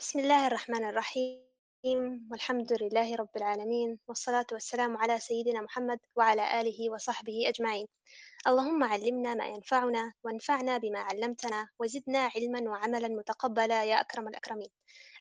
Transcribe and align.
بسم 0.00 0.18
الله 0.18 0.46
الرحمن 0.46 0.84
الرحيم 0.84 2.28
والحمد 2.30 2.72
لله 2.82 3.16
رب 3.16 3.36
العالمين 3.36 3.98
والصلاة 4.08 4.46
والسلام 4.52 4.96
على 4.96 5.18
سيدنا 5.18 5.60
محمد 5.60 5.98
وعلى 6.16 6.60
آله 6.60 6.90
وصحبه 6.90 7.48
أجمعين. 7.48 7.86
اللهم 8.46 8.84
علمنا 8.84 9.34
ما 9.34 9.46
ينفعنا 9.46 10.12
وانفعنا 10.24 10.78
بما 10.78 10.98
علمتنا 10.98 11.68
وزدنا 11.78 12.30
علما 12.36 12.70
وعملا 12.70 13.08
متقبلا 13.08 13.84
يا 13.84 14.00
أكرم 14.00 14.28
الأكرمين. 14.28 14.68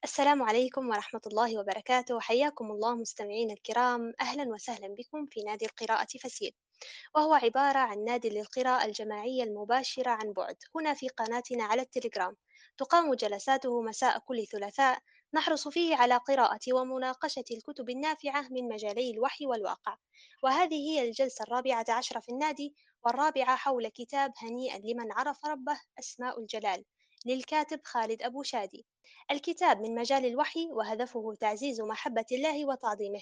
السلام 0.03 0.43
عليكم 0.43 0.89
ورحمة 0.89 1.21
الله 1.27 1.59
وبركاته. 1.59 2.19
حياكم 2.19 2.71
الله 2.71 2.95
مستمعين 2.95 3.51
الكرام. 3.51 4.13
أهلا 4.21 4.43
وسهلا 4.43 4.87
بكم 4.87 5.25
في 5.25 5.43
نادي 5.43 5.65
القراءة 5.65 6.17
فسيل 6.23 6.55
وهو 7.15 7.33
عبارة 7.33 7.79
عن 7.79 8.03
نادي 8.03 8.29
للقراءة 8.29 8.85
الجماعية 8.85 9.43
المباشرة 9.43 10.09
عن 10.11 10.33
بعد. 10.33 10.55
هنا 10.75 10.93
في 10.93 11.09
قناتنا 11.09 11.63
على 11.63 11.81
التليجرام. 11.81 12.35
تقام 12.79 13.13
جلساته 13.13 13.81
مساء 13.81 14.19
كل 14.19 14.47
ثلاثاء 14.47 14.99
نحرص 15.33 15.67
فيه 15.67 15.95
على 15.95 16.17
قراءة 16.17 16.73
ومناقشة 16.73 17.43
الكتب 17.51 17.89
النافعة 17.89 18.41
من 18.51 18.69
مجالي 18.69 19.11
الوحي 19.11 19.45
والواقع. 19.45 19.97
وهذه 20.43 20.75
هي 20.75 21.09
الجلسة 21.09 21.43
الرابعة 21.43 21.85
عشر 21.89 22.21
في 22.21 22.29
النادي 22.29 22.75
والرابعة 23.05 23.55
حول 23.55 23.87
كتاب 23.87 24.33
هنيئا 24.37 24.77
لمن 24.77 25.11
عرف 25.11 25.45
ربه 25.45 25.81
أسماء 25.99 26.39
الجلال 26.39 26.85
للكاتب 27.25 27.79
خالد 27.83 28.21
أبو 28.23 28.43
شادي. 28.43 28.85
الكتاب 29.31 29.81
من 29.81 29.95
مجال 29.95 30.25
الوحي 30.25 30.67
وهدفه 30.71 31.35
تعزيز 31.39 31.81
محبة 31.81 32.25
الله 32.31 32.65
وتعظيمه. 32.65 33.21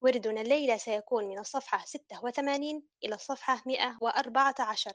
وردنا 0.00 0.40
الليلة 0.40 0.76
سيكون 0.76 1.24
من 1.24 1.38
الصفحة 1.38 1.84
86 1.84 2.82
إلى 3.04 3.14
الصفحة 3.14 3.62
114 3.66 4.92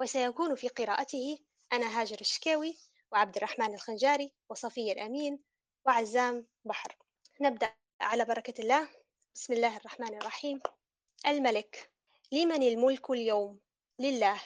وسيكون 0.00 0.54
في 0.54 0.68
قراءته 0.68 1.38
أنا 1.72 2.00
هاجر 2.00 2.20
الشكاوي 2.20 2.78
وعبد 3.12 3.36
الرحمن 3.36 3.74
الخنجاري 3.74 4.32
وصفية 4.48 4.92
الأمين 4.92 5.38
وعزام 5.86 6.46
بحر. 6.64 6.96
نبدأ 7.40 7.74
على 8.00 8.24
بركة 8.24 8.60
الله. 8.62 8.88
بسم 9.34 9.52
الله 9.52 9.76
الرحمن 9.76 10.14
الرحيم. 10.16 10.60
الملك. 11.26 11.90
لمن 12.32 12.62
الملك 12.62 13.10
اليوم؟ 13.10 13.60
لله. 13.98 14.40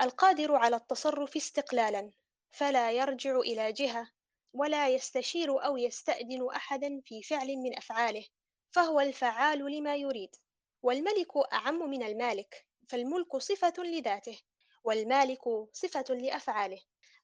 القادر 0.00 0.54
على 0.56 0.76
التصرف 0.76 1.36
استقلالا 1.36 2.10
فلا 2.50 2.92
يرجع 2.92 3.38
إلى 3.38 3.72
جهة 3.72 4.10
ولا 4.52 4.88
يستشير 4.88 5.64
أو 5.64 5.76
يستأذن 5.76 6.48
أحدا 6.50 7.00
في 7.04 7.22
فعل 7.22 7.56
من 7.56 7.76
أفعاله 7.76 8.24
فهو 8.70 9.00
الفعال 9.00 9.58
لما 9.58 9.96
يريد. 9.96 10.36
والملك 10.82 11.52
أعم 11.52 11.90
من 11.90 12.02
المالك 12.02 12.66
فالملك 12.88 13.36
صفة 13.36 13.74
لذاته 13.78 14.40
والمالك 14.84 15.42
صفة 15.72 16.14
لأفعاله. 16.14 16.80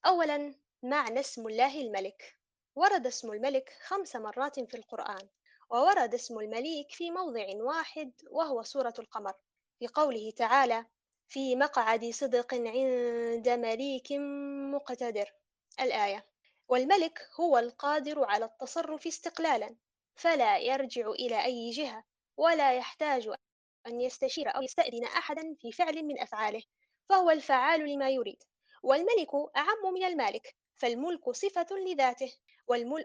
أولا 0.07 0.55
معنى 0.85 1.21
اسم 1.21 1.47
الله 1.47 1.81
الملك. 1.81 2.39
ورد 2.75 3.07
اسم 3.07 3.33
الملك 3.33 3.73
خمس 3.87 4.17
مرات 4.17 4.61
في 4.61 4.77
القرآن 4.77 5.29
وورد 5.71 6.15
اسم 6.15 6.39
المليك 6.39 6.91
في 6.91 7.11
موضع 7.11 7.47
واحد 7.55 8.13
وهو 8.31 8.63
سورة 8.63 8.95
القمر 8.99 9.35
في 9.79 9.87
قوله 9.87 10.31
تعالى 10.31 10.87
في 11.29 11.57
مقعد 11.57 12.11
صدق 12.11 12.55
عند 12.55 13.49
مليك 13.49 14.13
مقتدر 14.75 15.33
الآية. 15.81 16.27
والملك 16.69 17.19
هو 17.41 17.59
القادر 17.59 18.25
على 18.25 18.45
التصرف 18.45 19.07
استقلالا 19.07 19.77
فلا 20.15 20.59
يرجع 20.59 21.11
إلى 21.11 21.45
أي 21.45 21.71
جهة 21.71 22.05
ولا 22.37 22.73
يحتاج 22.73 23.31
أن 23.87 24.01
يستشير 24.01 24.57
أو 24.57 24.63
يستأذن 24.63 25.05
أحدا 25.05 25.57
في 25.61 25.73
فعل 25.73 26.03
من 26.03 26.21
أفعاله 26.21 26.63
فهو 27.09 27.31
الفعال 27.31 27.81
لما 27.81 28.11
يريد. 28.11 28.43
والملك 28.83 29.35
أعم 29.57 29.95
من 29.95 30.05
المالك 30.05 30.62
فالملك 30.83 31.31
صفة 31.31 31.67
لذاته 31.87 32.33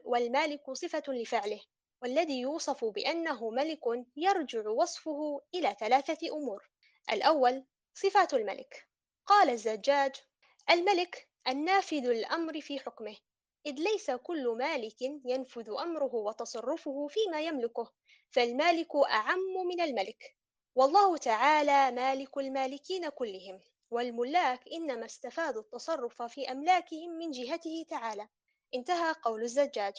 والمالك 0.05 0.71
صفة 0.71 1.03
لفعله 1.07 1.61
والذي 2.01 2.39
يوصف 2.39 2.85
بأنه 2.85 3.49
ملك 3.49 4.05
يرجع 4.15 4.69
وصفه 4.69 5.41
إلى 5.55 5.75
ثلاثة 5.79 6.27
أمور. 6.31 6.69
الأول 7.11 7.63
صفات 7.93 8.33
الملك. 8.33 8.87
قال 9.25 9.49
الزجاج 9.49 10.15
الملك 10.69 11.29
النافذ 11.47 12.05
الأمر 12.05 12.61
في 12.61 12.79
حكمه 12.79 13.17
إذ 13.65 13.73
ليس 13.73 14.11
كل 14.11 14.55
مالك 14.57 15.01
ينفذ 15.01 15.69
أمره 15.69 16.15
وتصرفه 16.15 17.07
فيما 17.07 17.41
يملكه 17.41 17.91
فالمالك 18.31 18.95
أعم 18.95 19.67
من 19.67 19.81
الملك. 19.81 20.35
والله 20.75 21.17
تعالى 21.17 21.91
مالك 21.91 22.37
المالكين 22.37 23.09
كلهم. 23.09 23.61
والملاك 23.91 24.67
إنما 24.73 25.05
استفادوا 25.05 25.61
التصرف 25.61 26.21
في 26.21 26.51
أملاكهم 26.51 27.09
من 27.09 27.31
جهته 27.31 27.85
تعالى. 27.89 28.27
انتهى 28.75 29.15
قول 29.23 29.43
الزجاج. 29.43 29.93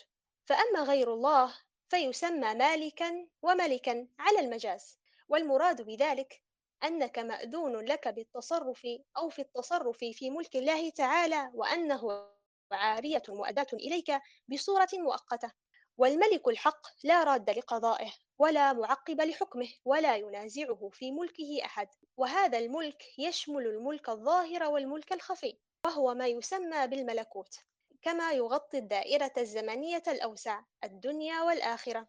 فأما 0.44 0.81
غير 0.81 1.15
الله 1.15 1.54
فيسمى 1.88 2.54
مالكا 2.54 3.28
وملكا 3.43 4.09
على 4.19 4.41
المجاز. 4.41 4.99
والمراد 5.28 5.82
بذلك 5.82 6.43
أنك 6.84 7.19
مأذون 7.19 7.76
لك 7.76 8.09
بالتصرف 8.09 8.87
أو 9.16 9.28
في 9.28 9.43
التصرف 9.43 9.97
في 9.99 10.31
ملك 10.31 10.56
الله 10.56 10.91
تعالى 10.91 11.50
وأنه 11.55 12.28
عارية 12.72 13.22
مؤداة 13.28 13.66
إليك 13.72 14.12
بصورة 14.49 14.88
مؤقتة. 14.93 15.53
والملك 15.97 16.49
الحق 16.49 16.87
لا 17.05 17.25
راد 17.25 17.50
لقضائه. 17.50 18.12
ولا 18.38 18.72
معقب 18.72 19.21
لحكمه 19.21 19.69
ولا 19.84 20.16
ينازعه 20.16 20.88
في 20.93 21.12
ملكه 21.12 21.65
أحد 21.65 21.88
وهذا 22.16 22.59
الملك 22.59 23.19
يشمل 23.19 23.66
الملك 23.66 24.09
الظاهر 24.09 24.65
والملك 24.65 25.12
الخفي 25.12 25.59
وهو 25.87 26.15
ما 26.15 26.26
يسمى 26.26 26.87
بالملكوت 26.87 27.54
كما 28.03 28.32
يغطي 28.32 28.78
الدائرة 28.78 29.32
الزمنية 29.38 30.03
الأوسع 30.09 30.62
الدنيا 30.84 31.43
والآخرة. 31.43 32.09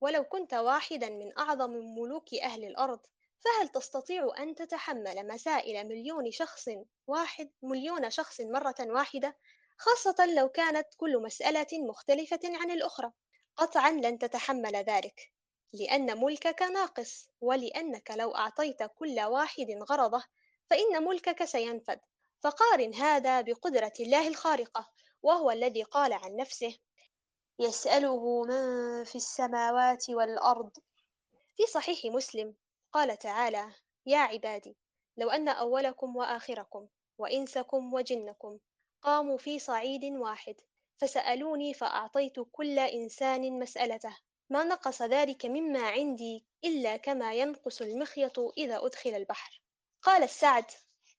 ولو 0.00 0.24
كنت 0.24 0.54
واحدا 0.54 1.08
من 1.08 1.38
أعظم 1.38 1.70
ملوك 1.70 2.34
أهل 2.34 2.64
الأرض 2.64 3.00
فهل 3.40 3.68
تستطيع 3.68 4.30
أن 4.38 4.54
تتحمل 4.54 5.28
مسائل 5.28 5.88
مليون 5.88 6.30
شخص 6.30 6.68
واحد 7.06 7.50
مليون 7.62 8.10
شخص 8.10 8.40
مرة 8.40 8.74
واحدة؟ 8.80 9.36
خاصة 9.78 10.26
لو 10.26 10.48
كانت 10.48 10.86
كل 10.96 11.22
مسألة 11.22 11.66
مختلفة 11.88 12.40
عن 12.44 12.70
الأخرى. 12.70 13.12
قطعا 13.56 13.90
لن 13.90 14.18
تتحمل 14.18 14.76
ذلك. 14.76 15.35
لأن 15.76 16.20
ملكك 16.20 16.62
ناقص 16.62 17.28
ولأنك 17.40 18.10
لو 18.10 18.34
أعطيت 18.34 18.82
كل 18.82 19.20
واحد 19.20 19.70
غرضه 19.90 20.24
فإن 20.70 21.04
ملكك 21.04 21.44
سينفد. 21.44 22.00
فقارن 22.40 22.94
هذا 22.94 23.40
بقدرة 23.40 23.92
الله 24.00 24.28
الخارقة 24.28 24.88
وهو 25.22 25.50
الذي 25.50 25.82
قال 25.82 26.12
عن 26.12 26.36
نفسه 26.36 26.78
يسأله 27.58 28.42
من 28.44 29.04
في 29.04 29.16
السماوات 29.16 30.10
والأرض. 30.10 30.70
في 31.56 31.66
صحيح 31.66 32.04
مسلم 32.04 32.54
قال 32.92 33.18
تعالى 33.18 33.72
يا 34.06 34.18
عبادي 34.18 34.76
لو 35.16 35.30
أن 35.30 35.48
أولكم 35.48 36.16
وآخركم 36.16 36.88
وإنسكم 37.18 37.94
وجنكم 37.94 38.58
قاموا 39.02 39.38
في 39.38 39.58
صعيد 39.58 40.04
واحد 40.04 40.54
فسألوني 40.98 41.74
فأعطيت 41.74 42.40
كل 42.52 42.78
إنسان 42.78 43.58
مسألته. 43.58 44.16
ما 44.50 44.64
نقص 44.64 45.02
ذلك 45.02 45.46
مما 45.46 45.88
عندي 45.88 46.44
إلا 46.64 46.96
كما 46.96 47.34
ينقص 47.34 47.82
المخيط 47.82 48.38
إذا 48.38 48.86
أدخل 48.86 49.14
البحر. 49.14 49.60
قال 50.02 50.22
السعد 50.22 50.64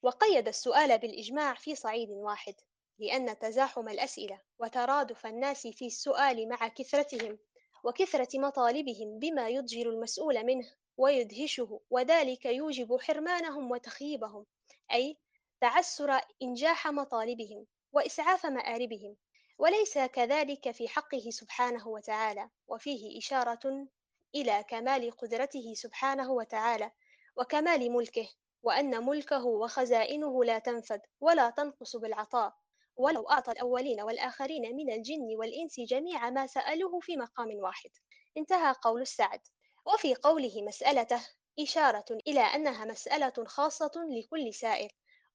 وقيد 0.02 0.48
السؤال 0.48 0.98
بالإجماع 0.98 1.54
في 1.54 1.76
صعيد 1.76 2.10
واحد 2.10 2.56
لأن 3.00 3.40
تزاحم 3.40 3.90
الأسئلة 3.90 4.42
وترادف 4.60 5.26
الناس 5.26 5.68
في 5.68 5.86
السؤال 5.86 6.50
مع 6.50 6.68
كثرتهم 6.68 7.40
وكثرة 7.84 8.40
مطالبهم 8.40 9.20
بما 9.20 9.50
يضجر 9.50 9.90
المسؤول 9.90 10.46
منه 10.46 10.74
ويدهشه 10.98 11.82
وذلك 11.90 12.46
يوجب 12.46 12.98
حرمانهم 13.02 13.72
وتخييبهم 13.72 14.46
أي 14.94 15.18
تعسر 15.62 16.20
إنجاح 16.42 16.88
مطالبهم 16.88 17.66
وإسعاف 17.94 18.46
مآربهم. 18.46 19.16
وليس 19.60 19.98
كذلك 19.98 20.72
في 20.72 20.88
حقه 20.88 21.30
سبحانه 21.30 21.88
وتعالى 21.88 22.50
وفيه 22.68 23.18
إشارة 23.18 23.88
إلى 24.36 24.66
كمال 24.70 25.12
قدرته 25.12 25.74
سبحانه 25.74 26.32
وتعالى 26.32 26.92
وكمال 27.36 27.92
ملكه 27.92 28.30
وأن 28.64 29.06
ملكه 29.06 29.46
وخزائنه 29.46 30.44
لا 30.44 30.60
تنفد 30.60 31.02
ولا 31.20 31.50
تنقص 31.50 31.96
بالعطاء. 31.96 32.54
ولو 32.96 33.30
أعطى 33.30 33.52
الأولين 33.52 34.02
والآخرين 34.02 34.76
من 34.76 34.94
الجن 34.94 35.36
والإنس 35.38 35.80
جميع 35.80 36.30
ما 36.30 36.48
سألوه 36.48 37.00
في 37.00 37.18
مقام 37.18 37.56
واحد. 37.56 37.90
انتهى 38.38 38.76
قول 38.82 39.02
السعد. 39.02 39.42
وفي 39.86 40.16
قوله 40.16 40.62
مسألته 40.62 41.28
إشارة 41.60 42.06
إلى 42.28 42.40
أنها 42.40 42.86
مسألة 42.86 43.46
خاصة 43.46 43.92
لكل 43.96 44.54
سائل 44.54 44.90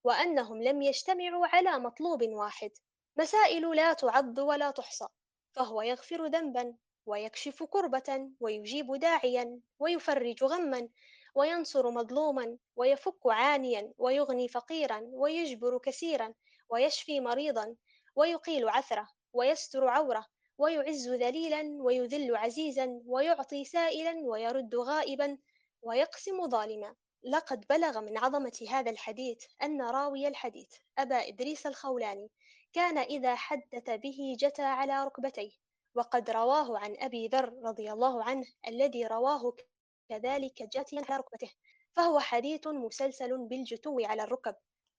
وأنهم 0.04 0.62
لم 0.62 0.82
يجتمعوا 0.82 1.46
على 1.46 1.78
مطلوب 1.78 2.22
واحد. 2.22 2.70
مسائل 3.16 3.76
لا 3.76 3.92
تعد 3.92 4.40
ولا 4.40 4.70
تحصى 4.70 5.06
فهو 5.52 5.82
يغفر 5.82 6.26
ذنبا 6.26 6.74
ويكشف 7.06 7.62
كربة 7.62 8.30
ويجيب 8.40 8.94
داعيا 8.94 9.60
ويفرج 9.78 10.44
غما 10.44 10.88
وينصر 11.34 11.90
مظلوما 11.90 12.58
ويفك 12.76 13.26
عانيا 13.26 13.92
ويغني 13.98 14.48
فقيرا 14.48 15.00
ويجبر 15.12 15.78
كثيرا 15.78 16.34
ويشفي 16.68 17.20
مريضا 17.20 17.76
ويقيل 18.16 18.68
عثرة 18.68 19.08
ويستر 19.32 19.88
عورة 19.88 20.26
ويعز 20.58 21.08
ذليلا 21.08 21.76
ويذل 21.82 22.36
عزيزا 22.36 23.02
ويعطي 23.06 23.64
سائلا 23.64 24.14
ويرد 24.24 24.74
غائبا 24.74 25.38
ويقسم 25.82 26.48
ظالما. 26.48 26.94
لقد 27.24 27.64
بلغ 27.70 28.00
من 28.00 28.18
عظمة 28.18 28.66
هذا 28.70 28.90
الحديث 28.90 29.44
أن 29.62 29.82
راوي 29.82 30.28
الحديث 30.28 30.74
أبا 30.98 31.28
إدريس 31.28 31.66
الخولاني 31.66 32.30
كان 32.72 32.98
إذا 32.98 33.34
حدث 33.34 33.90
به 33.90 34.36
جتى 34.38 34.62
على 34.62 35.04
ركبتيه 35.04 35.50
وقد 35.94 36.30
رواه 36.30 36.78
عن 36.78 36.96
أبي 36.98 37.28
ذر 37.28 37.52
رضي 37.62 37.92
الله 37.92 38.24
عنه 38.24 38.46
الذي 38.68 39.06
رواه 39.06 39.56
كذلك 40.08 40.62
جاتيا 40.62 41.02
على 41.08 41.16
ركبته 41.18 41.50
فهو 41.96 42.20
حديث 42.20 42.66
مسلسل 42.66 43.38
بالجتو 43.38 44.00
على 44.00 44.22
الركب. 44.22 44.54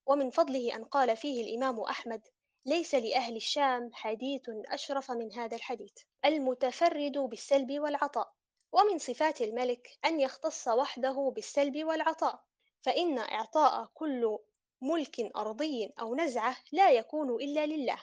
ومن 0.06 0.30
فضله 0.30 0.76
أن 0.76 0.84
قال 0.84 1.16
فيه 1.16 1.42
الإمام 1.42 1.80
أحمد 1.80 2.28
ليس 2.66 2.94
لأهل 2.94 3.36
الشام 3.36 3.90
حديث 3.92 4.42
أشرف 4.48 5.10
من 5.10 5.32
هذا 5.32 5.56
الحديث 5.56 5.92
المتفرد 6.24 7.18
بالسلب 7.18 7.80
والعطاء 7.80 8.32
ومن 8.72 8.98
صفات 8.98 9.40
الملك 9.40 9.98
أن 10.04 10.20
يختص 10.20 10.68
وحده 10.68 11.32
بالسلب 11.34 11.84
والعطاء 11.84 12.44
فإن 12.82 13.18
إعطاء 13.18 13.90
كل 13.94 14.38
ملك 14.84 15.36
أرضي 15.36 15.92
أو 16.00 16.14
نزعة 16.14 16.56
لا 16.72 16.90
يكون 16.90 17.42
إلا 17.42 17.66
لله. 17.66 17.98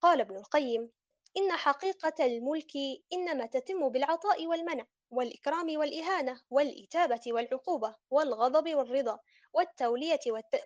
قال 0.00 0.20
ابن 0.20 0.36
القيم 0.36 0.90
إن 1.36 1.52
حقيقة 1.52 2.24
الملك 2.24 2.72
إنما 3.12 3.46
تتم 3.46 3.88
بالعطاء 3.88 4.46
والمنع 4.46 4.86
والإكرام 5.10 5.78
والإهانة 5.78 6.40
والإتابة 6.50 7.20
والعقوبة 7.26 7.94
والغضب 8.10 8.74
والرضا 8.74 9.18
والتولية, 9.52 10.20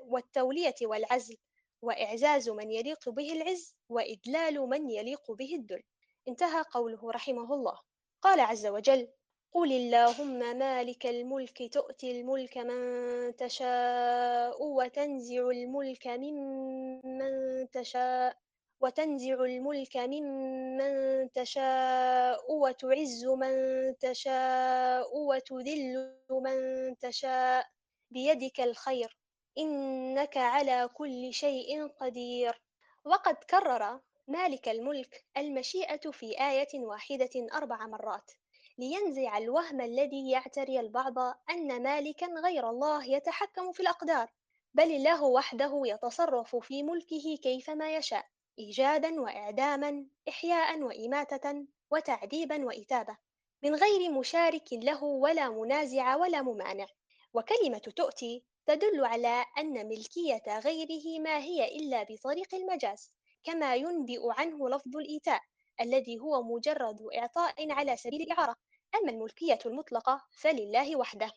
والتولية 0.07 0.75
والعزل 0.83 1.37
وإعزاز 1.83 2.49
من 2.49 2.71
يليق 2.71 3.09
به 3.09 3.33
العز 3.33 3.75
وإدلال 3.89 4.61
من 4.69 4.91
يليق 4.91 5.33
به 5.33 5.55
الذل 5.55 5.83
انتهى 6.29 6.65
قوله 6.71 7.11
رحمه 7.11 7.55
الله. 7.55 7.79
قال 8.23 8.41
عز 8.41 8.67
وجل 8.67 9.09
قل 9.53 9.73
اللهم 9.73 10.39
مالك 10.59 11.07
الملك 11.07 11.75
تؤتي 11.75 12.21
الملك 12.21 12.59
من 12.59 13.37
تشاء 13.37 14.63
وتنزع 14.63 15.49
الملك 15.51 16.07
ممن 16.07 17.71
تشاء 17.71 18.37
وتنزع 18.81 19.35
الملك 19.45 19.97
ممن 19.97 20.93
تشاء 21.33 22.53
وتعز 22.53 23.25
من 23.25 23.55
تشاء 23.99 25.17
وتذل 25.19 26.15
من 26.31 26.59
تشاء 26.99 27.67
بيدك 28.11 28.61
الخير 28.61 29.19
إنك 29.59 30.37
على 30.37 30.89
كل 30.95 31.33
شيء 31.33 31.87
قدير. 31.89 32.63
وقد 33.05 33.35
كرر 33.35 34.01
مالك 34.29 34.69
الملك 34.69 35.25
المشيئة 35.37 36.11
في 36.11 36.41
آية 36.41 36.85
واحدة 36.85 37.49
أربع 37.53 37.87
مرات. 37.87 38.31
لينزع 38.79 39.39
الوهم 39.39 39.81
الذي 39.81 40.31
يعتري 40.31 40.81
البعض 40.81 41.19
أن 41.51 41.83
مالكا 41.83 42.27
غير 42.27 42.71
الله 42.71 43.05
يتحكم 43.05 43.73
في 43.73 43.81
الأقدار 43.81 44.31
بل 44.75 44.93
الله 44.93 45.25
وحده 45.25 45.83
يتصرف 45.85 46.57
في 46.57 46.83
ملكه 46.83 47.39
كيفما 47.43 47.97
يشاء 47.97 48.27
إيجادا 48.59 49.21
وإعداما 49.21 50.07
إحياء 50.29 50.81
وإماتة 50.83 51.67
وتعذيبا 51.91 52.65
وإتابة. 52.65 53.17
من 53.63 53.75
غير 53.75 54.11
مشارك 54.11 54.73
له 54.73 55.05
ولا 55.05 55.49
منازع 55.49 56.17
ولا 56.17 56.43
ممانع. 56.43 56.87
وكلمة 57.35 57.79
تؤتي 57.79 58.45
تدل 58.67 59.05
على 59.05 59.45
أن 59.59 59.89
ملكية 59.89 60.59
غيره 60.59 61.21
ما 61.21 61.39
هي 61.39 61.77
إلا 61.77 62.03
بطريق 62.03 62.55
المجاز 62.55 63.11
كما 63.45 63.75
ينبئ 63.75 64.21
عنه 64.25 64.69
لفظ 64.69 64.97
الإيتاء. 64.97 65.41
الذي 65.81 66.19
هو 66.19 66.43
مجرد 66.43 67.09
إعطاء 67.15 67.73
على 67.73 67.97
سبيل 67.97 68.23
الإعارة 68.23 68.57
أما 68.95 69.11
الملكية 69.11 69.59
المطلقة 69.67 70.27
فلله 70.31 70.97
وحده. 70.97 71.33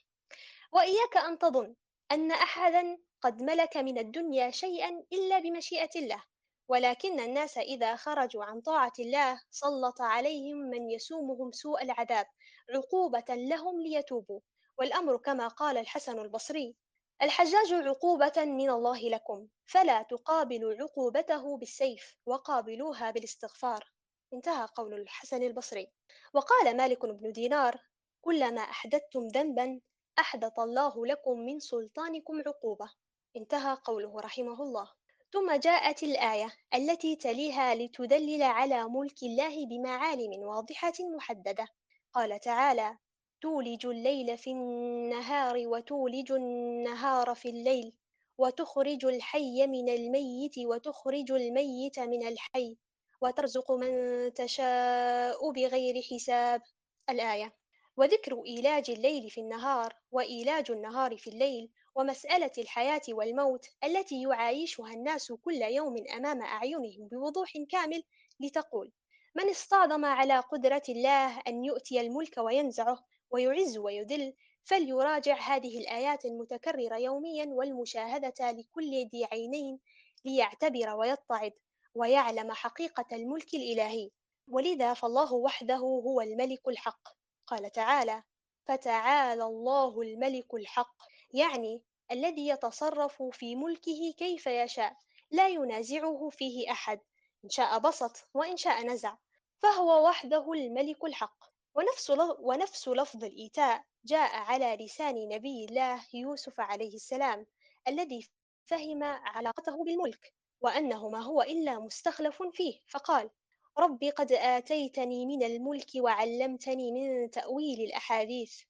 وإياك 0.72 1.18
أن 1.18 1.38
تظن 1.38 1.76
أن 2.12 2.32
أحدا 2.32 2.98
قد 3.22 3.42
ملك 3.42 3.78
من 3.78 3.98
الدنيا 3.98 4.52
شيئا 4.52 5.04
إلا 5.14 5.40
بمشيئة 5.40 5.90
الله 5.96 6.24
ولكن 6.68 7.20
الناس 7.20 7.58
إذا 7.58 7.96
خرجوا 7.96 8.44
عن 8.44 8.62
طاعة 8.62 8.94
الله 9.00 9.42
سلط 9.52 10.02
عليهم 10.02 10.58
من 10.58 10.90
يسومهم 10.90 11.52
سوء 11.52 11.84
العذاب 11.84 12.26
عقوبة 12.70 13.26
لهم 13.30 13.82
ليتوبوا. 13.82 14.40
والأمر 14.78 15.18
كما 15.18 15.48
قال 15.48 15.78
الحسن 15.78 16.20
البصري 16.20 16.76
الحجاج 17.22 17.74
عقوبة 17.74 18.34
من 18.38 18.70
الله 18.70 19.00
لكم 19.00 19.48
فلا 19.66 20.02
تقابلوا 20.02 20.74
عقوبته 20.74 21.58
بالسيف 21.58 22.16
وقابلوها 22.26 23.12
بالاستغفار. 23.12 23.92
انتهى 24.34 24.68
قول 24.76 24.94
الحسن 24.94 25.44
البصري. 25.44 25.88
وقال 26.34 26.78
مالك 26.78 27.06
بن 27.06 27.32
دينار 27.32 27.80
كلما 28.22 28.62
أحدثتم 28.62 29.28
ذنبا 29.28 29.82
أحدث 30.20 30.60
الله 30.60 31.06
لكم 31.06 31.40
من 31.40 31.60
سلطانكم 31.60 32.42
عقوبة 32.48 32.90
انتهى 33.38 33.78
قوله 33.84 34.20
رحمه 34.20 34.64
الله. 34.64 34.92
ثم 35.34 35.56
جاءت 35.56 36.04
الآية 36.04 36.54
التي 36.74 37.16
تليها 37.16 37.76
لتدلل 37.76 38.44
على 38.44 38.84
ملك 38.84 39.24
الله 39.24 39.66
بمعالم 39.66 40.44
واضحة 40.44 40.94
محددة. 41.16 41.68
قال 42.14 42.40
تعالى 42.40 42.98
تولج 43.42 43.86
الليل 43.86 44.38
في 44.38 44.52
النهار 44.52 45.68
وتولج 45.68 46.32
النهار 46.32 47.36
في 47.36 47.50
الليل 47.50 47.94
وتخرج 48.38 49.06
الحي 49.06 49.68
من 49.68 49.90
الميت 49.90 50.58
وتخرج 50.58 51.32
الميت 51.32 52.00
من 52.00 52.28
الحي 52.28 52.78
وترزق 53.24 53.72
من 53.72 54.34
تشاء 54.34 55.52
بغير 55.52 56.02
حساب. 56.02 56.62
الآية 57.10 57.54
وذكر 57.98 58.44
إيلاج 58.46 58.92
الليل 58.92 59.30
في 59.30 59.42
النهار 59.42 59.96
وإيلاج 60.12 60.72
النهار 60.72 61.18
في 61.18 61.30
الليل 61.30 61.72
ومسألة 61.96 62.52
الحياة 62.58 63.02
والموت 63.10 63.66
التي 63.84 64.22
يعايشها 64.22 64.94
الناس 64.94 65.32
كل 65.32 65.62
يوم 65.62 65.96
أمام 66.18 66.42
أعينهم 66.42 67.08
بوضوح 67.12 67.54
كامل 67.70 68.04
لتقول 68.40 68.92
من 69.36 69.50
اصطادم 69.50 70.06
على 70.06 70.40
قدرة 70.40 70.84
الله 70.90 71.40
أن 71.40 71.64
يؤتي 71.64 72.02
الملك 72.02 72.38
وينزعه 72.38 73.00
ويعز 73.32 73.78
ويذل 73.78 74.34
فليراجع 74.64 75.36
هذه 75.36 75.80
الآيات 75.80 76.26
المتكررة 76.26 76.98
يوميا 76.98 77.46
والمشاهدة 77.46 78.52
لكل 78.52 78.92
ذي 78.92 79.26
عينين 79.32 79.80
ليعتبر 80.26 80.96
ويتعظ 80.96 81.52
ويعلم 81.96 82.52
حقيقة 82.52 83.06
الملك 83.16 83.54
الإلهي. 83.54 84.12
ولذا 84.48 84.94
فالله 84.94 85.34
وحده 85.34 85.78
هو 85.78 86.22
الملك 86.22 86.68
الحق. 86.68 87.08
قال 87.48 87.72
تعالى 87.72 88.24
فتعالى 88.66 89.44
الله 89.44 90.02
الملك 90.02 90.54
الحق. 90.54 90.96
يعني 91.34 91.82
الذي 92.12 92.48
يتصرف 92.48 93.24
في 93.32 93.56
ملكه 93.56 94.14
كيف 94.18 94.48
يشاء. 94.48 94.96
لا 95.32 95.48
ينازعه 95.48 96.30
فيه 96.30 96.72
أحد. 96.72 97.00
إن 97.46 97.50
شاء 97.50 97.80
بسط 97.80 98.28
وإن 98.34 98.58
شاء 98.58 98.86
نزع. 98.86 99.16
فهو 99.58 100.08
وحده 100.08 100.54
الملك 100.54 101.04
الحق. 101.04 101.44
ونفس, 101.76 102.14
ونفس 102.40 102.88
لفظ 102.88 103.24
الإيتاء 103.24 103.84
جاء 104.06 104.36
على 104.36 104.86
لسان 104.86 105.30
نبي 105.30 105.66
الله 105.66 106.06
يوسف 106.14 106.60
عليه 106.60 106.96
السلام 106.96 107.46
الذي 107.88 108.30
فهم 108.66 109.04
علاقته 109.04 109.84
بالملك. 109.84 110.34
وأنه 110.64 111.10
ما 111.10 111.22
هو 111.24 111.42
إلا 111.42 111.80
مستخلف 111.80 112.44
فيه. 112.54 112.80
فقال 112.90 113.30
رب 113.78 114.04
قد 114.04 114.32
آتيتني 114.32 115.26
من 115.26 115.44
الملك 115.44 115.88
وعلمتني 115.96 116.92
من 116.92 117.32
تأويل 117.32 117.82
الأحاديث. 117.82 118.62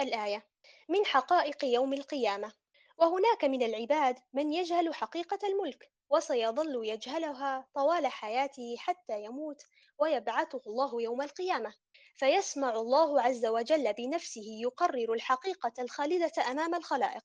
الآية 0.00 0.46
من 0.88 1.06
حقائق 1.06 1.64
يوم 1.64 1.92
القيامة. 1.92 2.52
وهناك 2.98 3.44
من 3.44 3.62
العباد 3.62 4.18
من 4.32 4.52
يجهل 4.52 4.94
حقيقة 4.94 5.38
الملك 5.48 5.92
وسيظل 6.10 6.86
يجهلها 6.86 7.68
طوال 7.74 8.06
حياته 8.06 8.74
حتى 8.78 9.24
يموت 9.24 9.62
ويبعثه 9.98 10.60
الله 10.66 11.02
يوم 11.02 11.22
القيامة. 11.22 11.74
فيسمع 12.14 12.70
الله 12.70 13.22
عز 13.22 13.46
وجل 13.46 13.92
بنفسه 13.92 14.46
يقرر 14.62 15.12
الحقيقة 15.12 15.72
الخالدة 15.78 16.32
أمام 16.50 16.74
الخلائق. 16.74 17.24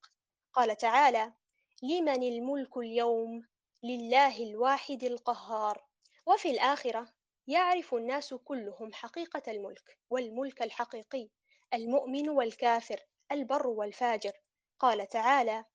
قال 0.53 0.77
تعالى 0.77 1.33
لمن 1.83 2.23
الملك 2.23 2.77
اليوم 2.77 3.43
لله 3.83 4.43
الواحد 4.43 5.03
القهار. 5.03 5.83
وفي 6.25 6.51
الآخرة 6.51 7.07
يعرف 7.47 7.93
الناس 7.93 8.33
كلهم 8.33 8.93
حقيقة 8.93 9.51
الملك 9.51 9.97
والملك 10.09 10.61
الحقيقي 10.61 11.29
المؤمن 11.73 12.29
والكافر 12.29 12.99
البر 13.31 13.67
والفاجر. 13.67 14.31
قال 14.79 15.07
تعالى 15.09 15.65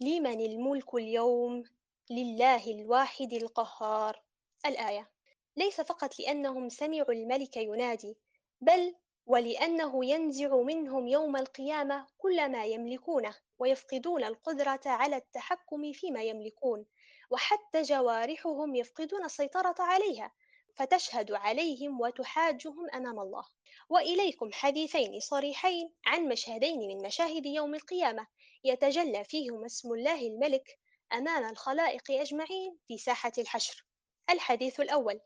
لمن 0.00 0.40
الملك 0.40 0.94
اليوم؟ 0.94 1.64
لله 2.10 2.70
الواحد 2.70 3.32
القهار. 3.32 4.22
الآية 4.66 5.10
ليس 5.56 5.80
فقط 5.80 6.20
لأنهم 6.20 6.68
سمعوا 6.68 7.12
الملك 7.12 7.56
ينادي 7.56 8.16
بل 8.60 8.94
ولأنه 9.26 10.04
ينزع 10.04 10.56
منهم 10.56 11.08
يوم 11.08 11.36
القيامة 11.36 12.06
كل 12.18 12.52
ما 12.52 12.64
يملكونه 12.64 13.34
ويفقدون 13.58 14.24
القدرة 14.24 14.80
على 14.86 15.16
التحكم 15.16 15.92
فيما 15.92 16.22
يملكون. 16.22 16.86
وحتى 17.32 17.82
جوارحهم 17.82 18.74
يفقدون 18.74 19.24
السيطرة 19.24 19.74
عليها 19.78 20.32
فتشهد 20.74 21.32
عليهم 21.32 22.00
وتحاجهم 22.00 22.90
أمام 22.94 23.20
الله. 23.20 23.44
وإليكم 23.88 24.52
حديثين 24.52 25.20
صريحين 25.20 25.92
عن 26.06 26.28
مشهدين 26.28 26.78
من 26.78 27.06
مشاهد 27.06 27.46
يوم 27.46 27.74
القيامة 27.74 28.26
يتجلى 28.64 29.24
فيهما 29.24 29.66
اسم 29.66 29.92
الله 29.92 30.26
الملك 30.26 30.78
أمام 31.12 31.50
الخلائق 31.50 32.10
أجمعين 32.10 32.78
في 32.88 32.98
ساحة 32.98 33.32
الحشر. 33.38 33.84
الحديث 34.30 34.80
الأول 34.80 35.20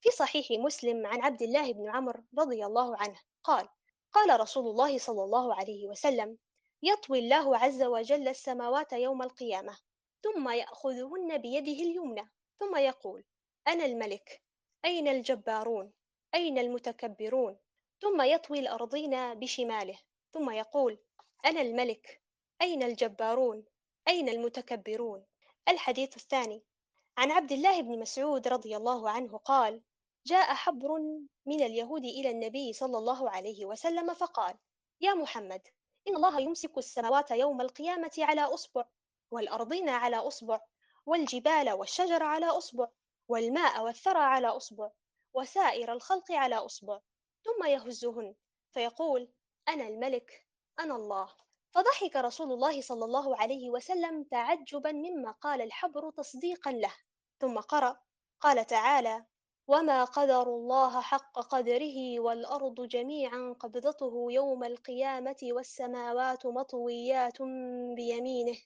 في 0.00 0.10
صحيح 0.10 0.46
مسلم 0.50 1.06
عن 1.06 1.22
عبد 1.22 1.42
الله 1.42 1.72
بن 1.72 1.88
عمرو 1.88 2.24
رضي 2.38 2.66
الله 2.66 2.96
عنه 2.96 3.20
قال 3.44 3.68
قال 4.12 4.40
رسول 4.40 4.66
الله 4.66 4.98
صلى 4.98 5.24
الله 5.24 5.54
عليه 5.54 5.88
وسلم 5.88 6.38
يطوي 6.82 7.18
الله 7.18 7.56
عز 7.56 7.82
وجل 7.82 8.28
السماوات 8.28 8.92
يوم 8.92 9.22
القيامة. 9.22 9.87
ثم 10.22 10.48
يأخذهن 10.48 11.38
بيده 11.38 11.82
اليمنى 11.82 12.30
ثم 12.58 12.76
يقول 12.76 13.24
أنا 13.68 13.84
الملك 13.84 14.42
أين 14.84 15.08
الجبارون؟ 15.08 15.92
أين 16.34 16.58
المتكبرون؟ 16.58 17.58
ثم 18.00 18.22
يطوي 18.22 18.58
الأرضين 18.58 19.34
بشماله 19.34 19.98
ثم 20.32 20.50
يقول 20.50 20.98
أنا 21.44 21.60
الملك 21.60 22.20
أين 22.62 22.82
الجبارون؟ 22.82 23.64
أين 24.08 24.28
المتكبرون؟ 24.28 25.26
الحديث 25.68 26.16
الثاني 26.16 26.62
عن 27.18 27.30
عبد 27.30 27.52
الله 27.52 27.82
بن 27.82 27.98
مسعود 27.98 28.48
رضي 28.48 28.76
الله 28.76 29.10
عنه 29.10 29.38
قال 29.38 29.82
جاء 30.26 30.54
حبر 30.54 30.98
من 31.46 31.62
اليهود 31.62 32.04
إلى 32.04 32.30
النبي 32.30 32.72
صلى 32.72 32.98
الله 32.98 33.30
عليه 33.30 33.66
وسلم 33.66 34.14
فقال 34.14 34.54
يا 35.00 35.14
محمد 35.14 35.62
إن 36.08 36.16
الله 36.16 36.40
يمسك 36.40 36.78
السماوات 36.78 37.30
يوم 37.30 37.60
القيامة 37.60 38.10
على 38.18 38.40
أصبع 38.40 38.84
والأرضين 39.30 39.88
على 39.88 40.16
أصبع 40.16 40.60
والجبال 41.06 41.70
والشجر 41.70 42.22
على 42.22 42.46
أصبع 42.46 42.88
والماء 43.28 43.84
والثرى 43.84 44.18
على 44.18 44.46
أصبع 44.46 44.90
وسائر 45.34 45.92
الخلق 45.92 46.32
على 46.32 46.54
أصبع. 46.54 47.00
ثم 47.44 47.64
يهزهن 47.64 48.34
فيقول 48.72 49.28
أنا 49.68 49.88
الملك 49.88 50.46
أنا 50.80 50.96
الله. 50.96 51.28
فضحك 51.70 52.16
رسول 52.16 52.52
الله 52.52 52.80
صلى 52.80 53.04
الله 53.04 53.36
عليه 53.36 53.70
وسلم 53.70 54.24
تعجبا 54.24 54.92
مما 54.92 55.30
قال 55.30 55.62
الحبر 55.62 56.10
تصديقا 56.10 56.72
له. 56.72 56.94
ثم 57.40 57.58
قرأ 57.58 58.00
قال 58.40 58.66
تعالى 58.66 59.24
وما 59.68 60.04
قدر 60.04 60.42
الله 60.42 61.00
حق 61.00 61.38
قدره 61.38 62.20
والأرض 62.20 62.80
جميعا 62.80 63.56
قبضته 63.60 64.26
يوم 64.30 64.64
القيامة 64.64 65.36
والسماوات 65.42 66.46
مطويات 66.46 67.42
بيمينه. 67.96 68.58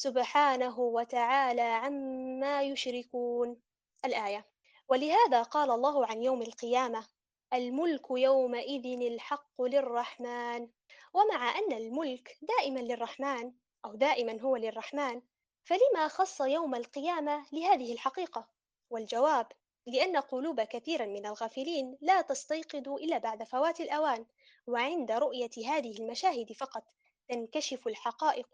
سبحانه 0.00 0.80
وتعالى 0.80 1.62
عما 1.62 2.62
يشركون. 2.62 3.60
الآية 4.04 4.46
ولهذا 4.88 5.42
قال 5.42 5.70
الله 5.70 6.06
عن 6.06 6.22
يوم 6.22 6.42
القيامة 6.42 7.06
الملك 7.52 8.10
يومئذ 8.10 9.02
الحق 9.12 9.62
للرحمن. 9.62 10.68
ومع 11.14 11.58
أن 11.58 11.72
الملك 11.72 12.38
دائما 12.42 12.80
للرحمن 12.80 13.52
أو 13.84 13.94
دائما 13.94 14.40
هو 14.40 14.56
للرحمن 14.56 15.22
فلما 15.64 16.08
خص 16.08 16.40
يوم 16.40 16.74
القيامة 16.74 17.46
لهذه 17.52 17.92
الحقيقة؟ 17.92 18.48
والجواب 18.90 19.46
لأن 19.86 20.16
قلوب 20.16 20.60
كثيرا 20.60 21.06
من 21.06 21.26
الغافلين 21.26 21.98
لا 22.00 22.20
تستيقظ 22.20 22.88
إلا 22.88 23.18
بعد 23.18 23.44
فوات 23.44 23.80
الأوان 23.80 24.26
وعند 24.66 25.12
رؤية 25.12 25.50
هذه 25.66 25.98
المشاهد 25.98 26.52
فقط. 26.52 26.84
تنكشف 27.30 27.86
الحقائق 27.88 28.46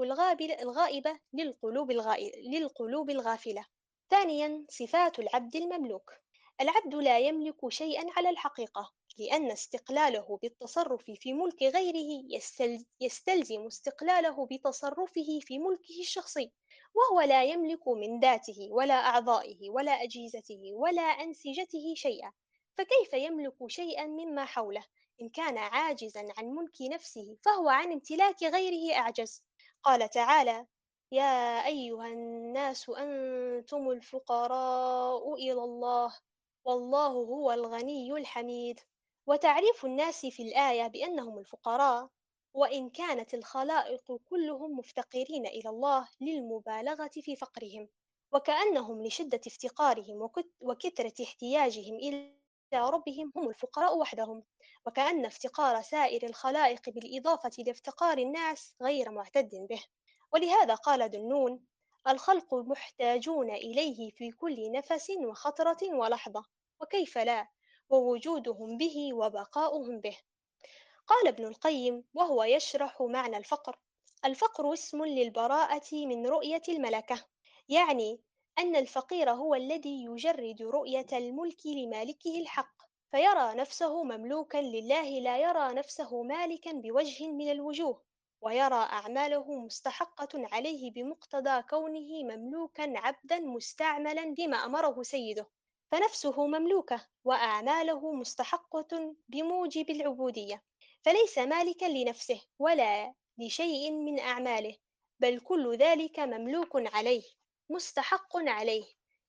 الغائبة 0.63 1.19
للقلوب, 1.33 1.91
للقلوب 2.53 3.11
الغافلة. 3.11 3.67
ثانيا 4.11 4.65
صفات 4.69 5.19
العبد 5.19 5.57
المملوك. 5.57 6.13
العبد 6.61 6.95
لا 6.95 7.19
يملك 7.19 7.69
شيئا 7.69 8.07
على 8.17 8.31
الحقيقة 8.31 8.93
لأن 9.19 9.51
استقلاله 9.51 10.39
بالتصرف 10.43 11.11
في 11.11 11.33
ملك 11.33 11.63
غيره 11.63 12.25
يستلزم 13.01 13.67
استقلاله 13.67 14.47
بتصرفه 14.47 15.41
في 15.41 15.59
ملكه 15.59 16.01
الشخصي 16.01 16.53
وهو 16.95 17.21
لا 17.21 17.45
يملك 17.45 17.89
من 17.89 18.21
ذاته 18.21 18.69
ولا 18.71 18.95
أعضائه 18.95 19.71
ولا 19.71 19.93
أجهزته 19.93 20.61
ولا 20.73 21.03
أنسجته 21.03 21.95
شيئا. 21.95 22.33
فكيف 22.75 23.13
يملك 23.13 23.67
شيئا 23.67 24.07
مما 24.07 24.45
حوله؟ 24.45 24.85
إن 25.21 25.29
كان 25.29 25.59
عاجزا 25.59 26.29
عن 26.39 26.47
ملك 26.47 26.83
نفسه 26.83 27.37
فهو 27.45 27.69
عن 27.69 27.93
امتلاك 27.93 28.43
غيره 28.43 28.97
أعجز. 28.97 29.43
قال 29.83 30.11
تعالى 30.11 30.67
يا 31.13 31.67
أيها 31.67 32.07
الناس 32.07 32.89
أنتم 32.91 33.91
الفقراء 33.91 35.35
إلى 35.35 35.53
الله 35.65 36.15
والله 36.65 37.07
هو 37.07 37.53
الغني 37.53 38.13
الحميد. 38.13 38.81
وتعريف 39.27 39.85
الناس 39.85 40.27
في 40.27 40.43
الآية 40.43 40.87
بأنهم 40.87 41.39
الفقراء 41.39 42.09
وإن 42.55 42.91
كانت 42.91 43.35
الخلائق 43.35 44.13
كلهم 44.31 44.79
مفتقرين 44.79 45.47
إلى 45.47 45.69
الله 45.69 46.09
للمبالغة 46.21 47.11
في 47.13 47.37
فقرهم 47.37 47.89
وكأنهم 48.33 49.03
لشدة 49.03 49.41
افتقارهم 49.47 50.31
وكثرة 50.61 51.25
احتياجهم 51.25 51.95
إلى 51.95 52.46
ربهم 52.75 53.33
هم 53.37 53.49
الفقراء 53.49 53.99
وحدهم 53.99 54.43
وكأن 54.87 55.27
افتقار 55.27 55.83
سائر 55.83 56.27
الخلائق 56.27 56.91
بالإضافة 56.91 57.51
لافتقار 57.59 58.19
الناس 58.19 58.75
غير 58.83 59.11
معتد 59.11 59.67
به. 59.71 59.85
ولهذا 60.33 60.75
قال 60.75 61.11
ذنون 61.11 61.65
الخلق 62.09 62.55
محتاجون 62.55 63.51
إليه 63.51 64.11
في 64.11 64.31
كل 64.31 64.73
نفس 64.73 65.11
وخطرة 65.11 65.95
ولحظة 65.95 66.45
وكيف 66.81 67.19
لا؟ 67.19 67.49
ووجودهم 67.91 68.77
به 68.77 69.15
وبقاؤهم 69.15 70.01
به. 70.01 70.17
قال 71.07 71.29
ابن 71.29 71.47
القيم 71.47 72.05
وهو 72.15 72.45
يشرح 72.45 73.03
معنى 73.03 73.37
الفقر. 73.37 73.79
الفقر 74.25 74.73
اسم 74.73 75.05
للبراءة 75.05 76.07
من 76.07 76.27
رؤية 76.27 76.63
الملكة 76.69 77.25
يعني 77.69 78.21
أن 78.59 78.77
الفقير 78.77 79.31
هو 79.31 79.55
الذي 79.55 80.05
يجرد 80.05 80.63
رؤية 80.63 81.07
الملك 81.13 81.67
لمالكه 81.67 82.41
الحق 82.41 82.77
فيرى 83.11 83.55
نفسه 83.55 84.03
مملوكا 84.05 84.59
لله 84.59 85.21
لا 85.21 85.39
يرى 85.39 85.75
نفسه 85.75 86.23
مالكا 86.23 86.73
بوجه 86.73 87.29
من 87.29 87.51
الوجوه 87.51 88.03
ويرى 88.41 88.75
أعماله 88.75 89.53
مستحقة 89.53 90.29
عليه 90.35 90.91
بمقتضى 90.91 91.63
كونه 91.63 92.23
مملوكا 92.23 92.93
عبدا 92.99 93.39
مستعملا 93.39 94.35
بما 94.35 94.57
أمره 94.57 95.03
سيده. 95.03 95.47
فنفسه 95.93 96.47
مملوكة 96.47 97.07
وأعماله 97.25 98.13
مستحقة 98.13 99.15
بموجب 99.29 99.91
العبودية. 99.91 100.63
فليس 101.03 101.39
مالكا 101.39 101.87
لنفسه 101.87 102.41
ولا 102.59 103.15
لشيء 103.39 103.93
من 103.93 104.19
أعماله 104.19 104.77
بل 105.21 105.41
كل 105.41 105.77
ذلك 105.77 106.19
مملوك 106.21 106.95
عليه. 106.95 107.23
مستحق 107.71 108.37
عليه 108.37 108.85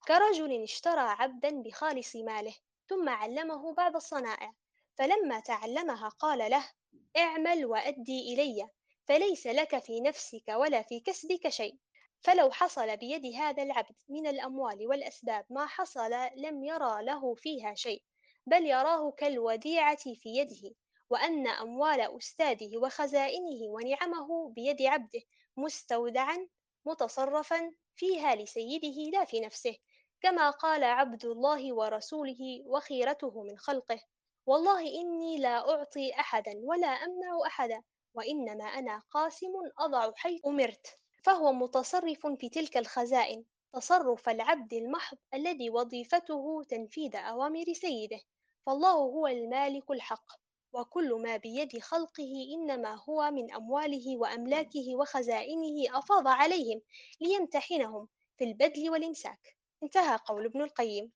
كرجل 0.08 0.64
اشترى 0.64 1.00
عبدا 1.00 1.62
بخالص 1.62 2.16
ماله 2.16 2.56
ثم 2.90 3.10
علمه 3.10 3.74
بعض 3.74 3.96
الصنائع 3.96 4.54
فلما 4.96 5.40
تعلمها 5.40 6.10
قال 6.10 6.52
له 6.52 6.70
اعمل 7.18 7.66
وأدي 7.66 8.34
إلي 8.34 8.70
فليس 9.06 9.48
لك 9.48 9.84
في 9.84 10.02
نفسك 10.02 10.48
ولا 10.50 10.82
في 10.82 11.00
كسبك 11.00 11.50
شيء 11.50 11.78
فلو 12.22 12.52
حصل 12.52 12.98
بيد 12.98 13.26
هذا 13.36 13.64
العبد 13.64 13.96
من 14.10 14.28
الأموال 14.28 14.88
والأسباب 14.88 15.46
ما 15.50 15.66
حصل 15.66 16.12
لم 16.36 16.64
يرى 16.64 17.06
له 17.06 17.36
فيها 17.36 17.74
شيء 17.76 18.04
بل 18.46 18.66
يراه 18.66 19.12
كالوديعة 19.12 19.96
في 19.96 20.20
يده 20.26 20.76
وأن 21.10 21.48
أموال 21.48 22.18
أستاذه 22.18 22.78
وخزائنه 22.78 23.68
ونعمه 23.68 24.50
بيد 24.50 24.82
عبده 24.82 25.22
مستودعا 25.58 26.48
متصرفا 26.86 27.74
فيها 27.98 28.36
لسيده 28.36 29.18
لا 29.20 29.26
في 29.26 29.40
نفسه 29.40 29.78
كما 30.22 30.50
قال 30.50 30.84
عبد 30.84 31.26
الله 31.26 31.74
ورسوله 31.74 32.64
وخيرته 32.66 33.44
من 33.44 33.58
خلقه 33.58 34.00
والله 34.46 34.80
إني 34.82 35.38
لا 35.38 35.70
أعطي 35.70 36.14
أحدا 36.14 36.52
ولا 36.64 36.88
أمنع 36.88 37.48
أحدا 37.48 37.84
وإنما 38.14 38.64
أنا 38.66 39.04
قاسم 39.12 39.52
أضع 39.80 40.12
حيث 40.16 40.46
أمرت 40.46 40.98
فهو 41.24 41.54
متصرف 41.54 42.28
في 42.28 42.50
تلك 42.50 42.78
الخزائن 42.78 43.46
تصرف 43.74 44.30
العبد 44.30 44.74
المحض 44.74 45.18
الذي 45.34 45.70
وظيفته 45.70 46.64
تنفيذ 46.70 47.16
أوامر 47.16 47.74
سيده 47.74 48.20
فالله 48.66 48.92
هو 48.92 49.28
المالك 49.28 49.92
الحق. 49.92 50.47
وكل 50.74 51.14
ما 51.14 51.38
بيد 51.38 51.80
خلقه 51.80 52.48
إنما 52.54 52.96
هو 53.10 53.32
من 53.32 53.54
أمواله 53.54 54.18
وأملاكه 54.18 54.96
وخزائنه 54.96 55.98
أفاض 56.00 56.28
عليهم 56.28 56.82
ليمتحنهم 57.22 58.08
في 58.38 58.44
البذل 58.44 58.90
والإمساك. 58.90 59.58
انتهى 59.84 60.20
قول 60.26 60.46
ابن 60.46 60.62
القيم. 60.62 61.12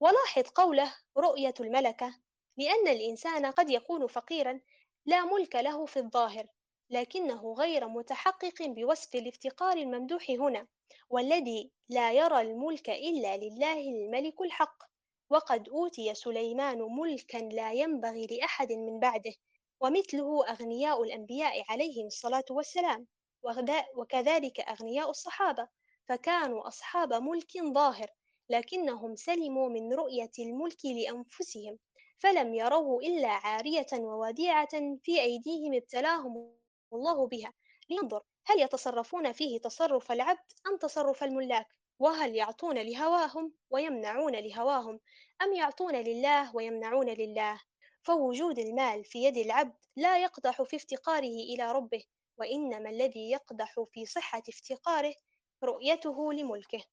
ولاحظ 0.00 0.42
قوله 0.42 0.94
رؤية 1.16 1.54
الملكة 1.60 2.14
لأن 2.56 2.88
الإنسان 2.88 3.46
قد 3.46 3.70
يكون 3.70 4.06
فقيرا 4.06 4.60
لا 5.06 5.24
ملك 5.24 5.56
له 5.56 5.86
في 5.86 5.98
الظاهر 5.98 6.46
لكنه 6.90 7.52
غير 7.52 7.88
متحقق 7.88 8.62
بوصف 8.62 9.14
الافتقار 9.14 9.76
الممدوح 9.76 10.30
هنا 10.30 10.66
والذي 11.10 11.70
لا 11.88 12.12
يرى 12.12 12.40
الملك 12.40 12.90
إلا 12.90 13.36
لله 13.36 13.80
الملك 13.80 14.40
الحق. 14.40 14.93
وقد 15.30 15.68
أوتي 15.68 16.14
سليمان 16.14 16.78
ملكا 16.82 17.38
لا 17.38 17.72
ينبغي 17.72 18.26
لأحد 18.26 18.72
من 18.72 18.98
بعده 19.00 19.34
ومثله 19.80 20.50
أغنياء 20.50 21.02
الأنبياء 21.02 21.64
عليهم 21.68 22.06
الصلاة 22.06 22.44
والسلام 22.50 23.06
وكذلك 23.96 24.60
أغنياء 24.60 25.10
الصحابة 25.10 25.68
فكانوا 26.08 26.68
أصحاب 26.68 27.12
ملك 27.12 27.52
ظاهر 27.74 28.10
لكنهم 28.48 29.16
سلموا 29.16 29.68
من 29.68 29.92
رؤية 29.92 30.30
الملك 30.38 30.84
لأنفسهم 30.84 31.78
فلم 32.18 32.54
يروه 32.54 33.02
إلا 33.02 33.28
عارية 33.28 33.86
ووديعة 33.92 34.98
في 35.02 35.20
أيديهم 35.20 35.74
ابتلاهم 35.74 36.54
الله 36.92 37.26
بها. 37.26 37.52
لينظر 37.90 38.22
هل 38.46 38.60
يتصرفون 38.60 39.32
فيه 39.32 39.58
تصرف 39.58 40.12
العبد 40.12 40.52
أم 40.66 40.76
تصرف 40.76 41.24
الملاك؟ 41.24 41.66
وهل 41.98 42.34
يعطون 42.34 42.78
لهواهم 42.78 43.52
ويمنعون 43.70 44.32
لهواهم 44.36 45.00
أم 45.42 45.52
يعطون 45.52 45.94
لله 45.94 46.56
ويمنعون 46.56 47.08
لله؟ 47.08 47.60
فوجود 48.02 48.58
المال 48.58 49.04
في 49.04 49.24
يد 49.24 49.36
العبد 49.36 49.76
لا 49.96 50.22
يقدح 50.22 50.62
في 50.62 50.76
افتقاره 50.76 51.36
إلى 51.54 51.72
ربه 51.72 52.04
وإنما 52.38 52.90
الذي 52.90 53.30
يقدح 53.30 53.74
في 53.92 54.06
صحة 54.06 54.42
افتقاره 54.48 55.14
رؤيته 55.64 56.32
لملكه. 56.32 56.84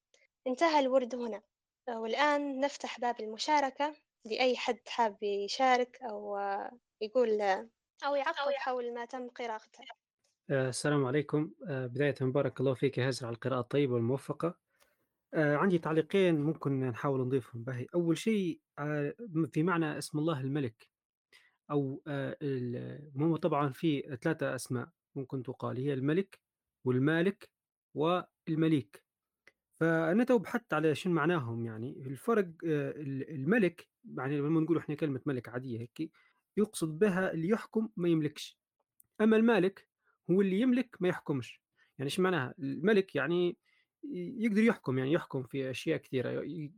انتهى 0.46 0.80
الورد 0.80 1.14
هنا. 1.14 1.42
والآن 1.88 2.60
نفتح 2.60 3.00
باب 3.00 3.20
المشاركة 3.20 3.94
لأي 4.24 4.56
حد 4.56 4.80
حاب 4.88 5.22
يشارك 5.22 6.02
أو 6.02 6.38
يقول 7.00 7.40
أو 8.06 8.14
يعقب 8.14 8.52
حول 8.52 8.94
ما 8.94 9.04
تم 9.04 9.28
قراءته. 9.28 9.84
آه، 10.50 10.68
السلام 10.68 11.04
عليكم. 11.04 11.50
آه، 11.68 11.86
بداية 11.86 12.14
بارك 12.20 12.60
الله 12.60 12.74
فيك 12.74 12.98
يا 12.98 13.06
هاجر 13.08 13.26
على 13.26 13.34
القراءة 13.34 13.60
الطيبة 13.60 13.94
والموفقة. 13.94 14.54
آه، 15.34 15.56
عندي 15.56 15.78
تعليقين 15.78 16.40
ممكن 16.40 16.80
نحاول 16.80 17.20
نضيفهم. 17.20 17.62
باهي. 17.64 17.86
أول 17.94 18.18
شيء 18.18 18.60
في 19.52 19.62
معنى 19.62 19.98
اسم 19.98 20.18
الله 20.18 20.40
الملك 20.40 20.88
أو 21.70 22.02
هو 23.20 23.36
طبعا 23.36 23.72
في 23.72 24.18
ثلاثة 24.22 24.54
أسماء 24.54 24.88
ممكن 25.14 25.42
تقال. 25.42 25.76
هي 25.76 25.92
الملك 25.94 26.40
والمالك 26.84 27.50
والمليك. 27.94 29.04
فأنا 29.80 30.24
تو 30.24 30.38
بحثت 30.38 30.74
على 30.74 30.94
شنو 30.94 31.14
معناهم 31.14 31.64
يعني. 31.64 32.02
الفرق 32.06 32.48
الملك 32.64 33.88
يعني 34.16 34.38
لما 34.38 34.60
نقول 34.60 34.78
إحنا 34.78 34.94
كلمة 34.94 35.20
ملك 35.26 35.48
عادية 35.48 35.80
هيك 35.80 36.12
يقصد 36.56 36.98
بها 36.98 37.32
اللي 37.32 37.48
يحكم 37.48 37.88
ما 37.96 38.08
يملكش. 38.08 38.58
أما 39.20 39.36
المالك 39.36 39.88
هو 40.30 40.40
اللي 40.40 40.60
يملك 40.60 40.96
ما 41.00 41.08
يحكمش. 41.08 41.62
يعني 41.98 42.10
إيش 42.10 42.20
معناها؟ 42.20 42.54
الملك 42.58 43.14
يعني 43.14 43.56
يقدر 44.14 44.62
يحكم 44.62 44.98
يعني 44.98 45.12
يحكم 45.12 45.42
في 45.42 45.70
أشياء 45.70 45.98
كثيرة 45.98 46.28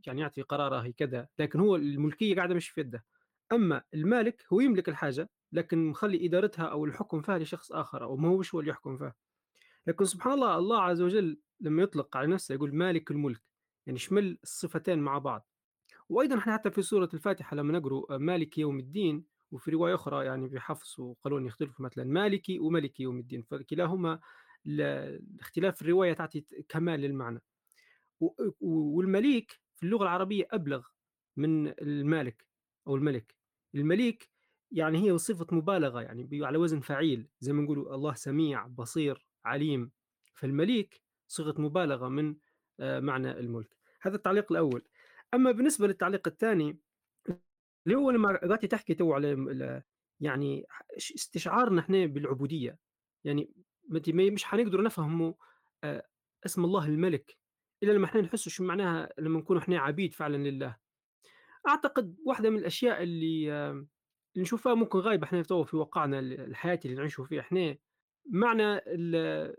يعني 0.07 0.21
يعطي 0.21 0.41
قراره 0.41 0.89
كذا 0.97 1.27
لكن 1.39 1.59
هو 1.59 1.75
الملكية 1.75 2.35
قاعدة 2.35 2.55
مش 2.55 2.69
في 2.69 2.81
يده. 2.81 3.05
أما 3.51 3.81
المالك 3.93 4.45
هو 4.53 4.59
يملك 4.59 4.89
الحاجة 4.89 5.29
لكن 5.51 5.85
مخلي 5.85 6.25
إدارتها 6.25 6.65
أو 6.65 6.85
الحكم 6.85 7.21
فيها 7.21 7.37
لشخص 7.39 7.71
آخر 7.71 8.03
أو 8.03 8.17
ما 8.17 8.29
هوش 8.29 8.53
هو 8.55 8.59
اللي 8.59 8.71
يحكم 8.71 8.97
فيها. 8.97 9.15
لكن 9.87 10.05
سبحان 10.05 10.33
الله 10.33 10.57
الله 10.57 10.81
عز 10.81 11.01
وجل 11.01 11.39
لما 11.59 11.83
يطلق 11.83 12.17
على 12.17 12.27
نفسه 12.27 12.55
يقول 12.55 12.75
مالك 12.75 13.11
الملك 13.11 13.41
يعني 13.85 13.99
شمل 13.99 14.37
الصفتين 14.43 14.99
مع 14.99 15.17
بعض. 15.17 15.47
وأيضا 16.09 16.37
إحنا 16.37 16.53
حتى 16.53 16.71
في 16.71 16.81
سورة 16.81 17.09
الفاتحة 17.13 17.55
لما 17.55 17.79
نقرأ 17.79 18.17
مالك 18.17 18.57
يوم 18.57 18.79
الدين 18.79 19.25
وفي 19.51 19.71
رواية 19.71 19.95
أخرى 19.95 20.25
يعني 20.25 20.47
بحفص 20.47 20.99
وقالون 20.99 21.45
يختلفوا 21.45 21.85
مثلا 21.85 22.03
مالكي 22.03 22.59
وملكي 22.59 23.03
يوم 23.03 23.19
الدين 23.19 23.41
فكلاهما 23.41 24.19
الاختلاف 24.67 25.81
الرواية 25.81 26.13
تعطي 26.13 26.41
كمال 26.69 26.99
للمعنى. 26.99 27.41
والمليك 28.59 29.61
في 29.75 29.83
اللغة 29.83 30.03
العربية 30.03 30.47
أبلغ 30.51 30.87
من 31.37 31.67
المالك 31.67 32.45
أو 32.87 32.95
الملك. 32.95 33.35
المليك 33.75 34.29
يعني 34.71 35.11
هي 35.11 35.17
صفة 35.17 35.47
مبالغة 35.51 36.01
يعني 36.01 36.45
على 36.45 36.57
وزن 36.57 36.79
فعيل 36.79 37.27
زي 37.39 37.53
ما 37.53 37.61
نقولوا 37.61 37.95
الله 37.95 38.13
سميع 38.13 38.67
بصير 38.67 39.25
عليم. 39.45 39.91
فالمليك 40.33 41.01
صيغة 41.27 41.61
مبالغة 41.61 42.09
من 42.09 42.35
آه، 42.79 42.99
معنى 42.99 43.31
الملك. 43.31 43.77
هذا 44.01 44.15
التعليق 44.15 44.51
الأول. 44.51 44.85
أما 45.33 45.51
بالنسبة 45.51 45.87
للتعليق 45.87 46.27
الثاني 46.27 46.79
اللي 47.85 47.97
هو 47.97 48.11
لما 48.11 48.55
تحكي 48.55 48.93
تو 48.93 49.13
على 49.13 49.83
يعني 50.19 50.65
استشعارنا 50.97 51.81
إحنا 51.81 52.05
بالعبودية. 52.05 52.77
يعني 53.23 53.49
مش 53.89 54.45
حنقدر 54.45 54.83
نفهموا 54.83 55.33
اسم 56.45 56.65
الله 56.65 56.85
الملك 56.85 57.37
إلا 57.83 57.91
لما 57.91 58.05
إحنا 58.05 58.21
نحس 58.21 58.49
شو 58.49 58.63
معناها 58.63 59.09
لما 59.17 59.39
نكون 59.39 59.57
إحنا 59.57 59.79
عبيد 59.79 60.13
فعلا 60.13 60.37
لله. 60.49 60.77
أعتقد 61.67 62.15
واحدة 62.25 62.49
من 62.49 62.57
الأشياء 62.57 63.03
اللي 63.03 63.51
اللي 64.35 64.43
نشوفها 64.43 64.73
ممكن 64.73 64.99
غايبة 64.99 65.23
إحنا 65.27 65.41
تو 65.43 65.63
في 65.63 65.77
واقعنا 65.77 66.19
الحياة 66.19 66.79
اللي 66.85 66.95
نعيشه 66.95 67.23
فيه 67.23 67.39
إحنا 67.39 67.77
معنى 68.29 68.81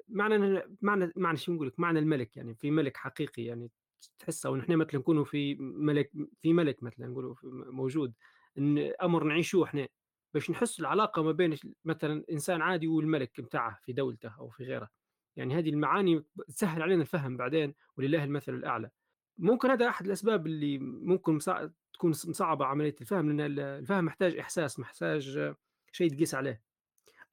معنى 0.09 0.63
معنى 0.83 1.13
معنى 1.17 1.37
شو 1.37 1.53
نقول 1.53 1.67
لك 1.67 1.81
معنى 1.81 1.99
الملك 1.99 2.37
يعني 2.37 2.55
في 2.55 2.71
ملك 2.71 2.97
حقيقي 2.97 3.43
يعني 3.43 3.71
تحسها 4.19 4.51
ونحن 4.51 4.77
مثلا 4.77 4.97
نكونوا 4.97 5.25
في 5.25 5.55
ملك 5.61 6.11
في 6.43 6.53
ملك 6.53 6.83
مثلا 6.83 7.07
نقولوا 7.07 7.35
موجود 7.73 8.13
إن 8.59 8.79
أمر 9.03 9.25
نعيشوه 9.25 9.65
إحنا. 9.65 9.89
باش 10.37 10.51
نحس 10.51 10.81
العلاقة 10.81 11.23
ما 11.23 11.33
بين 11.33 11.57
مثلا 11.85 12.25
إنسان 12.31 12.63
عادي 12.63 12.87
والملك 12.87 13.41
بتاعه 13.41 13.79
في 13.83 13.93
دولته 13.93 14.35
أو 14.39 14.49
في 14.49 14.65
غيره. 14.65 14.91
يعني 15.37 15.55
هذه 15.55 15.69
المعاني 15.69 16.25
تسهل 16.49 16.83
علينا 16.83 17.03
الفهم 17.03 17.37
بعدين 17.37 17.75
ولله 17.97 18.25
المثل 18.25 18.55
الأعلى. 18.55 18.91
ممكن 19.39 19.71
هذا 19.71 19.89
أحد 19.89 20.07
الأسباب 20.07 20.47
اللي 20.47 20.79
ممكن. 20.79 21.39
تكون 21.93 22.11
مصعبة 22.11 22.65
عملية 22.65 22.95
الفهم 23.01 23.33
لأن 23.33 23.59
الفهم 23.59 24.05
محتاج 24.05 24.37
إحساس 24.37 24.79
محتاج 24.81 25.55
شيء 25.93 26.11
تقيس 26.11 26.35
عليه. 26.35 26.63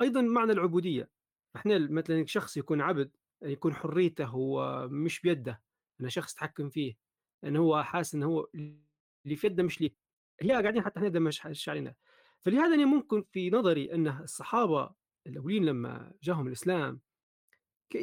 أيضا 0.01 0.21
معنى 0.21 0.51
العبودية. 0.51 1.09
إحنا 1.55 1.77
مثلا 1.77 2.25
شخص 2.25 2.57
يكون 2.57 2.81
عبد 2.81 3.11
يكون 3.41 3.73
حريته 3.73 4.25
هو 4.25 4.87
مش 4.87 5.21
بيده 5.21 5.61
أنا 6.01 6.09
شخص 6.09 6.33
تحكم 6.33 6.69
فيه 6.69 6.97
لأنه 7.43 7.59
هو 7.59 7.83
حاسس 7.83 8.15
إنه 8.15 8.25
هو 8.25 8.47
اللي 8.55 9.35
في 9.35 9.47
يده 9.47 9.63
مش 9.63 9.81
لي. 9.81 9.95
هي 10.41 10.51
قاعدين 10.51 10.81
حتى 10.83 10.99
إحنا 10.99 11.19
مش 11.19 11.69
علينا. 11.69 11.95
فلهذا 12.45 12.75
أنا 12.75 12.85
ممكن 12.85 13.23
في 13.31 13.49
نظري 13.49 13.93
أن 13.93 14.07
الصحابة 14.07 14.89
الأولين 15.27 15.65
لما 15.65 16.13
جاهم 16.23 16.47
الإسلام 16.47 17.01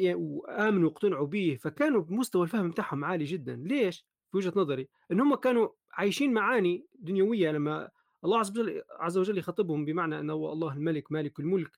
وآمنوا 0.03 0.89
واقتنعوا 0.89 1.27
به 1.27 1.57
فكانوا 1.61 2.01
بمستوى 2.01 2.43
الفهم 2.43 2.69
بتاعهم 2.69 3.05
عالي 3.05 3.25
جدا. 3.25 3.55
ليش؟ 3.55 4.05
في 4.31 4.37
وجهة 4.37 4.53
نظري 4.55 4.89
إن 5.11 5.19
هم 5.21 5.35
كانوا 5.35 5.69
عايشين 5.91 6.33
معاني 6.33 6.85
دنيوية 6.99 7.51
لما 7.51 7.89
الله 8.25 8.39
عز 8.39 8.49
وجل 8.49 8.83
عز 8.99 9.17
وجل 9.17 9.37
يخاطبهم 9.37 9.85
بمعنى 9.85 10.19
أنه 10.19 10.33
الله 10.33 10.73
الملك 10.73 11.11
مالك 11.11 11.39
الملك 11.39 11.71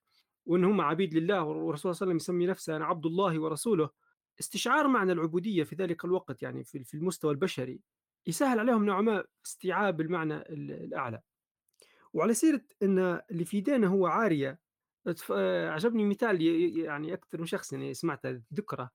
وإن 0.45 0.63
هم 0.63 0.82
عبيد 0.82 1.13
لله 1.13 1.43
والرسول 1.43 1.78
صلى 1.78 1.89
الله 1.91 1.97
عليه 2.02 2.06
وسلم 2.06 2.15
يسمي 2.15 2.47
نفسه 2.47 2.76
أنا 2.76 2.86
عبد 2.86 3.06
الله 3.06 3.39
ورسوله. 3.39 3.89
استشعار 4.39 4.88
معنى 4.88 5.12
العبودية 5.12 5.63
في 5.63 5.76
ذلك 5.76 6.06
الوقت 6.06 6.43
يعني 6.43 6.63
في 6.63 6.93
المستوى 6.93 7.32
البشري 7.32 7.80
يسهل 8.28 8.60
عليهم 8.60 8.86
نوعا 8.86 9.02
ما 9.02 9.23
استيعاب 9.45 10.02
المعنى 10.02 10.38
الأعلى. 10.38 11.21
وعلى 12.13 12.34
سيرة 12.34 12.62
أن 12.84 12.99
اللي 13.32 13.45
في 13.45 13.62
دينه 13.62 13.88
هو 13.88 14.08
عارية 14.08 14.60
عجبني 15.69 16.06
مثال 16.06 16.41
يعني 16.78 17.13
أكثر 17.13 17.39
من 17.39 17.45
شخص 17.45 17.73
يعني 17.73 17.93
سمعته 17.93 18.41
ذكرى 18.54 18.89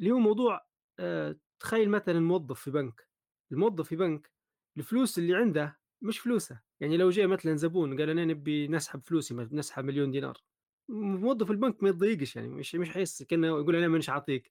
اللي 0.00 0.10
هو 0.10 0.18
موضوع 0.18 0.66
آه، 0.98 1.36
تخيل 1.60 1.90
مثلا 1.90 2.20
موظف 2.20 2.60
في 2.60 2.70
بنك 2.70 3.08
الموظف 3.52 3.88
في 3.88 3.96
بنك 3.96 4.32
الفلوس 4.76 5.18
اللي 5.18 5.34
عنده 5.36 5.78
مش 6.02 6.18
فلوسه 6.18 6.60
يعني 6.80 6.96
لو 6.96 7.10
جاء 7.10 7.26
مثلا 7.26 7.56
زبون 7.56 7.98
قال 8.00 8.10
أنا 8.10 8.24
نبي 8.24 8.68
نسحب 8.68 9.00
فلوسي 9.04 9.34
نسحب 9.34 9.84
مليون 9.84 10.10
دينار 10.10 10.42
موظف 10.88 11.50
البنك 11.50 11.82
ما 11.82 11.88
يتضايقش 11.88 12.36
يعني 12.36 12.48
مش 12.48 12.74
مش 12.74 12.90
حيس 12.90 13.22
كأنه 13.22 13.46
يقول 13.46 13.76
أنا 13.76 13.88
مانيش 13.88 14.10
عاطيك 14.10 14.50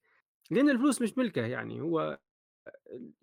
لأن 0.52 0.70
الفلوس 0.70 1.02
مش 1.02 1.18
ملكه 1.18 1.42
يعني 1.46 1.82
هو 1.82 2.20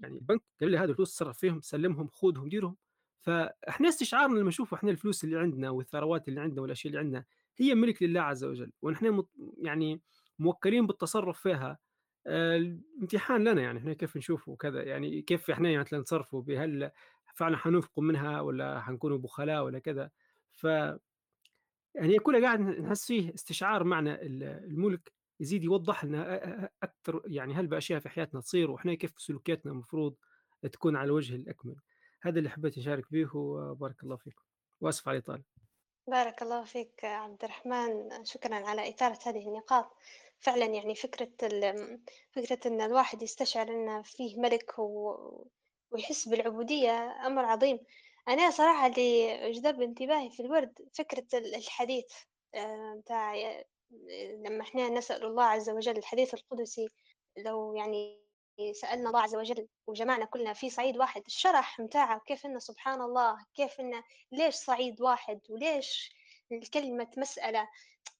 يعني 0.00 0.18
البنك 0.18 0.42
قال 0.60 0.70
لي 0.70 0.78
هذه 0.78 0.90
الفلوس 0.90 1.14
تصرف 1.14 1.38
فيهم 1.38 1.60
سلمهم 1.60 2.08
خذهم 2.08 2.48
ديرهم. 2.48 2.76
فإحنا 3.20 3.88
استشعارنا 3.88 4.38
لما 4.38 4.48
نشوف 4.48 4.74
إحنا 4.74 4.90
الفلوس 4.90 5.24
اللي 5.24 5.38
عندنا 5.38 5.70
والثروات 5.70 6.28
اللي 6.28 6.40
عندنا 6.40 6.62
والأشياء 6.62 6.90
اللي 6.90 6.98
عندنا 6.98 7.24
هي 7.56 7.74
ملك 7.74 8.02
لله 8.02 8.20
عز 8.20 8.44
وجل 8.44 8.72
ونحن 8.82 9.22
يعني 9.58 10.00
موكلين 10.38 10.86
بالتصرف 10.86 11.40
فيها. 11.40 11.78
الامتحان 12.26 13.44
لنا 13.44 13.62
يعني 13.62 13.78
إحنا 13.78 13.92
كيف 13.92 14.16
نشوف 14.16 14.48
وكذا 14.48 14.82
يعني 14.82 15.22
كيف 15.22 15.50
إحنا 15.50 15.78
مثلا 15.78 16.00
نتصرفوا 16.00 16.42
بهل 16.42 16.90
فعلا 17.34 17.56
حننفقوا 17.56 18.04
منها 18.04 18.40
ولا 18.40 18.80
حنكونوا 18.80 19.18
بخلاء 19.18 19.64
ولا 19.64 19.78
كذا. 19.78 20.10
ف 20.52 20.64
يعني 21.94 22.18
كلها 22.18 22.40
قاعد 22.40 22.60
نحس 22.60 23.06
فيه 23.06 23.34
استشعار 23.34 23.84
معنى 23.84 24.22
الملك 24.24 25.12
يزيد 25.40 25.64
يوضح 25.64 26.04
لنا 26.04 26.70
أكثر 26.82 27.22
يعني 27.26 27.54
هل 27.54 27.66
بأشياء 27.66 28.00
في 28.00 28.08
حياتنا 28.08 28.40
تصير 28.40 28.70
وإحنا 28.70 28.94
كيف 28.94 29.12
سلوكياتنا 29.18 29.72
المفروض 29.72 30.14
تكون 30.72 30.96
على 30.96 31.06
الوجه 31.06 31.34
الأكمل. 31.34 31.76
هذا 32.22 32.38
اللي 32.38 32.50
حبيت 32.50 32.78
أشارك 32.78 33.12
به 33.12 33.36
وبارك 33.36 34.02
الله 34.02 34.16
فيكم. 34.16 34.42
وأسف 34.80 35.08
على 35.08 35.18
الإطالة. 35.18 35.42
بارك 36.06 36.42
الله 36.42 36.64
فيك 36.64 37.04
عبد 37.04 37.44
الرحمن. 37.44 38.24
شكرا 38.24 38.54
على 38.54 38.88
إثارة 38.88 39.18
هذه 39.26 39.48
النقاط. 39.48 39.96
فعلا 40.40 40.66
يعني 40.66 40.94
فكرة 40.94 41.30
فكرة 42.32 42.60
أن 42.66 42.80
الواحد 42.80 43.22
يستشعر 43.22 43.68
أن 43.68 44.02
فيه 44.02 44.36
ملك 44.36 44.78
و... 44.78 45.16
ويحس 45.90 46.28
بالعبودية 46.28 47.26
أمر 47.26 47.44
عظيم. 47.44 47.78
أنا 48.28 48.50
صراحة 48.50 48.86
اللي 48.86 49.52
جذب 49.52 49.82
انتباهي 49.82 50.30
في 50.30 50.40
الورد 50.42 50.88
فكرة 50.92 51.38
ال 51.38 51.54
الحديث 51.54 52.12
آآ 52.54 52.94
متاع 52.94 53.36
ي 53.36 53.64
لمّا 54.44 54.62
إحنا 54.62 54.88
نسأل 54.88 55.24
الله 55.24 55.44
عز 55.44 55.70
وجل 55.70 55.98
الحديث 55.98 56.34
القدسي 56.34 56.88
لو 57.36 57.74
يعني 57.74 58.20
سألنا 58.72 59.08
الله 59.08 59.20
عز 59.20 59.36
وجل 59.36 59.68
وجمعنا 59.86 60.24
كلنا 60.24 60.52
في 60.52 60.70
صعيد 60.70 60.96
واحد، 60.98 61.22
الشرح 61.26 61.80
متاعه 61.80 62.20
كيف 62.26 62.46
إنه 62.46 62.58
سبحان 62.58 63.00
الله، 63.02 63.44
كيف 63.54 63.80
إنه 63.80 64.02
ليش 64.32 64.54
صعيد 64.54 65.00
واحد 65.00 65.40
وليش 65.50 66.10
الكلمة 66.52 67.08
مسألة، 67.16 67.68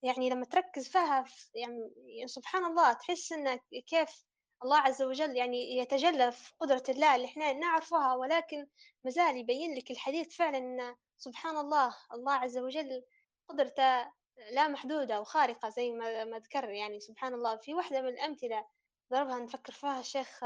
يعني 0.03 0.31
لمّا 0.31 0.45
تركّز 0.45 0.89
فيها 0.89 1.23
ف 1.23 1.51
يعني 1.55 2.27
سبحان 2.27 2.65
الله 2.65 2.93
تحس 2.93 3.33
إنك 3.33 3.63
كيف 3.87 4.25
الله 4.65 4.79
عز 4.79 5.03
وجل 5.03 5.37
يعني 5.37 5.77
يتجلى 5.79 6.33
في 6.33 6.53
قدرة 6.61 6.83
الله 6.89 7.17
اللي 7.17 7.27
إحنا 7.27 7.53
نعرفها 7.53 8.15
ولكن 8.15 8.67
ما 9.05 9.11
زال 9.11 9.37
يبين 9.37 9.75
لك 9.75 9.91
الحديث 9.91 10.37
فعلًا 10.37 10.97
سبحان 11.17 11.57
الله، 11.57 11.97
الله 12.13 12.33
عز 12.33 12.59
وجل 12.59 13.05
قدرته 13.49 14.13
لا 14.53 14.69
محدودة 14.69 15.21
وخارقة 15.21 15.69
زي 15.69 15.91
ما 15.91 16.25
ما 16.25 16.39
ذكر 16.39 16.71
يعني 16.71 17.01
سبحان 17.01 17.35
الله. 17.35 17.57
في 17.57 17.75
واحدة 17.75 18.03
من 18.03 18.09
الأمثلة 18.09 18.67
ضربها 19.13 19.39
نفكر 19.39 19.73
فيها 19.73 20.01
الشيخ 20.01 20.45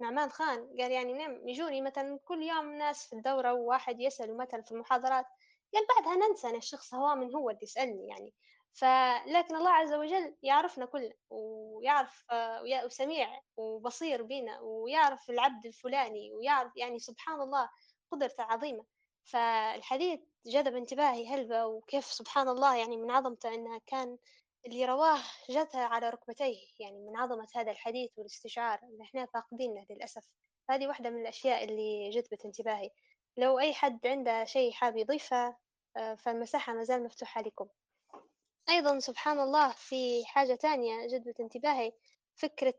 نعمان 0.00 0.30
خان 0.30 0.58
قال 0.80 0.92
يعني 0.92 1.12
نعم 1.12 1.48
يجوني 1.48 1.82
مثلًا 1.82 2.18
كل 2.24 2.42
يوم 2.42 2.72
ناس 2.72 3.06
في 3.06 3.12
الدورة 3.12 3.52
وواحد 3.52 4.00
يسأله 4.00 4.36
مثلًا 4.36 4.62
في 4.62 4.72
المحاضرات 4.72 5.26
قال 5.74 5.86
بعدها 5.96 6.28
ننسى 6.28 6.48
إن 6.48 6.56
الشخص 6.56 6.94
هو 6.94 7.14
من 7.14 7.34
هو 7.34 7.50
اللي 7.50 7.60
يسألني 7.62 8.08
يعني. 8.08 8.34
فلكن 8.72 9.56
الله 9.56 9.70
عز 9.70 9.92
وجل 9.92 10.36
يعرفنا 10.42 10.86
كلنا 10.86 11.14
ويعرف 11.30 12.26
وسميع 12.84 13.40
وبصير 13.56 14.22
بينا 14.22 14.60
ويعرف 14.60 15.30
العبد 15.30 15.66
الفلاني 15.66 16.32
ويعرف 16.32 16.76
يعني 16.76 16.98
سبحان 16.98 17.40
الله 17.40 17.70
قدرته 18.10 18.42
عظيمة 18.42 18.84
فالحديث 19.24 20.20
جذب 20.46 20.76
انتباهي 20.76 21.28
هلبة 21.34 21.66
وكيف 21.66 22.04
سبحان 22.04 22.48
الله 22.48 22.76
يعني 22.76 22.96
من 22.96 23.10
عظمته 23.10 23.54
أنها 23.54 23.78
كان 23.86 24.18
اللي 24.68 24.84
رواه 24.84 25.18
جثى 25.50 25.78
على 25.78 26.10
ركبتيه 26.10 26.58
يعني 26.80 26.98
من 26.98 27.16
عظمة 27.16 27.46
هذا 27.54 27.70
الحديث 27.70 28.10
والاستشعار 28.16 28.80
اللي 28.82 29.04
إحنا 29.04 29.26
فاقدينه 29.26 29.86
للأسف. 29.90 30.22
هذه 30.70 30.86
واحدة 30.86 31.10
من 31.10 31.20
الأشياء 31.20 31.64
اللي 31.64 32.10
جذبت 32.10 32.44
انتباهي 32.44 32.90
لو 33.36 33.58
أي 33.58 33.74
حد 33.74 34.06
عنده 34.06 34.44
شيء 34.44 34.72
حاب 34.72 34.96
يضيفه 34.96 35.56
آه، 35.96 36.14
فالمساحة 36.14 36.72
ما 36.72 36.84
زال 36.84 37.04
مفتوحة 37.04 37.42
لكم. 37.42 37.68
أيضًا 38.68 38.98
سبحان 38.98 39.40
الله 39.40 39.72
في 39.72 40.24
حاجة 40.26 40.54
تانية 40.54 41.06
جذبت 41.06 41.40
انتباهي، 41.40 41.92
فكرة 42.34 42.74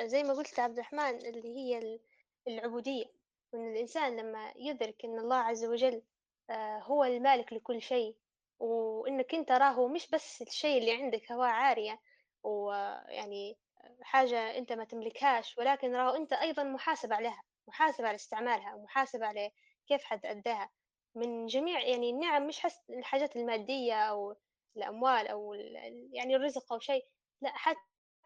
زي 0.00 0.22
ما 0.22 0.32
قُلت 0.32 0.58
عبد 0.58 0.78
الرحمن 0.78 1.16
اللي 1.26 1.56
هي 1.56 1.78
ال 1.78 2.00
العبودية، 2.48 3.06
وإن 3.52 3.72
الإنسان 3.72 4.16
لمّا 4.16 4.52
يدرك 4.56 5.04
إن 5.04 5.18
الله 5.18 5.36
عز 5.36 5.64
وجل 5.64 6.02
آآ 6.50 6.78
هو 6.78 7.04
المالك 7.04 7.52
لكل 7.52 7.82
شيء، 7.82 8.16
وإنك 8.62 9.34
أنت 9.34 9.52
راهو 9.52 9.88
مش 9.88 10.08
بس 10.10 10.42
الشيء 10.42 10.78
اللي 10.78 10.92
عندك 10.92 11.32
هواه 11.32 11.46
عارية 11.46 12.00
ويعني 12.42 13.58
حاجة 14.02 14.58
أنت 14.58 14.72
ما 14.72 14.84
تملكهاش، 14.84 15.58
ولكن 15.58 15.94
راهو 15.96 16.16
أنت 16.16 16.32
أيضًا 16.32 16.62
محاسب 16.64 17.12
عليها، 17.12 17.42
محاسب 17.68 18.04
على 18.04 18.14
استعمالها، 18.14 18.74
ومحاسب 18.74 19.22
على 19.24 19.50
كيف 19.86 20.04
حتأدّاها 20.04 20.70
من 21.14 21.46
جميع 21.46 21.80
يعني 21.80 22.10
النِّعَم 22.10 22.46
مش 22.46 22.60
حس 22.60 22.90
الحاجات 22.90 23.36
المادية 23.36 23.94
أو 23.94 24.36
الأموال 24.76 25.28
أو 25.28 25.54
يعني 26.12 26.36
الرزق 26.36 26.72
أو 26.72 26.78
شيء، 26.78 27.04
لأ 27.40 27.50
حتى 27.56 27.78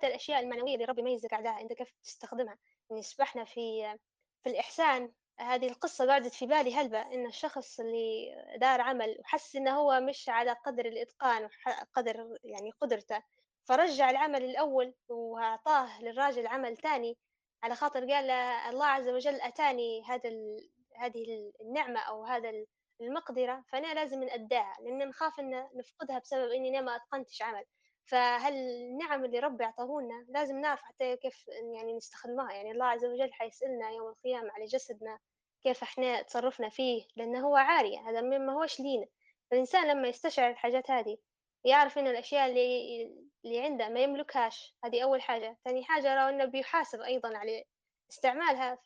الأشياء 0.05 0.41
المعنوية 0.41 0.75
اللي 0.75 0.85
ربي 0.85 1.01
يميزك 1.01 1.33
عليها 1.33 1.61
أنت 1.61 1.73
كيف 1.73 1.91
تستخدمها، 2.03 2.59
يعني 2.91 3.03
سبحنا 3.03 3.45
في 3.45 3.99
في 4.43 4.51
الإحسان 4.51 5.13
هذه 5.41 5.69
القصة 5.69 6.07
قعدت 6.07 6.33
في 6.35 6.47
بالي 6.47 6.75
هلبة 6.75 7.03
إن 7.03 7.27
الشخص 7.27 7.81
اللي 7.81 8.35
دار 8.61 8.81
عمل 8.81 9.17
وحس 9.21 9.57
إنه 9.57 9.77
هو 9.79 10.01
مش 10.01 10.29
على 10.29 10.53
قدر 10.53 10.87
الإتقان 10.87 11.45
وح 11.45 11.83
قدر 11.95 12.39
يعني 12.45 12.71
قدرته، 12.81 13.23
فرجّع 13.65 14.11
العمل 14.11 14.45
الأول 14.45 14.95
وأعطاه 15.09 16.03
للراجل 16.03 16.47
عمل 16.47 16.77
تاني 16.77 17.19
على 17.63 17.75
خاطر 17.75 18.01
قال 18.13 18.27
له 18.27 18.71
الله 18.71 18.87
عز 18.87 19.09
وجل 19.09 19.41
أتاني 19.41 20.03
هذا 20.05 20.29
ال 20.29 20.71
هذه 20.97 21.25
ال 21.35 21.53
النعمة 21.61 22.01
أو 22.01 22.25
هذا 22.25 22.51
ال 22.51 22.67
المقدرة 23.01 23.65
فأنا 23.73 23.95
لازم 23.95 24.23
نأدّاها، 24.25 24.77
لإن 24.81 25.09
نخاف 25.09 25.41
إن 25.41 25.69
نفقدها 25.75 26.19
بسبب 26.19 26.51
إني 26.51 26.69
أنا 26.69 26.81
ما 26.81 26.97
أتقنتش 26.97 27.43
عمل، 27.43 27.65
فهالنعم 28.07 29.25
اللي 29.25 29.39
ربي 29.39 29.65
عطاه 29.65 30.01
لنا 30.01 30.27
لازم 30.29 30.61
نعرف 30.61 30.83
حتى 30.83 31.17
كيف 31.17 31.45
يعني 31.49 31.97
نستخدمها، 31.97 32.53
يعني 32.53 32.71
الله 32.71 32.87
عز 32.87 33.05
وجل 33.05 33.33
حيسألنا 33.33 33.91
يوم 33.91 34.09
القيامة 34.09 34.53
على 34.53 34.65
جسدنا 34.65 35.19
كيف 35.65 35.83
إحنا 35.83 36.23
تصرفنا 36.23 36.69
فيه، 36.69 37.07
لأنه 37.17 37.47
هو 37.47 37.57
عارية 37.57 37.99
هذا 37.99 38.21
ما 38.21 38.53
هوش 38.53 38.81
لينا، 38.81 39.07
فالإنسان 39.51 39.89
لمّا 39.89 40.09
يستشعر 40.09 40.51
الحاجات 40.51 40.91
هذه 40.91 41.19
يعرف 41.65 41.99
إن 41.99 42.07
الأشياء 42.07 42.49
اللي 42.49 43.27
اللي 43.45 43.61
عنده 43.61 43.89
ما 43.89 44.01
يملكهاش، 44.01 44.77
هذه 44.85 45.03
أول 45.03 45.23
حاجة، 45.23 45.59
ثاني 45.65 45.85
حاجة 45.85 46.15
راهو 46.15 46.29
إنه 46.29 46.45
بيحاسب 46.45 47.01
أيضًا 47.01 47.39
على 47.39 47.65
استعمالها 48.11 48.79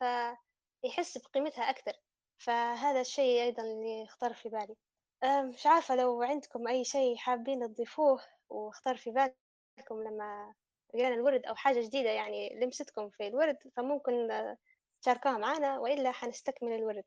فيحس 0.83 1.19
بقيمتها 1.19 1.71
أكثر. 1.71 1.93
فهذا 2.39 3.01
الشيء 3.01 3.43
أيضًا 3.43 3.63
اللي 3.63 4.07
خطر 4.07 4.33
في 4.33 4.49
بالي. 4.49 4.77
مش 5.25 5.67
عارفة 5.67 5.97
لو 5.97 6.23
عندكم 6.23 6.69
أي 6.69 6.85
شيء 6.85 7.17
حابين 7.17 7.75
تضيفوه 7.75 8.21
وخطر 8.51 8.97
في 8.97 9.11
بالكم 9.11 10.03
لمّا 10.03 10.55
قرينا 10.95 11.09
الورد 11.15 11.47
أو 11.47 11.55
حاجة 11.55 11.81
جديدة 11.83 12.11
يعني 12.11 12.61
لمستكم 12.61 13.11
في 13.11 13.27
الورد، 13.29 13.57
فممكن 13.77 14.31
آه، 14.31 14.59
تشاركوها 15.03 15.39
معانا 15.39 15.79
وإلا 15.79 16.13
حنستكمل 16.13 16.73
الورد. 16.73 17.05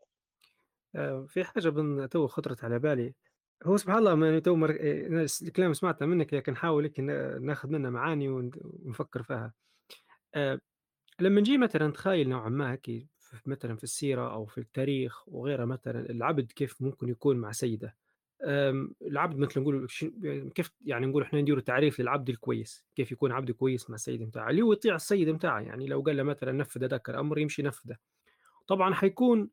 آآ 0.96 1.26
في 1.30 1.44
حاجة 1.44 1.70
بن 1.70 2.10
تو 2.10 2.28
خطرت 2.28 2.64
على 2.64 2.80
بالي، 2.80 3.16
هو 3.66 3.78
سبحان 3.78 3.98
الله 3.98 4.16
ما 4.16 4.40
تو 4.40 4.56
مر 4.56 4.70
الكلام 5.44 5.74
سمعته 5.74 6.06
منك 6.06 6.34
لكن 6.34 6.56
ن 7.00 7.46
ناخذ 7.46 7.70
منه 7.70 7.90
معاني 7.90 8.30
ون 8.30 8.52
ونفكر 8.64 9.24
فيها. 9.24 9.54
آآ 10.36 10.60
لمّا 11.22 11.42
نجي 11.42 11.60
مثلًا 11.60 11.88
نتخيل 11.90 12.30
نوعًا 12.30 12.50
ما 12.50 12.72
هيك 12.74 13.10
مثلًا 13.48 13.78
في 13.78 13.84
السيرة 13.84 14.34
أو 14.34 14.46
في 14.48 14.58
التاريخ 14.60 15.30
وغيرها 15.30 15.66
مثلًا، 15.66 16.00
العبد 16.12 16.52
كيف 16.54 16.82
ممكن 16.84 17.10
يكون 17.10 17.38
مع 17.38 17.52
سيده. 17.54 17.98
العبد 19.02 19.38
مثل 19.40 19.62
نقولوا 19.62 19.88
ش 19.88 20.06
كيف 20.56 20.72
يعني 20.86 21.06
نقولوا 21.06 21.28
إحنا 21.28 21.42
نديروا 21.42 21.62
تعريف 21.62 22.00
للعبد 22.00 22.30
الكويس، 22.30 22.86
كيف 22.96 23.12
يكون 23.12 23.32
عبد 23.32 23.52
كويس 23.52 23.90
مع 23.90 23.96
السيد 23.96 24.22
متاعه، 24.22 24.50
اللي 24.50 24.62
هو 24.62 24.74
يطيع 24.74 24.96
السيد 24.96 25.30
متاعه، 25.30 25.60
يعني 25.62 25.88
لو 25.88 26.02
قال 26.02 26.18
له 26.18 26.24
مثلًا 26.24 26.52
نفذ 26.52 26.84
هذاك 26.84 27.10
الأمر 27.10 27.38
يمشي 27.40 27.62
ينفذه. 27.62 27.98
طبعًا 28.68 28.94
حيكون 28.94 29.50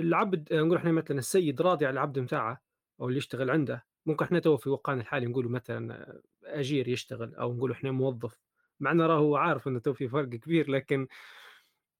العبد 0.00 0.52
آآ 0.52 0.62
نقول 0.62 0.76
إحنا 0.76 0.92
مثلًا 0.92 1.18
السيد 1.18 1.62
راضي 1.62 1.86
على 1.86 1.92
العبد 1.94 2.18
متاعه 2.18 2.62
أو 3.00 3.06
اللي 3.08 3.18
يشتغل 3.18 3.50
عنده، 3.50 3.86
ممكن 4.06 4.24
إحنا 4.24 4.38
توا 4.38 4.56
في 4.56 4.70
واقعنا 4.70 5.00
الحالي 5.00 5.26
نقولوا 5.26 5.50
مثلًا 5.50 5.94
آه، 5.94 6.22
أجير 6.44 6.88
يشتغل 6.88 7.34
أو 7.34 7.54
نقولوا 7.54 7.76
إحنا 7.76 7.90
موظف، 7.90 8.40
مع 8.80 8.92
إنه 8.92 9.06
راهو 9.06 9.36
عارف 9.36 9.68
إنه 9.68 9.78
تو 9.80 9.92
في 9.94 10.08
فرق 10.08 10.28
كبير، 10.28 10.70
لكن 10.70 11.08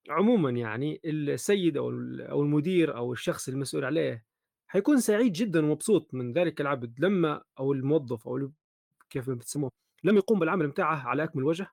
عمومًا 0.09 0.49
يعني 0.49 1.01
السيد 1.05 1.77
أو 1.77 1.89
ال 1.89 2.21
أو 2.21 2.41
المدير 2.41 2.97
أو 2.97 3.13
الشخص 3.13 3.49
المسؤول 3.49 3.85
عليه 3.85 4.25
حيكون 4.67 4.99
سعيد 4.99 5.33
جدًا 5.33 5.65
ومبسوط 5.65 6.13
من 6.13 6.33
ذلك 6.33 6.61
العبد 6.61 6.99
لمّا 6.99 7.43
أو 7.59 7.73
الموظف 7.73 8.27
ال 8.27 8.51
كيف 9.09 9.29
بتسموه، 9.29 9.71
لمّا 10.03 10.17
يقوم 10.19 10.39
بالعمل 10.39 10.67
متاعه 10.67 10.95
على 11.09 11.23
أكمل 11.23 11.43
وجه، 11.43 11.67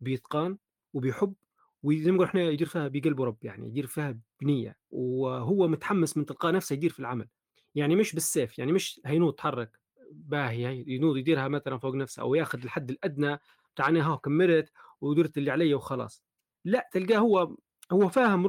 بإتقان 0.00 0.58
وبحُب 0.94 1.34
وزي 1.82 2.04
ما 2.10 2.16
نقولوا 2.16 2.26
إحنا 2.26 2.42
يدير 2.42 2.66
فيها 2.68 2.88
بقلب 2.88 3.20
ورب، 3.20 3.38
يعني 3.44 3.68
يدير 3.68 3.86
فيها 3.86 4.18
بنية، 4.42 4.76
وهو 4.90 5.68
متحمس 5.68 6.16
من 6.16 6.26
تلقاء 6.26 6.52
نفسه 6.52 6.74
يدير 6.74 6.90
في 6.90 7.00
العمل، 7.00 7.28
يعني 7.74 7.96
مش 7.96 8.14
بالسيف، 8.14 8.58
يعني 8.58 8.72
مش 8.72 9.00
هينوض 9.06 9.32
اتحرك 9.34 9.80
باهي 10.12 10.84
ينوض 10.88 11.16
يديرها 11.16 11.48
مثلًا 11.48 11.78
فوق 11.78 11.94
نفسه 11.94 12.22
أو 12.22 12.34
ياخذ 12.34 12.62
الحد 12.64 12.90
الأدنى 12.90 13.38
بتاع 13.74 13.88
أنا 13.88 14.06
هاو 14.08 14.18
كمّلت 14.18 14.72
ودرت 15.00 15.38
اللي 15.38 15.50
عليَّ 15.50 15.74
وخلاص، 15.74 16.24
لأ 16.64 16.90
تلقاه 16.92 17.18
هو 17.18 17.56
هو 17.92 18.08
فاهم 18.08 18.46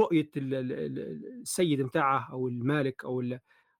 ال 0.55 0.99
السيد 1.41 1.81
متاعه 1.81 2.31
أو 2.31 2.47
المالك 2.47 3.05
أو 3.05 3.21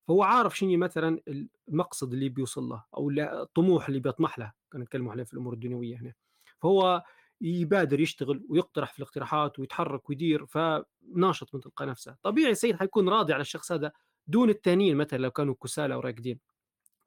فهو 0.10 0.24
عارف 0.24 0.58
شنو 0.58 0.78
مثلًا 0.78 1.22
المقصد 1.69 2.13
اللي 2.13 2.30
بيوصل 2.30 2.63
له 2.63 2.84
ال 3.00 3.19
الطموح 3.19 3.88
اللي 3.88 4.00
بيطمح 4.00 4.39
له، 4.39 4.54
كان 4.72 4.82
نتكلموا 4.82 5.12
عليه 5.12 5.24
في 5.24 5.34
الأمور 5.34 5.54
الدنيوية 5.54 5.98
هنا، 6.02 6.13
فهو 6.62 7.04
يبادر 7.41 8.00
يشتغل 8.00 8.45
ويقترح 8.50 8.93
في 8.93 9.00
الاقتراحات 9.00 9.60
ويتحرك 9.60 10.10
ويدير، 10.10 10.45
فناشط 10.45 11.56
من 11.56 11.62
تلقاء 11.62 11.88
نفسه، 11.89 12.17
طبيعي 12.24 12.52
السيد 12.52 12.76
حيكون 12.76 13.10
راضي 13.10 13.34
على 13.34 13.41
الشخص 13.41 13.72
هذا 13.72 13.91
دون 14.28 14.50
التانيين 14.50 14.98
مثلًا 14.98 15.19
لو 15.19 15.32
كانوا 15.32 15.56
كسالى 15.63 15.93
أو 15.93 16.00
راقدين، 16.00 16.39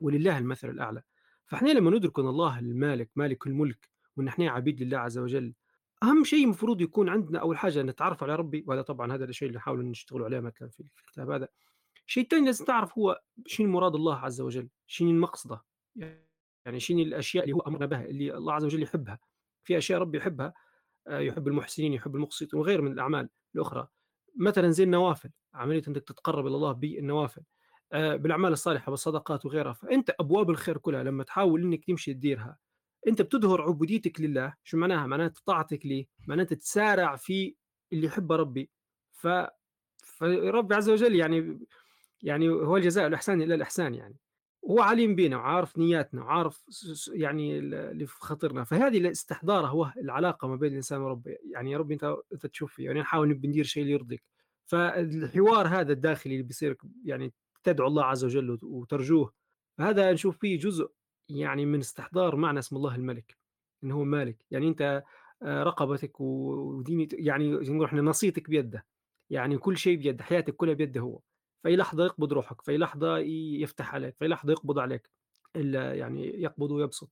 ولله 0.01 0.39
المثل 0.39 0.71
الأعلى، 0.71 1.03
فإحنا 1.47 1.71
لما 1.71 1.91
ندرك 1.91 2.19
أن 2.19 2.29
الله 2.29 2.59
المالك 2.59 3.11
مالك 3.17 3.47
الملك 3.47 3.91
وإن 4.17 4.29
إحنا 4.29 4.51
عبيد 4.51 4.83
لله 4.83 4.99
عز 4.99 5.19
وجل، 5.19 5.55
أهم 6.03 6.25
شيء 6.25 6.45
المفروض 6.45 6.81
يكون 6.81 7.09
عندنا 7.09 7.39
أول 7.41 7.59
حاجة 7.59 7.83
نتعرف 7.83 8.23
على 8.23 8.37
ربي، 8.37 8.65
وهذا 8.67 8.83
طبعًا 8.83 9.15
هذا 9.15 9.25
الشيء 9.25 9.49
اللي 9.49 9.59
نحاول 9.59 9.85
نشتغلوا 9.87 10.27
عليه 10.27 10.41
مثلًا 10.41 10.69
في 10.69 10.81
الكتاب 11.01 11.31
هذا. 11.31 11.49
الشيء 12.13 12.23
التاني 12.25 12.47
لازم 12.47 12.65
تعرف 12.65 12.99
هو 12.99 13.21
شنو 13.47 13.69
مراد 13.69 13.95
الله 13.95 14.17
عز 14.17 14.41
وجل، 14.41 14.69
شنو 14.87 15.13
مقصده، 15.13 15.65
يعني 16.67 16.81
شنو 16.81 16.99
الأشياء 16.99 17.45
اللي 17.45 17.55
هو 17.57 17.61
أمرنا 17.61 17.87
بها، 17.87 18.05
اللي 18.05 18.35
الله 18.35 18.53
عز 18.55 18.65
وجل 18.65 18.83
يحبها، 18.83 19.19
في 19.65 19.79
أشياء 19.79 20.01
ربي 20.01 20.19
يحبها، 20.19 20.55
آآ 21.09 21.21
يحب 21.21 21.49
المحسنين، 21.49 21.93
يحب 21.93 22.17
المقسطين 22.17 22.61
وغيره 22.61 22.83
من 22.83 22.93
الأعمال 22.93 23.29
الأخرى، 23.55 23.89
مثلًا 24.41 24.71
زي 24.71 24.85
النوافل، 24.85 25.31
عملية 25.55 25.83
إنك 25.89 25.97
تتقرّب 26.05 26.47
إلى 26.47 26.55
الله 26.57 26.73
بالنوافل، 26.73 27.43
آآ 27.93 28.17
بالأعمال 28.17 28.53
الصالحة 28.53 28.91
والصدقات 28.91 29.47
وغيرها، 29.47 29.73
فأنت 29.73 30.11
أبواب 30.21 30.51
الخير 30.51 30.79
كلها 30.79 31.03
لمّا 31.03 31.25
تحاول 31.25 31.63
إنك 31.63 31.85
تمشي 31.85 32.15
تديرها، 32.15 32.59
أنت 33.09 33.23
بتظهر 33.23 33.63
عبوديتك 33.63 34.21
لله، 34.21 34.55
شو 34.65 34.77
معناها؟ 34.77 35.07
معناها 35.07 35.33
طاعتك 35.47 35.87
ليه، 35.87 36.07
معناها 36.29 36.43
أنت 36.45 36.55
تسارع 36.55 37.17
في 37.17 37.57
اللي 37.93 38.07
يحبه 38.07 38.37
ربي، 38.37 38.71
ف 39.13 39.29
فرب 40.05 40.73
عز 40.73 40.91
وجل 40.91 41.17
يعني 41.17 41.61
يعني 42.23 42.49
هو 42.49 42.77
الجزاء 42.77 43.07
الإحسان 43.07 43.43
إلا 43.43 43.55
الإحسان 43.55 43.95
يعني، 43.95 44.17
وهو 44.63 44.81
عليم 44.81 45.15
بينا 45.17 45.37
وعارف 45.37 45.79
نياتنا 45.79 46.23
وعارف 46.23 46.65
يعني 47.15 47.59
ال 47.59 47.75
اللي 47.75 48.07
في 48.07 48.15
خاطرنا، 48.21 48.65
فهذه 48.65 48.99
الاستحضار 48.99 49.67
هو 49.67 49.93
العلاقة 49.99 50.49
ما 50.49 50.57
بين 50.57 50.71
الإنسان 50.73 51.01
وربه، 51.01 51.37
يعني 51.53 51.71
يا 51.73 51.79
ربي 51.79 51.95
أنت 51.95 52.17
أنت 52.33 52.47
تشوف 52.47 52.75
فيّا، 52.75 52.85
يعني 52.87 53.01
نحاول 53.01 53.29
ندير 53.31 53.65
شيء 53.65 53.83
اللي 53.83 53.93
يرضيك، 53.95 54.23
فالحوار 54.67 55.69
هذا 55.69 55.93
الداخلي 55.93 56.35
اللي 56.35 56.45
بيصير 56.47 56.77
يعني 57.05 57.35
تدعو 57.65 57.87
الله 57.89 58.05
عز 58.05 58.25
وجل 58.25 58.51
وت 58.51 58.65
وترجوه، 58.65 59.33
هذا 59.81 60.13
نشوف 60.13 60.39
فيه 60.39 60.59
جزء 60.59 60.91
يعني 61.29 61.67
من 61.67 61.79
استحضار 61.79 62.37
معنى 62.37 62.59
اسم 62.59 62.77
الله 62.77 62.95
الملك، 62.97 63.37
إن 63.85 63.91
هو 63.93 64.05
مالك، 64.05 64.45
يعني 64.51 64.69
أنت 64.69 65.03
آآ 65.43 65.65
رقبتك 65.65 66.21
و 66.21 66.25
ودينت 66.79 67.13
يعني 67.15 67.53
نقول 67.53 67.85
إحنا 67.85 68.03
ناصيتك 68.03 68.51
بيده، 68.51 68.87
يعني 69.31 69.59
كل 69.59 69.77
شيء 69.79 69.97
بيده، 69.99 70.25
حياتك 70.25 70.57
كلها 70.57 70.75
بيده 70.75 71.01
هو. 71.01 71.21
في 71.63 71.69
أي 71.69 71.77
لحظة 71.77 72.05
يقبض 72.05 72.33
روحك، 72.33 72.63
في 72.63 72.73
ي 73.21 73.61
يفتح 73.63 73.95
عليك، 73.95 74.17
في 74.19 74.25
أي 74.25 74.29
لحظة 74.29 74.53
يقبض 74.53 74.79
عليك، 74.79 75.11
ال 75.57 75.75
يعني 75.99 76.43
يقبض 76.43 76.71
ويبسط. 76.71 77.11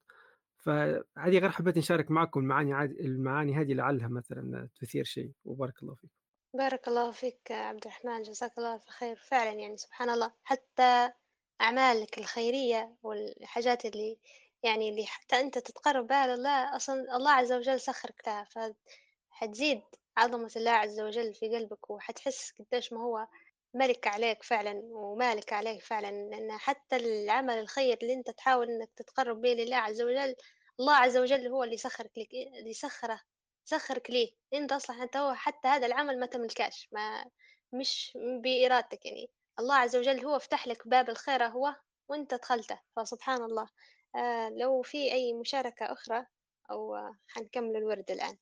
فهذه 0.59 1.39
غير 1.39 1.51
حبيت 1.51 1.79
نشارك 1.79 2.11
معكم 2.11 2.41
المعاني 2.41 2.85
المعاني 2.85 3.55
هذه 3.55 3.73
لعلها 3.73 4.09
مثلًا 4.09 4.69
تثير 4.81 5.05
شيء، 5.05 5.33
وبارك 5.45 5.83
الله 5.83 5.95
فيكم. 5.95 6.13
بارك 6.55 6.89
الله 6.89 7.11
فيك 7.13 7.53
عبد 7.53 7.81
الرحمن 7.87 8.23
جزاك 8.23 8.59
الله 8.59 8.75
ألف 8.75 8.89
خير 8.89 9.17
فعلا 9.17 9.53
يعني 9.53 9.77
سبحان 9.77 10.11
الله 10.11 10.33
حتى 10.45 11.13
أعمالك 11.61 12.19
الخيرية 12.19 12.97
والحاجات 13.03 13.85
اللي 13.85 14.19
يعني 14.63 14.89
اللي 14.91 15.07
حتى 15.07 15.41
أنت 15.41 15.59
تتقرب 15.59 16.07
بها 16.07 16.27
لله 16.37 16.77
أصلا 16.77 17.17
الله 17.17 17.31
عز 17.31 17.53
وجل 17.53 17.81
سخرك 17.81 18.23
لها 18.27 18.45
فحتزيد 18.45 19.83
عظمة 20.17 20.51
الله 20.57 20.71
عز 20.71 21.01
وجل 21.01 21.35
في 21.35 21.49
قلبك 21.57 21.91
وحتحس 21.91 22.53
قديش 22.53 22.93
ما 22.93 23.01
هو 23.01 23.27
ملك 23.75 24.07
عليك 24.07 24.43
فعلا 24.43 24.81
ومالك 24.93 25.53
عليك 25.53 25.83
فعلا 25.83 26.11
لأن 26.11 26.53
حتى 26.59 26.97
العمل 26.97 27.59
الخير 27.59 27.99
اللي 28.03 28.15
أنت 28.15 28.31
تحاول 28.31 28.71
إنك 28.71 28.91
تتقرب 28.97 29.41
به 29.41 29.49
لله 29.49 29.77
عز 29.77 30.03
وجل 30.03 30.35
الله 30.81 30.95
عز 30.95 31.17
وجل 31.17 31.47
هو 31.47 31.65
اللي 31.65 31.75
يسخرك 31.75 32.11
لك 32.19 32.29
اللي 32.59 32.71
يسخره 32.71 33.21
سخّرك 33.65 34.11
ليه؟ 34.11 34.33
أنت 34.55 34.73
أصلًا 34.73 35.03
حتى 35.03 35.19
هو 35.19 35.35
حتى 35.35 35.69
هذا 35.69 35.87
العمل 35.87 36.21
ما 36.21 36.27
تملكاش، 36.27 36.89
ما 36.93 37.25
مش 37.73 38.19
بإرادتك 38.43 39.07
يعني، 39.07 39.31
الله 39.59 39.75
عز 39.75 39.97
وجل 39.97 40.25
هو 40.27 40.39
فتح 40.39 40.67
لك 40.67 40.89
باب 40.89 41.11
الخير 41.11 41.47
أهو 41.47 41.75
وأنت 42.09 42.35
دخلته، 42.35 42.81
فسبحان 42.97 43.43
الله. 43.43 43.69
آآ 44.17 44.51
لو 44.51 44.83
في 44.83 45.13
أي 45.13 45.33
مشاركة 45.33 45.93
أخرى 45.93 46.27
أو 46.71 46.95
آه، 46.97 47.17
حنكمل 47.29 47.77
الورد 47.77 48.11
الآن. 48.11 48.39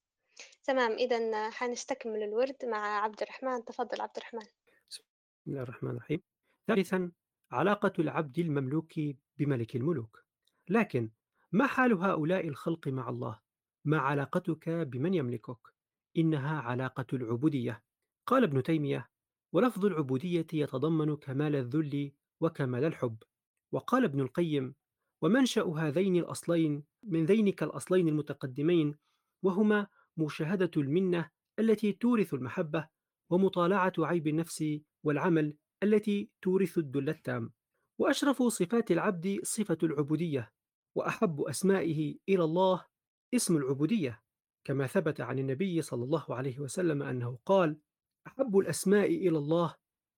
تمام، 0.64 0.92
إذًا 0.92 1.50
حنستكمل 1.50 2.22
الورد 2.22 2.56
مع 2.64 3.04
عبد 3.04 3.22
الرحمن، 3.22 3.64
تفضل 3.64 4.00
عبد 4.00 4.16
الرحمن. 4.16 4.46
بسم 5.48 5.54
الله 5.56 5.62
الرحمن 5.62 5.90
الرحيم. 5.90 6.20
ثالثًا 6.66 7.12
علاقة 7.50 7.92
العبد 7.98 8.38
المملوك 8.38 8.92
بملك 9.38 9.76
الملوك. 9.76 10.24
لكن 10.68 11.10
ما 11.52 11.66
حال 11.66 11.92
هؤلاء 11.92 12.48
الخلق 12.48 12.88
مع 12.88 13.08
الله؟ 13.08 13.40
ما 13.84 13.98
علاقتك 13.98 14.68
بمن 14.68 15.14
يملكك؟ 15.14 15.58
إنها 16.16 16.60
علاقة 16.60 17.06
العبودية. 17.12 17.82
قال 18.26 18.44
ابن 18.44 18.62
تيمية: 18.62 19.10
ولفظ 19.52 19.84
العبودية 19.84 20.46
يتضمن 20.52 21.16
كمال 21.16 21.56
الذل 21.56 22.12
وكمال 22.40 22.84
الحب. 22.84 23.22
وقال 23.72 24.04
ابن 24.04 24.20
القيم: 24.20 24.74
ومنشأ 25.22 25.64
هذين 25.64 26.16
الأصلين 26.16 26.84
من 27.02 27.24
ذينك 27.24 27.62
الأصلين 27.62 28.08
المتقدمين 28.08 28.94
وهما 29.42 29.86
مشاهدة 30.16 30.70
المنة 30.76 31.30
التي 31.58 31.92
تورث 31.92 32.34
المحبة 32.34 32.88
ومطالعة 33.30 33.92
عيب 33.98 34.26
النفس 34.26 34.80
والعمل 35.04 35.56
التي 35.82 36.30
تورث 36.42 36.78
الذل 36.78 37.08
التام. 37.08 37.52
وأشرف 37.98 38.42
صفات 38.42 38.90
العبد 38.90 39.40
صفة 39.42 39.78
العبودية 39.82 40.52
وأحب 40.94 41.40
أسمائه 41.40 42.18
إلى 42.28 42.44
الله 42.44 42.86
اسم 43.34 43.56
العبودية. 43.56 44.22
كما 44.64 44.86
ثبت 44.86 45.20
عن 45.20 45.38
النبي 45.38 45.82
صلى 45.82 46.04
الله 46.04 46.34
عليه 46.34 46.58
وسلم 46.58 47.02
أنه 47.02 47.38
قال 47.46 47.80
أحب 48.26 48.58
الأسماء 48.58 49.06
إلى 49.06 49.38
الله 49.38 49.74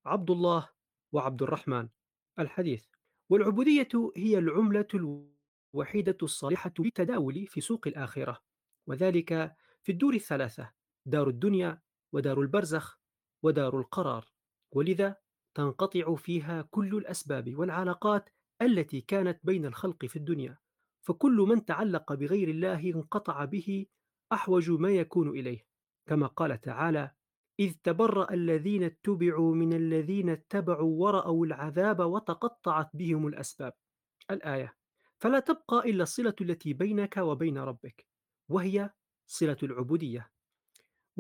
عبد 0.07 0.31
الله 0.31 0.69
وعبد 1.12 1.43
الرحمن. 1.43 1.88
الحديث 2.38 2.87
والعبودية 3.31 3.88
هي 4.16 4.38
العملة 4.38 4.88
الوحيدة 5.75 6.16
الصالحة 6.23 6.73
للتداول 6.79 7.47
في 7.47 7.61
سوق 7.61 7.87
الآخرة. 7.87 8.43
وذلك 8.87 9.57
في 9.83 9.93
الدور 9.93 10.14
الثلاثة 10.14 10.73
دار 11.07 11.29
الدنيا 11.29 11.83
ودار 12.12 12.40
البرزخ 12.40 13.01
ودار 13.43 13.79
القرار. 13.79 14.27
ولذا 14.72 15.16
تنقطع 15.54 16.14
فيها 16.14 16.62
كل 16.62 16.96
الأسباب 16.96 17.54
والعلاقات 17.56 18.30
التي 18.62 19.00
كانت 19.00 19.40
بين 19.42 19.66
الخلق 19.66 20.06
في 20.06 20.16
الدنيا. 20.16 20.59
فكل 21.06 21.37
من 21.48 21.64
تعلق 21.64 22.12
بغير 22.12 22.48
الله 22.48 22.90
انقطع 22.90 23.44
به 23.44 23.87
أحوج 24.33 24.70
ما 24.70 24.90
يكون 24.90 25.28
إليه. 25.28 25.66
كما 26.06 26.26
قال 26.26 26.61
تعالى 26.61 27.11
إذ 27.61 27.74
تبرأ 27.83 28.35
الذين 28.35 28.83
اتبعوا 28.83 29.54
من 29.54 29.72
الذين 29.72 30.28
اتبعوا 30.28 31.02
ورأوا 31.02 31.46
العذاب 31.46 32.00
وتقطعت 32.00 32.90
بهم 32.94 33.26
الأسباب. 33.26 33.72
الآية 34.30 34.76
فلا 35.18 35.38
تبقى 35.38 35.90
إلا 35.90 36.02
الصلة 36.02 36.35
التي 36.40 36.72
بينك 36.72 37.16
وبين 37.16 37.59
ربك 37.59 38.06
وهي 38.48 38.90
صلة 39.26 39.56
العبودية. 39.62 40.30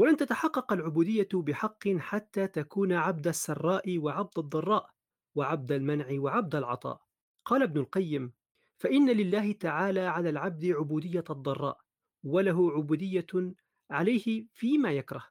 ولن 0.00 0.16
تتحقق 0.16 0.72
العبودية 0.72 1.28
بحق 1.34 1.88
حتى 1.88 2.46
تكون 2.46 2.92
عبد 2.92 3.26
السراء 3.26 3.98
وعبد 3.98 4.38
الضراء 4.38 4.90
وعبد 5.34 5.72
المنع 5.72 6.06
وعبد 6.10 6.54
العطاء. 6.54 7.02
قال 7.44 7.62
ابن 7.62 7.80
القيم 7.80 8.32
فإن 8.78 9.10
لله 9.10 9.52
تعالى 9.52 10.00
على 10.00 10.30
العبد 10.30 10.66
عبودية 10.66 11.24
الضراء 11.30 11.80
وله 12.24 12.72
عبودية 12.72 13.54
عليه 13.90 14.46
فيما 14.54 14.92
يكره 14.92 15.24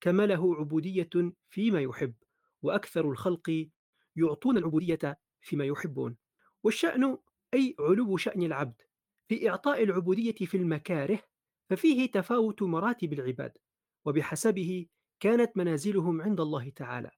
كما 0.00 0.26
له 0.26 0.56
عبودية 0.56 1.32
فيما 1.50 1.80
يحب 1.80 2.14
وأكثر 2.62 3.10
الخلق 3.10 3.68
يعطون 4.16 4.58
العبودية 4.58 5.18
فيما 5.40 5.64
يحبون. 5.64 6.16
والشأن 6.62 7.18
أي 7.54 7.76
علو 7.80 8.16
شأن 8.16 8.42
العبد 8.42 8.82
في 9.28 9.50
إعطاء 9.50 9.82
العبودية 9.82 10.46
في 10.46 10.56
المكاره 10.56 11.18
ففيه 11.70 12.10
تفاوت 12.10 12.62
مراتب 12.62 13.12
العباد. 13.12 13.58
وبحسبه 14.06 14.86
كانت 15.20 15.56
منازلهم 15.56 16.22
عند 16.22 16.40
الله 16.40 16.70
تعالى. 16.70 17.10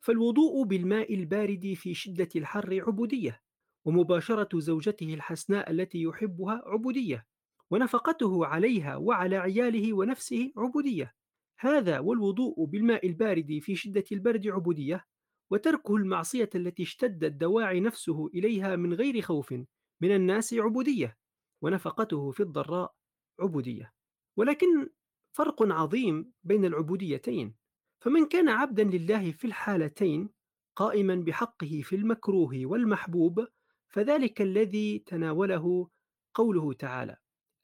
فالوضوء 0.00 0.64
بالماء 0.64 1.14
البارد 1.14 1.74
في 1.76 1.94
شدة 1.94 2.28
الحر 2.36 2.84
عبودية 2.86 3.40
ومباشرة 3.84 4.60
زوجته 4.60 5.14
الحسناء 5.14 5.70
التي 5.70 6.02
يحبها 6.02 6.62
عبودية 6.66 7.26
ونفقته 7.70 8.46
عليها 8.46 8.96
وعلى 8.96 9.36
عياله 9.36 9.92
ونفسه 9.92 10.52
عبودية. 10.56 11.14
هذا 11.58 11.98
والوضوء 11.98 12.64
بالماء 12.64 13.06
البارد 13.06 13.58
في 13.62 13.76
شدة 13.76 14.04
البرد 14.12 14.46
عبودية 14.46 15.04
وتركه 15.50 15.96
المعصية 15.96 16.50
التي 16.54 16.82
اشتدت 16.82 17.32
دواعي 17.32 17.80
نفسه 17.80 18.26
إليها 18.26 18.76
من 18.76 18.94
غير 18.94 19.20
خوف 19.20 19.52
من 20.00 20.14
الناس 20.14 20.54
عبودية 20.54 21.16
ونفقته 21.62 22.30
في 22.30 22.42
الضراء 22.42 22.94
عبودية. 23.40 23.92
ولكن 24.36 24.88
فرق 25.32 25.62
عظيم 25.62 26.32
بين 26.44 26.64
العبوديتين. 26.64 27.54
فمن 28.00 28.26
كان 28.26 28.48
عبدا 28.48 28.84
لله 28.84 29.32
في 29.32 29.46
الحالتين 29.46 30.30
قائما 30.76 31.14
بحقه 31.14 31.80
في 31.84 31.96
المكروه 31.96 32.60
والمحبوب 32.64 33.46
فذلك 33.88 34.42
الذي 34.42 34.98
تناوله 34.98 35.90
قوله 36.34 36.72
تعالى 36.72 37.16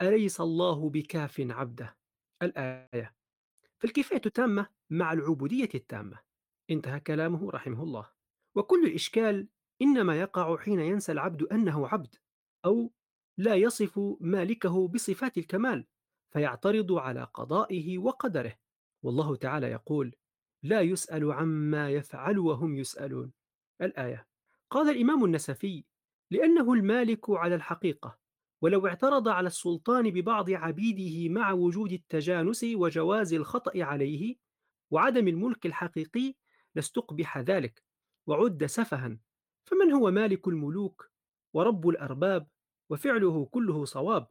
أليس 0.02 0.40
الله 0.40 0.90
بكاف 0.90 1.40
عبده؟ 1.40 1.96
الآية. 2.42 3.14
فالكفاية 3.78 4.20
التامة 4.26 4.66
مع 4.90 5.12
العبودية 5.12 5.68
التامة. 5.74 6.20
انتهى 6.70 7.00
كلامه 7.00 7.50
رحمه 7.50 7.82
الله. 7.82 8.10
وكل 8.54 8.86
الإشكال 8.86 9.48
إنما 9.82 10.20
يقع 10.20 10.56
حين 10.56 10.80
ينسى 10.80 11.12
العبد 11.12 11.42
أنه 11.42 11.88
عبد 11.88 12.14
أو 12.64 12.92
لا 13.38 13.54
يصف 13.54 14.00
مالكه 14.20 14.88
بصفات 14.88 15.38
الكمال. 15.38 15.86
فيعترض 16.30 16.92
على 16.92 17.24
قضائه 17.34 17.98
وقدره. 17.98 18.54
والله 19.02 19.36
تعالى 19.36 19.66
يقول 19.66 20.14
لا 20.62 20.80
يسأل 20.80 21.32
عما 21.32 21.90
يفعل 21.90 22.38
وهم 22.38 22.76
يسألون 22.76 23.32
الآية 23.80 24.26
قال 24.70 24.90
الإمام 24.90 25.24
النسفي 25.24 25.84
لأنه 26.30 26.72
المالك 26.72 27.30
على 27.30 27.54
الحقيقة 27.54 28.18
ولو 28.62 28.86
اعترض 28.86 29.28
على 29.28 29.46
السلطان 29.46 30.10
ببعض 30.10 30.50
عبيده 30.50 31.34
مع 31.34 31.52
وجود 31.52 31.92
التجانس 31.92 32.64
وجواز 32.64 33.34
الخطأ 33.34 33.84
عليه 33.84 34.36
وعدم 34.90 35.28
الملك 35.28 35.66
الحقيقي 35.66 36.34
لاستقبح 36.74 37.38
ذلك 37.38 37.84
وعد 38.26 38.66
سفها. 38.66 39.18
فمن 39.64 39.92
هو 39.92 40.10
مالك 40.10 40.48
الملوك؟ 40.48 41.10
ورب 41.54 41.88
الأرباب 41.88 42.48
وفعله 42.90 43.44
كله 43.44 43.84
صواب. 43.84 44.28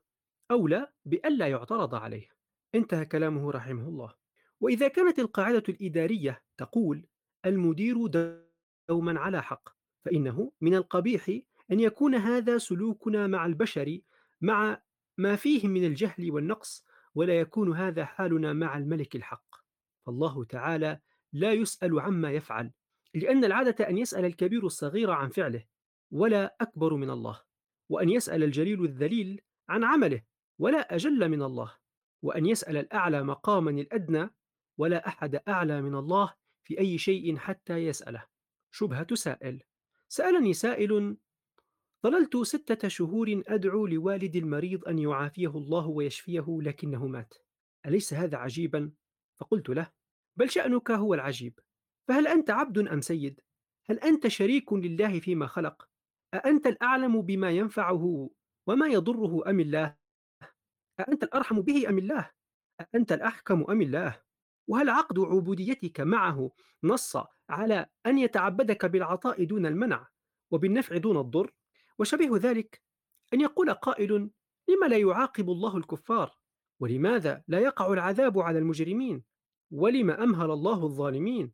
أولى 0.52 0.88
بألا 1.06 1.48
يعترض 1.48 1.96
عليه. 1.96 2.30
انتهى 2.76 3.06
كلامه 3.06 3.52
رحمه 3.52 3.88
الله. 3.88 4.14
وإذا 4.62 4.88
كانت 4.88 5.20
القاعدة 5.20 5.64
الإدارية 5.70 6.44
تقول 6.58 7.06
المدير 7.46 8.08
دوما 8.90 9.20
على 9.20 9.44
حق 9.44 9.70
فإنه 10.06 10.52
من 10.62 10.76
القبيح 10.76 11.40
أن 11.72 11.80
يكون 11.80 12.16
هذا 12.16 12.58
سلوكنا 12.58 13.28
مع 13.28 13.46
البشر 13.46 14.00
مع 14.42 14.82
ما 15.18 15.36
فيهم 15.36 15.70
من 15.70 15.86
الجهل 15.86 16.32
والنقص 16.32 16.86
ولا 17.16 17.40
يكون 17.40 17.78
هذا 17.78 18.06
حالنا 18.06 18.54
مع 18.54 18.78
الملك 18.78 19.16
الحق. 19.16 19.56
فالله 20.06 20.44
تعالى 20.44 21.00
لا 21.34 21.54
يسأل 21.54 22.00
عما 22.00 22.32
يفعل 22.32 22.72
لأن 23.14 23.46
العادة 23.46 23.90
أن 23.90 23.98
يسأل 23.98 24.26
الكبير 24.26 24.66
الصغير 24.66 25.12
عن 25.12 25.30
فعله 25.30 25.64
ولا 26.12 26.56
أكبر 26.62 26.94
من 26.94 27.10
الله. 27.10 27.42
وأن 27.90 28.10
يسأل 28.10 28.44
الجليل 28.44 28.84
الذليل 28.84 29.42
عن 29.70 29.84
عمله. 29.84 30.22
ولا 30.60 30.96
أجل 30.96 31.30
من 31.30 31.42
الله 31.42 31.76
وأن 32.22 32.46
يسأل 32.46 32.78
الأعلى 32.78 33.24
مقاما 33.24 33.72
الأدنى 33.72 34.30
ولا 34.78 35.08
أحد 35.08 35.36
أعلى 35.48 35.82
من 35.82 35.96
الله 35.96 36.34
في 36.64 36.80
أي 36.80 36.98
شيء 36.98 37.38
حتى 37.38 37.78
يسأله 37.78 38.26
شبهة 38.72 39.16
سائل 39.16 39.64
سألني 40.10 40.54
سائل 40.54 41.18
ظللت 42.04 42.38
ستة 42.38 42.88
شهور 42.88 43.44
أدعو 43.48 43.88
لوالدي 43.88 44.40
المريض 44.40 44.88
أن 44.88 45.00
يعافيه 45.00 45.48
الله 45.48 45.88
ويشفيه 45.88 46.46
لكنه 46.62 47.08
مات 47.08 47.34
أليس 47.86 48.14
هذا 48.14 48.38
عجيبا؟ 48.38 48.92
فقلت 49.40 49.70
له 49.70 49.92
بل 50.36 50.50
شأنك 50.50 50.92
هو 50.92 51.14
العجيب 51.14 51.60
فهل 52.08 52.28
أنت 52.28 52.50
عبد 52.50 52.78
أم 52.78 53.02
سيد؟ 53.02 53.42
هل 53.90 54.00
أنت 54.00 54.28
شريك 54.28 54.74
لله 54.74 55.20
فيما 55.20 55.48
خلق؟ 55.48 55.88
أأنت 56.34 56.68
الأعلم 56.68 57.22
بما 57.22 57.52
ينفعه 57.52 58.30
وما 58.68 58.88
يضره 58.88 59.50
أم 59.50 59.60
الله؟ 59.60 59.96
أأنت 61.00 61.24
الأرحم 61.24 61.62
به 61.62 61.90
أم 61.90 61.98
الله؟ 61.98 62.32
أأنت 62.82 63.12
الأحكم 63.12 63.66
أم 63.70 63.82
الله؟ 63.82 64.22
وهل 64.68 64.90
عقد 64.90 65.20
عبوديتك 65.20 66.00
معه 66.02 66.52
نص 66.84 67.18
على 67.50 67.86
أن 68.06 68.18
يتعبدك 68.18 68.86
بالعطاء 68.86 69.44
دون 69.44 69.66
المنع 69.66 70.08
وبالنفع 70.52 70.98
دون 70.98 71.18
الضر؟ 71.18 71.52
وشبيه 72.00 72.32
ذلك 72.34 72.82
أن 73.34 73.42
يقول 73.42 73.74
قائل 73.74 74.12
لم 74.70 74.84
لا 74.88 74.98
يعاقب 74.98 75.50
الله 75.50 75.78
الكفار؟ 75.78 76.38
ولماذا 76.80 77.44
لا 77.48 77.60
يقع 77.60 77.94
العذاب 77.94 78.40
على 78.40 78.60
المجرمين؟ 78.60 79.24
ولم 79.72 80.10
أمهل 80.10 80.52
الله 80.52 80.84
الظالمين؟ 80.84 81.54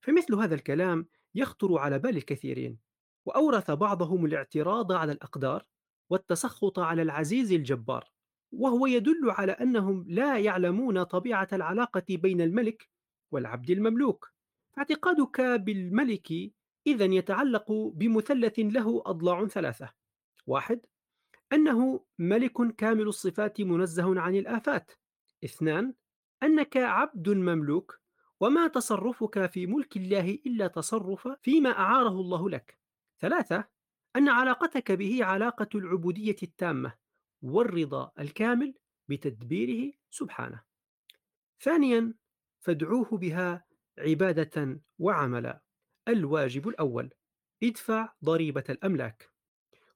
فمثل 0.00 0.34
هذا 0.34 0.54
الكلام 0.54 1.08
يخطر 1.34 1.78
على 1.78 1.98
بال 1.98 2.16
الكثيرين 2.16 2.78
وأورث 3.26 3.70
بعضهم 3.70 4.26
الاعتراض 4.26 4.92
على 4.92 5.12
الأقدار 5.12 5.66
والتسخط 6.10 6.78
على 6.78 7.02
العزيز 7.02 7.52
الجبار 7.52 8.10
وهو 8.52 8.86
يدل 8.86 9.30
على 9.30 9.52
أنهم 9.52 10.04
لا 10.08 10.38
يعلمون 10.38 11.02
طبيعة 11.02 11.48
العلاقة 11.52 12.04
بين 12.08 12.40
الملك 12.40 12.88
والعبد 13.30 13.70
المملوك. 13.70 14.32
فاعتقادك 14.72 15.40
بالملك 15.40 16.52
إذا 16.86 17.04
يتعلق 17.04 17.72
بمثلث 17.72 18.58
له 18.58 19.02
أضلاع 19.06 19.46
ثلاثة. 19.46 19.90
واحد 20.46 20.86
أنه 21.52 22.04
ملك 22.18 22.74
كامل 22.76 23.08
الصفات 23.08 23.60
منزه 23.60 24.20
عن 24.20 24.36
الآفات. 24.36 24.92
اثنان 25.44 25.94
أنك 26.42 26.76
عبد 26.76 27.28
مملوك 27.28 28.00
وما 28.40 28.66
تصرفك 28.68 29.50
في 29.50 29.66
ملك 29.66 29.96
الله 29.96 30.38
إلا 30.46 30.66
تصرف 30.66 31.28
فيما 31.42 31.70
أعاره 31.70 32.20
الله 32.20 32.50
لك. 32.50 32.78
ثلاثة 33.20 33.64
أن 34.16 34.28
علاقتك 34.28 34.92
به 34.92 35.24
علاقة 35.24 35.68
العبودية 35.74 36.36
التامة. 36.42 36.99
والرضا 37.42 38.12
الكامل 38.18 38.74
بتدبيره 39.08 39.92
سبحانه. 40.10 40.62
ثانيا 41.60 42.14
فادعوه 42.60 43.18
بها 43.18 43.64
عبادة 43.98 44.80
وعملا 44.98 45.62
الواجب 46.08 46.68
الأول 46.68 47.10
ادفع 47.62 48.12
ضريبة 48.24 48.64
الأملاك. 48.70 49.30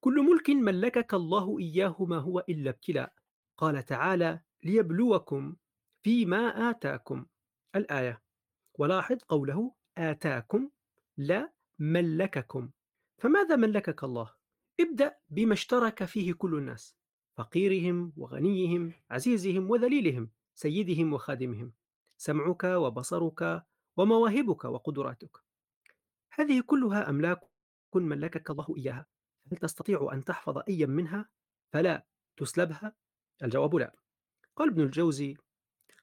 كل 0.01 0.15
ملك 0.15 0.51
ملكك 0.51 1.15
الله 1.15 1.59
إياه 1.59 1.97
ما 2.01 2.19
هو 2.19 2.45
إلا 2.49 2.71
ابتلاء. 2.71 3.13
قال 3.57 3.85
تعالى 3.85 4.41
ليبلوكم 4.63 5.57
فيما 6.03 6.71
آتاكم. 6.71 7.27
الآية 7.77 8.23
ولاحظ 8.79 9.19
قوله 9.29 9.75
آتاكم 9.99 10.71
لا 11.17 11.53
ملككم. 11.79 12.71
فماذا 13.19 13.57
ملكك 13.57 14.05
الله؟ 14.05 14.35
ابدأ 14.81 15.17
بما 15.29 15.53
اشترك 15.53 16.05
فيه 16.05 16.33
كل 16.33 16.55
الناس. 16.55 16.97
فقيرهم 17.37 18.13
وغنيهم 18.17 18.93
عزيزهم 19.11 19.71
وذليلهم 19.71 20.31
سيدهم 20.55 21.13
وخادمهم. 21.13 21.73
سمعك 22.17 22.65
وبصرك 22.65 23.65
ومواهبك 23.97 24.65
وقدراتك. 24.65 25.45
هذه 26.33 26.63
كلها 26.67 27.11
أملاك 27.11 27.41
ملكك 27.95 28.51
الله 28.51 28.75
إياها. 28.77 29.07
هل 29.53 29.59
تستطيع 29.59 30.09
أن 30.13 30.25
تحفظ 30.25 30.63
أيا 30.69 30.87
منها؟ 30.87 31.29
فلا. 31.73 32.07
تسلبها؟ 32.37 32.93
الجواب 33.43 33.75
لا. 33.75 33.95
قال 34.57 34.69
ابن 34.69 34.83
الجوزي 34.83 35.37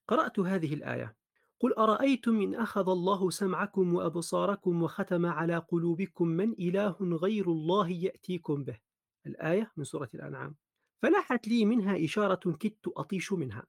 قرأت 0.07 0.39
هذه 0.39 0.73
الآية. 0.73 1.15
قل 1.59 1.73
أرأيتم 1.73 2.41
إن 2.41 2.55
أخذ 2.55 2.89
الله 2.89 3.29
سمعكم 3.29 3.95
وأبصاركم 3.95 4.83
وختم 4.83 5.25
على 5.25 5.57
قلوبكم 5.57 6.27
من 6.27 6.51
إله 6.51 6.97
غير 7.01 7.51
الله 7.51 7.89
يأتيكم 7.89 8.63
به. 8.63 8.79
الآية 9.25 9.71
من 9.77 9.83
سورة 9.83 10.09
الأنعام. 10.13 10.55
فلاحت 11.01 11.47
لي 11.47 11.65
منها 11.65 12.05
إشارة 12.05 12.57
كدت 12.59 12.87
أطيش 12.87 13.33
منها. 13.33 13.65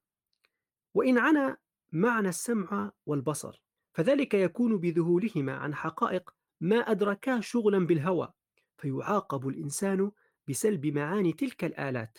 وإن 0.94 1.18
عنا 1.18 1.56
معنى 1.92 2.28
السمع 2.28 2.92
والبصر 3.06 3.62
فذلك 3.94 4.34
يكون 4.34 4.78
بذهولهما 4.78 5.56
عن 5.56 5.74
حقائق 5.74 6.30
ما 6.60 6.76
أدركا 6.76 7.40
شغلا 7.40 7.86
بالهوى 7.86 8.32
فيعاقب 8.76 9.48
الإنسان 9.48 10.10
بسلب 10.48 10.86
معاني 10.86 11.32
تلك 11.32 11.64
الآلات 11.64 12.18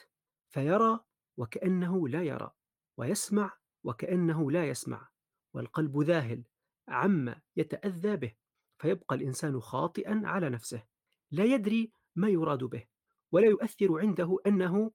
فيرى 0.50 1.00
وكأنه 1.38 2.08
لا 2.08 2.24
يرى 2.24 2.52
ويسمع 2.98 3.58
وكأنه 3.84 4.52
لا 4.52 4.68
يسمع 4.68 5.10
والقلب 5.54 6.00
ذاهل 6.04 6.44
عما 6.88 7.42
يتأذى 7.56 8.16
به 8.16 8.34
فيبقى 8.78 9.16
الإنسان 9.16 9.60
خاطئا 9.60 10.22
على 10.26 10.50
نفسه 10.50 10.84
لا 11.32 11.44
يدري 11.44 11.92
ما 12.16 12.30
يراد 12.30 12.64
به 12.64 12.84
ولا 13.32 13.48
يؤثر 13.48 14.00
عنده 14.00 14.38
أنه 14.48 14.92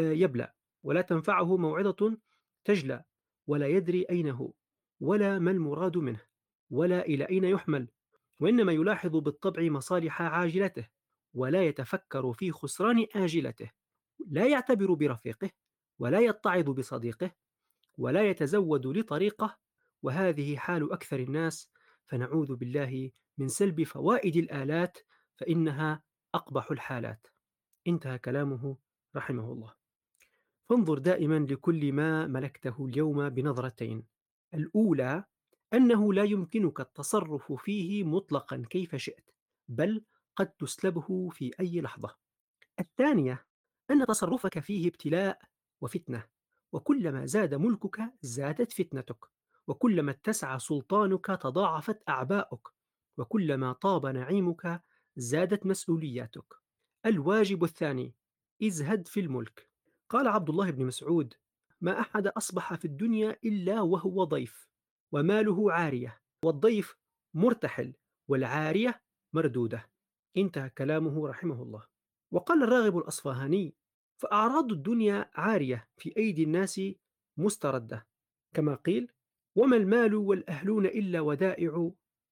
يبلى 0.00 0.52
ولا 0.82 1.00
تنفعه 1.00 1.56
موعظة 1.56 2.18
تجلى 2.64 3.04
ولا 3.46 3.66
يدري 3.66 4.06
أين 4.10 4.28
هو 4.28 4.52
ولا 5.00 5.38
ما 5.38 5.50
المراد 5.50 5.96
منه 5.96 6.20
ولا 6.70 7.06
إلى 7.06 7.24
أين 7.24 7.44
يحمل 7.44 7.88
وإنما 8.40 8.72
يلاحظ 8.72 9.16
بالطبع 9.16 9.62
مصالح 9.62 10.22
عاجلته 10.22 10.88
ولا 11.34 11.62
يتفكر 11.62 12.32
في 12.32 12.52
خسران 12.52 13.06
آجلته 13.16 13.70
لا 14.26 14.46
يعتبر 14.46 14.94
برفيقه 14.94 15.50
ولا 15.98 16.20
يتعظ 16.20 16.70
بصديقه 16.70 17.30
ولا 17.98 18.30
يتزود 18.30 18.86
لطريقه 18.86 19.58
وهذه 20.02 20.56
حال 20.56 20.92
أكثر 20.92 21.20
الناس 21.20 21.70
فنعوذ 22.06 22.56
بالله 22.56 23.10
من 23.38 23.48
سلب 23.48 23.82
فوائد 23.82 24.36
الآلات 24.36 24.98
فإنها 25.36 26.02
أقبح 26.34 26.70
الحالات. 26.70 27.26
انتهى 27.86 28.18
كلامه 28.18 28.76
رحمه 29.16 29.52
الله. 29.52 29.79
فانظر 30.70 30.98
دائما 30.98 31.38
لكل 31.38 31.92
ما 31.92 32.26
ملكته 32.26 32.86
اليوم 32.86 33.28
بنظرتين. 33.28 34.06
الأولى 34.54 35.24
أنه 35.74 36.12
لا 36.12 36.24
يمكنك 36.24 36.80
التصرف 36.80 37.52
فيه 37.52 38.04
مطلقا 38.04 38.64
كيف 38.70 38.96
شئت 38.96 39.30
بل 39.68 40.04
قد 40.36 40.50
تسلبه 40.50 41.28
في 41.28 41.50
أي 41.60 41.80
لحظة. 41.80 42.16
الثانية 42.80 43.46
أن 43.90 44.06
تصرفك 44.06 44.58
فيه 44.58 44.88
ابتلاء 44.88 45.38
وفتنة 45.80 46.26
وكلما 46.72 47.26
زاد 47.26 47.54
ملكك 47.54 48.12
زادت 48.22 48.72
فتنتك 48.72 49.24
وكلما 49.66 50.10
اتسع 50.10 50.58
سلطانك 50.58 51.26
تضاعفت 51.26 52.02
أعباؤك 52.08 52.68
وكلما 53.18 53.72
طاب 53.72 54.06
نعيمك 54.06 54.82
زادت 55.16 55.66
مسؤولياتك. 55.66 56.54
الواجب 57.06 57.64
الثاني 57.64 58.14
ازهد 58.62 59.08
في 59.08 59.20
الملك. 59.20 59.69
قال 60.10 60.28
عبد 60.28 60.50
الله 60.50 60.70
بن 60.70 60.84
مسعود 60.84 61.34
ما 61.80 62.00
أحد 62.00 62.26
أصبح 62.26 62.74
في 62.74 62.84
الدنيا 62.84 63.36
إلا 63.44 63.80
وهو 63.80 64.24
ضيف 64.24 64.68
وماله 65.12 65.72
عارية 65.72 66.20
والضيف 66.44 66.96
مرتحل 67.34 67.94
والعارية 68.28 69.02
مردودة. 69.32 69.90
انتهى 70.36 70.70
كلامه 70.70 71.28
رحمه 71.28 71.62
الله. 71.62 71.86
وقال 72.32 72.62
الراغب 72.62 72.98
الأصفهاني 72.98 73.74
فأعراض 74.22 74.72
الدنيا 74.72 75.30
عارية 75.34 75.88
في 75.96 76.16
أيدي 76.16 76.42
الناس 76.42 76.80
مستردة 77.36 78.06
كما 78.54 78.74
قيل 78.74 79.12
وما 79.56 79.76
المال 79.76 80.14
والأهلون 80.14 80.86
إلا 80.86 81.20
ودائع 81.20 81.90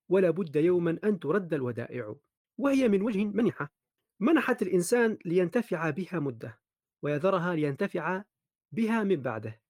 ولا 0.08 0.30
بد 0.30 0.56
يوما 0.56 0.98
أن 1.04 1.20
ترد 1.20 1.54
الودائع. 1.54 2.14
وهي 2.58 2.88
من 2.88 3.02
وجه 3.02 3.24
منحة 3.24 3.72
منحت 4.20 4.62
الإنسان 4.62 5.18
لينتفع 5.24 5.90
بها 5.90 6.18
مدة. 6.18 6.60
ويذرها 7.02 7.54
لينتفع 7.54 8.24
بها 8.72 9.04
من 9.04 9.22
بعده 9.22 9.60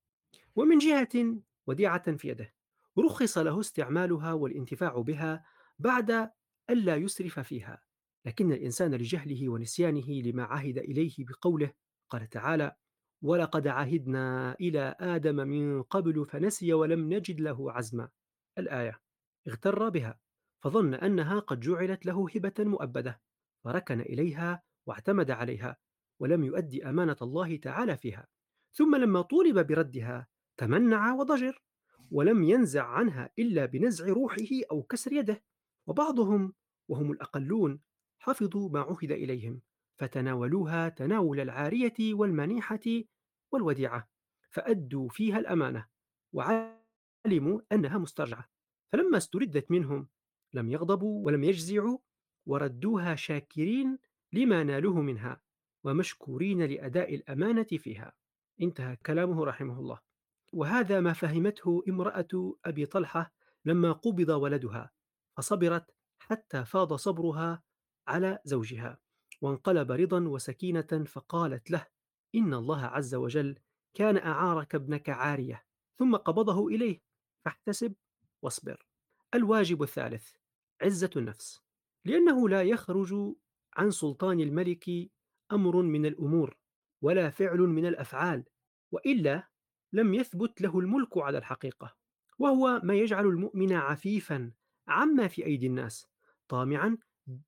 ومن 0.57 0.79
جهة 0.79 1.37
وديعة 1.67 2.17
في 2.17 2.29
يده 2.29 2.55
رخص 2.99 3.39
له 3.39 3.61
استعمالها 3.61 4.33
والانتفاع 4.33 5.01
بها 5.01 5.45
بعد 5.79 6.31
ألا 6.71 6.97
يسرف 6.97 7.41
فيها 7.41 7.83
لكن 8.25 8.53
الإنسان 8.53 8.95
لجهله 8.95 9.49
ونسيانه 9.49 10.11
لما 10.11 10.43
عهد 10.43 10.79
إليه 10.79 11.15
بقوله 11.19 11.73
قال 12.11 12.29
تعالى 12.29 12.77
ولقد 13.23 13.67
عهدنا 13.67 14.57
إلى 14.61 14.97
آدم 15.01 15.37
من 15.37 15.83
قبل 15.83 16.27
فنسي 16.27 16.73
ولم 16.73 17.15
نجد 17.15 17.41
له 17.41 17.73
عزما 17.73 18.09
الآية 18.59 19.01
اغتر 19.49 19.89
بها 19.89 20.19
فظن 20.63 20.95
أنها 20.95 21.39
قد 21.39 21.61
جعلت 21.61 22.07
له 22.07 22.27
هبة 22.35 22.55
مؤبدة 22.59 23.21
فركن 23.65 24.01
إليها 24.01 24.63
واعتمد 24.87 25.31
عليها 25.31 25.77
ولم 26.21 26.45
يؤدي 26.45 26.89
أمانة 26.89 27.17
الله 27.23 27.57
تعالى 27.57 27.97
فيها. 27.97 28.27
ثم 28.73 28.97
لما 28.97 29.23
طولب 29.23 29.67
بردها 29.67 30.27
تمنع 30.57 31.15
وضجر 31.15 31.63
ولم 32.11 32.43
ينزع 32.43 32.87
عنها 32.87 33.31
إلا 33.39 33.67
بنزع 33.67 34.07
روحه 34.07 34.49
أو 34.71 34.83
كسر 34.83 35.13
يده. 35.13 35.43
وبعضهم 35.87 36.53
وهم 36.89 37.13
الأقلون 37.13 37.81
حفظوا 38.19 38.71
ما 38.71 38.81
عهد 38.81 39.13
إليهم 39.13 39.61
فتناولوها 39.97 40.89
تناول 40.89 41.41
العارية 41.41 42.15
والمنيحة 42.15 43.05
والوديعة 43.53 44.09
فأدوا 44.51 45.09
فيها 45.09 45.39
الأمانة 45.39 45.87
وعلموا 46.33 47.61
أنها 47.73 47.99
مسترجعة. 47.99 48.49
فلما 48.93 49.17
استردت 49.17 49.71
منهم 49.71 50.09
لم 50.55 50.71
يغضبوا 50.71 51.27
ولم 51.27 51.45
يجزعوا 51.45 51.99
وردوها 52.47 53.15
شاكرين 53.15 53.99
لما 54.33 54.65
نالوه 54.65 55.01
منها. 55.01 55.41
ومشكورين 55.89 56.63
لأداء 56.63 57.15
الأمانة 57.15 57.63
فيها. 57.63 58.13
انتهى 58.63 58.97
كلامه 58.97 59.45
رحمه 59.45 59.79
الله. 59.81 59.99
وهذا 60.53 61.01
ما 61.01 61.13
فهمته 61.13 61.83
امرأة 61.89 62.57
أبي 62.65 62.87
طلحة 62.87 63.33
لما 63.65 63.93
قبض 63.93 64.29
ولدها 64.29 64.91
فصبرت 65.37 65.95
حتى 66.19 66.65
فاض 66.65 66.93
صبرها 66.93 67.63
على 68.09 68.39
زوجها 68.45 68.99
وانقلب 69.41 69.93
رضا 69.93 70.21
وسكينة 70.21 71.05
فقالت 71.07 71.71
له 71.71 71.87
إن 72.35 72.55
الله 72.55 72.85
عز 72.85 73.15
وجل 73.15 73.59
كان 73.95 74.17
أعارك 74.17 74.75
ابنك 74.75 75.09
عارية 75.09 75.65
ثم 75.99 76.17
قبضه 76.17 76.69
إليه 76.69 77.01
فاحتسب 77.45 77.95
واصبر. 78.43 78.87
الواجب 79.35 79.83
الثالث 79.83 80.33
عزة 80.83 81.11
النفس. 81.17 81.63
لأنه 82.05 82.49
لا 82.49 82.63
يخرج 82.63 83.15
عن 83.77 83.91
سلطان 83.91 84.41
الملك 84.41 85.11
أمر 85.53 85.83
من 85.83 86.07
الأمور 86.07 86.57
ولا 87.03 87.31
فعل 87.31 87.59
من 87.59 87.87
الأفعال 87.87 88.45
وإلا 88.93 89.49
لم 89.93 90.15
يثبت 90.15 90.61
له 90.61 90.79
الملك 90.79 91.19
على 91.19 91.39
الحقيقة 91.39 91.97
وهو 92.39 92.81
ما 92.85 92.95
يجعل 92.95 93.27
المؤمن 93.27 93.73
عفيفا 93.73 94.53
عما 94.89 95.29
في 95.29 95.47
أيدي 95.47 95.67
الناس 95.67 96.07
طامعا 96.49 96.99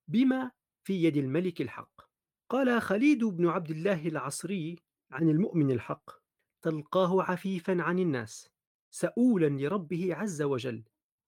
بما 0.09 0.51
في 0.85 1.05
يد 1.05 1.17
الملك 1.17 1.61
الحق. 1.61 2.01
قال 2.49 2.83
خليد 2.83 3.25
بن 3.25 3.47
عبد 3.47 3.71
الله 3.71 4.09
العصري 4.09 4.77
عن 5.11 5.29
المؤمن 5.29 5.71
الحق 5.71 6.11
تلقاه 6.63 7.23
عفيفا 7.23 7.83
عن 7.83 7.99
الناس 7.99 8.51
سؤولا 8.91 9.49
لربه 9.49 10.15
عز 10.15 10.43
وجل 10.43 10.85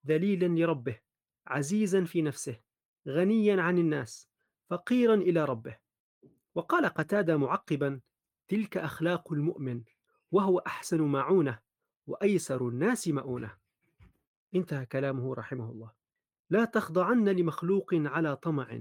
ذليلا 0.07 0.47
لربه 0.47 0.99
عزيزا 1.47 2.05
في 2.05 2.23
نفسه 2.23 2.61
غنيا 3.09 3.63
عن 3.63 3.79
الناس 3.79 4.29
فقيرا 4.71 5.15
إلى 5.15 5.45
ربه. 5.45 5.82
وقال 6.55 6.87
قتادة 6.87 7.37
معقبا 7.37 8.01
تلك 8.49 8.77
أخلاق 8.77 9.33
المؤمن 9.33 9.83
وهو 10.33 10.59
أحسن 10.59 11.03
معونة 11.03 11.59
وأيسر 12.07 12.69
الناس 12.69 13.09
مؤونة. 13.09 13.57
انتهى 14.55 14.87
كلامه 14.87 15.35
رحمه 15.35 15.71
الله. 15.71 15.93
لا 16.51 16.65
تخضعن 16.65 17.29
لمخلوق 17.29 17.95
على 17.95 18.37
طمع 18.37 18.81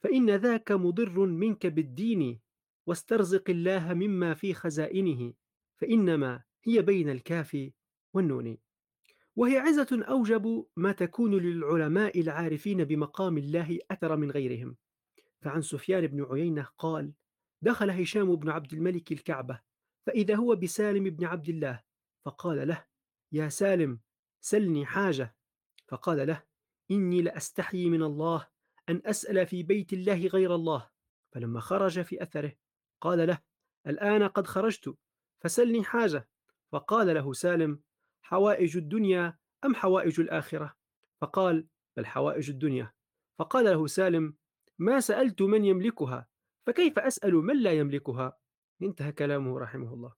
فإن 0.00 0.30
ذاك 0.30 0.72
مضر 0.72 1.26
منك 1.26 1.66
بالدين 1.66 2.40
واسترزق 2.86 3.50
الله 3.50 3.94
مما 3.94 4.34
في 4.34 4.54
خزائنه 4.54 5.32
فإنما 5.76 6.42
هي 6.62 6.82
بين 6.82 7.08
الكاف 7.08 7.70
والنون. 8.14 8.58
وهي 9.36 9.58
عزة 9.58 10.04
أوجب 10.08 10.66
ما 10.76 10.92
تكون 10.92 11.34
للعلماء 11.34 12.20
العارفين 12.20 12.84
بمقام 12.84 13.38
الله 13.38 13.78
أثر 13.90 14.16
من 14.16 14.30
غيرهم. 14.30 14.76
فعن 15.44 15.62
سفيان 15.62 16.06
بن 16.06 16.24
عيينة 16.24 16.68
قال 16.78 17.12
دخل 17.62 17.90
هشام 17.90 18.36
بن 18.36 18.48
عبد 18.48 18.72
الملك 18.72 19.12
الكعبة 19.12 19.60
فإذا 20.06 20.34
هو 20.34 20.56
بسالم 20.56 21.04
بن 21.04 21.24
عبد 21.24 21.48
الله 21.48 21.82
فقال 22.24 22.68
له 22.68 22.84
يا 23.32 23.48
سالم 23.48 24.00
سلني 24.40 24.86
حاجة. 24.86 25.36
فقال 25.88 26.26
له 26.26 26.42
إني 26.90 27.22
لأستحيي 27.22 27.90
من 27.90 28.02
الله 28.02 28.48
أن 28.88 29.02
أسأل 29.06 29.46
في 29.46 29.62
بيت 29.62 29.92
الله 29.92 30.26
غير 30.26 30.54
الله. 30.54 30.90
فلما 31.34 31.60
خرج 31.60 32.02
في 32.02 32.22
أثره 32.22 32.52
قال 33.00 33.26
له 33.26 33.38
الآن 33.86 34.28
قد 34.28 34.46
خرجت 34.46 34.94
فسلني 35.40 35.84
حاجة. 35.84 36.28
فقال 36.72 37.14
له 37.14 37.32
سالم 37.32 37.80
حوائج 38.22 38.76
الدنيا 38.76 39.38
أم 39.64 39.74
حوائج 39.74 40.20
الآخرة؟ 40.20 40.76
فقال 41.20 41.66
بل 41.96 42.06
حوائج 42.06 42.50
الدنيا. 42.50 42.92
فقال 43.38 43.64
له 43.64 43.86
سالم 43.86 44.36
ما 44.78 45.00
سألت 45.00 45.42
من 45.42 45.64
يملكها؟ 45.64 46.26
فكيف 46.66 46.98
أسأل 46.98 47.34
من 47.34 47.62
لا 47.62 47.72
يملكها؟ 47.72 48.38
انتهى 48.82 49.12
كلامه 49.12 49.58
رحمه 49.58 49.94
الله. 49.94 50.12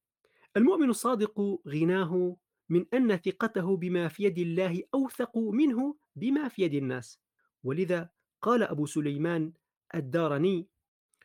المؤمن 0.57 0.91
الصادق 0.91 1.61
غناه 1.69 2.37
من 2.69 2.87
أن 2.95 3.17
ثقته 3.17 3.77
بما 3.77 4.09
في 4.09 4.25
يد 4.25 4.39
الله 4.39 4.83
أوثق 4.95 5.39
منه 5.39 5.97
بما 6.17 6.49
في 6.49 6.63
يد 6.63 6.75
الناس. 6.75 7.21
ولذا 7.65 8.11
قال 8.43 8.63
أبو 8.63 8.87
سليمان 8.87 9.53
الدارني 9.95 10.69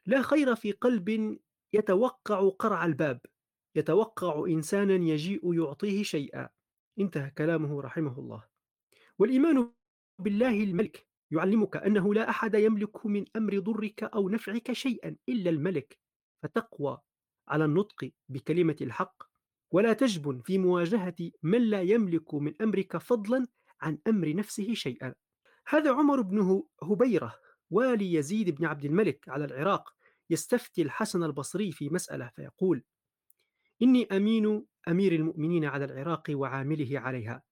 لا 0.05 0.21
خير 0.21 0.55
في 0.55 0.71
قلب 0.71 1.39
يتوقع 1.73 2.49
قرع 2.49 2.85
الباب 2.85 3.21
يتوقع 3.75 4.45
إنسانا 4.47 4.93
يجيء 4.93 5.53
يعطيه 5.53 6.03
شيئا. 6.03 6.49
انتهى 6.99 7.29
كلامه 7.29 7.81
رحمه 7.81 8.19
الله. 8.19 8.43
والإيمان 9.19 9.71
بالله 10.19 10.63
الملك 10.63 11.07
يعلمك 11.31 11.77
أنه 11.77 12.13
لا 12.13 12.29
أحد 12.29 12.55
يملك 12.55 13.05
من 13.05 13.25
أمر 13.35 13.59
ضرك 13.59 14.03
أو 14.03 14.29
نفعك 14.29 14.71
شيئا 14.71 15.15
إلا 15.29 15.49
الملك. 15.49 15.99
فتقوى 16.43 16.97
على 17.47 17.65
النطق 17.65 18.11
بكلمة 18.29 18.75
الحق. 18.81 19.23
ولا 19.71 19.93
تجبن 19.93 20.41
في 20.41 20.57
مواجهة 20.57 21.31
من 21.43 21.61
لا 21.61 21.81
يملك 21.81 22.33
من 22.33 22.61
أمرك 22.61 22.97
فضلا 22.97 23.47
عن 23.81 23.97
أمر 24.07 24.35
نفسه 24.35 24.73
شيئا. 24.73 25.13
هذا 25.67 25.93
عمر 25.93 26.21
بن 26.21 26.63
هبيرة 26.83 27.35
والي 27.71 28.13
يزيد 28.13 28.49
بن 28.49 28.65
عبد 28.65 28.85
الملك 28.85 29.29
على 29.29 29.45
العراق 29.45 29.95
يستفتي 30.29 30.81
الحسن 30.81 31.23
البصري 31.23 31.71
في 31.71 31.89
مسألة 31.89 32.31
فيقول 32.35 32.83
إني 33.81 34.07
أمين 34.11 34.65
أمير 34.87 35.11
المؤمنين 35.11 35.65
على 35.65 35.85
العراق 35.85 36.23
وعامله 36.29 36.99
عليها 36.99 37.43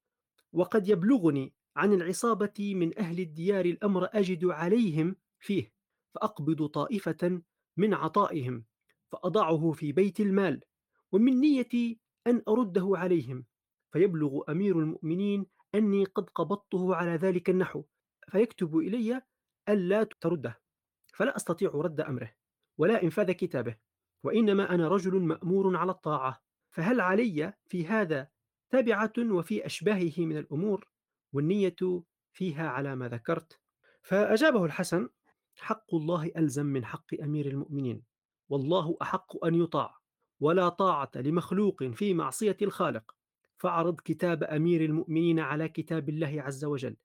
وقد 0.54 0.88
يبلغني 0.88 1.54
عن 1.76 1.94
العصابة 1.94 2.76
من 2.76 3.00
أهل 3.00 3.20
الديار 3.20 3.66
الأمر 3.66 4.10
أجد 4.14 4.46
عليهم 4.46 5.16
فيه 5.40 5.74
فأقبض 6.16 6.66
طائفة 6.66 7.42
من 7.78 7.94
عطائهم 7.94 8.66
فأضعه 9.12 9.72
في 9.72 9.92
بيت 9.92 10.20
المال 10.20 10.64
ومن 11.12 11.40
نيتي 11.40 12.00
أن 12.28 12.42
أرده 12.48 12.92
عليهم 12.94 13.46
فيبلغ 13.92 14.42
أمير 14.50 14.80
المؤمنين 14.80 15.46
أني 15.76 16.06
قد 16.06 16.30
قبضته 16.30 16.96
على 16.96 17.12
ذلك 17.12 17.50
النحو 17.50 17.84
فيكتب 18.28 18.78
إلي 18.78 19.22
ألا 19.70 20.04
ترده 20.04 20.62
فلا 21.14 21.36
أستطيع 21.36 21.72
رد 21.76 22.02
أمره 22.02 22.34
ولا 22.78 23.04
إنفاذ 23.04 23.32
كتابه 23.32 23.76
وإنما 24.24 24.76
أنا 24.76 24.88
رجل 24.88 25.20
مأمور 25.20 25.78
على 25.78 25.92
الطاعة 25.92 26.44
فهل 26.72 27.02
علي 27.02 27.54
في 27.66 27.88
هذا 27.88 28.28
تبعة 28.70 29.14
وفي 29.20 29.66
أشباهه 29.66 30.14
من 30.18 30.38
الأمور؟ 30.38 30.93
والنية 31.34 32.04
فيها 32.34 32.68
على 32.70 32.96
ما 32.96 33.10
ذكرت. 33.10 33.60
فأجابه 34.02 34.66
الحسن 34.66 35.10
حق 35.60 35.96
الله 35.96 36.32
ألزم 36.38 36.66
من 36.66 36.86
حق 36.86 37.22
أمير 37.24 37.48
المؤمنين 37.48 38.04
والله 38.50 38.98
أحق 39.02 39.46
أن 39.46 39.56
يطاع 39.56 39.98
ولا 40.40 40.70
طاعة 40.70 41.12
لمخلوق 41.16 41.84
في 41.84 42.14
معصية 42.14 42.58
الخالق 42.62 43.16
فأعرض 43.58 44.00
كتاب 44.00 44.44
أمير 44.44 44.86
المؤمنين 44.86 45.40
على 45.40 45.70
كتاب 45.70 46.10
الله 46.10 46.42
عز 46.42 46.66
وجل. 46.66 46.96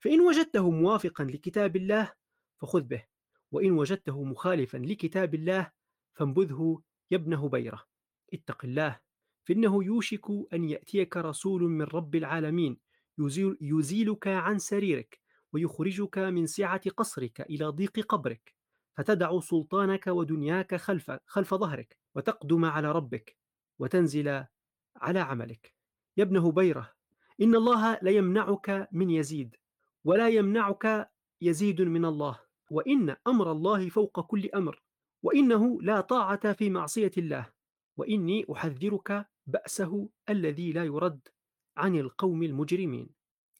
فإن 0.00 0.20
وجدته 0.20 0.70
موافقا 0.70 1.24
لكتاب 1.24 1.76
الله 1.76 2.12
فخذ 2.60 2.82
به 2.82 3.04
وإن 3.52 3.70
وجدته 3.70 4.24
مخالفا 4.24 4.78
لكتاب 4.78 5.34
الله 5.34 5.70
فانبذه 6.14 6.82
يا 7.10 7.16
ابن 7.16 7.34
هبيرة 7.34 7.84
اتق 8.34 8.64
الله 8.64 9.00
فإنه 9.44 9.84
يوشك 9.84 10.24
أن 10.52 10.64
يأتيك 10.64 11.16
رسول 11.16 11.62
من 11.62 11.82
رب 11.82 12.14
العالمين 12.14 12.78
يزيل 13.20 13.56
يزيلك 13.60 14.28
عن 14.28 14.58
سريرك 14.58 15.20
ويخرجك 15.52 16.18
من 16.18 16.46
سعة 16.46 16.90
قصرك 16.90 17.40
إلى 17.40 17.64
ضيق 17.64 18.00
قبرك 18.00 18.54
فتدع 18.96 19.40
سلطانك 19.40 20.06
ودنياك 20.06 20.74
خلف 20.74 21.10
خلف 21.26 21.54
ظهرك 21.54 21.98
وتقدم 22.14 22.64
على 22.64 22.92
ربك 22.92 23.36
وتنزل 23.78 24.44
على 24.96 25.20
عملك. 25.20 25.74
يا 26.16 26.22
ابن 26.22 26.36
هبيرة 26.36 26.92
إن 27.40 27.54
الله 27.54 27.98
لا 28.02 28.10
يمنعك 28.10 28.88
من 28.92 29.10
يزيد 29.10 29.56
ولا 30.04 30.28
يمنعك 30.28 31.10
يزيد 31.40 31.82
من 31.82 32.04
الله 32.04 32.40
وإن 32.70 33.16
أمر 33.26 33.52
الله 33.52 33.88
فوق 33.88 34.20
كل 34.20 34.48
أمر 34.54 34.82
وإنه 35.22 35.82
لا 35.82 36.00
طاعة 36.00 36.52
في 36.52 36.70
معصية 36.70 37.10
الله 37.18 37.48
وإني 37.96 38.46
أحذرك 38.52 39.26
بأسه 39.46 40.08
الذي 40.28 40.72
لا 40.72 40.84
يرد. 40.84 41.28
عن 41.80 41.96
القوم 41.96 42.42
المجرمين. 42.42 43.10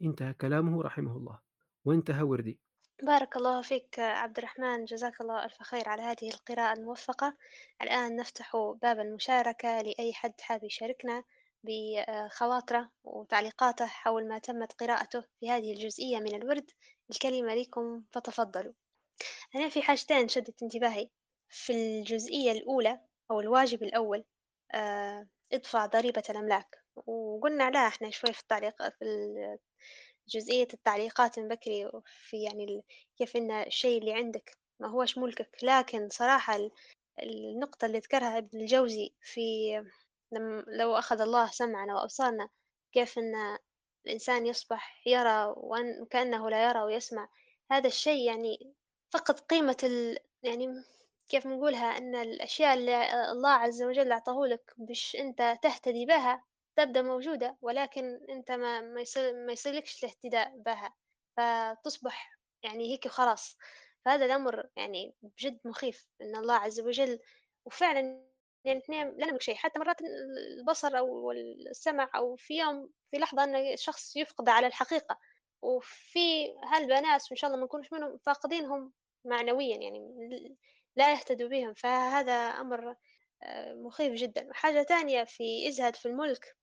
انتهى 0.03 0.33
كلامه 0.33 0.83
رحمه 0.83 1.16
الله. 1.16 1.39
وانتهى 1.85 2.23
وردي. 2.23 2.61
بارك 3.03 3.37
الله 3.37 3.62
فيك 3.62 3.99
عبد 3.99 4.39
الرحمن. 4.39 4.85
جزاك 4.85 5.21
الله 5.21 5.45
ألف 5.45 5.62
خير 5.62 5.89
على 5.89 6.03
هذه 6.03 6.31
القراءة 6.35 6.79
الموفقة. 6.79 7.37
الآن 7.83 8.16
نفتح 8.16 8.57
باب 8.83 9.01
المشاركة 9.01 9.83
لأي 9.83 10.12
حد 10.12 10.41
حاب 10.41 10.64
يشاركنا 10.64 11.25
بخواطره 11.64 12.91
وتعليقاته 13.05 13.87
حول 13.87 14.29
ما 14.29 14.39
تمت 14.39 14.73
قراءته 14.73 15.25
في 15.41 15.51
هذه 15.51 15.73
الجزئية 15.73 16.18
من 16.18 16.35
الورد. 16.35 16.71
الكلمة 17.11 17.55
لكم 17.55 18.03
فتفضلوا. 18.12 18.73
أنا 19.57 19.68
في 19.68 19.83
حاجتين 19.83 20.29
شدت 20.29 20.62
انتباهي. 20.62 21.09
في 21.49 21.73
الجزئية 21.73 22.53
الأولى 22.53 23.01
أو 23.31 23.41
الواجب 23.41 23.83
الأول 23.83 24.25
آه، 24.75 25.29
ادفع 25.53 25.87
ضريبة 25.87 26.23
الأملاك. 26.31 26.80
وقلنا 26.97 27.70
لا 27.70 27.86
إحنا 27.86 28.11
شوي 28.11 28.32
في 28.32 28.41
التعليق 28.41 28.88
في 28.88 29.59
جزئية 30.28 30.68
التعليقات 30.74 31.38
من 31.38 31.49
بكري 31.49 31.91
في 32.05 32.43
يعني. 32.43 32.84
كيف 33.18 33.36
إن 33.36 33.51
الشيء 33.51 34.01
اللي 34.01 34.12
عندك 34.12 34.59
ما 34.80 34.88
هوش 34.88 35.18
ملكك 35.18 35.57
لكن 35.62 36.09
صراحة 36.11 36.57
ال... 36.57 36.70
النقطة 37.22 37.86
اللي 37.86 37.99
ذكرها 37.99 38.38
ابن 38.38 38.61
الجوزي 38.61 39.14
في. 39.22 39.72
لو 40.66 40.97
أخذ 40.99 41.20
الله 41.20 41.47
سمعنا 41.51 41.95
وأبصارنا 41.95 42.49
كيف 42.93 43.18
إن 43.18 43.59
الإنسان 44.07 44.47
يصبح 44.47 45.03
يرى 45.07 45.55
وأن 45.57 46.07
كأنه 46.11 46.51
لا 46.51 46.68
يرى 46.68 46.82
ويسمع 46.82 47.28
هذا 47.70 47.86
الشيء 47.86 48.26
يعني 48.26 48.74
فقد 49.11 49.41
قيمة 49.41 49.76
ال... 49.84 50.18
يعني 50.43 50.84
كيف 51.28 51.47
نقولها 51.47 51.99
أن 51.99 52.14
الأشياء 52.14 52.74
اللي 52.74 53.30
الله 53.32 53.51
عز 53.51 53.82
وجل 53.82 54.12
أعطاه 54.12 54.47
لك 54.47 54.74
بش 54.78 55.16
أنت 55.16 55.59
تهتدي 55.62 56.07
بها 56.07 56.45
تبدأ 56.85 57.03
موجودة 57.03 57.57
ولكن 57.62 58.20
أنت 58.31 58.51
ما 58.51 58.81
ما 58.81 59.01
يصير 59.01 59.47
ما 59.47 59.53
يصيرلكش 59.53 60.05
الاهتداء 60.05 60.57
بها 60.57 60.95
فتصبح 61.37 62.41
يعني 62.62 62.93
هيك 62.93 63.07
وخلاص. 63.07 63.57
فهذا 64.05 64.24
الأمر 64.24 64.68
يعني 64.76 65.14
بجد 65.22 65.61
مخيف 65.64 66.07
إن 66.22 66.37
الله 66.37 66.55
عز 66.55 66.81
وجل 66.81 67.18
وفعلا 67.64 68.01
يعني 68.64 68.78
اثنين 68.78 69.09
لا 69.18 69.26
نملك 69.26 69.43
شيء. 69.43 69.55
حتى 69.55 69.78
مرات 69.78 69.97
البصر 70.59 70.99
أو 70.99 71.33
السمع 71.70 72.11
أو 72.14 72.37
في 72.37 72.59
يوم 72.59 72.91
في 73.11 73.18
لحظة 73.18 73.45
أن 73.45 73.57
الشخص 73.57 74.16
يفقد 74.16 74.49
على 74.49 74.66
الحقيقة. 74.66 75.18
وفي 75.62 76.55
هالبناس 76.72 77.31
وإن 77.31 77.37
شاء 77.37 77.49
الله 77.51 77.61
ما 77.61 77.66
نكونش 77.66 77.93
منهم 77.93 78.18
فاقدينهم 78.18 78.93
معنويا 79.24 79.76
يعني 79.76 80.57
لا 80.97 81.12
يهتدوا 81.12 81.49
بهم. 81.49 81.74
فهذا 81.74 82.33
أمر 82.33 82.97
آه، 83.43 83.74
مخيف 83.74 84.14
جدا. 84.14 84.49
وحاجة 84.51 84.83
تانية 84.83 85.24
في 85.24 85.68
ازهد 85.68 85.97
في 85.97 86.07
الملك 86.09 86.57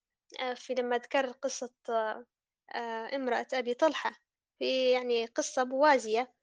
في 0.55 0.73
لما 0.73 0.97
ذكر 0.97 1.31
قصة 1.31 1.71
آه، 1.89 3.15
امرأة 3.15 3.47
أبي 3.53 3.73
طلحة 3.73 4.11
في 4.59 4.91
يعني 4.91 5.25
قصة 5.25 5.63
موازية 5.63 6.33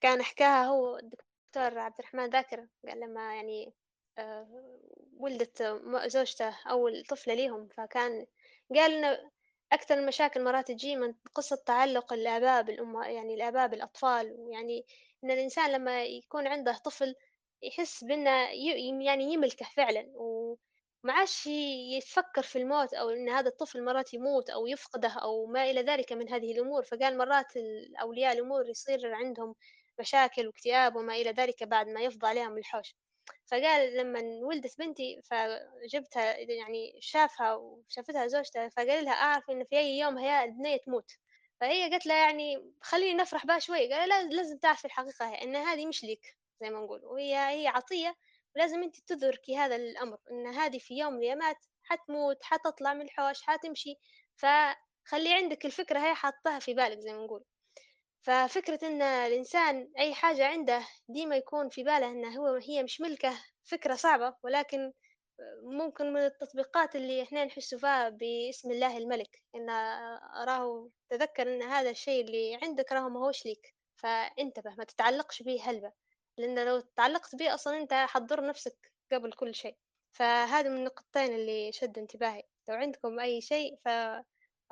كان 0.00 0.22
حكاها 0.22 0.64
هو 0.64 0.96
الدكتور 0.96 1.78
عبد 1.78 1.94
الرحمن 1.98 2.30
ذاكر 2.30 2.66
قال 2.88 3.00
لما 3.00 3.36
يعني 3.36 3.72
ولدت 5.18 5.62
زوجته 6.06 6.56
أول 6.70 7.04
طفلة 7.04 7.34
ليهم 7.34 7.68
فكان 7.68 8.26
قال 8.74 8.92
إنه 8.92 9.30
أكثر 9.72 9.98
المشاكل 9.98 10.44
مرات 10.44 10.68
تجي 10.68 10.96
من 10.96 11.14
قصة 11.34 11.56
تعلق 11.66 12.12
الآباء 12.12 12.62
بالأم 12.62 13.02
يعني 13.02 13.34
الآباء 13.34 13.68
بالأطفال 13.68 14.32
ويعني 14.38 14.86
إن 15.24 15.30
الإنسان 15.30 15.72
لما 15.72 16.04
يكون 16.04 16.46
عنده 16.46 16.78
طفل 16.78 17.14
يحس 17.62 18.04
بأنه 18.04 18.30
يعني 19.04 19.32
يملكه 19.32 19.66
فعلا 19.76 20.12
وما 21.06 21.14
عادش 21.14 21.46
يتفكر 21.96 22.42
في 22.42 22.58
الموت 22.58 22.94
أو 22.94 23.10
إن 23.10 23.28
هذا 23.28 23.48
الطفل 23.48 23.84
مرات 23.84 24.14
يموت 24.14 24.50
أو 24.50 24.66
يفقده 24.66 25.08
أو 25.08 25.46
ما 25.46 25.70
إلى 25.70 25.82
ذلك 25.82 26.12
من 26.12 26.28
هذه 26.28 26.52
الأمور 26.52 26.82
فقال 26.82 27.18
مرات 27.18 27.52
أولياء 28.02 28.32
الأمور 28.32 28.68
يصير 28.68 29.14
عندهم 29.14 29.54
مشاكل 30.00 30.46
واكتئاب 30.46 30.96
وما 30.96 31.14
إلى 31.14 31.30
ذلك 31.30 31.62
بعد 31.64 31.88
ما 31.88 32.00
يفضى 32.00 32.26
عليهم 32.26 32.58
الحوش. 32.58 32.94
فقال 33.46 33.96
لما 33.96 34.20
ولدت 34.42 34.78
بنتي 34.78 35.20
فجبتها 35.22 36.36
يعني 36.38 36.98
شافها 37.00 37.54
وشافتها 37.54 38.26
زوجته 38.26 38.68
فقال 38.68 39.04
لها 39.04 39.12
أعرف 39.12 39.50
إن 39.50 39.64
في 39.64 39.78
أي 39.78 39.98
يوم 39.98 40.18
هي 40.18 40.44
البنية 40.44 40.76
تموت. 40.76 41.10
فهي 41.60 41.90
قالت 41.90 42.06
له 42.06 42.14
يعني 42.14 42.72
خليني 42.80 43.14
نفرح 43.14 43.46
بها 43.46 43.58
شوي 43.58 43.92
قال 43.92 44.08
لا 44.08 44.22
لازم 44.22 44.58
تعرفي 44.58 44.84
الحقيقة 44.84 45.28
هي 45.28 45.42
إن 45.42 45.56
هذه 45.56 45.86
مش 45.86 46.04
لك 46.04 46.36
زي 46.60 46.70
ما 46.70 46.80
نقول. 46.80 47.04
وهي 47.04 47.36
هي 47.36 47.68
عطية 47.68 48.16
ولازم 48.56 48.82
أنت 48.82 48.96
تدركي 49.06 49.56
هذا 49.56 49.76
الأمر 49.76 50.18
إن 50.30 50.46
هذه 50.46 50.78
في 50.78 50.98
يوم 50.98 51.12
من 51.12 51.18
الأيامات 51.18 51.56
حتموت 51.82 52.38
حتطلع 52.42 52.94
من 52.94 53.02
الحوش 53.02 53.42
حتمشي. 53.42 53.94
فخلي 54.36 55.34
عندك 55.34 55.66
الفكرة 55.66 55.98
هي 55.98 56.14
حاطها 56.14 56.58
في 56.58 56.74
بالك 56.74 56.98
زي 57.00 57.12
ما 57.12 57.24
نقول. 57.24 57.44
ففكرة 58.22 58.78
إن 58.82 59.02
الإنسان 59.02 59.92
أي 59.98 60.14
حاجة 60.14 60.46
عنده 60.46 60.86
ديما 61.08 61.36
يكون 61.36 61.68
في 61.68 61.82
باله 61.84 62.06
إنه 62.06 62.38
هو 62.38 62.54
هي 62.54 62.82
مش 62.82 63.00
ملكة 63.00 63.38
فكرة 63.64 63.94
صعبة. 63.94 64.34
ولكن 64.42 64.92
ممكن 65.62 66.12
من 66.12 66.20
التطبيقات 66.20 66.96
اللي 66.96 67.22
إحنا 67.22 67.44
نحس 67.44 67.74
فيها 67.74 68.08
باسم 68.08 68.70
الله 68.70 68.96
الملك 68.96 69.42
إن 69.54 69.70
راه 70.48 70.90
تذكر 71.10 71.54
إن 71.54 71.62
هذا 71.62 71.90
الشيء 71.90 72.24
اللي 72.24 72.58
عندك 72.62 72.92
راه 72.92 73.08
ما 73.08 73.20
هوش 73.20 73.46
ليك. 73.46 73.74
فانتبه 73.96 74.74
ما 74.78 74.84
تتعلقش 74.84 75.42
به 75.42 75.62
هلبة 75.62 75.92
لأن 76.38 76.66
لو 76.66 76.80
تعلقت 76.80 77.36
به 77.36 77.54
أصلا 77.54 77.78
أنت 77.78 77.92
حتضر 77.92 78.46
نفسك 78.46 78.92
قبل 79.12 79.32
كل 79.32 79.54
شيء. 79.54 79.76
فهذا 80.12 80.68
من 80.68 80.76
النقطتين 80.76 81.34
اللي 81.34 81.72
شد 81.72 81.98
انتباهي. 81.98 82.42
لو 82.68 82.74
عندكم 82.74 83.20
أي 83.20 83.40
شيء 83.40 83.76
ف 83.84 83.88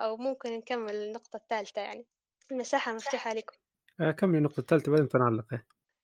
أو 0.01 0.17
ممكن 0.17 0.53
نكمل 0.53 0.95
النقطة 0.95 1.37
الثالثة 1.37 1.81
يعني. 1.83 2.07
المساحة 2.53 2.93
مفتوحة 2.93 3.33
لكم. 3.33 3.57
آه 4.01 4.11
كمل 4.11 4.39
النقطة 4.39 4.61
الثالثة 4.61 4.93
بعدين 4.93 5.09
تنعلق. 5.09 5.47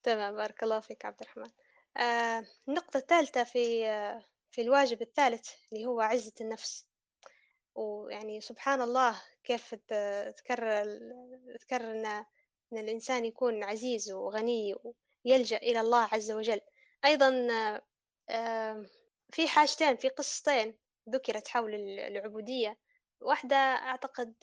تمام 0.03 0.37
بارك 0.37 0.63
الله 0.63 0.81
فيك 0.81 1.05
عبد 1.05 1.21
الرحمن. 1.21 1.51
آه 1.97 2.45
النقطة 2.69 2.97
الثالثة 2.97 3.45
في 3.45 3.87
آه 3.87 4.25
في 4.51 4.63
الواجب 4.63 5.03
الثالث 5.03 5.51
اللي 5.73 5.87
هو 5.87 6.01
عزة 6.01 6.33
النفس. 6.41 6.87
ويعني 7.75 8.41
سبحان 8.41 8.83
الله 8.83 9.23
كيف 9.45 9.75
تكرر 10.37 10.85
تكرر 11.61 11.93
إن 12.73 12.79
الإنسان 12.79 13.25
يكون 13.25 13.65
عزيز 13.65 14.13
وغني 14.13 14.75
ويلجأ 15.27 15.57
إلى 15.57 15.81
الله 15.81 16.09
عز 16.13 16.31
وجل. 16.33 16.61
أيضا 17.05 17.49
آه 18.31 18.87
في 19.33 19.49
حاجتين 19.49 19.97
في 19.97 20.09
قصتين 20.09 20.79
ذكرت 21.09 21.49
حول 21.49 21.75
العبودية. 21.75 22.79
واحدة 23.21 23.57
أعتقد 23.57 24.35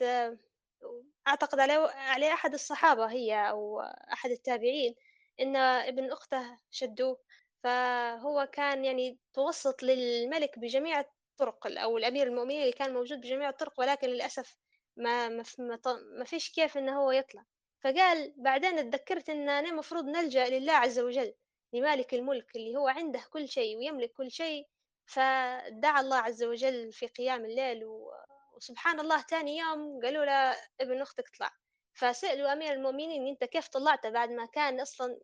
أعتقد 1.28 1.59
على 1.59 2.34
أحد 2.34 2.53
الصحابة 2.53 3.05
هي 3.05 3.49
أو 3.49 3.82
أحد 4.13 4.30
التابعين 4.32 4.95
إن 5.39 5.55
ابن 5.55 6.11
أخته 6.11 6.57
شدوه. 6.71 7.19
فهو 7.63 8.47
كان 8.51 8.86
يعني 8.86 9.17
توسط 9.34 9.84
للملك 9.84 10.59
بجميع 10.59 10.99
الطرق 10.99 11.67
أو 11.67 11.97
الأمير 11.97 12.28
المؤمنين 12.28 12.61
اللي 12.61 12.73
كان 12.73 12.93
موجود 12.93 13.21
بجميع 13.21 13.49
الطرق 13.49 13.80
ولكن 13.80 14.07
للأسف 14.07 14.57
ما 14.95 15.30
ما, 15.30 16.23
فيش 16.25 16.51
كيف 16.51 16.78
إنه 16.78 17.01
هو 17.01 17.11
يطلع. 17.11 17.45
فقال 17.80 18.34
بعدين 18.38 18.80
اتذكرت 18.80 19.30
إن 19.30 19.49
أنا 19.49 19.69
المفروض 19.69 20.05
نلجأ 20.05 20.49
لله 20.49 20.73
عز 20.73 20.99
وجل 20.99 21.34
لمالك 21.73 22.13
الملك 22.13 22.55
اللي 22.55 22.75
هو 22.78 22.88
عنده 22.88 23.21
كل 23.30 23.47
شيء 23.49 23.78
ويملك 23.78 24.13
كل 24.13 24.32
شيء 24.32 24.67
فدعا 25.05 26.01
الله 26.01 26.17
عز 26.17 26.43
وجل 26.43 26.93
في 26.93 27.07
قيام 27.07 27.45
الليل 27.45 27.86
و 27.86 28.11
وسبحان 28.57 28.99
الله 28.99 29.21
تاني 29.21 29.57
يوم 29.57 29.99
قالوا 30.03 30.25
له 30.25 30.57
ابن 30.82 31.01
أختك 31.01 31.30
طلع 31.39 31.51
فسألوا 31.93 32.53
أمير 32.53 32.73
المؤمنين 32.73 33.28
أنت 33.28 33.43
كيف 33.43 33.67
طلعته 33.67 34.09
بعد 34.09 34.30
ما 34.30 34.45
كان 34.45 34.80
أصلا 34.80 35.19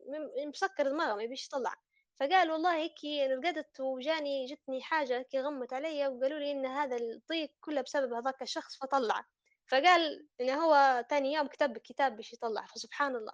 مسكر 0.47 0.89
دماغه 0.89 1.15
ما 1.15 1.23
يبيش 1.23 1.47
يطلع؟ 1.47 1.75
فقال 2.19 2.51
والله 2.51 2.75
هيك 2.75 2.99
رقدت 3.31 3.79
وجاني 3.79 4.45
جتني 4.45 4.81
حاجة 4.81 5.17
هيك 5.17 5.35
غمت 5.35 5.73
علي 5.73 6.07
وقالوا 6.07 6.39
لي 6.39 6.51
إن 6.51 6.65
هذا 6.65 6.95
الضيق 6.95 7.51
كله 7.61 7.81
بسبب 7.81 8.13
هذاك 8.13 8.41
الشخص 8.41 8.77
فطلع. 8.77 9.25
فقال 9.67 10.27
إن 10.41 10.49
هو 10.49 11.05
تاني 11.09 11.33
يوم 11.33 11.47
كتب 11.47 11.77
كتاب 11.77 12.15
باش 12.15 12.33
يطلع 12.33 12.65
فسبحان 12.65 13.15
الله. 13.15 13.33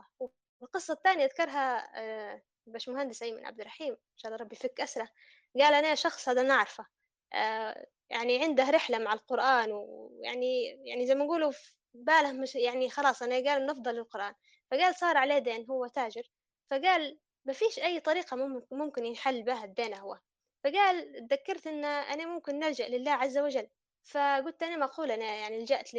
والقصة 0.59 0.93
الثانية 0.93 1.25
ذكرها 1.25 1.91
آه، 1.95 2.41
باش 2.65 2.89
مهندس 2.89 3.23
أيمن 3.23 3.45
عبد 3.45 3.59
الرحيم 3.59 3.91
إن 3.93 4.17
شاء 4.17 4.31
الله 4.31 4.43
ربي 4.43 4.55
يفك 4.55 4.81
أسره. 4.81 5.09
قال 5.59 5.73
أنا 5.73 5.95
شخص 5.95 6.29
هذا 6.29 6.41
نعرفه 6.41 6.85
آه، 7.33 7.85
يعني 8.09 8.43
عنده 8.43 8.69
رحلة 8.69 8.97
مع 8.97 9.13
القرآن 9.13 9.71
ويعني 9.71 10.63
يعني 10.85 11.07
زي 11.07 11.15
ما 11.15 11.25
نقولوا 11.25 11.51
باله 11.93 12.31
مش 12.31 12.55
يعني 12.55 12.89
خلاص 12.89 13.21
أنا 13.23 13.35
قال 13.35 13.65
نفضل 13.65 13.95
للقرآن. 13.95 14.33
فقال 14.71 14.95
صار 14.95 15.17
عليه 15.17 15.37
دين 15.39 15.65
هو 15.69 15.87
تاجر. 15.87 16.23
فقال 16.71 17.19
ما 17.45 17.53
فيش 17.53 17.79
أي 17.79 17.99
طريقة 17.99 18.35
مم- 18.37 18.65
ممكن 18.71 19.05
ينحل 19.05 19.43
بها 19.43 19.65
الدين 19.65 19.93
هو. 19.93 20.19
فقال 20.63 21.27
تذكرت 21.29 21.67
إن 21.67 21.85
أنا 21.85 22.25
ممكن 22.25 22.59
نلجأ 22.59 22.87
لله 22.87 23.11
عز 23.11 23.37
وجل. 23.37 23.67
فقلت 24.09 24.63
أنا 24.63 24.77
معقول 24.77 25.11
أنا 25.11 25.25
يعني 25.25 25.59
لجأت 25.61 25.93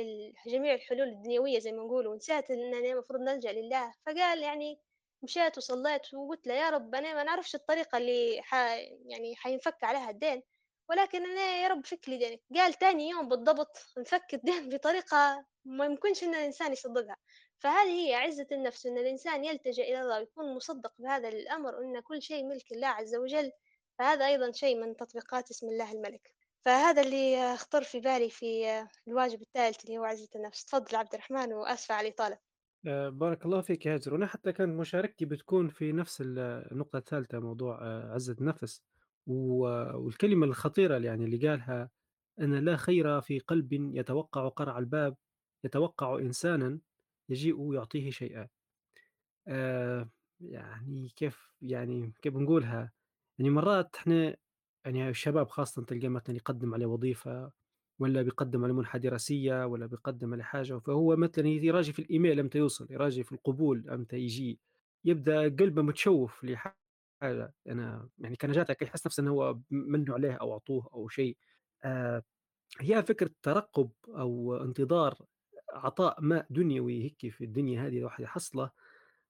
لجميع 0.47 0.75
الحلول 0.75 1.09
الدنيوية 1.09 1.59
زي 1.59 1.73
ما 1.73 1.83
نقول 1.83 2.07
ونسيت 2.07 2.51
إن 2.51 2.75
أنا 2.75 2.93
المفروض 2.93 3.21
نلجأ 3.21 3.53
لله. 3.53 3.95
فقال 4.07 4.43
يعني 4.43 4.81
مشيت 5.23 5.59
وصليت 5.59 6.15
وقلت 6.15 6.47
له 6.47 6.55
يا 6.55 6.71
رب 6.71 6.95
أنا 6.95 7.15
ما 7.15 7.23
نعرفش 7.23 7.55
الطريقة 7.55 7.99
اللي 7.99 8.43
ح 8.43 8.55
يعني 9.07 9.37
حينفك 9.37 9.85
عليها 9.85 10.11
الدين 10.11 10.43
ولكن 10.89 11.25
أنا 11.31 11.63
يا 11.63 11.69
رب 11.69 11.87
فك 11.87 12.09
لي 12.09 12.17
دينك. 12.19 12.41
قال 12.55 12.75
تاني 12.75 13.09
يوم 13.09 13.29
بالضبط 13.29 13.77
انفك 13.99 14.35
الدين 14.35 14.69
بطريقة 14.69 15.45
ما 15.65 15.85
يمكنش 15.85 16.25
إن 16.25 16.35
الإنسان 16.35 16.73
يصدقها. 16.73 17.17
فهذه 17.59 18.09
هي 18.09 18.15
عزة 18.15 18.47
النفس 18.53 18.87
إن 18.87 18.99
الإنسان 18.99 19.45
يلتجئ 19.45 19.83
إلى 19.83 20.01
الله 20.01 20.19
ويكون 20.19 20.55
مصدق 20.55 20.93
بهذا 20.99 21.29
الأمر 21.29 21.75
وإن 21.75 22.01
كل 22.01 22.23
شيء 22.23 22.45
ملك 22.45 22.73
الله 22.73 22.89
عز 22.89 23.15
وجل. 23.17 23.53
فهذا 23.99 24.27
أيضا 24.27 24.53
شيء 24.53 24.77
من 24.77 24.97
تطبيقات 24.97 25.51
اسم 25.51 25.69
الله 25.69 25.93
الملك. 25.93 26.35
فهذا 26.65 27.03
اللي 27.03 27.57
خطر 27.57 27.83
في 27.83 28.01
بالي 28.01 28.31
في 28.31 28.47
الواجب 29.09 29.43
الثالث 29.43 29.85
اللي 29.85 29.99
هو 29.99 30.05
عزة 30.05 30.29
النفس. 30.37 30.65
تفضل 30.65 30.97
عبد 30.97 31.15
الرحمن 31.15 31.53
وأسفة 31.53 31.95
على 31.95 32.09
الإطالة. 32.09 32.39
آه، 32.87 33.09
بارك 33.09 33.45
الله 33.47 33.61
فيك 33.61 33.87
يا 33.87 33.95
هاجر 33.95 34.15
وأنا 34.15 34.27
حتى 34.27 34.53
كانت 34.53 34.81
مشاركتي 34.81 35.25
بتكون 35.25 35.69
في 35.69 35.93
نفس 35.93 36.21
ال- 36.21 36.39
النقطة 36.73 36.97
الثالثة 36.99 37.39
موضوع 37.39 37.79
آه، 37.83 38.13
عزة 38.15 38.37
النفس. 38.41 38.83
والكلمة 39.27 40.47
الخطيرة 40.47 40.99
يعني 40.99 41.25
اللي 41.25 41.49
قالها 41.49 41.91
أن 42.41 42.55
لا 42.65 42.77
خير 42.77 43.21
في 43.21 43.39
قلب 43.39 43.73
يتوقع 43.73 44.49
قرع 44.49 44.79
الباب 44.79 45.17
يتوقع 45.65 46.19
إنسانا 46.19 46.81
يجيء 47.29 47.75
يعطيه 47.75 48.11
شيئا. 48.11 48.49
آه، 49.49 50.11
يعني 50.41 51.09
كيف 51.17 51.55
يعني 51.63 52.13
كيف 52.23 52.37
نقولها 52.37 52.93
يعني 53.39 53.51
مرات 53.51 53.97
إحنا 53.97 54.37
يعني 54.85 55.09
الشباب 55.09 55.49
خاصة 55.49 55.85
تلقاه 55.85 56.09
مثلا 56.09 56.37
يقدم 56.37 56.75
على 56.75 56.85
وظيفة 56.85 57.53
ولا 57.99 58.23
بيقدم 58.23 58.65
على 58.65 58.73
منحة 58.73 58.99
دراسية 58.99 59.67
ولا 59.67 59.87
بيقدم 59.87 60.33
على 60.35 60.45
حاجة 60.45 60.79
فهو 60.79 61.17
مثلا 61.17 61.49
يراجع 61.49 61.93
في 61.93 61.99
الإيميل 62.03 62.41
أمتى 62.41 62.59
يوصل 62.59 62.87
يراجع 62.91 63.23
في 63.23 63.33
القبول 63.33 63.91
أمتى 63.91 64.17
يجي 64.19 64.61
يبدأ 65.05 65.43
قلبه 65.49 65.83
متشوف 65.83 66.45
لحاجة. 66.45 66.77
أنا 67.69 68.09
يعني 68.19 68.37
كان 68.37 68.53
جاتك 68.53 68.83
يحس 68.83 69.07
نفسه 69.07 69.21
أنه 69.23 69.31
هو 69.31 69.59
منوا 69.71 70.15
عليه 70.15 70.33
أو 70.35 70.53
أعطوه 70.53 70.89
أو 70.95 71.09
شيء. 71.09 71.37
آه 71.85 72.23
هي 72.81 73.03
فكرة 73.03 73.31
ترقب 73.43 73.91
أو 74.09 74.57
انتظار 74.65 75.19
عطاء 75.73 76.21
ما 76.23 76.47
دنيوي 76.51 77.05
هيك 77.05 77.33
في 77.35 77.45
الدنيا 77.45 77.87
هذه 77.87 77.99
الواحد 77.99 78.25
يحصله 78.25 78.71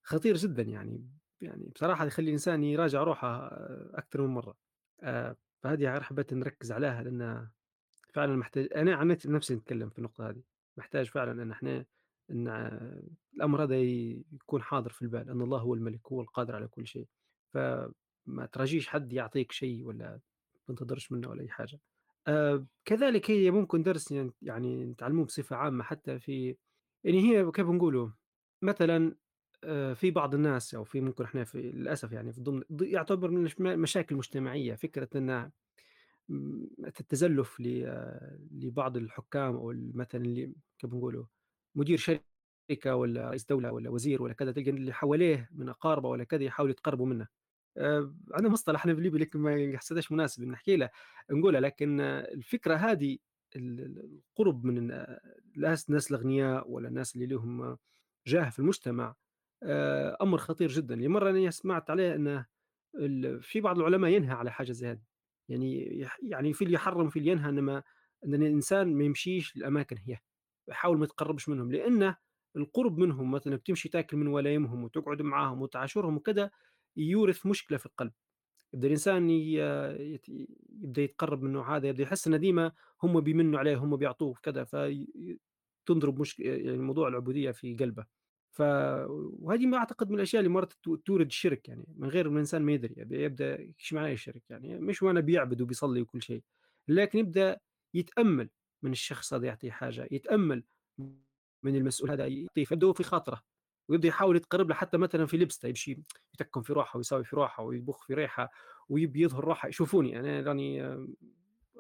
خطير 0.05 0.37
جدًا 0.37 0.63
يعني، 0.63 1.09
يعني 1.41 1.71
بصراحة 1.77 2.07
يخلّي 2.07 2.27
الإنسان 2.29 2.65
يراجع 2.65 3.03
روحه 3.03 3.49
أكتر 3.95 4.23
من 4.23 4.29
مرّة، 4.35 4.57
آآ، 5.03 5.37
فهذه 5.63 6.01
حبيت 6.01 6.35
نركّز 6.35 6.73
عليها 6.73 7.03
لأنها 7.03 7.53
فعلًا 8.15 8.37
محتاج 8.37 8.69
أنا 8.77 8.95
عن 8.97 9.09
نفس 9.09 9.27
نفسي 9.27 9.55
نتكلّم 9.55 9.91
في 9.91 9.99
النقطة 9.99 10.31
هذه، 10.31 10.43
محتاج 10.79 11.07
فعلًا 11.11 11.43
إن 11.43 11.51
إحنا 11.53 11.87
إن 12.31 12.49
آه، 12.49 13.03
الأمر 13.35 13.63
هذا 13.65 13.77
يكون 13.81 14.63
حاضر 14.63 14.91
في 14.91 15.03
البال، 15.03 15.31
أن 15.31 15.43
الله 15.43 15.59
هو 15.61 15.75
الملك، 15.75 16.09
هو 16.13 16.21
القادر 16.23 16.57
على 16.57 16.69
كل 16.69 16.87
شيء، 16.87 17.09
فما 17.55 18.47
تراجيش 18.53 18.89
حد 18.89 19.13
يعطيك 19.13 19.53
شيء 19.53 19.85
والّا 19.87 20.11
ما 20.69 20.75
تنتظرش 20.77 21.13
منه 21.13 21.29
ولا 21.29 21.43
أي 21.43 21.49
حاجة. 21.49 21.81
آآ، 22.29 22.67
كذلك 22.85 23.31
هي 23.31 23.51
ممكن 23.51 23.83
درس 23.83 24.15
يعني 24.43 24.85
نتعلموه 24.87 25.25
بصفة 25.27 25.57
عامة 25.57 25.85
حتى 25.85 26.19
في 26.21 26.57
يعني 27.05 27.21
هي 27.23 27.51
كيف 27.53 27.67
نقولوا 27.69 28.11
مثلًا 28.63 29.17
آآ 29.65 29.95
في 29.95 30.11
بعض 30.11 30.35
الناس 30.35 30.75
أو 30.75 30.85
في 30.85 31.01
ممكن 31.01 31.25
إحنا 31.25 31.45
في 31.45 31.63
للأسف 31.63 32.13
يعني 32.13 32.33
في 32.33 32.41
ضمن 32.41 32.63
يعتبر 32.81 33.31
من 33.31 33.49
مشاكل 33.81 34.17
مجتمعية 34.17 34.75
فكرة 34.75 35.09
إن 35.19 35.51
م 36.29 36.67
التزلُّف 37.01 37.61
لبعض 38.53 38.97
الحكام 38.97 39.57
ال 39.71 39.97
مثلًا 39.97 40.21
اللي 40.23 40.53
كيف 40.79 40.95
نقولوا 40.95 41.25
مدير 41.75 41.99
شركة 41.99 42.95
والّا 42.97 43.29
رئيس 43.31 43.45
دولة 43.47 43.73
والّا 43.73 43.91
وزير 43.91 44.23
والّا 44.23 44.35
كذا، 44.35 44.53
تلقى 44.53 44.71
اللي 44.71 44.93
حواليه 44.93 45.51
من 45.53 45.69
أقاربه 45.69 46.09
والّا 46.09 46.25
كذا 46.25 46.43
يحاولوا 46.45 46.73
يتقربوا 46.73 47.07
منه. 47.07 47.29
آآ 47.77 48.15
عندنا 48.35 48.53
مصطلح 48.53 48.81
إحنا 48.81 48.93
بالليبي 48.93 49.19
لكن 49.19 49.39
ما 49.41 49.79
حسيتهاش 49.79 50.13
مناسب 50.13 50.43
إن 50.43 50.51
نحكي 50.51 50.77
له 50.77 50.91
نقولها، 51.31 51.61
لكن 51.61 52.01
آه، 52.01 52.21
الفكرة 52.35 52.75
هذه 52.75 53.19
ال 53.57 53.81
ال 53.81 54.21
القُرب 54.31 54.65
من 54.65 54.91
ال 54.93 55.19
الناس 55.91 56.11
الأغنياء 56.13 56.71
والّا 56.71 56.89
الناس 56.89 57.15
اللي 57.15 57.27
ليهم 57.27 57.79
جاه 58.27 58.51
في 58.51 58.59
المجتمع، 58.59 59.15
آآ 59.63 60.17
أمر 60.23 60.39
خطير 60.39 60.69
جدًا. 60.69 60.95
لمرّة 60.97 61.31
أنا 61.31 61.51
سمعت 61.51 61.91
عليه 61.91 62.15
ال 62.97 63.43
في 63.43 63.61
بعض 63.61 63.79
العلماء 63.79 64.11
ينهى 64.13 64.33
على 64.35 64.53
حاجة 64.53 64.73
زي 64.73 64.89
هذه، 64.89 65.03
يعني 65.49 65.99
يعني 66.23 66.53
في 66.53 66.65
اللي 66.65 66.75
يحرّم 66.75 67.07
وفي 67.07 67.19
اللي 67.19 67.31
ينهى 67.33 67.49
إنما 67.51 67.83
إن 68.27 68.35
الإنسان 68.35 68.95
ما 68.99 69.05
يمشيش 69.05 69.57
لأماكن 69.57 69.97
هي، 69.99 70.19
يحاول 70.69 70.99
ما 70.99 71.05
يتقرّبش 71.05 71.49
منهم، 71.49 71.73
لأنه 71.73 72.17
القُرب 72.57 72.99
منهم 72.99 73.31
مثلًا 73.31 73.57
بتمشي 73.57 73.89
تاكل 73.89 74.17
من 74.17 74.27
ولايمهم 74.29 74.85
وتقعد 74.85 75.23
معاهم 75.23 75.63
وتعاشرهم 75.63 76.17
وكذا، 76.17 76.51
يورث 76.97 77.47
مشكلة 77.47 77.79
في 77.79 77.87
القلب. 77.87 78.13
يبدأ 78.75 78.87
الإنسان 78.87 79.31
ي 79.31 79.55
يت 80.15 80.29
يبدأ 80.71 81.03
يتقرّب 81.03 81.43
من 81.43 81.49
النوع 81.49 81.77
هذا، 81.77 81.89
يبدأ 81.89 82.03
يحس 82.03 82.27
إن 82.29 82.41
ديما 82.41 82.73
هم 83.03 83.21
بيمنّوا 83.21 83.59
عليه، 83.61 83.77
هم 83.77 83.97
بيعطوه 83.97 84.35
كذا، 84.43 84.65
في 84.65 85.07
تنضرب 85.87 86.21
مشك 86.21 86.41
يعني 86.41 86.79
موضوع 86.79 87.09
العبودية 87.09 87.51
في 87.51 87.75
قلبه. 87.77 88.20
ف 88.51 88.61
وهذه 89.41 89.67
ما 89.67 89.77
أعتقد 89.79 90.11
من 90.11 90.17
الأشياء 90.17 90.41
اللي 90.41 90.53
مرات 90.55 90.73
تورد 91.07 91.27
الشرك 91.27 91.69
يعني، 91.69 91.95
من 91.97 92.09
غير 92.09 92.29
ما 92.29 92.35
الإنسان 92.35 92.63
ما 92.63 92.73
يدري، 92.73 92.95
يب 92.99 93.13
يبدأ 93.13 93.59
إيش 93.59 93.93
معناه 93.93 94.13
الشرك 94.13 94.43
يعني، 94.51 94.79
مش 94.79 95.03
معناه 95.03 95.21
بيعبد 95.21 95.61
وبيصلي 95.63 96.03
وكل 96.03 96.23
شيء، 96.23 96.43
لكن 96.89 97.19
يبدأ 97.19 97.61
يتأمّل 97.95 98.51
من 98.83 98.93
الشخص 98.93 99.35
هذا 99.35 99.47
يعطيه 99.47 99.71
حاجة، 99.71 100.09
يتأمّل 100.11 100.65
من 101.65 101.77
المسؤول 101.77 102.11
هذا 102.11 102.27
يعطيه، 102.27 102.65
فيبدأ 102.65 102.87
هو 102.87 102.93
في 102.93 103.03
خاطره، 103.03 103.43
ويبدأ 103.89 104.09
يحاول 104.09 104.37
يتقرّب 104.37 104.69
له 104.69 104.75
حتى 104.75 104.99
مثلًا 104.99 105.27
في 105.27 105.37
لبسته، 105.39 105.69
يمشي 105.69 106.03
يتكّن 106.35 106.63
في 106.63 106.73
روحه 106.73 106.97
ويساوي 106.97 107.25
في 107.25 107.37
روحه 107.37 107.63
ويبُخ 107.65 108.07
في 108.07 108.15
ريحة 108.15 108.51
ويبي 108.89 109.23
يظهر 109.23 109.45
روحه، 109.45 109.71
شوفوني 109.71 110.21
أنا 110.21 110.41
راني 110.43 110.83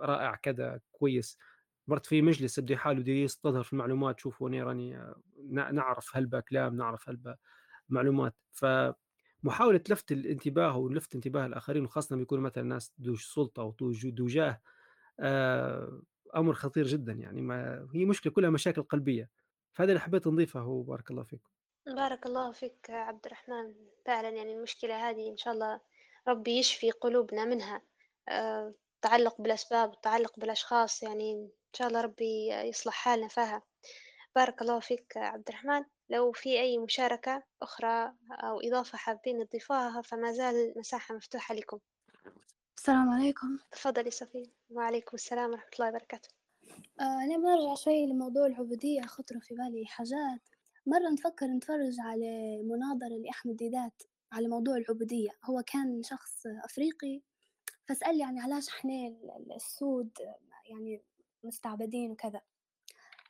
رائع 0.00 0.34
كذا 0.36 0.80
كويس، 0.92 1.38
مرّت 1.90 2.06
في 2.06 2.22
مجلس 2.22 2.60
بده 2.60 2.74
يحاول 2.74 3.08
يستظهر 3.08 3.62
في 3.62 3.72
المعلومات، 3.72 4.20
شوفوا 4.20 4.48
أنا 4.48 4.64
راني 4.64 4.94
ن 5.38 5.74
نعرف 5.74 6.16
هلبا 6.16 6.40
كلام، 6.40 6.76
نعرف 6.76 7.08
هلبا 7.08 7.36
معلومات، 7.88 8.36
فمحاولة 8.52 9.82
لفت 9.90 10.12
الانتباه 10.12 10.76
ولفت 10.76 11.14
انتباه 11.14 11.46
الآخرين 11.46 11.84
وخاصةً 11.84 12.14
لمّا 12.14 12.22
يكونوا 12.22 12.44
مثلًا 12.44 12.64
ناس 12.64 12.94
ذو 13.02 13.16
سُلطة 13.16 13.76
ذو 13.82 14.26
جاه، 14.26 14.60
آآ 15.20 16.02
أمر 16.36 16.54
خطير 16.54 16.86
جدًا 16.86 17.12
يعني 17.12 17.42
ما 17.42 17.88
هي 17.94 18.04
مشكلة 18.04 18.32
كلها 18.32 18.50
مشاكل 18.50 18.82
قلبية، 18.82 19.30
فهذا 19.72 19.90
اللي 19.92 20.00
حبيت 20.00 20.26
نضيفه 20.26 20.66
وبارك 20.66 21.10
الله 21.10 21.22
فيكم. 21.24 21.50
بارك 21.86 22.26
الله 22.26 22.52
فيك 22.52 22.90
عبد 22.90 23.26
الرحمن. 23.26 23.74
فعلا 24.06 24.28
يعني 24.28 24.52
المشكلة 24.52 25.10
هذه 25.10 25.30
إن 25.30 25.36
شاء 25.36 25.54
الله 25.54 25.80
ربي 26.28 26.58
يشفي 26.58 26.90
قلوبنا 26.90 27.44
منها 27.44 27.82
آه، 28.28 28.74
التعلق 28.94 29.40
بالأسباب 29.40 29.90
والتعلق 29.90 30.40
بالأشخاص 30.40 31.02
يعني 31.02 31.50
شاء 31.76 31.88
الله 31.88 32.00
ربي 32.00 32.48
يصلح 32.52 32.94
حالنا 32.94 33.28
فيها. 33.28 33.62
بارك 34.36 34.62
الله 34.62 34.80
فيك 34.80 35.16
عبد 35.16 35.48
الرحمن. 35.48 35.84
لو 36.10 36.32
في 36.32 36.60
أي 36.60 36.78
مشاركة 36.78 37.42
أخرى 37.62 38.12
أو 38.30 38.60
إضافة 38.60 38.98
حابين 38.98 39.48
تضيفوها 39.48 40.02
فما 40.02 40.32
زال 40.32 40.54
المساحة 40.72 41.14
مفتوحة 41.14 41.54
لكم. 41.54 41.78
السلام 42.78 43.10
عليكم. 43.10 43.58
تفضلي 43.70 44.10
صفية. 44.10 44.52
وعليكم 44.70 45.10
السلام 45.14 45.50
ورحمة 45.50 45.70
الله 45.74 45.88
وبركاته. 45.88 46.28
آه 47.00 47.22
أنا 47.22 47.36
برجع 47.38 47.74
شوي 47.74 48.06
لموضوع 48.06 48.46
العبودية 48.46 49.02
خطروا 49.02 49.40
في 49.40 49.54
بالي 49.54 49.86
حاجات. 49.86 50.40
مرة 50.86 51.10
نفكر 51.12 51.46
نتفرج 51.46 51.96
على 52.00 52.62
مناظرة 52.62 53.18
لأحمد 53.18 53.56
ديدات 53.56 54.02
على 54.32 54.48
موضوع 54.48 54.76
العبودية. 54.76 55.30
هو 55.44 55.62
كان 55.66 56.02
شخص 56.02 56.46
أفريقي. 56.64 57.20
فسأل 57.88 58.20
يعني 58.20 58.40
علاش 58.40 58.68
إحنا 58.68 58.92
ال- 58.92 59.52
السود 59.56 60.10
يعني 60.64 61.02
مستعبدين 61.44 62.10
وكذا. 62.10 62.40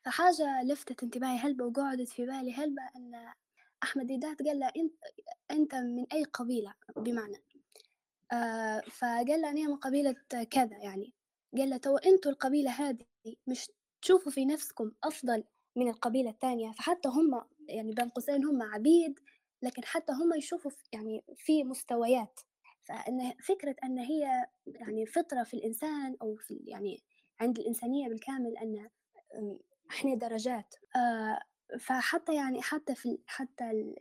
فحاجة 0.05 0.63
لفتت 0.63 1.03
انتباهي 1.03 1.39
هلبة 1.39 1.65
وقعدت 1.65 2.09
في 2.09 2.27
بالي 2.27 2.53
هلبة 2.53 2.83
أن 2.97 3.33
أحمد 3.83 4.07
ديدات 4.07 4.43
قال 4.43 4.59
له 4.59 4.73
أنت 4.77 4.95
أنت 5.51 5.75
من 5.75 6.07
أي 6.13 6.25
قبيلة 6.25 6.75
بمعنى؟ 6.97 7.37
آه 8.33 8.81
فقال 8.81 9.41
له 9.41 9.51
أنا 9.51 9.69
من 9.69 9.77
قبيلة 9.77 10.17
كذا 10.51 10.77
يعني. 10.79 11.15
قال 11.59 11.71
له 11.71 11.77
تو 11.77 11.97
أنتوا 11.97 12.33
القبيلة 12.33 12.71
هذه 12.71 13.05
مش 13.47 13.71
تشوفوا 14.03 14.33
في 14.33 14.45
نفسكم 14.45 14.93
أفضل 15.05 15.45
من 15.77 15.89
القبيلة 15.89 16.31
الثانية؟ 16.31 16.73
فحتى 16.73 17.09
هم 17.09 17.43
يعني 17.69 17.93
بين 17.93 18.09
قوسين 18.09 18.45
هم 18.45 18.63
عبيد 18.63 19.19
لكن 19.63 19.85
حتى 19.85 20.13
هم 20.13 20.35
يشوفوا 20.35 20.71
يعني 20.93 21.25
في 21.37 21.65
مستويات. 21.65 22.41
فإن 22.85 23.33
فكرة 23.45 23.77
أن 23.85 23.99
هي 23.99 24.47
يعني 24.67 25.07
فطرة 25.07 25.43
في 25.45 25.55
الإنسان 25.55 26.17
أو 26.23 26.37
في 26.37 26.61
يعني 26.67 27.03
عند 27.41 27.59
الإنسانية 27.59 28.09
بالكامل 28.09 28.57
أن 28.59 28.88
إحنا 29.91 30.14
درجات. 30.14 30.74
آه، 30.97 31.41
فحتى 31.80 32.34
يعني 32.34 32.62
حتى 32.62 32.95
في 32.95 33.18
حتى 33.26 33.95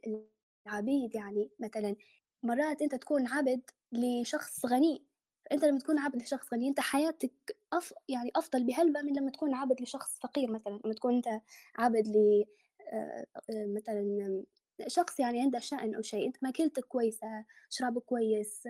العبيد 0.67 1.15
يعني 1.15 1.49
مثلا 1.59 1.95
مرات 2.43 2.81
أنت 2.81 2.95
تكون 2.95 3.27
عبد 3.27 3.61
لشخص 3.91 4.65
غني. 4.65 5.03
أنت 5.51 5.65
لما 5.65 5.79
تكون 5.79 5.99
عبد 5.99 6.15
لشخص 6.21 6.53
غني 6.53 6.67
أنت 6.69 6.79
حياتك 6.79 7.57
أف 7.73 7.93
يعني 8.09 8.31
أفضل 8.35 8.63
بهلبة 8.63 9.01
من 9.01 9.13
لما 9.17 9.31
تكون 9.31 9.53
عبد 9.53 9.81
لشخص 9.81 10.19
فقير 10.19 10.51
مثلا. 10.51 10.79
لما 10.85 10.93
تكون 10.93 11.15
أنت 11.15 11.41
عبد 11.77 12.07
ل 12.07 12.45
آه، 12.93 13.25
آه، 13.49 13.65
مثلا 13.75 14.43
شخص 14.87 15.19
يعني 15.19 15.41
عنده 15.41 15.59
شأن 15.59 15.95
أو 15.95 16.01
شيء 16.01 16.27
أنت 16.27 16.37
ماكلتك 16.43 16.83
كويسة 16.85 17.45
شرابك 17.69 18.01
كويس 18.03 18.63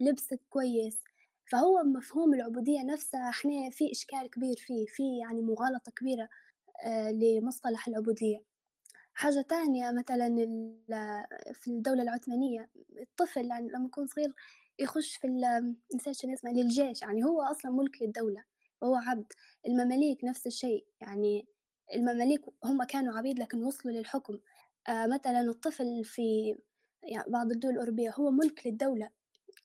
لبسك 0.00 0.40
كويس 0.50 1.04
فهو 1.52 1.82
مفهوم 1.84 2.34
العبودية 2.34 2.82
نفسها 2.82 3.28
إحنا 3.30 3.70
في 3.70 3.92
إشكال 3.92 4.30
كبير 4.30 4.56
فيه 4.56 4.86
في 4.86 5.18
يعني 5.18 5.42
مغالطة 5.42 5.92
كبيرة 5.92 6.28
آه، 6.84 7.10
لمصطلح 7.10 7.88
العبودية. 7.88 8.44
حاجة 9.14 9.40
تانية 9.42 9.90
مثلا 9.92 10.28
في 11.52 11.68
الدولة 11.68 12.02
العثمانية 12.02 12.70
الطفل 13.02 13.46
يعني 13.46 13.68
لما 13.68 13.86
يكون 13.86 14.06
صغير 14.06 14.34
يخش 14.78 15.16
في 15.16 15.28
نسيت 15.94 16.14
شنو 16.16 16.32
اسمه 16.34 16.52
للجيش 16.52 17.02
يعني 17.02 17.24
هو 17.24 17.42
أصلا 17.42 17.70
ملك 17.70 18.02
للدولة 18.02 18.44
هو 18.84 18.94
عبد. 18.96 19.32
المماليك 19.66 20.24
نفس 20.24 20.46
الشيء 20.46 20.86
يعني 21.00 21.46
المماليك 21.94 22.42
هم 22.64 22.84
كانوا 22.84 23.18
عبيد 23.18 23.38
لكن 23.38 23.64
وصلوا 23.64 23.94
للحكم. 23.94 24.38
آه 24.88 25.06
مثلا 25.06 25.40
الطفل 25.40 26.04
في 26.04 26.56
يعني 27.02 27.24
بعض 27.32 27.50
الدول 27.50 27.72
الأوروبية 27.72 28.10
هو 28.10 28.30
ملك 28.30 28.66
للدولة. 28.66 29.21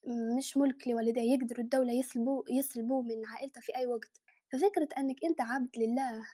مش 0.07 0.57
ملك 0.57 0.87
لوالديه 0.87 1.33
يقدروا 1.33 1.63
الدولة 1.63 1.93
يسلبوه 1.93 2.43
يسلبوه 2.49 3.01
من 3.01 3.25
عائلته 3.25 3.61
في 3.61 3.75
أي 3.77 3.87
وقت. 3.87 4.21
ففكرة 4.51 4.89
أنك 4.97 5.23
أنت 5.25 5.41
عبد 5.41 5.77
لله 5.77 6.25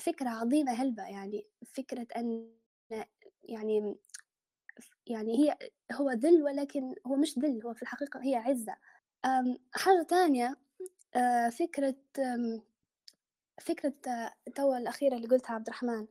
فكرة 0.00 0.28
عظيمة 0.28 0.72
هلبة 0.72 1.02
يعني 1.02 1.46
فكرة 1.74 2.06
أن 2.16 2.52
يعني 3.44 3.96
يعني 5.06 5.38
هي 5.38 5.58
هو 5.92 6.10
ذل 6.10 6.42
ولكن 6.42 6.94
هو 7.06 7.16
مش 7.16 7.38
ذل 7.38 7.62
هو 7.66 7.74
في 7.74 7.82
الحقيقة 7.82 8.20
هي 8.22 8.36
عزة. 8.36 8.76
حاجة 9.74 10.02
تانية 10.02 10.56
آه، 11.16 11.48
فكرة 11.48 11.94
فكرة 13.60 13.94
توا 14.54 14.78
الأخيرة 14.78 15.16
اللي 15.16 15.28
قلتها 15.28 15.54
عبد 15.54 15.68
الرحمن. 15.68 16.06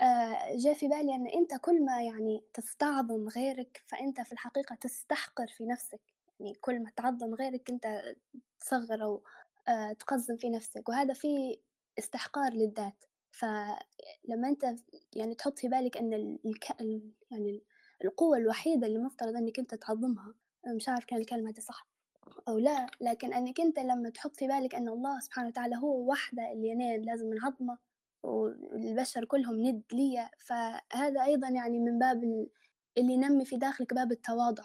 آه، 0.00 0.56
جاء 0.56 0.74
في 0.74 0.88
بالي 0.88 1.14
أن 1.14 1.26
أنت 1.26 1.54
كل 1.60 1.84
ما 1.84 2.02
يعني 2.02 2.44
تستعظم 2.54 3.28
غيرك 3.28 3.82
فأنت 3.86 4.20
في 4.20 4.32
الحقيقة 4.32 4.74
تستحقر 4.76 5.46
في 5.46 5.66
نفسك. 5.66 6.15
يعني 6.40 6.54
كل 6.54 6.82
ما 6.82 6.90
تعظم 6.96 7.34
غيرك 7.34 7.70
أنت 7.70 8.14
تصغر 8.60 9.02
أو 9.02 9.22
آه، 9.68 9.92
تقزم 9.92 10.36
في 10.36 10.50
نفسك 10.50 10.88
وهذا 10.88 11.14
في 11.14 11.58
استحقار 11.98 12.52
للذات. 12.52 13.04
فلما 13.30 14.48
أنت 14.48 14.74
يعني 15.16 15.34
تحط 15.34 15.58
في 15.58 15.68
بالك 15.68 15.96
أن 15.96 16.12
الك... 16.46 16.80
يعني 17.30 17.62
القوة 18.04 18.36
الوحيدة 18.38 18.86
اللي 18.86 18.98
مفترض 18.98 19.36
أنك 19.36 19.58
أنت 19.58 19.74
تعظمها 19.74 20.34
مش 20.66 20.88
عارف 20.88 21.04
كان 21.04 21.18
الكلمة 21.18 21.50
دي 21.50 21.60
صح 21.60 21.88
أو 22.48 22.58
لا 22.58 22.86
لكن 23.00 23.34
أنك 23.34 23.60
أنت 23.60 23.78
لما 23.78 24.10
تحط 24.10 24.36
في 24.36 24.46
بالك 24.46 24.74
أن 24.74 24.88
الله 24.88 25.20
سبحانه 25.20 25.48
وتعالى 25.48 25.76
هو 25.76 26.10
وحدة 26.10 26.52
اللي 26.52 26.72
أنا 26.72 26.96
لازم 26.96 27.34
نعظمه 27.34 27.78
والبشر 28.22 29.24
كلهم 29.24 29.62
ند 29.62 29.82
لي 29.92 30.30
فهذا 30.46 31.24
أيضا 31.24 31.48
يعني 31.48 31.78
من 31.78 31.98
باب 31.98 32.24
اللي 32.98 33.14
ينمي 33.14 33.44
في 33.44 33.56
داخلك 33.56 33.94
باب 33.94 34.12
التواضع. 34.12 34.64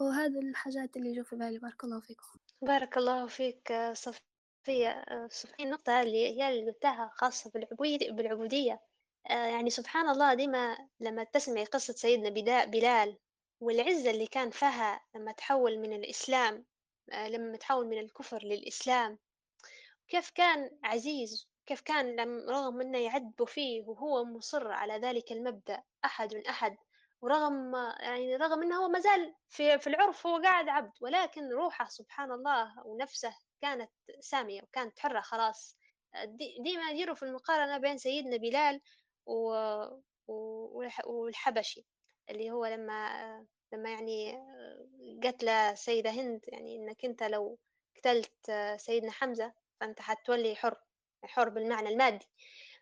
وهذا 0.00 0.40
الحاجات 0.40 0.96
اللي 0.96 1.12
جو 1.12 1.24
في 1.24 1.36
بالي. 1.36 1.58
بارك 1.58 1.84
الله 1.84 2.00
فيكم 2.00 2.38
بارك 2.62 2.96
الله 2.96 3.26
فيك 3.26 3.72
صفية. 3.92 5.04
صفية 5.30 5.64
النقطة 5.64 6.02
اللي 6.02 6.42
هي 6.42 6.48
اللي 6.48 6.70
قلتها 6.70 7.10
خاصة 7.14 7.50
بالعبودية 8.10 8.80
آه 9.30 9.46
يعني 9.46 9.70
سبحان 9.70 10.08
الله 10.08 10.34
ديما 10.34 10.88
لما 11.00 11.24
تسمعي 11.24 11.64
قصة 11.64 11.92
سيدنا 11.92 12.64
بلال 12.64 13.18
والعزة 13.60 14.10
اللي 14.10 14.26
كان 14.26 14.50
فيها 14.50 15.00
لما 15.14 15.32
تحول 15.32 15.78
من 15.78 15.92
الإسلام 15.92 16.64
آه 17.12 17.28
لما 17.28 17.56
تحول 17.56 17.86
من 17.86 17.98
الكفر 17.98 18.42
للإسلام 18.44 19.18
كيف 20.08 20.30
كان 20.30 20.78
عزيز 20.84 21.48
كيف 21.66 21.80
كان 21.80 22.20
رغم 22.48 22.80
أنه 22.80 22.98
يعذبوا 22.98 23.46
فيه 23.46 23.82
وهو 23.82 24.24
مصر 24.24 24.72
على 24.72 24.98
ذلك 24.98 25.32
المبدأ 25.32 25.82
أحد 26.04 26.34
أحد. 26.34 26.76
ورغم 27.22 27.74
يعني 28.00 28.36
رغم 28.36 28.62
أنه 28.62 28.76
هو 28.84 28.88
مازال 28.88 29.34
في, 29.48 29.78
في 29.78 29.86
العرف 29.86 30.26
هو 30.26 30.36
قاعد 30.42 30.68
عبد 30.68 30.92
ولكن 31.00 31.48
روحه 31.52 31.88
سبحان 31.88 32.32
الله 32.32 32.86
ونفسه 32.86 33.34
كانت 33.60 33.90
سامية 34.20 34.62
وكانت 34.62 34.98
حرة 34.98 35.20
خلاص. 35.20 35.76
ديما 36.64 36.90
يديروا 36.90 37.14
في 37.14 37.22
المقارنة 37.22 37.78
بين 37.78 37.98
سيدنا 37.98 38.36
بلال 38.36 38.80
و... 39.26 39.54
والحبشي 41.06 41.86
اللي 42.30 42.50
هو 42.50 42.66
لما 42.66 43.46
لما 43.72 43.90
يعني 43.90 44.38
قتل 45.24 45.78
سيدة 45.78 46.10
هند 46.10 46.40
يعني 46.48 46.76
إنك 46.76 47.04
أنت 47.04 47.22
لو 47.22 47.58
قتلت 47.96 48.50
سيدنا 48.76 49.10
حمزة 49.10 49.52
فأنت 49.80 50.00
حتولي 50.00 50.56
حر 50.56 50.76
حر 51.24 51.48
بالمعنى 51.48 51.88
المادي. 51.88 52.26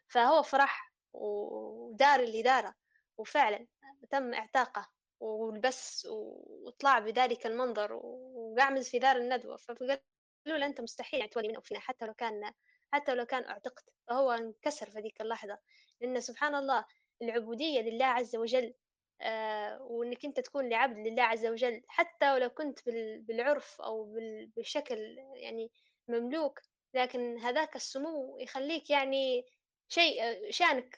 فهو 0.09 0.43
فرح 0.43 0.93
ودار 1.13 2.21
اللي 2.21 2.43
داره. 2.43 2.75
وفعلا 3.19 3.67
تم 4.11 4.35
إعتاقه 4.35 4.89
ولبس 5.21 6.07
وطلع 6.11 6.99
بذلك 6.99 7.47
المنظر 7.47 7.93
وقعمز 7.93 8.89
في 8.89 8.99
دار 8.99 9.17
الندوة. 9.17 9.57
فقالوا 9.57 9.99
له 10.47 10.67
أنت 10.67 10.81
مستحيل 10.81 11.21
يعني 11.21 11.33
تولي 11.33 11.49
منه 11.49 11.61
فينا 11.61 11.81
حتى 11.81 12.07
لو 12.07 12.15
كان 12.15 12.53
حتى 12.93 13.15
لو 13.15 13.25
كان 13.25 13.45
اعتقد 13.45 13.83
فهو 14.09 14.31
انكسر 14.33 14.91
في 14.91 15.01
ذيك 15.01 15.21
اللحظة. 15.21 15.59
لأن 16.01 16.21
سبحان 16.21 16.55
الله 16.55 16.85
العبودية 17.23 17.81
لله 17.81 18.07
عز 18.07 18.37
وجل 18.37 18.75
آه 19.21 19.83
وإنك 19.83 20.25
أنت 20.25 20.41
تكون 20.41 20.69
لعبد 20.69 20.99
لله 20.99 21.23
عز 21.23 21.47
وجل 21.47 21.83
حتى 21.89 22.33
ولو 22.33 22.51
كنت 22.51 22.79
بالعرف 23.21 23.81
أو 23.81 24.15
بالشكل 24.57 24.99
يعني 25.35 25.71
مملوك 26.09 26.61
لكن 26.95 27.39
هذاك 27.39 27.77
السمو 27.77 28.39
يخليك 28.39 28.91
يعني 28.91 29.45
شيء 29.89 30.23
شأنك 30.51 30.97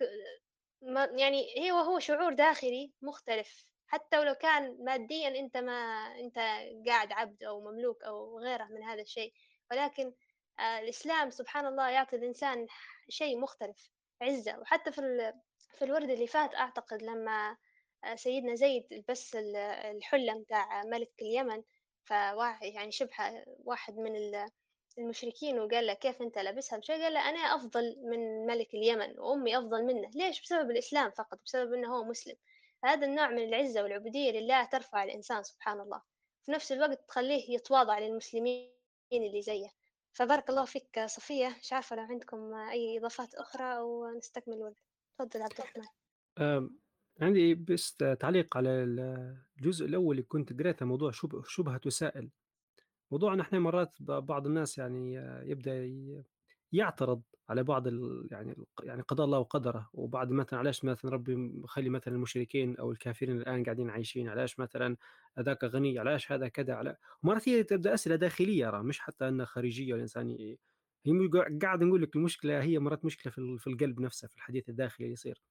يعني 0.83 1.71
هو 1.73 1.79
هو 1.79 1.99
شعور 1.99 2.35
داخلي 2.35 2.93
مختلف. 3.03 3.65
حتى 3.87 4.19
ولو 4.19 4.35
كان 4.35 4.77
ماديا 4.85 5.29
أنت 5.29 5.57
ما 5.57 5.73
أنت 6.21 6.39
قاعد 6.89 7.13
عبد 7.13 7.43
أو 7.45 7.61
مملوك 7.61 8.03
أو 8.05 8.39
غيره 8.41 8.65
من 8.65 8.83
هذا 8.83 9.03
الشيء. 9.03 9.33
ولكن 9.71 10.13
آه، 10.59 10.79
الإسلام 10.81 11.31
سبحان 11.31 11.67
الله 11.67 11.91
يعطي 11.91 12.17
الإنسان 12.17 12.67
شيء 13.09 13.39
مختلف 13.41 13.91
عزة. 14.23 14.59
وحتى 14.59 14.93
في 14.93 15.33
في 15.79 15.85
الورد 15.85 16.11
اللي 16.11 16.27
فات 16.27 16.55
أعتقد 16.55 17.03
لما 17.03 17.57
آه، 18.05 18.15
سيدنا 18.15 18.55
زيد 18.55 18.87
لبس 18.93 19.37
الحلة 19.85 20.35
متاع 20.35 20.85
ملك 20.85 21.11
اليمن 21.23 21.63
فواحد 22.05 22.67
يعني 22.67 22.93
شبه 22.93 23.45
واحد 23.65 23.97
من 23.97 24.17
المشركين 25.01 25.59
وقال 25.59 25.87
له 25.87 25.95
كيف 25.95 26.23
أنت 26.23 26.39
لابسها 26.39 26.79
بشيء 26.79 27.03
قال 27.03 27.13
له 27.13 27.29
أنا 27.29 27.39
أفضل 27.39 27.97
من 28.03 28.47
ملك 28.47 28.75
اليمن 28.75 29.19
وأمي 29.19 29.59
أفضل 29.59 29.85
منه. 29.85 30.11
ليش؟ 30.15 30.43
بسبب 30.43 30.71
الإسلام 30.71 31.11
فقط 31.11 31.41
بسبب 31.45 31.73
أنه 31.73 31.97
هو 31.97 32.05
مسلم. 32.05 32.35
هذا 32.85 33.07
النوع 33.07 33.29
من 33.29 33.45
العزة 33.45 33.83
والعبودية 33.83 34.31
لله 34.31 34.65
ترفع 34.65 35.05
الإنسان 35.05 35.43
سبحان 35.43 35.81
الله. 35.81 36.03
في 36.43 36.53
نفس 36.53 36.73
الوقت 36.73 37.09
تخليه 37.09 37.55
يتواضع 37.55 37.99
للمسلمين 37.99 38.71
اللي 39.13 39.43
زيه. 39.43 39.69
فبارك 40.13 40.51
الله 40.51 40.65
فيك 40.65 41.01
صفية. 41.07 41.57
مش 41.61 41.73
عارفة 41.73 41.97
لو 41.97 42.03
عندكم 42.03 42.55
أي 42.55 42.99
إضافات 42.99 43.35
أخرى 43.35 43.77
أو 43.77 44.11
نستكمل 44.11 44.55
الوقت 44.55 44.83
تفضل 45.19 45.43
عبد 45.43 45.61
الرحمن. 45.61 46.71
عندي 47.21 47.55
بس 47.55 47.97
تعليق 47.97 48.57
على 48.57 48.71
الجزء 48.71 49.87
الأول 49.87 50.11
اللي 50.11 50.23
كنت 50.23 50.61
قريته 50.61 50.87
موضوع 50.87 51.11
شبهة 51.47 51.81
وسائل. 51.87 52.31
موضوع 53.11 53.41
إحنا 53.41 53.59
مرات 53.59 53.93
بعض 54.01 54.47
الناس 54.47 54.79
يعني 54.79 55.15
يبدأ 55.45 55.91
يعترض 56.73 57.23
على 57.49 57.63
بعض 57.63 57.87
يعني 58.33 58.57
يعني 58.83 59.03
قضاء 59.03 59.27
الله 59.27 59.39
وقدره 59.39 59.91
وبعد 59.93 60.31
مثلا 60.31 60.59
علاش 60.59 60.85
مثلا 60.85 61.11
ربي 61.11 61.37
مخلي 61.37 61.91
مثلا 61.91 62.15
المشركين 62.15 62.77
أو 62.77 62.93
الكافرين 62.93 63.37
الآن 63.37 63.65
قاعدين 63.65 63.91
عايشين؟ 63.91 64.29
علاش 64.29 64.59
مثلا 64.59 64.97
هذاك 65.39 65.65
غني؟ 65.65 65.99
علاش 65.99 66.33
هذا 66.33 66.49
كذا؟ 66.49 66.75
على 66.75 66.97
مرات 67.23 67.49
هي 67.49 67.63
تبدأ 67.63 67.95
أسئلة 67.95 68.17
داخلية 68.17 68.71
راه 68.71 68.83
مش 68.83 69.01
حتى 69.01 69.29
إنها 69.29 69.47
خارجية 69.47 69.95
الانسان 69.95 70.29
هي 70.29 70.57
قاعد 71.63 71.83
نقول 71.83 72.03
لك 72.03 72.17
المشكلة 72.17 72.63
هي 72.63 72.79
مرات 72.79 73.05
مشكلة 73.05 73.33
في 73.33 73.67
القلب 73.67 74.01
نفسه 74.01 74.29
في 74.29 74.37
الحديث 74.37 74.69
الداخلي 74.69 75.05
اللي 75.05 75.13
يصير. 75.13 75.43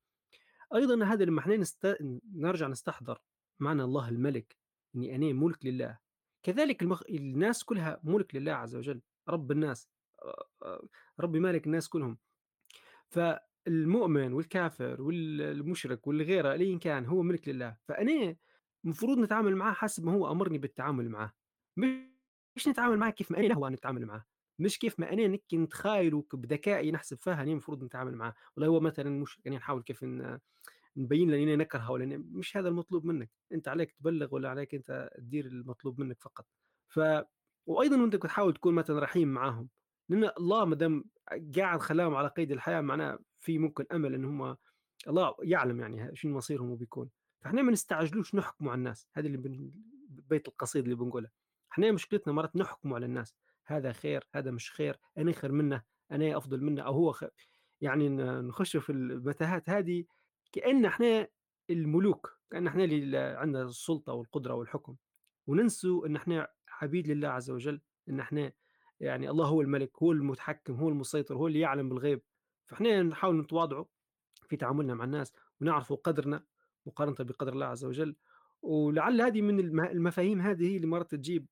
أيضا 0.76 1.06
هذا 1.06 1.26
لما 1.26 1.40
إحنا 1.40 1.58
نست... 1.58 1.98
نرجع 2.36 2.68
نستحضر 2.68 3.22
معنى 3.60 3.84
الله 3.84 4.10
الملك 4.10 4.58
إني 4.96 5.16
أنا 5.16 5.34
ملك 5.34 5.66
لله. 5.66 6.09
كذلك 6.44 6.82
المخ... 6.82 7.04
الناس 7.10 7.64
كلها 7.64 8.00
ملك 8.04 8.36
لله 8.36 8.52
عز 8.52 8.76
وجل 8.76 9.02
رب 9.30 9.52
الناس 9.52 9.90
ربي 11.20 11.40
مالك 11.40 11.66
الناس 11.66 11.90
كلهم. 11.90 12.18
فالمؤمن 13.10 14.34
والكافر 14.34 15.02
والمشرك 15.02 16.08
والغيره 16.08 16.52
ايا 16.52 16.78
كان 16.78 17.06
هو 17.06 17.22
ملك 17.22 17.48
لله. 17.48 17.78
فأنا 17.88 18.36
المفروض 18.86 19.18
نتعامل 19.18 19.56
معاه 19.56 19.74
حسب 19.74 20.06
ما 20.06 20.12
هو 20.12 20.32
أمرني 20.32 20.58
بالتعامل 20.58 21.10
معاه. 21.10 21.34
مش 22.56 22.68
نتعامل 22.68 22.98
معاه 22.98 23.10
كيف 23.10 23.32
ما 23.32 23.40
أنا 23.40 23.68
أن 23.68 23.74
نتعامل 23.74 24.06
معاه. 24.06 24.26
مش 24.60 24.80
كيف 24.80 25.00
ما 25.00 25.14
أنا 25.14 25.28
نكي 25.28 25.58
نتخايل 25.58 26.24
بذكائي 26.34 26.92
نحسب 26.92 27.18
فيها 27.18 27.42
أني 27.42 27.52
المفروض 27.52 27.84
نتعامل 27.84 28.16
معاه. 28.16 28.36
والله 28.56 28.68
هو 28.68 28.80
مثلا 28.80 29.10
مش 29.10 29.42
يعني 29.46 29.58
نحاول 29.58 29.84
كيف 29.84 30.06
نبين 31.00 31.32
له 31.32 31.38
اني 31.38 31.56
نكرهه 31.56 31.92
ولا 31.92 32.18
مش 32.18 32.58
هذا 32.58 32.70
المطلوب 32.70 33.06
منك. 33.06 33.30
أنت 33.52 33.68
عليك 33.68 33.92
تبلغ 33.92 34.36
ولا 34.36 34.50
عليك 34.50 34.76
أنت 34.76 35.10
تدير 35.18 35.46
المطلوب 35.46 36.02
منك 36.02 36.22
فقط. 36.22 36.46
ف 36.88 37.00
وأيضا 37.66 38.02
وأنت 38.02 38.16
بتحاول 38.16 38.54
تكون 38.54 38.74
مثلا 38.74 39.00
رحيم 39.00 39.28
معاهم. 39.28 39.70
لأن 40.10 40.32
الله 40.38 40.66
ما 40.66 40.76
دام 40.76 41.06
قاعد 41.58 41.80
خلاهم 41.80 42.16
على 42.16 42.28
قيد 42.28 42.52
الحياة 42.52 42.82
معناه 42.82 43.20
في 43.40 43.58
ممكن 43.58 43.86
أمل 43.92 44.14
إن 44.14 44.26
هم 44.26 44.58
الله 45.08 45.36
يعلم 45.44 45.80
يعني 45.80 46.16
شنو 46.16 46.38
مصيرهم 46.38 46.70
وبيكون. 46.70 47.10
فإحنا 47.42 47.62
ما 47.62 47.72
نستعجلوش 47.72 48.36
نحكموا 48.36 48.72
على 48.72 48.80
الناس. 48.80 49.08
هذا 49.14 49.28
اللي 49.28 49.38
بن... 49.38 49.72
بيت 50.10 50.48
القصيد 50.48 50.84
اللي 50.84 50.96
بنقوله. 50.96 51.30
إحنا 51.72 51.92
مشكلتنا 51.92 52.34
مرات 52.34 52.56
نحكموا 52.56 52.96
على 52.96 53.06
الناس. 53.06 53.36
هذا 53.66 53.92
خير 53.92 54.24
هذا 54.36 54.52
مش 54.52 54.72
خير 54.72 54.98
أنا 55.18 55.32
خير 55.32 55.52
منه 55.52 55.84
أنا 56.12 56.38
أفضل 56.38 56.64
منه 56.64 56.82
أو 56.82 56.94
هو 56.94 57.12
خير 57.12 57.30
يعني 57.82 58.10
نخش 58.42 58.78
في 58.78 58.92
المتاهات 58.92 59.70
هذه 59.70 60.06
كأن 60.52 60.86
إحنا 60.86 61.28
الملوك 61.70 62.40
كأن 62.52 62.68
إحنا 62.68 62.84
اللي 62.84 63.18
عندنا 63.18 63.64
السلطة 63.64 64.14
والقدرة 64.14 64.54
والحكم. 64.54 64.96
وننسوا 65.48 66.08
إن 66.08 66.16
إحنا 66.16 66.48
عبيد 66.82 67.08
لله 67.08 67.28
عز 67.28 67.52
وجل 67.52 67.82
إن 68.10 68.20
إحنا 68.20 68.52
يعني 69.00 69.30
الله 69.30 69.48
هو 69.48 69.62
الملك 69.62 70.04
هو 70.04 70.12
المتحكم 70.12 70.74
هو 70.74 70.90
المسيطر 70.90 71.36
هو 71.36 71.48
اللي 71.48 71.60
يعلم 71.60 71.90
بالغيب. 71.90 72.22
فإحنا 72.66 73.04
نحاول 73.04 73.38
نتواضعوا 73.40 73.86
في 74.50 74.58
تعاملنا 74.58 74.94
مع 74.94 75.04
الناس 75.04 75.34
ونعرفوا 75.62 75.98
قدرنا 75.98 76.44
مقارنة 76.86 77.16
بقدر 77.20 77.54
الله 77.54 77.66
عز 77.66 77.86
وجل. 77.86 78.16
ولعل 78.62 79.22
هذه 79.22 79.42
من 79.42 79.60
المفاهيم 79.80 80.42
هذه 80.42 80.76
اللي 80.76 80.88
مرات 80.88 81.12
تجيب 81.12 81.48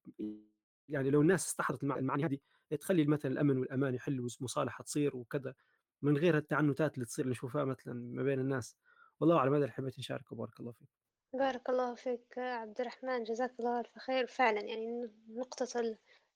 يعني 0.89 1.09
لو 1.09 1.21
الناس 1.21 1.47
استحضرت 1.47 1.83
المعاني 1.83 2.25
هذه 2.25 2.37
تخلي 2.79 3.05
مثلا 3.05 3.31
الأمن 3.31 3.57
والأمان 3.57 3.95
يحل 3.95 4.19
والمصالحة 4.19 4.83
تصير 4.83 5.15
وكذا. 5.15 5.55
من 6.01 6.17
غير 6.17 6.37
التعنتات 6.37 6.93
اللي 6.95 7.05
تصير 7.05 7.27
نشوفها 7.27 7.65
مثلا 7.65 7.93
ما 7.93 8.23
بين 8.23 8.39
الناس. 8.39 8.77
والله 9.19 9.37
أعلم 9.37 9.53
هذا 9.53 9.63
اللي 9.63 9.73
حبيت 9.73 9.99
نشاركه 9.99 10.35
بارك 10.35 10.59
الله 10.59 10.71
فيك 10.71 10.89
بارك 11.33 11.69
الله 11.69 11.95
فيك 11.95 12.37
عبد 12.37 12.81
الرحمن 12.81 13.23
جزاك 13.23 13.53
الله 13.59 13.79
ألف 13.79 13.97
خير 13.97 14.27
فعلا 14.27 14.61
يعني 14.61 15.11
نقطة. 15.29 15.79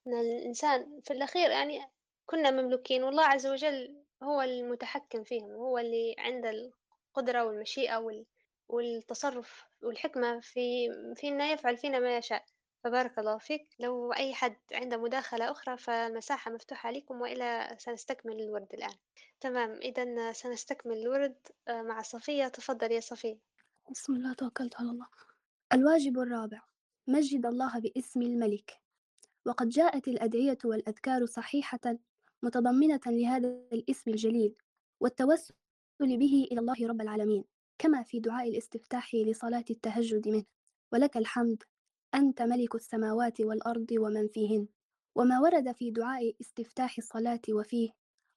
أن 0.08 0.14
الإنسان 0.14 1.02
في 1.04 1.14
الأخير 1.14 1.50
يعني 1.50 1.82
كنا 2.26 2.52
مملوكين 2.52 3.04
والله 3.04 3.24
عز 3.24 3.48
وجل 3.48 4.04
هو 4.24 4.42
المتحكم 4.42 5.24
فيهم 5.24 5.52
هو 5.52 5.78
اللي 5.78 6.16
عنده 6.18 6.50
القدرة 6.50 7.46
والمشيئة 7.46 7.98
وال... 7.98 8.26
والتصرف 8.68 9.66
والحكمة 9.84 10.40
في 10.40 10.90
في 11.16 11.28
يفعل 11.28 11.78
فينا 11.78 12.00
ما 12.00 12.18
يشاء 12.18 12.46
فبارك 12.84 13.20
الله 13.20 13.38
فيك. 13.38 13.68
لو 13.80 14.14
أي 14.14 14.34
حد 14.34 14.58
عنده 14.74 14.98
مداخلة 14.98 15.52
أخرى 15.52 15.78
فالمساحة 15.78 16.52
مفتوحة 16.52 16.92
لكم 16.92 17.22
وإلا 17.22 17.78
سنستكمل 17.78 18.42
الورد 18.42 18.68
الآن. 18.74 18.96
تمام 19.40 19.72
إذا 19.72 20.32
سنستكمل 20.32 20.98
الورد 20.98 21.36
آه، 21.68 21.82
مع 21.82 22.02
صفية. 22.02 22.48
تفضل 22.48 22.92
يا 22.92 23.00
صفية. 23.00 23.38
بسم 23.92 24.14
الله 24.14 24.34
توكلت 24.34 24.76
على 24.76 24.90
الله. 24.90 25.08
الواجب 25.74 26.20
الرابع 26.20 26.62
مجد 27.08 27.46
الله 27.46 27.80
باسم 27.80 28.22
الملك. 28.22 28.82
وقد 29.46 29.70
جاءت 29.70 30.08
الأدعية 30.08 30.58
والأذكار 30.66 31.26
صحيحة 31.26 31.98
متضمنة 32.44 33.02
لهذا 33.06 33.48
الاسم 33.48 34.12
الجليل 34.12 34.56
والتوسل 35.00 35.54
به 36.02 36.48
إلى 36.52 36.60
الله 36.60 36.88
رب 36.88 37.02
العالمين 37.02 37.44
كما 37.78 38.04
في 38.04 38.20
دعاء 38.20 38.50
الاستفتاح 38.50 39.16
لصلاة 39.16 39.66
التهجد 39.70 40.28
منه. 40.28 40.46
ولك 40.94 41.18
الحمد. 41.18 41.64
أنت 42.16 42.42
ملك 42.42 42.76
السماوات 42.76 43.42
والأرض 43.42 43.88
ومن 43.92 44.28
فيهن 44.28 44.68
وما 45.16 45.40
ورد 45.40 45.72
في 45.72 45.92
دعاء 45.92 46.36
استفتاح 46.42 46.98
الصلاة 46.98 47.42
وفيه. 47.50 47.90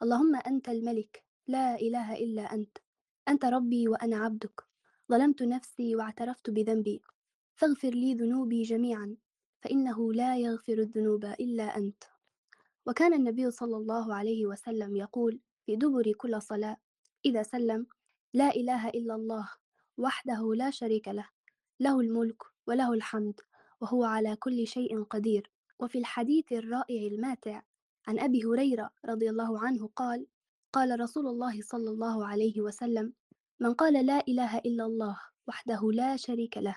اللهم 0.03 0.37
أنت 0.37 0.69
الملك 0.69 1.25
لا 1.47 1.75
إله 1.75 2.15
إلا 2.15 2.43
أنت. 2.43 2.79
أنت 3.29 3.45
ربي 3.45 3.89
وأنا 3.89 4.17
عبدك. 4.17 4.65
ظلمت 5.11 5.43
نفسي 5.43 5.97
واعترفت 5.97 6.51
بذنبي. 6.51 7.03
فاغفر 7.57 7.91
لي 7.91 8.15
ذنوبي 8.15 8.63
جميعا 8.63 9.17
فإنه 9.63 10.13
لا 10.13 10.37
يغفر 10.37 10.79
الذنوب 10.79 11.25
إلا 11.25 11.77
أنت. 11.77 12.05
وكان 12.87 13.15
النبي 13.15 13.51
صلى 13.51 13.77
الله 13.77 14.15
عليه 14.15 14.47
وسلم 14.47 14.97
يقول 14.97 15.41
في 15.67 15.77
دبر 15.77 16.13
كل 16.13 16.43
صلاة 16.43 16.77
إذا 17.25 17.43
سلم 17.43 17.87
لا 18.35 18.49
إله 18.51 18.89
إلا 18.89 19.15
الله 19.15 19.51
وحده 19.99 20.55
لا 20.55 20.71
شريك 20.71 21.09
له 21.09 21.29
له 21.81 22.01
الملك 22.01 22.43
وله 22.67 22.93
الحمد. 22.93 23.41
وهو 23.85 24.05
على 24.05 24.37
كل 24.37 24.67
شيء 24.67 25.03
قدير. 25.03 25.51
وفي 25.79 25.99
الحديث 25.99 26.53
الرائع 26.53 27.07
الماتع 27.07 27.63
عن 28.07 28.19
أبي 28.19 28.45
هريرة 28.45 28.91
رضي 29.05 29.31
الله 29.31 29.59
عنه 29.59 29.91
قال 29.97 30.27
قال 30.73 31.01
رسول 31.01 31.27
الله 31.27 31.63
صلى 31.63 31.91
الله 31.91 32.27
عليه 32.27 32.61
وسلم 32.61 33.13
من 33.61 33.75
قال 33.75 34.07
لا 34.07 34.25
إله 34.29 34.59
إلا 34.59 34.85
الله 34.85 35.21
وحده 35.49 35.93
لا 35.93 36.17
شريك 36.17 36.59
له 36.59 36.77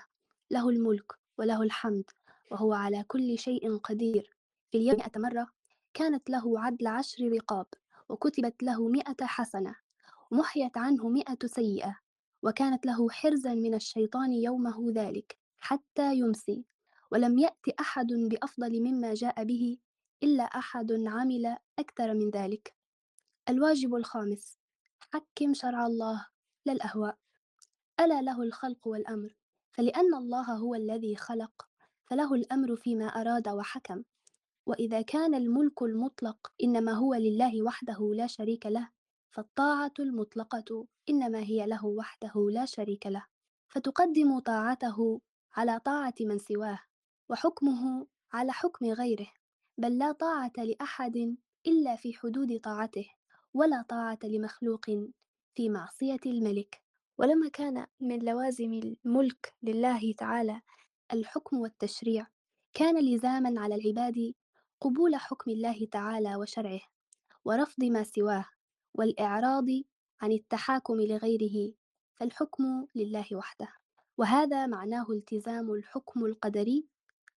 له 0.50 0.68
الملك 0.68 1.12
وله 1.38 1.62
الحمد 1.62 2.10
وهو 2.50 2.72
على 2.72 3.04
كل 3.08 3.38
شيء 3.38 3.76
قدير. 3.76 4.36
في 4.70 4.78
اليوم 4.78 4.96
مئة 4.96 5.20
مرة 5.20 5.46
كانت 5.94 6.30
له 6.30 6.60
عدل 6.60 6.86
عشر 6.86 7.32
رقاب 7.32 7.66
وكتبت 8.08 8.62
له 8.62 8.88
مئة 8.88 9.26
حسنة 9.26 9.76
ومحيت 10.30 10.78
عنه 10.78 11.08
مئة 11.08 11.46
سيئة 11.46 11.98
وكانت 12.42 12.86
له 12.86 13.10
حرزا 13.10 13.54
من 13.54 13.74
الشيطان 13.74 14.32
يومه 14.32 14.92
ذلك 14.92 15.38
حتى 15.60 16.16
يمسي. 16.16 16.64
ولم 17.10 17.38
يأت 17.38 17.68
أحد 17.80 18.06
بأفضل 18.06 18.80
مما 18.80 19.14
جاء 19.14 19.44
به 19.44 19.78
إلا 20.22 20.42
أحد 20.44 20.92
عمل 20.92 21.56
أكثر 21.78 22.14
من 22.14 22.30
ذلك. 22.30 22.74
الواجب 23.48 23.94
الخامس 23.94 24.58
حكم 25.12 25.54
شرع 25.54 25.86
الله 25.86 26.26
لا 26.66 26.72
الأهواء 26.72 27.18
ألا 28.00 28.22
له 28.22 28.42
الخلق 28.42 28.86
والأمر 28.86 29.34
فلأن 29.72 30.14
الله 30.14 30.52
هو 30.52 30.74
الذي 30.74 31.16
خلق 31.16 31.68
فله 32.06 32.34
الأمر 32.34 32.76
فيما 32.76 33.06
أراد 33.06 33.48
وحكم. 33.48 34.02
وإذا 34.66 35.02
كان 35.02 35.34
الملك 35.34 35.82
المطلق 35.82 36.52
إنما 36.62 36.92
هو 36.92 37.14
لله 37.14 37.62
وحده 37.62 38.10
لا 38.14 38.26
شريك 38.26 38.66
له 38.66 38.90
فالطاعة 39.30 39.92
المطلقة 39.98 40.86
إنما 41.08 41.38
هي 41.38 41.66
له 41.66 41.86
وحده 41.86 42.50
لا 42.50 42.64
شريك 42.64 43.06
له. 43.06 43.26
فتقدم 43.68 44.38
طاعته 44.38 45.20
على 45.56 45.80
طاعة 45.84 46.14
من 46.20 46.38
سواه. 46.38 46.87
وحكمه 47.28 48.06
على 48.32 48.52
حكم 48.52 48.86
غيره 48.86 49.26
بل 49.78 49.98
لا 49.98 50.12
طاعة 50.12 50.52
لأحد 50.58 51.36
إلا 51.66 51.96
في 51.96 52.14
حدود 52.14 52.60
طاعته 52.60 53.06
ولا 53.54 53.84
طاعة 53.88 54.18
لمخلوق 54.24 54.86
في 55.54 55.68
معصية 55.68 56.20
الملك. 56.26 56.82
ولما 57.18 57.48
كان 57.48 57.86
من 58.00 58.18
لوازم 58.18 58.72
الملك 58.72 59.54
لله 59.62 60.12
تعالى 60.12 60.60
الحكم 61.12 61.58
والتشريع 61.58 62.26
كان 62.74 63.04
لزاما 63.14 63.60
على 63.60 63.74
العباد 63.74 64.34
قبول 64.80 65.16
حكم 65.16 65.50
الله 65.50 65.86
تعالى 65.92 66.36
وشرعه 66.36 66.80
ورفض 67.44 67.84
ما 67.84 68.04
سواه 68.04 68.46
والإعراض 68.94 69.66
عن 70.20 70.32
التحاكم 70.32 71.00
لغيره 71.00 71.74
فالحكم 72.16 72.86
لله 72.94 73.26
وحده. 73.32 73.68
وهذا 74.18 74.66
معناه 74.66 75.06
التزام 75.10 75.72
الحكم 75.72 76.26
القدري 76.26 76.86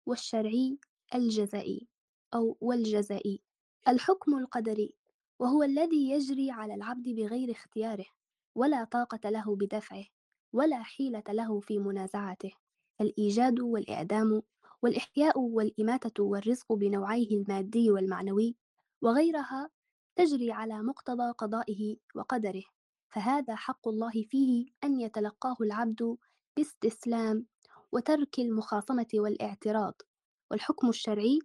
والشرعي 0.08 0.78
الجزائي 1.14 1.88
أو 2.34 2.56
والجزائي. 2.60 3.40
الحكم 3.88 4.38
القدري 4.38 4.94
وهو 5.38 5.62
الذي 5.62 6.10
يجري 6.10 6.50
على 6.50 6.74
العبد 6.74 7.08
بغير 7.08 7.50
اختياره 7.50 8.06
ولا 8.54 8.84
طاقة 8.84 9.30
له 9.30 9.56
بدفعه 9.56 10.04
ولا 10.52 10.82
حيلة 10.82 11.22
له 11.28 11.60
في 11.60 11.78
منازعته. 11.78 12.52
الإيجاد 13.00 13.60
والإعدام 13.60 14.42
والإحياء 14.82 15.40
والإماتة 15.40 16.22
والرزق 16.22 16.72
بنوعيه 16.72 17.36
المادي 17.36 17.90
والمعنوي 17.90 18.56
وغيرها 19.02 19.70
تجري 20.16 20.52
على 20.52 20.82
مقتضى 20.82 21.30
قضائه 21.32 21.96
وقدره. 22.14 22.64
فهذا 23.10 23.54
حق 23.56 23.88
الله 23.88 24.22
فيه 24.30 24.66
أن 24.84 25.00
يتلقاه 25.00 25.56
العبد 25.60 26.16
باستسلام 26.56 27.46
وترك 27.92 28.38
المخاصمة 28.38 29.06
والاعتراض 29.14 29.94
والحكم 30.50 30.88
الشرعي 30.88 31.38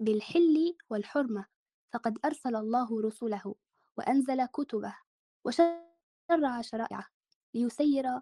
بالحل 0.00 0.76
والحرمة. 0.90 1.46
فقد 1.92 2.18
أرسل 2.24 2.56
الله 2.56 3.02
رسله 3.02 3.54
وأنزل 3.98 4.46
كتبه 4.46 4.94
وشرع 5.44 6.60
شرائعه 6.60 7.06
ليسير 7.54 8.20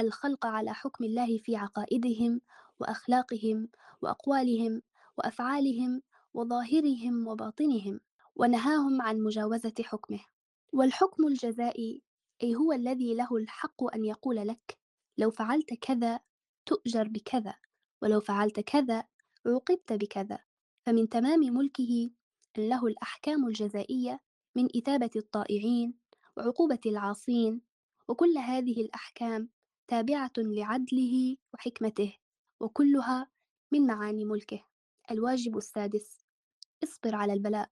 الخلق 0.00 0.46
على 0.46 0.74
حكم 0.74 1.04
الله 1.04 1.38
في 1.38 1.56
عقائدهم 1.56 2.40
وأخلاقهم 2.80 3.68
وأقوالهم 4.02 4.82
وأفعالهم 5.18 6.02
وظاهرهم 6.34 7.28
وباطنهم 7.28 8.00
ونهاهم 8.36 9.02
عن 9.02 9.20
مجاوزة 9.20 9.74
حكمه. 9.80 10.20
والحكم 10.72 11.26
الجزائي 11.26 12.02
أي 12.42 12.54
هو 12.54 12.72
الذي 12.72 13.14
له 13.14 13.36
الحق 13.36 13.94
أن 13.94 14.04
يقول 14.04 14.36
لك 14.36 14.78
لو 15.18 15.30
فعلت 15.30 15.74
كذا 15.74 16.20
تؤجر 16.66 17.08
بكذا 17.08 17.54
ولو 18.02 18.20
فعلت 18.20 18.60
كذا 18.60 19.04
عوقبت 19.46 19.92
بكذا. 19.92 20.38
فمن 20.86 21.08
تمام 21.08 21.40
ملكه 21.40 22.10
أن 22.58 22.68
له 22.68 22.86
الأحكام 22.86 23.46
الجزائية 23.46 24.20
من 24.56 24.68
إثابة 24.76 25.10
الطائعين 25.16 25.94
وعقوبة 26.36 26.80
العاصين 26.86 27.60
وكل 28.08 28.38
هذه 28.38 28.80
الأحكام 28.80 29.48
تابعة 29.88 30.32
لعدله 30.38 31.36
وحكمته 31.54 32.16
وكلها 32.60 33.30
من 33.72 33.86
معاني 33.86 34.24
ملكه. 34.24 34.64
الواجب 35.10 35.56
السادس 35.56 36.18
اصبر 36.84 37.14
على 37.14 37.32
البلاء. 37.32 37.70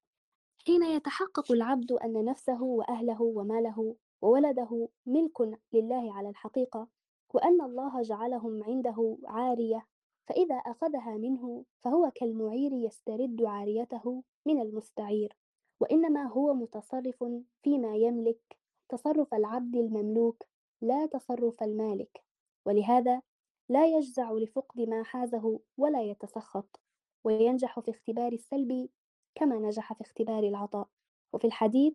حين 0.66 0.82
يتحقق 0.82 1.53
العبد 1.53 1.92
أن 1.92 2.24
نفسه 2.24 2.62
وأهله 2.62 3.22
وماله 3.22 3.97
وولده 4.22 4.88
ملك 5.07 5.40
لله 5.72 6.14
على 6.14 6.28
الحقيقة 6.28 6.88
وأن 7.35 7.62
الله 7.62 8.03
جعلهم 8.03 8.62
عنده 8.64 9.18
عارية 9.24 9.87
فإذا 10.28 10.55
أخذها 10.55 11.16
منه 11.16 11.64
فهو 11.80 12.11
كالمعير 12.14 12.72
يسترد 12.72 13.43
عاريته 13.43 14.22
من 14.47 14.61
المستعير 14.61 15.37
وإنما 15.80 16.24
هو 16.26 16.55
متصرف 16.55 17.24
فيما 17.62 17.97
يملك 17.97 18.59
تصرف 18.89 19.35
العبد 19.35 19.76
المملوك 19.76 20.43
لا 20.82 21.07
تصرف 21.07 21.62
المالك 21.62 22.24
ولهذا 22.66 23.22
لا 23.68 23.87
يجزع 23.87 24.32
لفقد 24.32 24.80
ما 24.80 25.03
حازه 25.03 25.61
ولا 25.78 26.03
يتسخط 26.03 26.80
وينجح 27.24 27.80
في 27.80 27.91
اختبار 27.91 28.32
السلب 28.32 28.89
كما 29.35 29.59
نجح 29.59 29.93
في 29.93 30.01
اختبار 30.01 30.43
العطاء. 30.43 30.89
وفي 31.32 31.47
الحديث 31.47 31.95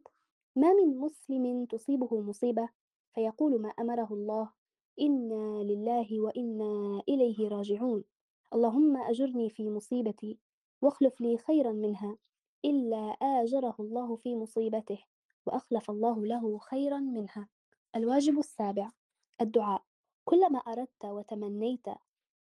ما 0.55 0.73
من 0.73 0.97
مسلم 0.97 1.65
تصيبه 1.65 2.21
مصيبة 2.21 2.69
فيقول 3.13 3.61
ما 3.61 3.69
أمره 3.69 4.07
الله 4.13 4.49
إنا 5.01 5.63
لله 5.63 6.19
وإنا 6.19 7.03
إليه 7.09 7.47
راجعون. 7.47 8.03
اللهم 8.53 8.97
أجرني 8.97 9.49
في 9.49 9.69
مصيبتي 9.69 10.39
واخلف 10.81 11.21
لي 11.21 11.37
خيرا 11.37 11.71
منها 11.71 12.17
إلا 12.65 13.17
آجره 13.21 13.75
الله 13.79 14.15
في 14.15 14.35
مصيبته 14.35 15.03
وأخلف 15.45 15.91
الله 15.91 16.25
له 16.25 16.57
خيرا 16.57 16.99
منها. 16.99 17.49
الواجب 17.95 18.39
السابع 18.39 18.91
الدعاء. 19.41 19.83
كلما 20.25 20.59
أردت 20.59 21.05
وتمنيت 21.05 21.85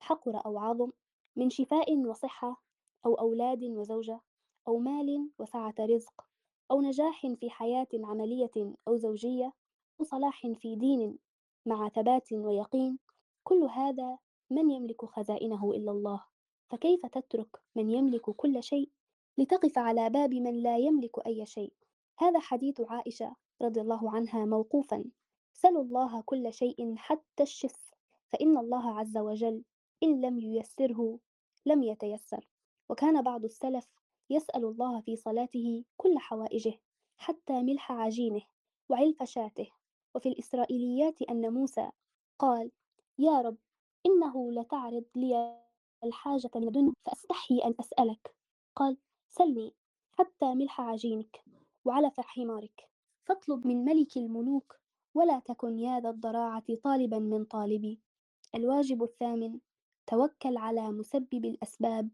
حقر 0.01 0.47
أو 0.47 0.59
عظم 0.59 0.91
من 1.37 1.51
شفاء 1.51 1.97
وصحة 1.97 2.63
أو 3.07 3.15
أولاد 3.15 3.65
وزوجة 3.65 4.21
أو 4.69 4.79
مال 4.79 5.31
وسعة 5.39 5.75
رزق 5.81 6.25
أو 6.71 6.83
نجاح 6.83 7.27
في 7.27 7.51
حياة 7.51 7.89
عملية 7.95 8.75
أو 8.89 8.97
زوجية 8.97 9.53
أو 10.01 10.05
صلاح 10.05 10.47
في 10.47 10.77
دين 10.77 11.19
مع 11.67 11.89
ثبات 11.89 12.33
ويقين 12.33 12.99
كل 13.45 13.63
هذا 13.63 14.19
من 14.51 14.71
يملك 14.71 15.05
خزائنه 15.05 15.71
إلا 15.71 15.91
الله. 15.91 16.25
فكيف 16.69 17.07
تترك 17.07 17.49
من 17.77 17.91
يملك 17.91 18.31
كل 18.31 18.63
شيء 18.63 18.91
لتقف 19.39 19.79
على 19.79 20.11
باب 20.11 20.35
من 20.35 20.63
لا 20.63 20.77
يملك 20.79 21.27
أي 21.27 21.47
شيء؟ 21.47 21.73
هذا 22.19 22.39
حديث 22.39 22.81
عائشة 22.81 23.37
رضي 23.63 23.81
الله 23.81 24.11
عنها 24.11 24.45
موقوفا. 24.45 25.05
سلوا 25.53 25.83
الله 25.83 26.21
كل 26.21 26.53
شيء 26.53 26.97
حتى 26.97 27.43
الشف 27.43 27.95
فإن 28.33 28.59
الله 28.59 28.99
عز 28.99 29.19
وجل 29.19 29.65
إن 30.03 30.21
لم 30.21 30.39
ييسره 30.39 31.19
لم 31.67 31.83
يتيسر. 31.83 32.49
وكان 32.89 33.23
بعض 33.23 33.45
السلف 33.45 33.89
يسأل 34.31 34.65
الله 34.65 35.01
في 35.01 35.17
صلاته 35.17 35.85
كل 35.97 36.19
حوائجه 36.19 36.75
حتى 37.17 37.63
ملح 37.63 37.93
عجينه 37.93 38.43
وعلف 38.89 39.23
شاته. 39.23 39.76
وفي 40.17 40.29
الإسرائيليات 40.29 41.23
أن 41.23 41.53
موسى 41.53 41.91
قال 42.39 42.71
يا 43.19 43.41
رب 43.41 43.57
إنه 44.07 44.53
لتعرض 44.53 45.05
لي 45.17 45.63
الحاجة 46.05 46.51
من 46.55 46.69
الدنيا 46.69 46.93
فأستحي 47.07 47.59
أن 47.59 47.75
أسألك. 47.81 48.35
قال 48.77 48.97
سلني 49.29 49.75
حتى 50.13 50.55
ملح 50.55 50.81
عجينك 50.81 51.45
وعلف 51.85 52.21
حمارك 52.21 52.89
فاطلب 53.25 53.67
من 53.67 53.85
ملك 53.85 54.17
الملوك 54.17 54.77
ولا 55.15 55.39
تكن 55.39 55.79
يا 55.79 56.01
ذا 56.01 56.11
الضراعة 56.11 56.75
طالبا 56.83 57.19
من 57.19 57.45
طالبي. 57.45 58.01
الواجب 58.55 59.03
الثامن 59.03 59.59
توكل 60.07 60.57
على 60.57 60.91
مسبب 60.91 61.45
الأسباب 61.45 62.09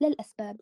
لا 0.00 0.08
الأسباب. 0.08 0.60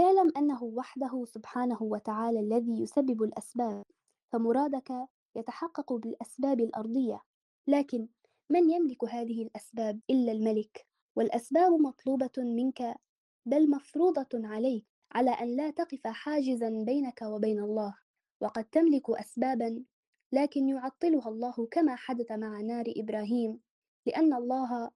اعلم 0.00 0.32
أنه 0.36 0.64
وحده 0.64 1.24
سبحانه 1.24 1.82
وتعالى 1.82 2.40
الذي 2.40 2.82
يسبب 2.82 3.22
الأسباب 3.22 3.84
فمرادك 4.32 5.08
يتحقق 5.36 5.92
بالأسباب 5.92 6.60
الأرضية 6.60 7.22
لكن 7.66 8.08
من 8.50 8.70
يملك 8.70 9.04
هذه 9.04 9.42
الأسباب 9.42 10.00
إلا 10.10 10.32
الملك؟ 10.32 10.86
والأسباب 11.16 11.72
مطلوبة 11.72 12.30
منك 12.38 12.94
بل 13.46 13.70
مفروضة 13.70 14.28
عليك 14.34 14.86
على 15.12 15.30
أن 15.30 15.56
لا 15.56 15.70
تقف 15.70 16.06
حاجزا 16.06 16.84
بينك 16.86 17.22
وبين 17.22 17.60
الله 17.60 17.94
وقد 18.40 18.64
تملك 18.64 19.10
أسبابا 19.10 19.84
لكن 20.32 20.68
يعطلها 20.68 21.28
الله 21.28 21.68
كما 21.70 21.96
حدث 21.96 22.32
مع 22.32 22.60
نار 22.60 22.84
إبراهيم 22.96 23.60
لأن 24.06 24.34
الله 24.34 24.90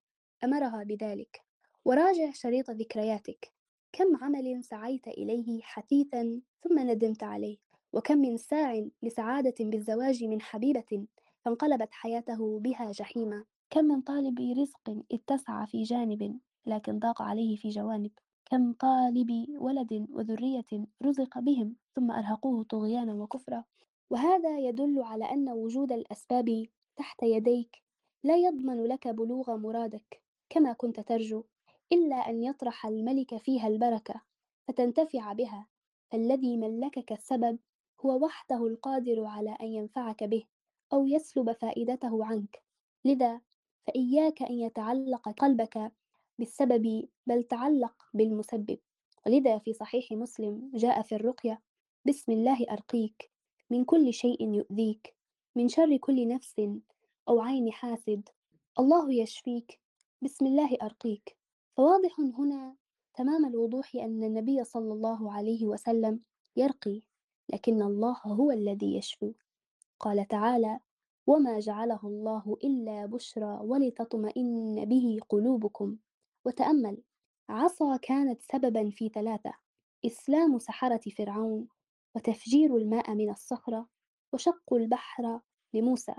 أمرها 0.45 0.85
بذلك. 0.85 1.43
وراجع 1.85 2.31
شريط 2.31 2.71
ذكرياتك. 2.71 3.53
كم 3.93 4.17
عمل 4.17 4.65
سعيت 4.65 5.09
إليه 5.09 5.63
حثيثا 5.63 6.41
ثم 6.61 6.79
ندمت 6.79 7.23
عليه؟ 7.23 7.64
وكم 7.95 8.19
من 8.19 8.37
ساع 8.37 8.87
لسعادة 9.03 9.55
بالزواج 9.61 10.25
من 10.25 10.41
حبيبة 10.41 11.07
فانقلبت 11.45 11.89
حياته 11.93 12.59
بها 12.59 12.93
جحيما. 12.93 13.45
كم 13.71 13.85
من 13.85 14.01
طالب 14.01 14.41
رزق 14.59 15.03
اتسع 15.13 15.65
في 15.65 15.83
جانب 15.83 16.41
لكن 16.67 16.99
ضاق 16.99 17.23
عليه 17.23 17.57
في 17.57 17.69
جوانب. 17.69 18.11
كم 18.45 18.73
طالب 18.73 19.47
ولد 19.59 20.07
وذرية 20.11 20.87
رزق 21.03 21.39
بهم 21.39 21.77
ثم 21.95 22.11
أرهقوه 22.11 22.65
طغيانا 22.65 23.15
وكفرا. 23.15 23.65
وهذا 24.11 24.59
يدل 24.59 25.03
على 25.03 25.25
أن 25.25 25.49
وجود 25.49 25.93
الأسباب 25.93 26.67
تحت 26.97 27.23
يديك 27.23 27.83
لا 28.25 28.37
يضمن 28.37 28.85
لك 28.85 29.09
بلوغ 29.09 29.57
مرادك 29.57 30.23
كما 30.51 30.73
كنت 30.73 31.01
ترجو 31.01 31.45
إلا 31.93 32.17
أن 32.17 32.43
يطرح 32.43 32.87
الملك 32.87 33.37
فيها 33.37 33.69
البركة 33.69 34.23
فتنتفع 34.69 35.33
بها 35.33 35.67
فالذي 36.11 36.57
ملكك 36.57 37.13
السبب 37.13 37.59
هو 38.05 38.25
وحده 38.25 38.67
القادر 38.67 39.25
على 39.25 39.57
أن 39.61 39.67
ينفعك 39.67 40.25
به 40.25 40.45
أو 40.93 41.07
يسلب 41.07 41.53
فائدته 41.53 42.25
عنك. 42.25 42.63
لذا 43.05 43.41
فإياك 43.87 44.43
أن 44.43 44.55
يتعلق 44.55 45.29
قلبك 45.29 45.93
بالسبب 46.39 47.09
بل 47.27 47.43
تعلق 47.43 47.95
بالمسبب. 48.15 48.79
ولذا 49.27 49.59
في 49.59 49.73
صحيح 49.73 50.13
مسلم 50.13 50.71
جاء 50.75 51.03
في 51.03 51.15
الرقية 51.15 51.61
بسم 52.07 52.33
الله 52.33 52.67
أرقيك 52.71 53.31
من 53.71 53.85
كل 53.85 54.13
شيء 54.13 54.55
يؤذيك 54.55 55.15
من 55.57 55.69
شر 55.69 55.97
كل 55.97 56.29
نفس 56.29 56.61
أو 57.29 57.41
عين 57.41 57.73
حاسد 57.73 58.29
الله 58.79 59.13
يشفيك 59.13 59.81
بسم 60.23 60.47
الله 60.47 60.77
أرقيك. 60.83 61.37
فواضح 61.77 62.21
هنا 62.21 62.77
تمام 63.15 63.47
الوضوح 63.47 63.95
أن 63.95 64.25
النبي 64.25 64.65
صلى 64.65 64.93
الله 64.93 65.33
عليه 65.33 65.67
وسلم 65.67 66.21
يرقي. 66.57 67.03
لكن 67.53 67.83
الله 67.83 68.17
هو 68.25 68.51
الذي 68.51 68.97
يشفي 68.97 69.35
قال 70.01 70.29
تعالى 70.29 70.79
وما 71.27 71.59
جعله 71.61 72.01
الله 72.05 72.57
إلا 72.65 73.07
بشرى 73.07 73.59
ولتطمئن 73.63 74.85
به 74.85 75.19
قلوبكم. 75.29 75.97
وتأمل 76.47 77.03
عصا 77.49 77.97
كانت 77.97 78.43
سببا 78.43 78.91
في 78.91 79.09
ثلاثة 79.09 79.55
إسلام 80.07 80.59
سحرة 80.59 81.01
فرعون 81.17 81.69
وتفجير 82.17 82.77
الماء 82.77 83.15
من 83.15 83.31
الصخرة 83.31 83.89
وشق 84.33 84.75
البحر 84.75 85.41
لموسى. 85.75 86.15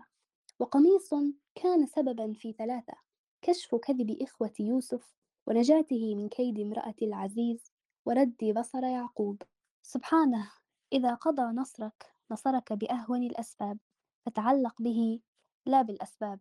وقميص 0.60 1.10
كان 1.56 1.86
سببا 1.86 2.34
في 2.34 2.54
ثلاثة 2.54 2.94
كشف 3.42 3.76
كذب 3.76 4.18
إخوة 4.22 4.54
يوسف 4.60 5.16
ونجاته 5.48 6.16
من 6.16 6.30
كيد 6.30 6.60
امرأة 6.60 6.96
العزيز 7.02 7.72
ورد 8.06 8.54
بصر 8.56 8.84
يعقوب. 8.84 9.42
سبحانه! 9.82 10.65
إذا 10.96 11.14
قضى 11.14 11.42
نصرك 11.42 12.14
نصرك 12.32 12.74
بأهون 12.74 13.24
الأسباب 13.24 13.78
فتعلق 14.26 14.82
به 14.82 15.20
لا 15.66 15.82
بالأسباب. 15.82 16.40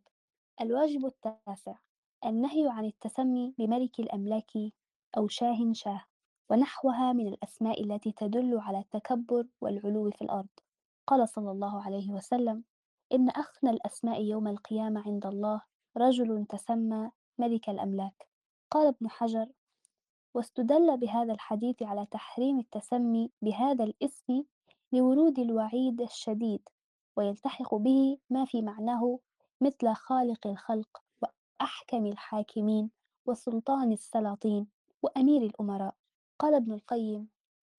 الواجب 0.61 1.07
التاسع 1.07 1.75
النهي 2.25 2.69
عن 2.69 2.85
التسمي 2.85 3.55
بملك 3.59 4.01
الأملاك 4.01 4.53
أو 5.17 5.29
شاه 5.29 5.73
شاه 5.73 6.05
ونحوها 6.51 7.13
من 7.13 7.29
الأسماء 7.29 7.83
التي 7.83 8.13
تدل 8.13 8.59
على 8.59 8.79
التكبر 8.79 9.47
والعلو 9.61 10.11
في 10.11 10.23
الأرض. 10.23 10.49
قال 11.07 11.29
صلى 11.29 11.51
الله 11.51 11.83
عليه 11.83 12.11
وسلم 12.11 12.65
إن 13.13 13.31
أخنى 13.31 13.71
الأسماء 13.71 14.23
يوم 14.23 14.49
القيامة 14.49 15.03
عند 15.07 15.27
الله 15.27 15.63
رجل 15.97 16.47
تسمى 16.49 17.11
ملك 17.39 17.71
الأملاك. 17.71 18.29
قال 18.71 18.87
ابن 18.87 19.11
حجر 19.11 19.47
واستدل 20.35 20.97
بهذا 20.97 21.33
الحديث 21.33 21.83
على 21.83 22.07
تحريم 22.11 22.59
التسمي 22.59 23.31
بهذا 23.43 23.85
الاسم 23.85 24.45
لورود 24.93 25.39
الوعيد 25.39 26.01
الشديد 26.01 26.69
ويلتحق 27.17 27.75
به 27.75 28.19
ما 28.31 28.45
في 28.45 28.63
معناه 28.63 29.19
مثل 29.61 29.95
خالق 29.95 30.47
الخلق 30.47 31.03
وأحكم 31.23 32.07
الحاكمين 32.07 32.91
وسلطان 33.27 33.93
السلاطين 33.93 34.67
وأمير 35.03 35.43
الأمراء. 35.43 35.95
قال 36.39 36.55
ابن 36.55 36.73
القيم 36.73 37.29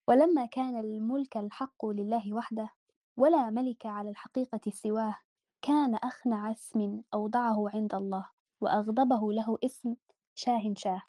ولما 0.08 0.46
كان 0.46 0.76
الملك 0.76 1.36
الحق 1.36 1.86
لله 1.86 2.34
وحده 2.34 2.68
ولا 3.16 3.50
ملك 3.50 3.86
على 3.86 4.10
الحقيقة 4.10 4.60
سواه 4.70 5.16
كان 5.62 5.94
أخنع 5.94 6.52
اسم 6.52 7.02
أوضعه 7.14 7.70
عند 7.70 7.94
الله 7.94 8.28
وأغضبه 8.60 9.32
له 9.32 9.58
اسم 9.64 9.94
شاه 10.34 10.74
شاه 10.76 11.02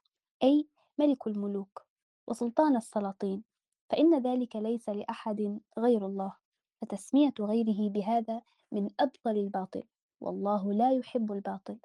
أي 0.43 0.68
ملك 0.98 1.28
الملوك 1.28 1.86
وسلطان 2.28 2.76
السلاطين 2.76 3.43
فإن 3.89 4.22
ذلك 4.22 4.56
ليس 4.56 4.89
لأحد 4.89 5.60
غير 5.78 6.06
الله 6.06 6.34
فتسمية 6.82 7.34
غيره 7.39 7.89
بهذا 7.89 8.41
من 8.72 8.89
أبطل 9.00 9.38
الباطل 9.38 9.84
والله 10.22 10.74
لا 10.74 10.91
يحب 10.91 11.32
الباطل. 11.32 11.78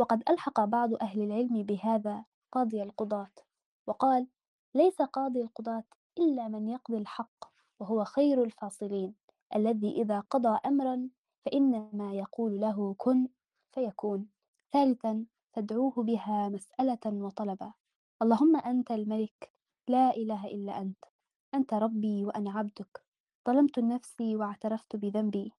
وقد 0.00 0.22
ألحق 0.30 0.64
بعض 0.64 0.94
أهل 0.94 1.22
العلم 1.22 1.62
بهذا 1.62 2.24
قاضي 2.52 2.82
القضاة 2.82 3.30
وقال 3.86 4.26
ليس 4.74 5.02
قاضي 5.02 5.40
القضاة 5.42 5.84
إلا 6.18 6.48
من 6.48 6.68
يقضي 6.68 6.98
الحق 6.98 7.44
وهو 7.80 8.04
خير 8.04 8.44
الفاصلين 8.44 9.14
الذي 9.56 10.02
إذا 10.02 10.20
قضى 10.20 10.58
أمرا 10.66 11.08
فإنما 11.44 12.12
يقول 12.14 12.60
له 12.60 12.94
كن 12.98 13.28
فيكون 13.72 14.28
ثالثا 14.72 15.24
تدعوه 15.52 15.92
بها 15.96 16.48
مسألة 16.48 17.00
وطلبا 17.06 17.72
اللهم 18.22 18.56
أنت 18.56 18.90
الملك 18.90 19.52
لا 19.88 20.16
إله 20.16 20.46
إلا 20.46 20.80
أنت 20.80 21.04
أنت 21.54 21.74
ربي 21.74 22.24
وأنا 22.24 22.50
عبدك 22.50 23.04
ظلمت 23.48 23.78
نفسي 23.78 24.36
واعترفت 24.36 24.96
بذنبي 24.96 25.52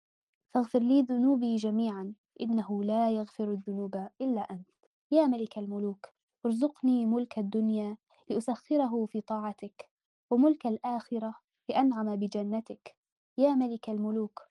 فاغفر 0.53 0.79
لي 0.79 1.01
ذنوبي 1.01 1.55
جميعا 1.55 2.13
إنه 2.41 2.83
لا 2.83 3.11
يغفر 3.11 3.51
الذنوب 3.51 4.07
إلا 4.21 4.41
أنت. 4.41 4.69
يا 5.11 5.27
ملك 5.27 5.57
الملوك 5.57 6.09
ارزقني 6.45 7.05
ملك 7.05 7.39
الدنيا 7.39 7.97
لأسخره 8.29 9.05
في 9.05 9.21
طاعتك 9.21 9.89
وملك 10.31 10.67
الآخرة 10.67 11.35
لأنعم 11.69 12.15
بجنتك. 12.15 12.95
يا 13.37 13.53
ملك 13.55 13.89
الملوك 13.89 14.41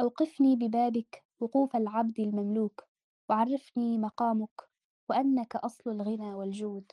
أوقفني 0.00 0.56
ببابك 0.56 1.24
وقوف 1.40 1.76
العبد 1.76 2.20
المملوك 2.20 2.84
وعرفني 3.30 3.98
مقامك 3.98 4.62
وأنك 5.10 5.56
أصل 5.56 5.90
الغنى 5.90 6.34
والجود. 6.34 6.92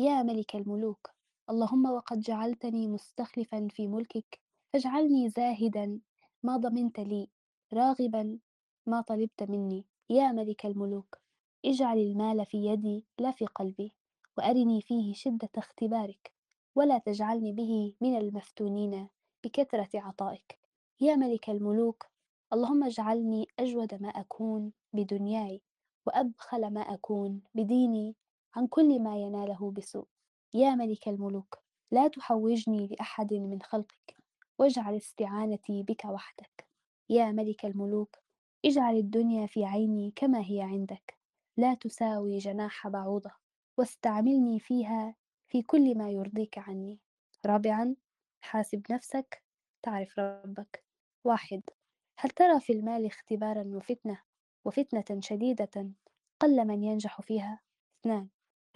يا 0.00 0.22
ملك 0.22 0.56
الملوك 0.56 1.10
اللهم 1.50 1.86
وقد 1.86 2.20
جعلتني 2.20 2.88
مستخلفا 2.88 3.68
في 3.70 3.88
ملكك 3.88 4.40
فاجعلني 4.72 5.28
زاهدا 5.28 6.00
ما 6.42 6.56
ضمنت 6.56 7.00
لي 7.00 7.28
راغبا 7.72 8.38
ما 8.86 9.00
طلبت 9.00 9.42
مني. 9.42 9.84
يا 10.10 10.32
ملك 10.32 10.66
الملوك 10.66 11.18
اجعل 11.64 11.98
المال 11.98 12.46
في 12.46 12.66
يدي 12.66 13.04
لا 13.18 13.30
في 13.32 13.46
قلبي 13.46 13.92
وأرني 14.38 14.80
فيه 14.80 15.14
شدة 15.14 15.48
اختبارك 15.56 16.32
ولا 16.74 16.98
تجعلني 16.98 17.52
به 17.52 17.94
من 18.00 18.16
المفتونين 18.18 19.08
بكثرة 19.44 19.88
عطائك. 19.94 20.58
يا 21.00 21.16
ملك 21.16 21.50
الملوك 21.50 22.06
اللهم 22.52 22.84
اجعلني 22.84 23.46
أجود 23.58 23.94
ما 24.02 24.08
أكون 24.08 24.72
بدنياي 24.92 25.62
وأبخل 26.06 26.70
ما 26.70 26.80
أكون 26.80 27.40
بديني. 27.54 28.16
عن 28.58 28.66
كل 28.66 29.02
ما 29.02 29.16
يناله 29.16 29.70
بسوء. 29.70 30.06
يا 30.54 30.74
ملك 30.74 31.08
الملوك 31.08 31.58
لا 31.90 32.08
تحوجني 32.08 32.86
لأحد 32.86 33.34
من 33.34 33.62
خلقك 33.62 34.16
واجعل 34.58 34.96
استعانتي 34.96 35.82
بك 35.82 36.04
وحدك. 36.04 36.68
يا 37.08 37.32
ملك 37.32 37.64
الملوك 37.64 38.16
اجعل 38.64 38.96
الدنيا 38.96 39.46
في 39.46 39.64
عيني 39.64 40.12
كما 40.16 40.40
هي 40.40 40.62
عندك. 40.62 41.18
لا 41.56 41.74
تساوي 41.74 42.38
جناح 42.38 42.88
بعوضة 42.88 43.30
واستعملني 43.78 44.60
فيها 44.60 45.14
في 45.48 45.62
كل 45.62 45.98
ما 45.98 46.10
يرضيك 46.10 46.58
عني. 46.58 47.00
رابعا 47.46 47.96
حاسب 48.40 48.82
نفسك 48.90 49.42
تعرف 49.82 50.18
ربك. 50.18 50.84
واحد 51.24 51.62
هل 52.18 52.30
ترى 52.30 52.60
في 52.60 52.72
المال 52.72 53.06
اختبارا 53.06 53.64
وفتنة 53.74 54.22
وفتنة 54.64 55.20
شديدة 55.20 55.90
قل 56.40 56.66
من 56.66 56.82
ينجح 56.82 57.20
فيها؟ 57.20 57.60
اثنان 58.00 58.28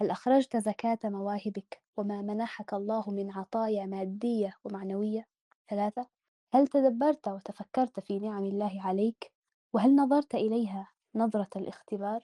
هل 0.03 0.11
أخرجت 0.11 0.57
زكاة 0.57 0.99
مواهبك 1.03 1.81
وما 1.97 2.21
منحك 2.21 2.73
الله 2.73 3.11
من 3.11 3.31
عطايا 3.31 3.85
مادية 3.85 4.57
ومعنوية؟ 4.63 5.27
ثلاثة 5.69 6.07
هل 6.53 6.67
تدبرت 6.67 7.27
وتفكرت 7.27 7.99
في 7.99 8.19
نعم 8.19 8.45
الله 8.45 8.81
عليك؟ 8.81 9.31
وهل 9.73 9.95
نظرت 9.95 10.35
إليها 10.35 10.91
نظرة 11.15 11.49
الاختبار؟ 11.55 12.23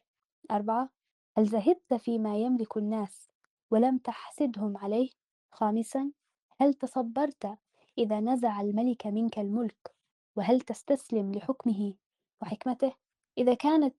أربعة 0.52 0.90
هل 1.38 1.46
زهدت 1.46 1.94
فيما 1.94 2.38
يملك 2.38 2.78
الناس 2.78 3.30
ولم 3.72 3.98
تحسدهم 3.98 4.78
عليه؟ 4.78 5.10
خامسا 5.52 6.12
هل 6.62 6.74
تصبرت 6.74 7.58
إذا 7.98 8.20
نزع 8.20 8.62
الملك 8.62 9.08
منك 9.08 9.40
الملك؟ 9.40 9.96
وهل 10.36 10.62
تستسلم 10.62 11.32
لحكمه 11.32 11.94
وحكمته؟ 12.42 12.94
إذا 13.38 13.54
كانت 13.54 13.96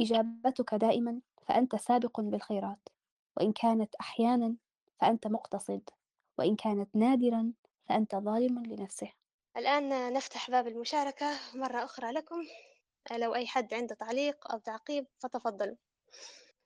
إجابتك 0.00 0.74
دائما 0.74 1.20
فأنت 1.42 1.76
سابق 1.76 2.20
بالخيرات. 2.20 2.88
وإن 3.36 3.52
كانت 3.52 3.94
أحيانا 3.94 4.56
فأنت 5.00 5.26
مقتصد 5.26 5.90
وإن 6.38 6.56
كانت 6.56 6.96
نادرا 6.96 7.52
فأنت 7.88 8.16
ظالم 8.16 8.62
لنفسه. 8.66 9.12
الآن 9.56 10.12
نفتح 10.12 10.50
باب 10.50 10.66
المشاركة 10.66 11.30
مرة 11.54 11.84
أخرى 11.84 12.12
لكم. 12.12 12.46
لو 13.12 13.34
أي 13.34 13.46
حد 13.46 13.74
عنده 13.74 13.94
تعليق 13.94 14.52
أو 14.52 14.58
تعقيب 14.58 15.06
فتفضلوا 15.18 15.76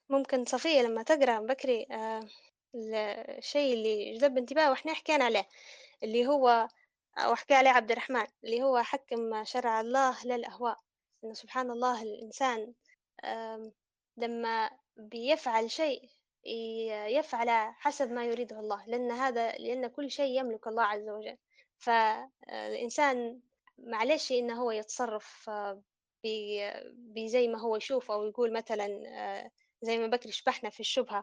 ممكن 0.08 0.44
صفية 0.44 0.82
لما 0.82 1.02
تقرأ 1.02 1.40
بكري 1.40 1.86
آه، 1.90 2.28
الشيء 2.74 3.74
اللي 3.74 4.18
جذب 4.18 4.38
انتباهي 4.38 4.70
وإحنا 4.70 4.94
حكينا 4.94 5.24
عليه 5.24 5.48
اللي 6.02 6.26
هو 6.26 6.68
وحكى 7.28 7.54
عليه 7.54 7.70
عبد 7.70 7.90
الرحمن 7.90 8.26
اللي 8.44 8.62
هو 8.62 8.82
حكم 8.82 9.44
شرع 9.44 9.80
الله 9.80 10.26
للأهواء. 10.26 10.78
إنه 11.24 11.34
سبحان 11.34 11.70
الله 11.70 12.02
الإنسان 12.02 12.72
لما 14.16 14.70
بيفعل 14.96 15.70
شيء 15.70 16.10
يفعل 17.08 17.48
حسب 17.74 18.12
ما 18.12 18.24
يريده 18.24 18.60
الله 18.60 18.86
لأن 18.86 19.10
هذا 19.10 19.52
لأن 19.52 19.86
كل 19.86 20.10
شيء 20.10 20.40
يملك 20.40 20.66
الله 20.66 20.82
عز 20.82 21.08
وجل. 21.08 21.36
فالإنسان 21.78 23.40
معلش 23.78 24.32
إنه 24.32 24.62
هو 24.62 24.70
يتصرف 24.70 25.50
بزي 26.94 27.48
ما 27.48 27.60
هو 27.60 27.76
يشوف 27.76 28.10
أو 28.10 28.24
يقول 28.26 28.52
مثلا 28.52 28.86
زي 29.82 29.98
ما 29.98 30.06
بكري 30.06 30.32
شبحنا 30.32 30.70
في 30.70 30.80
الشبهة 30.80 31.22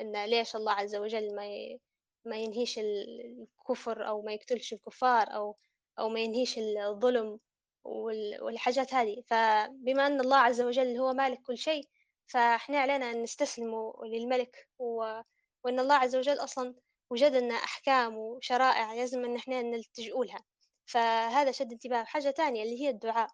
إن 0.00 0.24
ليش 0.24 0.56
الله 0.56 0.72
عز 0.72 0.96
وجل 0.96 1.34
ما 1.36 1.78
ما 2.24 2.36
ينهيش 2.36 2.78
ال- 2.78 3.46
الكفر 3.60 4.08
أو 4.08 4.22
ما 4.22 4.32
يقتلش 4.32 4.72
الكفار 4.72 5.34
أو 5.34 5.56
أو 5.98 6.08
ما 6.08 6.20
ينهيش 6.20 6.58
الظلم 6.58 7.40
وال- 7.84 8.42
والحاجات 8.42 8.94
هذه. 8.94 9.22
فبما 9.26 10.06
أن 10.06 10.20
الله 10.20 10.36
عز 10.36 10.60
وجل 10.60 10.96
هو 10.96 11.12
مالك 11.12 11.42
كل 11.42 11.58
شيء 11.58 11.88
فإحنا 12.30 12.78
علينا 12.80 13.10
أن 13.10 13.22
نستسلم 13.22 13.92
للملك 14.04 14.68
و... 14.78 15.20
وأن 15.64 15.80
الله 15.80 15.94
عز 15.94 16.16
وجل 16.16 16.38
أصلا 16.38 16.74
وجد 17.10 17.34
لنا 17.34 17.54
أحكام 17.54 18.16
وشرائع 18.18 18.94
لازم 18.94 19.24
أن 19.24 19.36
إحنا 19.36 19.62
نلتجئوا 19.62 20.24
لها. 20.24 20.44
فهذا 20.86 21.50
شد 21.52 21.72
انتباه. 21.72 22.04
حاجة 22.04 22.30
تانية 22.30 22.62
اللي 22.62 22.80
هي 22.80 22.88
الدعاء. 22.88 23.30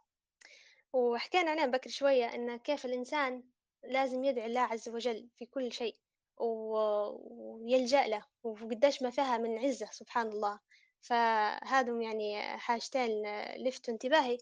وحكينا 0.93 1.51
عنها 1.51 1.67
بكر 1.67 1.91
شوية 1.91 2.35
إن 2.35 2.57
كيف 2.59 2.87
الإنسان 2.87 3.43
لازم 3.85 4.25
يدعي 4.25 4.47
الله 4.47 4.61
عز 4.61 4.89
وجل 4.89 5.29
في 5.39 5.47
كل 5.47 5.73
شيء 5.73 5.97
ويلجأ 6.39 8.07
له 8.07 8.25
وقديش 8.43 9.03
ما 9.03 9.11
فيها 9.11 9.39
من 9.39 9.59
عزة 9.59 9.89
سبحان 9.93 10.29
الله. 10.29 10.61
فهذم 11.01 12.03
يعني 12.03 12.59
حاجتين 12.59 13.23
لفتوا 13.57 13.95
انتباهي. 13.95 14.39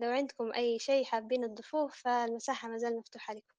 فلو 0.00 0.10
عندكم 0.10 0.52
أي 0.52 0.78
شيء 0.78 1.04
حابين 1.04 1.54
تضيفوه 1.54 1.88
فالمساحة 1.88 2.68
ما 2.68 2.78
زال 2.78 2.96
مفتوحة 2.96 3.34
لكم. 3.34 3.54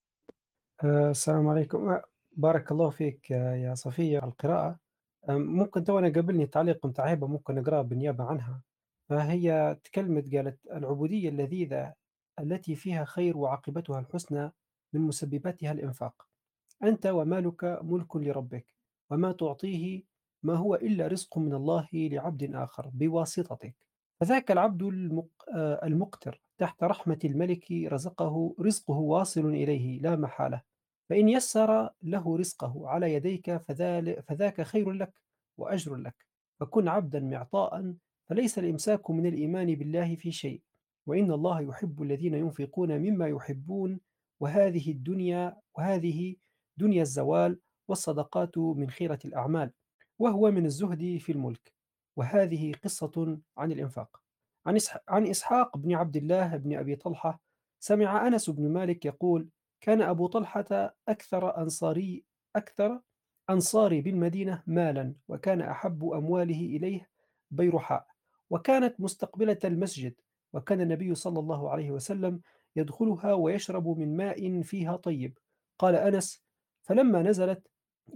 آه، 0.83 1.11
السلام 1.11 1.47
عليكم. 1.47 1.89
آه، 1.89 2.03
بارك 2.31 2.71
الله 2.71 2.89
فيك 2.89 3.31
آه، 3.31 3.55
يا 3.55 3.75
صفية 3.75 4.19
على 4.19 4.31
القراءة. 4.31 4.79
ممكن 5.29 5.83
تو 5.83 5.99
أنا 5.99 6.13
قابلني 6.13 6.45
تعليق 6.45 6.85
متاع 6.85 7.05
هبة 7.05 7.27
ممكن 7.27 7.55
نقرأه 7.55 7.81
بالنيابة 7.81 8.23
عنها. 8.23 8.61
فهي 9.09 9.77
تكلمت 9.83 10.35
قالت 10.35 10.65
العبودية 10.65 11.29
اللذيذة 11.29 11.93
التي 12.39 12.75
فيها 12.75 13.05
خير 13.05 13.37
وعاقبتها 13.37 13.99
الحسنى 13.99 14.51
من 14.93 15.01
مسبباتها 15.01 15.71
الإنفاق. 15.71 16.27
أنت 16.83 17.05
ومالك 17.05 17.79
ملك 17.81 18.15
لربك 18.15 18.65
وما 19.09 19.31
تعطيه 19.31 20.03
ما 20.43 20.55
هو 20.55 20.75
إلا 20.75 21.07
رزق 21.07 21.37
من 21.37 21.53
الله 21.53 21.87
لعبد 21.93 22.55
آخر 22.55 22.89
بواسطتك. 22.93 23.90
فذاك 24.21 24.51
العبد. 24.51 24.83
آه، 25.55 25.85
المقتر 25.85 26.41
تحت 26.57 26.83
رحمة 26.83 27.19
الملك 27.25 27.71
رزقه 27.71 28.55
رزقه 28.59 28.97
واصل 28.97 29.45
إليه 29.45 29.99
لا 29.99 30.15
محالة 30.15 30.61
فإن 31.09 31.29
يسر 31.29 31.89
له 32.03 32.37
رزقه 32.37 32.87
على 32.87 33.13
يديك. 33.13 33.57
فذاك 34.27 34.61
خير 34.61 34.91
لك 34.91 35.13
وأجر 35.57 35.95
لك 35.95 36.15
فكن 36.59 36.87
عبدا 36.87 37.19
معطاء 37.19 37.95
فليس 38.29 38.59
الإمساك 38.59 39.09
من 39.09 39.25
الإيمان 39.25 39.75
بالله 39.75 40.15
في 40.15 40.31
شيء 40.31 40.61
وإن 41.07 41.31
الله 41.31 41.61
يحب 41.61 42.01
الذين 42.01 42.33
ينفقون 42.33 42.99
مما 42.99 43.27
يحبون 43.27 43.99
وهذه 44.39 44.91
الدنيا 44.91 45.57
وهذه 45.77 46.35
دنيا 46.77 47.01
الزوال 47.01 47.59
والصدقات 47.87 48.57
من 48.57 48.89
خيرة 48.89 49.19
الأعمال 49.25 49.71
وهو 50.19 50.51
من 50.51 50.65
الزهد 50.65 51.17
في 51.17 51.31
الملك 51.31 51.73
وهذه 52.15 52.73
قصة 52.83 53.39
عن 53.57 53.71
الإنفاق. 53.71 54.21
عن 54.65 54.77
عن 55.07 55.27
إسحاق 55.27 55.77
بن 55.77 55.93
عبد 55.93 56.17
الله 56.17 56.57
بن 56.57 56.77
أبي 56.77 56.95
طلحة 56.95 57.41
سمع 57.79 58.27
أنس 58.27 58.49
بن 58.49 58.73
مالك 58.73 59.05
يقول 59.05 59.49
كان 59.81 60.01
أبو 60.01 60.27
طلحة 60.27 60.95
أكثر 61.07 61.57
أنصاري 61.57 62.23
أكثر 62.55 63.01
أنصاري 63.49 64.01
بالمدينة 64.01 64.63
مالا 64.67 65.15
وكان 65.27 65.61
أحب 65.61 66.05
أمواله 66.05 66.59
إليه 66.65 67.09
بيرحاء 67.51 68.07
وكانت 68.49 69.01
مستقبلة 69.01 69.57
المسجد 69.63 70.13
وكان 70.53 70.81
النبي 70.81 71.15
صلى 71.15 71.39
الله 71.39 71.69
عليه 71.69 71.91
وسلم 71.91 72.41
يدخلها 72.75 73.33
ويشرب 73.33 73.87
من 73.87 74.17
ماء 74.17 74.61
فيها 74.61 74.95
طيب. 74.95 75.37
قال 75.79 75.95
أنس 75.95 76.43
فلما 76.83 77.21
نزلت 77.21 77.67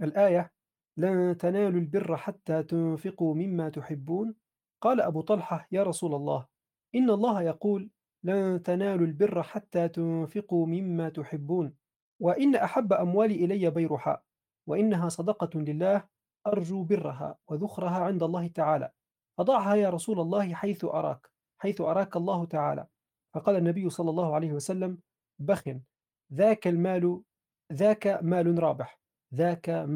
الآية 0.02 0.52
لن 0.96 1.36
تنالوا 1.36 1.80
البر 1.80 2.16
حتى 2.16 2.62
تنفقوا 2.62 3.34
مما 3.34 3.68
تحبون. 3.68 4.34
قال 4.80 5.00
أبو 5.00 5.20
طلحة 5.20 5.66
يا 5.72 5.82
رسول 5.82 6.14
الله 6.14 6.46
إن 6.94 7.10
الله 7.10 7.42
يقول 7.42 7.90
لن 8.24 8.62
تنالوا 8.62 9.06
البر 9.06 9.42
حتى 9.42 9.88
تنفقوا 9.88 10.66
مما 10.66 11.08
تحبون 11.08 11.74
وإن 12.20 12.56
أحب 12.56 12.92
أموالي 12.92 13.44
إلي 13.44 13.70
بيرحاء 13.70 14.22
وإنها 14.66 15.08
صدقة 15.08 15.60
لله 15.60 16.04
أرجو 16.46 16.82
برها 16.82 17.38
وذخرها 17.48 18.04
عند 18.04 18.22
الله 18.22 18.46
تعالى. 18.46 18.90
فضعها 19.38 19.74
يا 19.74 19.90
رسول 19.90 20.20
الله 20.20 20.54
حيث 20.54 20.84
أراك 20.84 21.30
حيث 21.58 21.80
أراك 21.80 22.16
الله 22.16 22.44
تعالى. 22.44 22.86
فقال 23.34 23.56
النبي 23.56 23.90
صلى 23.90 24.10
الله 24.10 24.34
عليه 24.34 24.52
وسلم 24.52 24.98
بخ 25.38 25.62
ذاك 26.32 26.66
المال 26.66 27.22
ذاك 27.72 28.06
مال 28.22 28.62
رابح 28.62 29.00
ذاك 29.34 29.88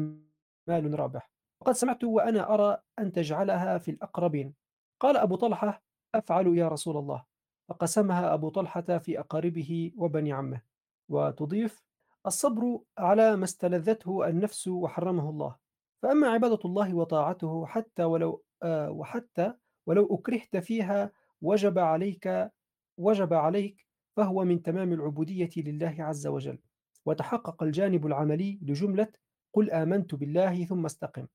مال 0.79 0.99
رابح. 0.99 1.31
وقد 1.61 1.73
سمعت 1.73 2.03
وأنا 2.03 2.53
أرى 2.53 2.77
أن 2.99 3.11
تجعلها 3.11 3.77
في 3.77 3.91
الأقربين. 3.91 4.53
قال 4.99 5.17
أبو 5.17 5.35
طلحة 5.35 5.83
أفعل 6.15 6.57
يا 6.57 6.67
رسول 6.67 6.97
الله. 6.97 7.25
فقسمها 7.69 8.33
أبو 8.33 8.49
طلحة 8.49 8.97
في 8.97 9.19
أقاربه 9.19 9.91
وبني 9.97 10.33
عمه. 10.33 10.61
وتضيف 11.09 11.83
الصبر 12.27 12.79
على 12.97 13.35
ما 13.35 13.43
استلذته 13.43 14.27
النفس 14.27 14.67
وحرمه 14.67 15.29
الله. 15.29 15.55
فأما 16.03 16.27
عبادة 16.27 16.59
الله 16.65 16.95
وطاعته 16.95 17.65
حتى 17.65 18.03
ولو 18.03 18.43
آه 18.63 18.91
وحتى 18.91 19.53
ولو 19.87 20.15
أكرهت 20.15 20.57
فيها 20.57 21.11
وجب 21.41 21.79
عليك 21.79 22.51
وجب 22.97 23.33
عليك 23.33 23.87
فهو 24.17 24.43
من 24.43 24.61
تمام 24.61 24.93
العبودية 24.93 25.49
لله 25.57 25.95
عز 25.99 26.27
وجل. 26.27 26.59
وتحقق 27.05 27.63
الجانب 27.63 28.05
العملي 28.05 28.59
لجملة 28.61 29.07
قل 29.53 29.71
آمنت 29.71 30.15
بالله 30.15 30.65
ثم 30.65 30.85
استقم. 30.85 31.27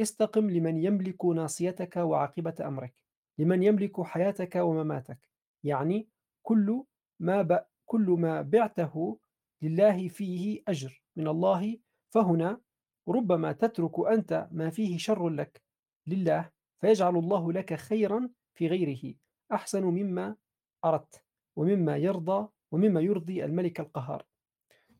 استقم 0.00 0.50
لمن 0.50 0.84
يملك 0.84 1.24
ناصيتك 1.24 1.96
وعاقبة 1.96 2.54
أمرك. 2.60 2.94
لمن 3.38 3.62
يملك 3.62 4.00
حياتك 4.00 4.56
ومماتك. 4.56 5.28
يعني 5.64 6.08
كل 6.42 6.84
ما 7.20 7.42
ب... 7.42 7.64
كل 7.86 8.16
ما 8.18 8.42
بعته 8.42 9.18
لله 9.62 10.08
فيه 10.08 10.62
أجر 10.68 11.02
من 11.16 11.28
الله. 11.28 11.78
فهنا 12.10 12.60
ربما 13.08 13.52
تترك 13.52 14.06
أنت 14.08 14.48
ما 14.52 14.70
فيه 14.70 14.98
شر 14.98 15.28
لك 15.28 15.62
لله 16.06 16.50
فيجعل 16.80 17.16
الله 17.16 17.52
لك 17.52 17.74
خيرا 17.74 18.28
في 18.54 18.66
غيره. 18.68 19.14
أحسن 19.52 19.84
مما 19.84 20.36
أردت 20.84 21.24
ومما 21.56 21.96
يرضى 21.96 22.48
ومما 22.72 23.00
يرضي 23.00 23.44
الملك 23.44 23.80
القهار. 23.80 24.24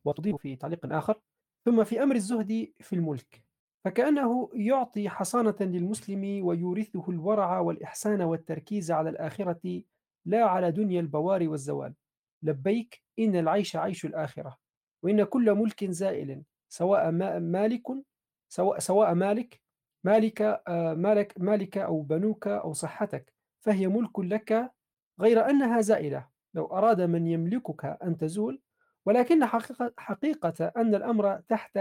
وتضيف 0.04 0.36
في 0.36 0.56
تعليق 0.56 0.92
آخر 0.92 1.20
ثم 1.64 1.84
في 1.84 2.02
أمر 2.02 2.14
الزهد 2.14 2.72
في 2.80 2.92
الملك 2.92 3.44
فكأنه 3.84 4.50
يعطي 4.54 5.08
حصانة 5.08 5.56
للمسلم 5.60 6.46
ويورثه 6.46 7.04
الورع 7.08 7.60
والإحسان 7.60 8.22
والتركيز 8.22 8.90
على 8.90 9.10
الآخرة 9.10 9.82
لا 10.26 10.44
على 10.44 10.70
دنيا 10.72 11.00
البوار 11.00 11.48
والزوال. 11.48 11.94
لبيك 12.42 13.02
إن 13.18 13.36
العيش 13.36 13.76
عيش 13.76 14.04
الآخرة 14.04 14.58
وإن 15.02 15.24
كل 15.24 15.54
ملك 15.54 15.84
زائل 15.84 16.42
سواء 16.68 17.10
مالك 17.40 17.82
سواء, 18.48 18.78
سواء 18.78 19.14
مالك 19.14 19.60
مالك 20.04 20.42
آه، 20.42 20.94
مالك 20.94 21.34
مالك 21.40 21.78
أو 21.78 22.02
بنوك 22.02 22.46
أو 22.48 22.72
صحتك 22.72 23.34
فهي 23.60 23.88
ملك 23.88 24.18
لك 24.18 24.72
غير 25.20 25.50
أنها 25.50 25.80
زائلة. 25.80 26.28
لو 26.54 26.66
أراد 26.66 27.00
من 27.00 27.26
يملكك 27.26 27.84
أن 27.84 28.16
تزول 28.16 28.60
ولكن 29.06 29.44
حقيقة, 29.44 29.94
حقيقة 29.98 30.72
أن 30.76 30.94
الأمر 30.94 31.40
تحت 31.40 31.78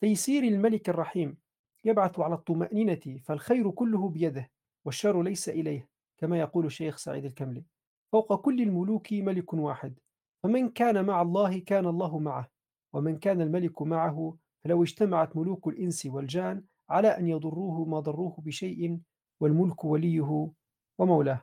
تيسير 0.00 0.42
الملك 0.42 0.88
الرحيم. 0.88 1.36
يبعث 1.84 2.20
على 2.20 2.34
الطمأنينة 2.34 3.18
فالخير 3.24 3.70
كله 3.70 4.08
بيده 4.08 4.50
والشر 4.84 5.22
ليس 5.22 5.48
إليه 5.48 5.88
كما 6.18 6.38
يقول 6.38 6.66
الشيخ 6.66 6.96
سعيد 6.96 7.24
الكملي. 7.24 7.64
فوق 8.12 8.40
كل 8.40 8.62
الملوك 8.62 9.12
ملك 9.12 9.54
واحد. 9.54 9.98
فمن 10.42 10.68
كان 10.68 11.04
مع 11.06 11.22
الله 11.22 11.58
كان 11.58 11.86
الله 11.86 12.18
معه 12.18 12.48
ومن 12.92 13.18
كان 13.18 13.40
الملك 13.40 13.82
معه 13.82 14.36
فلو 14.64 14.82
اجتمعت 14.82 15.36
ملوك 15.36 15.68
الإنس 15.68 16.06
والجان 16.06 16.64
على 16.90 17.08
أن 17.08 17.28
يضروه 17.28 17.84
ما 17.84 18.00
ضروه 18.00 18.36
بشيء 18.38 19.00
والملك 19.40 19.84
وليه 19.84 20.50
ومولاه. 20.98 21.42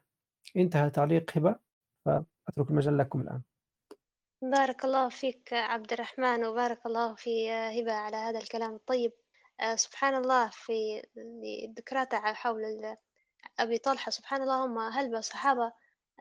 انتهى 0.57 0.89
تعليق 0.89 1.37
هبة 1.37 1.59
فأترك 2.05 2.69
المجال 2.69 2.97
لكم 2.97 3.21
الآن. 3.21 3.41
بارك 4.41 4.85
الله 4.85 5.09
فيك 5.09 5.53
عبد 5.53 5.93
الرحمن 5.93 6.45
وبارك 6.45 6.85
الله 6.85 7.15
في 7.15 7.51
هبة 7.51 7.93
على 7.93 8.17
هذا 8.17 8.39
الكلام 8.39 8.75
الطيب. 8.75 9.11
آه، 9.59 9.75
سبحان 9.75 10.15
الله 10.15 10.49
في 10.49 11.01
ذكراته 11.77 12.17
حول 12.33 12.95
أبي 13.59 13.77
طلحة. 13.77 14.09
سبحان 14.11 14.41
الله 14.41 14.65
هم 14.65 14.77
هلبة 14.77 15.21
صحابة. 15.21 15.73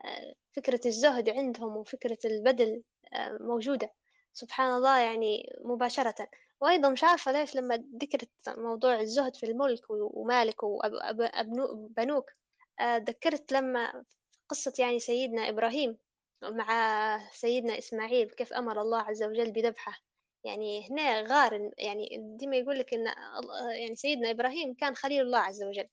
آه، 0.04 0.34
فكرة 0.56 0.80
الزهد 0.86 1.28
عندهم 1.28 1.76
وفكرة 1.76 2.18
البذل 2.24 2.82
آه، 3.14 3.38
موجودة. 3.40 3.90
سبحان 4.32 4.74
الله 4.76 4.98
يعني 4.98 5.56
مباشرة. 5.64 6.28
وأيضا 6.60 6.88
مش 6.90 7.04
عارفة 7.04 7.32
ليش 7.32 7.56
لما 7.56 7.84
ذكرت 8.02 8.30
موضوع 8.48 9.00
الزهد 9.00 9.36
في 9.36 9.46
الملك 9.46 9.84
ومالك 9.90 10.62
وبنوك 10.62 12.30
ذكرت 12.82 13.52
لما 13.52 14.04
قصة 14.48 14.72
يعني 14.78 14.98
سيدنا 14.98 15.48
إبراهيم. 15.48 15.98
مع 16.42 17.30
سيدنا 17.32 17.78
إسماعيل 17.78 18.30
كيف 18.30 18.52
أمر 18.52 18.80
الله 18.82 18.98
عز 18.98 19.22
وجل 19.22 19.52
بذبحه. 19.52 19.98
يعني 20.44 20.90
هنا 20.90 21.22
غار 21.22 21.70
يعني 21.78 22.08
ديما 22.38 22.56
يقول 22.56 22.78
لك 22.78 22.94
إن 22.94 23.06
يعني 23.70 23.96
سيدنا 23.96 24.30
إبراهيم 24.30 24.74
كان 24.74 24.96
خليل 24.96 25.22
الله 25.22 25.38
عز 25.38 25.62
وجل. 25.62 25.88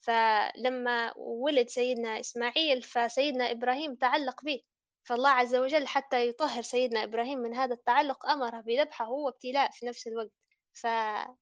فلما 0.00 1.12
ولد 1.16 1.68
سيدنا 1.68 2.20
إسماعيل 2.20 2.82
فسيدنا 2.82 3.50
إبراهيم 3.50 3.94
تعلق 3.94 4.44
به. 4.44 4.62
فالله 5.04 5.30
عز 5.30 5.54
وجل 5.54 5.86
حتى 5.86 6.28
يطهر 6.28 6.62
سيدنا 6.62 7.04
إبراهيم 7.04 7.38
من 7.38 7.54
هذا 7.54 7.74
التعلق 7.74 8.26
أمره 8.26 8.60
بذبحه 8.60 9.04
هو 9.04 9.28
ابتلاء 9.28 9.70
في 9.70 9.86
نفس 9.86 10.06
الوقت. 10.06 10.32
فالحب 10.72 11.38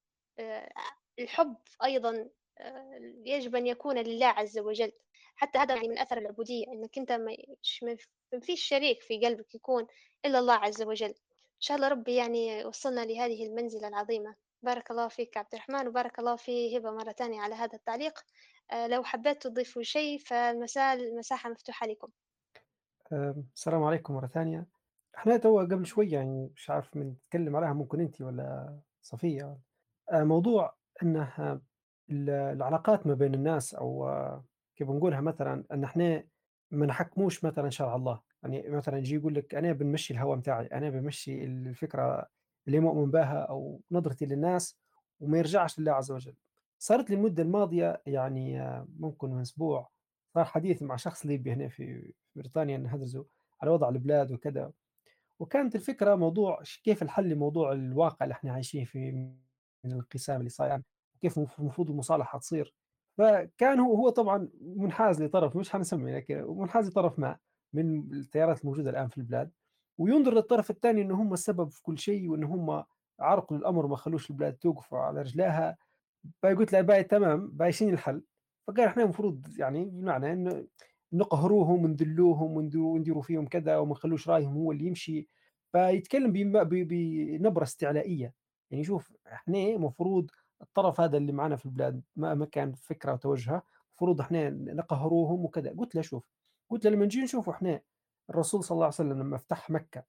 آه، 1.21 1.85
أيضا 1.85 2.29
آه، 2.59 3.01
يجب 3.25 3.57
أن 3.57 3.67
يكون 3.67 3.99
لله 3.99 4.27
عز 4.27 4.59
وجل. 4.59 4.93
حتى 5.37 5.59
هذا 5.59 5.75
يعني 5.75 5.89
من 5.89 5.99
أثر 5.99 6.19
العبودية 6.19 6.67
إنك 6.67 6.99
أنت 6.99 7.13
ما 7.13 8.41
فيش 8.41 8.63
شريك 8.63 9.03
في 9.03 9.21
قلبك 9.27 9.55
يكون 9.55 9.87
إلا 10.25 10.39
الله 10.39 10.55
عز 10.55 10.83
وجل. 10.83 11.15
إن 11.57 11.61
شاء 11.61 11.77
الله 11.77 11.89
ربي 11.89 12.15
يعني 12.15 12.65
وصلنا 12.65 13.01
لهذه 13.05 13.47
المنزلة 13.47 13.89
العظيمة. 13.89 14.35
بارك 14.63 14.91
الله 14.91 15.09
فيك 15.09 15.37
عبد 15.37 15.55
الرحمن 15.55 15.89
وبارك 15.89 16.19
الله 16.19 16.37
في 16.37 16.79
هبة 16.79 16.91
مرة 16.91 17.13
ثانية 17.13 17.41
على 17.41 17.55
هذا 17.55 17.75
التعليق. 17.75 18.21
آه، 18.71 18.87
لو 18.87 19.03
حبيت 19.03 19.43
تضيفوا 19.43 19.83
شيء 19.83 20.19
فالمساء 20.19 20.95
المساحة 20.95 21.51
مفتوحة 21.51 21.87
لكم. 21.87 22.09
السلام 23.55 23.83
عليكم 23.83 24.15
مرة 24.15 24.27
ثانية 24.27 24.67
إحنا 25.17 25.37
تو 25.37 25.61
قبل 25.61 25.87
شوية 25.87 26.13
يعني 26.13 26.51
مش 26.57 26.71
عارف 26.71 26.97
من 26.97 27.11
نتكلم 27.11 27.57
عليها 27.57 27.73
ممكن 27.73 28.01
أنت 28.01 28.21
ولا 28.21 28.79
صفية. 29.03 29.59
آه، 30.13 30.25
موضوع 30.25 30.75
إنه 31.03 31.61
العلاقات 32.11 33.07
ما 33.07 33.15
بين 33.15 33.35
الناس 33.35 33.75
أو 33.75 34.09
كيف 34.77 34.91
نقولها 34.91 35.21
مثلا 35.21 35.65
إن 35.73 35.85
إحنا 35.85 36.25
ما 36.71 36.87
نحكموش 36.87 37.45
مثلا 37.45 37.71
شرع 37.71 37.97
الله. 37.97 38.21
يعني 38.43 38.69
مثلا 38.69 38.99
يجي 38.99 39.15
يقول 39.15 39.35
لك 39.35 39.55
أنا 39.55 39.73
بنمشي 39.73 40.15
الهوى 40.15 40.37
بتاعي 40.37 40.67
أنا 40.67 40.91
بمشي 40.91 41.45
الفكرة 41.45 42.27
اللي 42.67 42.81
مؤمن 42.81 43.11
بها 43.11 43.39
أو 43.39 43.81
نظرتي 43.91 44.27
للناس 44.27 44.79
وما 45.21 45.39
يرجعش 45.39 45.81
لله 45.81 45.93
عز 45.93 46.11
وجل. 46.11 46.35
صارت 46.79 47.11
لي 47.11 47.17
المده 47.17 47.43
الماضية 47.43 48.03
يعني 48.07 48.61
ممكن 48.99 49.31
من 49.31 49.41
أسبوع 49.41 49.91
صار 50.35 50.45
حديث 50.45 50.83
مع 50.83 50.97
شخص 50.97 51.27
ليبي 51.27 51.53
هنا 51.53 51.69
في 51.69 52.13
بريطانيا 52.37 52.79
نهدرزوا 52.79 53.25
على 53.63 53.71
وضع 53.71 53.89
البلاد 53.89 54.33
وكذا. 54.33 54.73
وكانت 55.39 55.75
الفكرة 55.75 56.15
موضوع 56.15 56.63
كيف 56.85 57.03
الحل 57.03 57.29
لموضوع 57.29 57.73
الواقع 57.73 58.25
اللي 58.25 58.33
إحنا 58.33 58.53
عايشين 58.53 58.85
فيه 58.85 59.13
من 59.13 59.37
الانقسام 59.85 60.39
اللي 60.39 60.51
صاير 60.51 60.83
وكيف 61.17 61.39
المفروض 61.39 61.91
المصالحة 61.91 62.39
تصير. 62.39 62.75
فكان 63.19 63.81
هو 63.81 63.95
هو 63.97 64.09
طبعا 64.09 64.49
منحاز 64.63 65.23
لطرف 65.23 65.57
مش 65.57 65.71
حنسمي 65.71 66.13
لكن 66.17 66.45
منحاز 66.49 66.89
لطرف 66.89 67.19
ما 67.19 67.37
من 67.73 68.13
التيارات 68.13 68.61
الموجودة 68.61 68.91
الآن 68.91 69.09
في 69.09 69.19
البلاد. 69.19 69.51
وينظر 69.99 70.35
للطرف 70.35 70.71
الثاني 70.71 71.03
ان 71.03 71.11
هم 71.11 71.33
السبب 71.33 71.71
في 71.71 71.83
كل 71.83 71.99
شيء 71.99 72.29
وإن 72.31 72.45
هم 72.45 72.85
عرقوا 73.21 73.57
الامر 73.57 73.87
وما 73.87 73.97
خلوش 73.97 74.31
البلاد 74.31 74.53
توقف 74.55 74.95
على 74.95 75.21
رجلها 75.21 75.77
فقلت 76.43 76.73
له 76.73 76.81
باي 76.81 77.03
تمام 77.05 77.49
بايشين 77.51 77.93
الحل؟ 77.93 78.23
فقال 78.67 78.81
إحنا 78.81 79.03
المفروض 79.03 79.47
يعني 79.59 79.85
بمعنى 79.85 80.33
إنه 80.33 80.67
نقهروهم 81.13 81.85
وندلوهم 81.85 82.57
ونديروا 82.57 83.23
فيهم 83.23 83.47
كذا 83.47 83.77
وما 83.77 83.93
نخلوش 83.93 84.29
رأيهم 84.29 84.55
هو 84.55 84.73
اللي 84.73 84.87
يمشي. 84.87 85.29
فيتكلم 85.73 86.33
بنبرة 86.33 87.63
استعلائية. 87.63 88.33
يعني 88.71 88.85
شوف 88.85 89.13
إحنا 89.33 89.59
المفروض 89.59 90.31
الطرف 90.63 91.01
هذا 91.01 91.17
اللي 91.17 91.33
معنا 91.33 91.57
في 91.57 91.67
البلاد 91.67 92.03
ما 92.17 92.35
ما 92.35 92.47
كان 92.47 92.73
فكرة 92.73 93.13
وتوجهه 93.13 93.63
المفروض 93.89 94.21
إحنا 94.21 94.51
نقهروهم 94.51 95.45
وكذا. 95.45 95.71
قلت 95.79 95.95
له 95.95 96.03
شوف 96.03 96.25
قلت 96.71 96.85
له 96.85 96.91
لما 96.91 97.05
نجي 97.05 97.23
نشوف 97.23 97.49
إحنا 97.49 97.81
الرسول 98.31 98.65
صلى 98.65 98.75
الله 98.77 98.85
عليه 98.85 98.95
وسلم 98.95 99.19
لما 99.19 99.37
فتح 99.37 99.71
مكة 99.71 100.05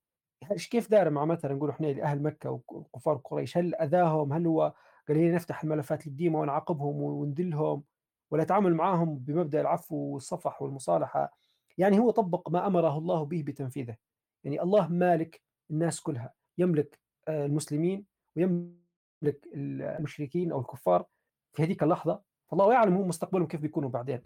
إيش 0.52 0.69
كيف 0.69 0.91
دار 0.91 1.10
مع 1.10 1.26
مثلا 1.26 1.53
نقول 1.53 1.69
إحنا 1.69 1.88
لأهل 1.88 2.24
مكة 2.24 2.49
وكفار 2.52 3.18
قريش 3.18 3.57
هل 3.57 3.76
أذاهم؟ 3.76 4.34
هل 4.34 4.48
هو 4.48 4.74
قال 5.07 5.18
لي 5.18 5.32
نفتح 5.32 5.64
الملفات 5.64 6.07
القديمة 6.07 6.40
ونعاقبهم 6.40 7.02
وندلهم 7.02 7.84
ولا 8.32 8.44
تعامل 8.44 8.76
معهم 8.76 9.18
بمبدأ 9.18 9.61
العفو 9.61 9.95
والصفح 9.95 10.61
والمصالحة؟ 10.61 11.38
يعني 11.78 11.99
هو 11.99 12.11
طبق 12.11 12.49
ما 12.49 12.68
أمره 12.68 12.98
الله 12.98 13.24
به 13.24 13.44
بتنفيذه. 13.44 13.95
يعني 14.44 14.61
الله 14.61 14.88
مالك 14.88 15.41
الناس 15.72 16.02
كلها 16.02 16.34
يملك 16.57 16.99
آه، 17.28 17.45
المسلمين 17.45 18.06
ويملك 18.36 18.86
المشركين 19.56 20.52
أو 20.52 20.60
الكفار 20.60 21.06
في 21.53 21.64
هذيك 21.64 21.84
اللحظة 21.84 22.22
فالله 22.48 22.73
يعلم 22.73 22.95
هم 22.95 23.07
مستقبلهم 23.07 23.48
كيف 23.48 23.61
بيكونوا 23.61 23.89
بعدين. 23.89 24.22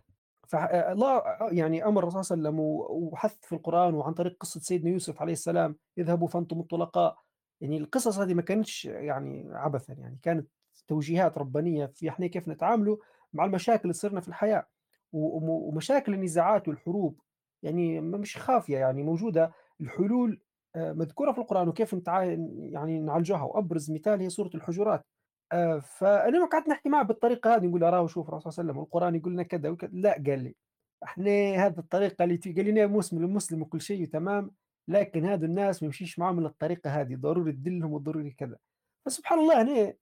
فالله 0.48 1.24
يعني 1.52 1.86
أمر 1.86 2.04
الرسول 2.04 2.26
صلى 2.26 2.38
الله 2.38 2.50
عليه 2.50 2.60
وسلم 2.60 3.08
وحث 3.14 3.38
في 3.42 3.56
القرآن 3.56 3.94
وعن 3.94 4.14
طريق 4.14 4.38
قصة 4.40 4.60
سيدنا 4.60 4.92
يوسف 4.92 5.22
عليه 5.22 5.34
السلام 5.34 5.76
اذهبوا 5.98 6.28
فأنتم 6.28 6.60
الطلقاء. 6.60 7.18
يعني 7.62 7.78
القصص 7.78 8.20
هذه 8.20 8.34
ما 8.34 8.42
كانتش 8.42 8.86
يعني 8.86 9.50
عبثا 9.52 9.94
يعني 9.94 10.20
كانت 10.22 10.48
توجيهات 10.88 11.38
ربانية 11.38 11.86
في 11.86 12.10
إحنا 12.10 12.28
كيف 12.28 12.48
نتعاملوا 12.48 12.98
مع 13.34 13.46
المشاكل 13.46 13.82
اللي 13.82 13.94
تصيرنا 13.94 14.22
في 14.22 14.28
الحياة 14.28 14.68
ومشاكل 15.14 16.14
النزاعات 16.14 16.68
والحروب. 16.68 17.20
يعني 17.64 18.02
مش 18.02 18.38
خافية 18.38 18.78
يعني 18.78 19.04
موجودة 19.04 19.52
الحلول 19.82 20.32
آه، 20.32 20.51
مذكورة 20.76 21.32
في 21.32 21.38
القرآن 21.38 21.68
وكيف. 21.68 21.96
يعني 22.08 23.00
نعالجها 23.00 23.44
وأبرز 23.44 23.92
مثال 23.92 24.20
هي 24.20 24.30
سورة 24.30 24.50
الحجرات 24.56 25.06
آه، 25.52 25.80
فأنا 25.80 26.40
ما 26.40 26.46
قعدت 26.46 26.70
نحكي 26.70 26.90
معه 26.90 27.04
بالطريقة 27.04 27.56
هذه 27.56 27.66
نقول 27.66 27.84
اراه 27.84 28.08
شوف 28.08 28.30
الرسول 28.30 28.54
صلى 28.54 28.62
الله 28.62 28.72
عليه 28.72 28.82
وسلم 28.82 28.84
القرآن 28.84 29.16
يقول 29.16 29.34
لنا 29.34 29.44
كذا 29.44 29.70
وكذا 29.70 29.90
لا 29.94 30.14
قال 30.14 30.44
لي 30.44 30.56
إحنا 31.04 31.32
هذه 31.66 31.78
الطريقة 31.78 32.24
اللي 32.24 32.36
قال 32.38 32.74
لي 32.74 32.88
مسلم 32.88 33.24
المسلم 33.24 33.62
وكل 33.62 33.82
شيء 33.82 34.06
تمام 34.06 34.52
لكن 34.88 35.26
هذا 35.26 35.46
الناس 35.46 35.84
ما 35.84 35.86
يمشيش 35.86 36.20
معهم 36.20 36.36
من 36.36 36.46
الطريقة 36.46 36.90
هذه 36.90 37.16
ضروري 37.16 37.52
تدلهم 37.52 37.94
وضروري 37.94 38.32
كذا 38.32 38.58
فسبحان 39.06 39.40
الله 39.40 39.62
أنا 39.62 39.94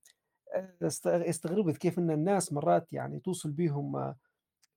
استغربت 1.06 1.78
كيف 1.78 2.00
إن 2.00 2.12
الناس 2.12 2.54
مرات 2.54 2.94
يعني 2.94 3.20
توصل 3.20 3.52
بهم 3.52 4.16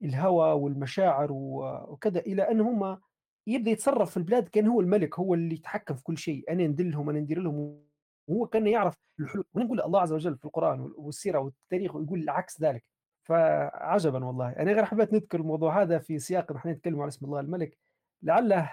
الهوى 0.02 0.52
والمشاعر 0.52 1.28
وكذا 1.32 2.20
إلى 2.20 2.50
أن 2.50 2.60
هم 2.60 2.98
يبدأ 3.46 3.70
يتصرف 3.70 4.10
في 4.10 4.16
البلاد 4.16 4.48
كان 4.48 4.66
هو 4.66 4.80
الملك 4.80 5.18
هو 5.18 5.34
اللي 5.34 5.54
يتحكم 5.54 5.94
في 5.94 6.02
كل 6.02 6.18
شيء. 6.18 6.52
أنا 6.52 6.66
ندلهم 6.66 7.10
أنا 7.10 7.20
ندير 7.20 7.40
لهم 7.40 7.82
وهو 8.28 8.46
كان 8.46 8.66
يعرف 8.66 8.94
الحلول. 9.20 9.44
ونقول 9.54 9.80
الله 9.80 10.00
عز 10.00 10.12
وجل 10.12 10.36
في 10.38 10.44
القرآن 10.44 10.92
والسيرة 10.96 11.38
والتاريخ 11.38 11.90
يقول 11.90 12.30
عكس 12.30 12.62
ذلك. 12.62 12.84
فعجبا 13.22 14.24
والله. 14.24 14.50
أنا 14.50 14.72
غير 14.72 14.84
حبيت 14.84 15.12
نذكر 15.12 15.40
الموضوع 15.40 15.82
هذا 15.82 15.98
في 15.98 16.18
سياق 16.18 16.52
نحن 16.52 16.68
نتكلم 16.68 17.00
على 17.00 17.08
اسم 17.08 17.26
الله 17.26 17.40
الملك. 17.40 17.78
لعله 18.22 18.70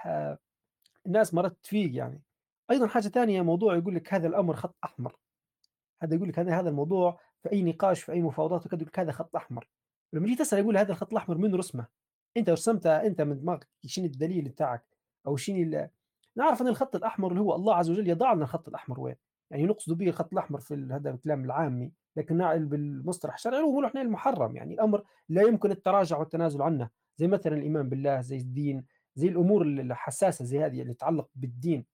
الناس 1.05 1.33
مرت 1.33 1.57
تفيق 1.63 1.95
يعني. 1.95 2.21
أيضا 2.71 2.87
حاجة 2.87 3.07
ثانية 3.07 3.41
موضوع 3.41 3.75
يقول 3.75 3.95
لك 3.95 4.13
هذا 4.13 4.27
الأمر 4.27 4.55
خط 4.55 4.75
أحمر. 4.83 5.15
هذا 6.01 6.15
يقول 6.15 6.29
لك 6.29 6.39
هذا 6.39 6.69
الموضوع 6.69 7.19
في 7.43 7.51
أي 7.51 7.63
نقاش 7.63 8.03
في 8.03 8.11
أي 8.11 8.21
مفاوضات 8.21 8.65
يقول 8.65 8.79
لك 8.79 8.99
هذا 8.99 9.11
خط 9.11 9.35
أحمر. 9.35 9.69
لما 10.13 10.27
جيت 10.27 10.39
تسأل 10.39 10.59
يقول 10.59 10.77
هذا 10.77 10.91
الخط 10.91 11.11
الأحمر 11.11 11.37
من 11.37 11.55
رسمة. 11.55 11.98
أنت 12.37 12.49
رسمته 12.49 13.01
أنت 13.05 13.21
من 13.21 13.39
دماغك 13.39 13.67
شنو 13.85 14.05
الدليل 14.05 14.49
بتاعك 14.49 14.85
أو 15.27 15.37
شنو 15.37 15.89
نعرف 16.35 16.61
أن 16.61 16.67
الخط 16.67 16.95
الأحمر 16.95 17.31
اللي 17.31 17.41
هو 17.41 17.55
الله 17.55 17.75
عز 17.75 17.89
وجل 17.89 18.09
يضع 18.09 18.33
لنا 18.33 18.43
الخط 18.43 18.67
الأحمر 18.67 18.99
وين؟ 18.99 19.15
يعني 19.51 19.65
نقصد 19.65 19.97
به 19.97 20.07
الخط 20.07 20.33
الأحمر 20.33 20.59
في 20.59 20.87
هذا 20.91 21.09
الكلام 21.09 21.45
العامي 21.45 21.91
لكن 22.15 22.37
بالمصطلح 22.67 23.33
الشرعي 23.33 23.61
هو 23.61 23.85
إحنا 23.85 24.01
المحرم 24.01 24.55
يعني 24.55 24.73
الأمر 24.73 25.03
لا 25.29 25.41
يمكن 25.41 25.71
التراجع 25.71 26.17
والتنازل 26.17 26.61
عنه. 26.61 26.89
زي 27.17 27.27
مثلا 27.27 27.55
الإيمان 27.55 27.89
بالله 27.89 28.21
زي 28.21 28.37
الدين 28.37 28.85
زي 29.15 29.27
الأمور 29.27 29.61
الحساسة 29.61 30.45
زي 30.45 30.65
هذه 30.65 30.81
اللي 30.81 30.93
تتعلق 30.93 31.29
بالدين. 31.35 31.85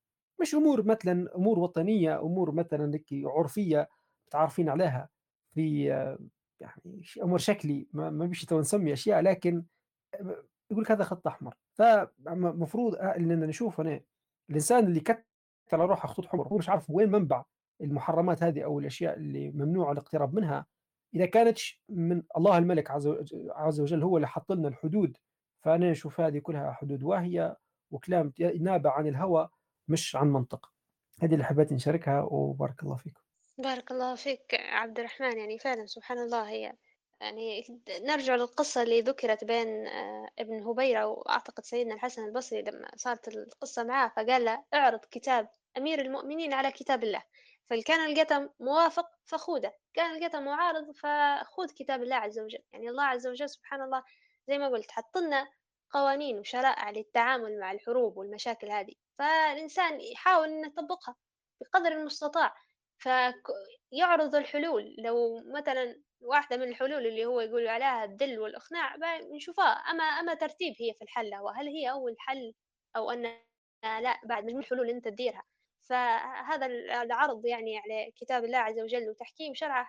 مش 0.42 0.56
أمور 0.56 0.84
مثلا 0.84 1.36
أمور 1.36 1.60
وطنية 1.60 2.22
أمور 2.22 2.52
مثلا 2.52 3.00
عرفية 3.12 3.90
متعارفين 4.28 4.70
عليها 4.70 5.10
في 5.54 5.84
يعني 6.60 7.02
أمور 7.24 7.38
شكلي 7.38 7.88
ما 7.94 8.26
بيش 8.26 8.54
نسمي 8.54 8.94
أشياء 8.94 9.22
لكن 9.22 9.64
يقول 10.72 10.84
لك 10.84 10.92
هذا 10.92 11.04
خط 11.04 11.28
أحمر. 11.28 11.56
فالمفروض 11.74 12.96
اننا 12.96 13.46
نشوف 13.46 13.80
هنا 13.80 14.02
الإنسان 14.50 14.86
اللي 14.86 15.00
كتل 15.00 15.24
روحه 15.74 16.08
خطوط 16.08 16.26
حمر 16.26 16.48
هو 16.48 16.58
مش 16.58 16.70
عارف 16.70 16.90
وين 16.90 17.12
منبع 17.12 17.44
المحرمات 17.82 18.44
هذه 18.44 18.64
أو 18.64 18.80
الأشياء 18.80 19.18
اللي 19.18 19.52
ممنوع 19.52 19.92
الاقتراب 19.92 20.36
منها. 20.36 20.66
إذا 21.14 21.26
كانت 21.26 21.58
من 21.90 22.24
الله 22.38 22.58
الملك 22.58 22.92
عز 23.56 23.80
وجل 23.80 24.04
هو 24.04 24.18
اللي 24.18 24.28
حط 24.28 24.52
لنا 24.52 24.68
الحدود 24.68 25.18
فأنا 25.64 25.92
نشوف 25.92 26.20
هذه 26.20 26.40
كلها 26.40 26.72
حدود 26.72 27.04
واهية 27.04 27.58
وكلام 27.92 28.34
نابع 28.60 28.92
عن 28.92 29.08
الهوى 29.08 29.50
مش 29.88 30.16
عن 30.16 30.28
منطق. 30.28 30.72
هذه 31.22 31.34
اللي 31.34 31.44
حبيت 31.44 31.74
نشاركها 31.74 32.22
وبارك 32.22 32.84
الله 32.84 32.96
فيكم. 32.96 33.22
بارك 33.58 33.92
الله 33.92 34.16
فيك 34.16 34.54
عبد 34.54 35.00
الرحمن 35.00 35.38
يعني 35.38 35.60
فعلا 35.60 35.86
سبحان 35.86 36.18
الله 36.18 36.50
هي 36.50 36.74
يعني 37.22 37.66
نرجع 37.90 38.36
للقصة 38.36 38.82
اللي 38.82 39.02
ذكرت 39.02 39.44
بين 39.44 39.88
آه، 39.88 40.30
ابن 40.40 40.64
هبيرة 40.64 41.06
وأعتقد 41.06 41.64
سيدنا 41.64 41.94
الحسن 41.94 42.26
البصري 42.26 42.62
لما 42.62 42.92
صارت 42.96 43.28
القصة 43.28 43.84
معاه 43.84 44.12
فقال 44.16 44.46
له 44.46 44.64
اعرض 44.74 45.00
كتاب 45.12 45.50
أمير 45.78 46.02
المؤمنين 46.02 46.54
على 46.54 46.72
كتاب 46.72 47.04
الله. 47.04 47.24
فكان 47.70 48.12
القتم 48.12 48.50
موافق 48.60 49.06
فخوده. 49.26 49.74
كان 49.94 50.16
القتم 50.16 50.46
معارض 50.46 50.92
فخذ 50.92 51.70
كتاب 51.76 52.04
الله 52.04 52.16
عز 52.16 52.40
وجل. 52.40 52.64
يعني 52.74 52.90
الله 52.90 53.04
عز 53.04 53.28
وجل 53.28 53.50
سبحان 53.50 53.82
الله 53.82 54.04
زي 54.48 54.58
ما 54.58 54.68
قلت 54.68 54.92
حط 54.92 55.18
لنا 55.18 55.48
قوانين 55.92 56.40
وشرائع 56.40 56.90
للتعامل 56.90 57.60
مع 57.60 57.72
الحروب 57.72 58.18
والمشاكل 58.18 58.70
هذه. 58.72 58.94
فالإنسان 59.20 60.02
يحاول 60.02 60.50
أن 60.50 60.66
يطبقها 60.66 61.16
بقدر 61.62 61.92
المستطاع. 61.92 62.56
فيعرض 62.98 64.36
الحلول. 64.36 64.96
لو 65.00 65.44
مثلا 65.46 66.02
واحدة 66.26 66.58
من 66.58 66.64
الحلول 66.70 67.08
اللي 67.08 67.26
هو 67.26 67.42
يقول 67.42 67.68
عليها 67.68 68.06
الذل 68.06 68.40
والإقناع 68.40 68.96
نشوفها. 69.36 69.66
أما 69.66 70.04
أما 70.04 70.34
ترتيب 70.34 70.76
هي 70.80 70.94
في 70.94 71.02
الحل 71.04 71.34
هو 71.34 71.50
هل 71.50 71.68
هي 71.68 71.92
أول 71.92 72.16
حل 72.20 72.54
أو 72.96 73.12
أن 73.12 73.22
لا 73.84 74.22
بعد 74.26 74.46
من 74.46 74.58
الحلول 74.60 74.90
أنت 74.90 75.06
تديرها؟ 75.08 75.44
فهذا 75.84 76.66
العرض 77.04 77.46
يعني 77.46 77.78
على 77.78 78.12
كتاب 78.16 78.46
الله 78.46 78.58
عز 78.58 78.80
وجل 78.80 79.10
وتحكيم 79.10 79.54
شرعه 79.54 79.88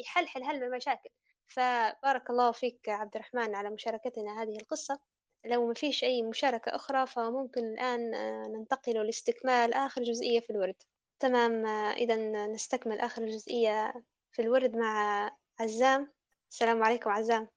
يحلحل 0.00 0.42
هل 0.44 0.62
المشاكل. 0.64 1.10
فبارك 1.48 2.30
الله 2.30 2.52
فيك 2.52 2.88
عبد 2.88 3.14
الرحمن 3.16 3.54
على 3.54 3.70
مشاركتنا 3.70 4.42
هذه 4.42 4.56
القصة. 4.56 5.00
لو 5.46 5.66
ما 5.66 5.74
فيش 5.74 6.04
أي 6.04 6.22
مشاركة 6.22 6.74
أخرى 6.74 7.06
فممكن 7.06 7.64
الآن 7.64 8.14
آه، 8.14 8.48
ننتقل 8.48 9.06
لاستكمال 9.06 9.74
آخر 9.74 10.02
جزئية 10.02 10.40
في 10.40 10.50
الورد. 10.50 10.82
تمام 11.20 11.66
آه، 11.66 11.92
إذا 11.92 12.46
نستكمل 12.46 13.00
آخر 13.00 13.26
جزئية 13.26 13.94
في 14.32 14.42
الورد 14.42 14.76
مع 14.76 15.30
عزام 15.62 16.12
السلام 16.50 16.82
عليكم 16.82 17.10
عزام. 17.10 17.48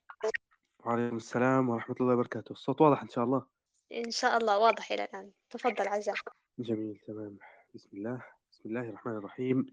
وعليكم 0.85 1.17
السلام 1.17 1.69
ورحمة 1.69 1.95
الله 2.01 2.13
وبركاته. 2.13 2.51
الصوت 2.51 2.81
واضح 2.81 3.01
إن 3.01 3.09
شاء 3.09 3.23
الله؟ 3.23 3.45
إن 3.93 4.11
شاء 4.11 4.37
الله 4.37 4.59
واضح 4.59 4.91
إلى 4.91 5.03
الآن. 5.03 5.31
تفضل 5.49 5.87
عزام. 5.87 6.15
جميل 6.59 6.99
تمام. 7.07 7.37
بسم 7.75 7.97
الله. 7.97 8.23
بسم 8.51 8.69
الله 8.69 8.89
الرحمن 8.89 9.15
الرحيم. 9.15 9.65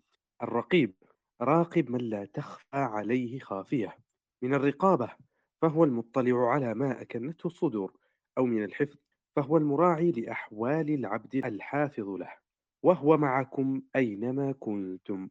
الرقيب 0.42 0.94
راقب 1.40 1.90
من 1.90 2.00
لا 2.00 2.24
تخفى 2.24 2.76
عليه 2.76 3.38
خافية. 3.38 3.96
من 4.42 4.54
الرقابة 4.54 5.10
فهو 5.62 5.84
المطلع 5.84 6.50
على 6.50 6.74
ما 6.74 7.02
أكنته 7.02 7.46
الصدور. 7.46 7.92
أو 8.38 8.44
من 8.44 8.64
الحفظ 8.64 8.96
فهو 9.36 9.56
المراعي 9.56 10.10
لأحوال 10.10 10.90
العبد 10.90 11.34
الحافظ 11.34 12.09
له. 12.09 12.32
وهو 12.82 13.16
معكم 13.16 13.82
أينما 13.96 14.52
كنتم. 14.52 15.28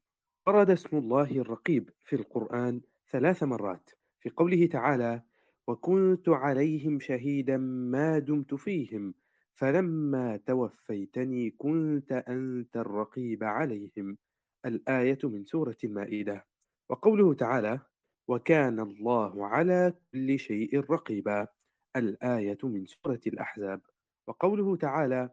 ورد 0.48 0.70
اسم 0.70 0.98
الله 0.98 1.32
الرقيب 1.32 1.90
في 2.06 2.16
القرآن 2.16 2.82
ثلاث 3.12 3.44
مرات 3.44 3.90
في 4.20 4.30
قوله 4.30 4.66
تعالى 4.66 5.22
وكنت 5.68 6.30
عليهم 6.30 7.00
شهيدا 7.00 7.58
ما 7.58 8.20
دمت 8.20 8.54
فيهم 8.54 9.14
فلما 9.56 10.38
توفيتني 10.38 11.50
كنت 11.50 12.12
أنت 12.12 12.78
الرقيب 12.78 13.44
عليهم. 13.44 14.18
الآية 14.66 15.20
من 15.24 15.46
سورة 15.46 15.78
المائدة. 15.84 16.46
وقوله 16.90 17.34
تعالى 17.34 17.80
وكان 18.28 18.80
الله 18.80 19.48
على 19.48 19.94
كل 20.12 20.40
شيء 20.40 20.80
رقيبا. 20.92 21.48
الآية 21.96 22.58
من 22.64 22.86
سورة 22.86 23.22
الأحزاب. 23.28 23.82
وقوله 24.28 24.76
تعالى 24.76 25.30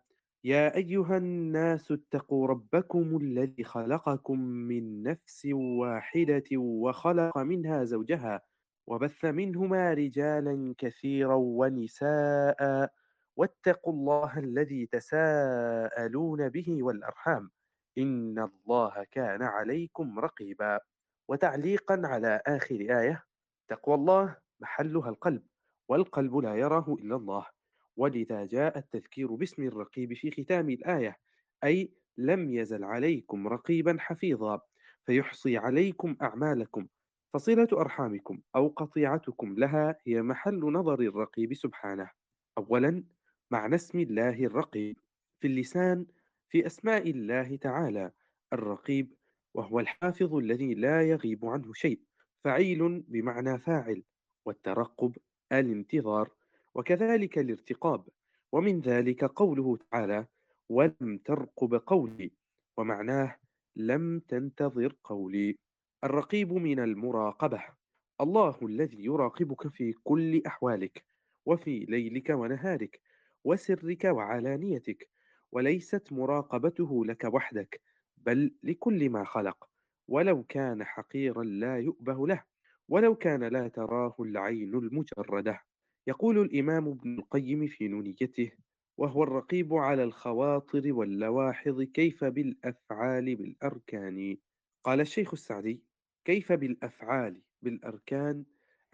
يا 0.48 0.76
أيها 0.76 1.16
الناس 1.16 1.92
اتقوا 1.92 2.46
ربكم 2.46 3.16
الذي 3.16 3.64
خلقكم 3.64 4.40
من 4.40 5.02
نفس 5.02 5.46
واحدة 5.52 6.44
وخلق 6.56 7.38
منها 7.38 7.84
زوجها 7.84 8.40
وبث 8.86 9.24
منهما 9.24 9.94
رجالا 9.94 10.74
كثيرا 10.78 11.34
ونساء 11.34 12.90
واتقوا 13.36 13.92
الله 13.92 14.38
الذي 14.38 14.86
تساءلون 14.86 16.48
به 16.48 16.82
والأرحام 16.82 17.50
إن 17.98 18.38
الله 18.38 19.06
كان 19.10 19.42
عليكم 19.42 20.18
رقيبا. 20.18 20.80
وتعليقا 21.28 22.02
على 22.04 22.42
آخر 22.46 22.74
آية 22.74 23.24
تقوى 23.68 23.94
الله 23.94 24.36
محلها 24.60 25.08
القلب 25.08 25.42
والقلب 25.88 26.36
لا 26.36 26.54
يراه 26.54 26.96
إلا 27.00 27.16
الله. 27.16 27.57
ولذا 27.98 28.46
جاء 28.46 28.78
التذكير 28.78 29.34
باسم 29.34 29.62
الرقيب 29.62 30.14
في 30.14 30.30
ختام 30.30 30.70
الآية 30.70 31.16
أي 31.64 31.92
لم 32.18 32.50
يزل 32.50 32.84
عليكم 32.84 33.48
رقيبا 33.48 33.96
حفيظا 34.00 34.60
فيحصي 35.06 35.56
عليكم 35.56 36.16
أعمالكم 36.22 36.86
فصلة 37.34 37.68
أرحامكم 37.72 38.40
أو 38.56 38.68
قطيعتكم 38.68 39.54
لها 39.54 39.96
هي 40.06 40.22
محل 40.22 40.60
نظر 40.60 41.00
الرقيب 41.00 41.54
سبحانه. 41.54 42.10
أولا 42.58 43.04
معنى 43.50 43.74
اسم 43.74 43.98
الله 43.98 44.44
الرقيب 44.44 44.96
في 45.40 45.46
اللسان 45.46 46.06
في 46.48 46.66
أسماء 46.66 47.10
الله 47.10 47.56
تعالى 47.56 48.12
الرقيب 48.52 49.14
وهو 49.54 49.80
الحافظ 49.80 50.34
الذي 50.34 50.74
لا 50.74 51.02
يغيب 51.02 51.46
عنه 51.46 51.72
شيء 51.72 52.00
فعيل 52.44 53.00
بمعنى 53.00 53.58
فاعل 53.58 54.02
والترقب 54.46 55.16
الانتظار 55.52 56.30
وكذلك 56.74 57.38
الارتقاب. 57.38 58.04
ومن 58.52 58.80
ذلك 58.80 59.24
قوله 59.24 59.76
تعالى 59.76 60.26
ولم 60.68 61.18
ترقب 61.24 61.74
قولي 61.74 62.30
ومعناه 62.76 63.36
لم 63.76 64.20
تنتظر 64.20 64.94
قولي 65.04 65.58
الرقيب 66.04 66.52
من 66.52 66.80
المراقبة 66.80 67.64
الله 68.20 68.58
الذي 68.62 69.04
يراقبك 69.04 69.68
في 69.68 69.92
كل 69.92 70.42
أحوالك 70.46 71.04
وفي 71.46 71.78
ليلك 71.78 72.30
ونهارك 72.30 73.00
وسرك 73.44 74.04
وعلانيتك 74.04 75.08
وليست 75.52 76.12
مراقبته 76.12 77.04
لك 77.04 77.24
وحدك 77.24 77.80
بل 78.16 78.54
لكل 78.62 79.10
ما 79.10 79.24
خلق 79.24 79.68
ولو 80.08 80.42
كان 80.42 80.84
حقيرا 80.84 81.44
لا 81.44 81.78
يؤبه 81.78 82.26
له 82.26 82.44
ولو 82.88 83.14
كان 83.14 83.44
لا 83.44 83.68
تراه 83.68 84.14
العين 84.20 84.74
المجردة 84.74 85.60
يقول 86.08 86.38
الإمام 86.38 86.88
ابن 86.88 87.18
القيم 87.18 87.66
في 87.66 87.88
نونيته 87.88 88.52
وهو 88.96 89.22
الرقيب 89.22 89.74
على 89.74 90.04
الخواطر 90.04 90.92
واللواحظ 90.92 91.82
كيف 91.82 92.24
بالأفعال 92.24 93.36
بالأركان؟ 93.36 94.36
قال 94.84 95.00
الشيخ 95.00 95.32
السعدي 95.32 95.82
كيف 96.24 96.52
بالأفعال 96.52 97.42
بالأركان؟ 97.62 98.44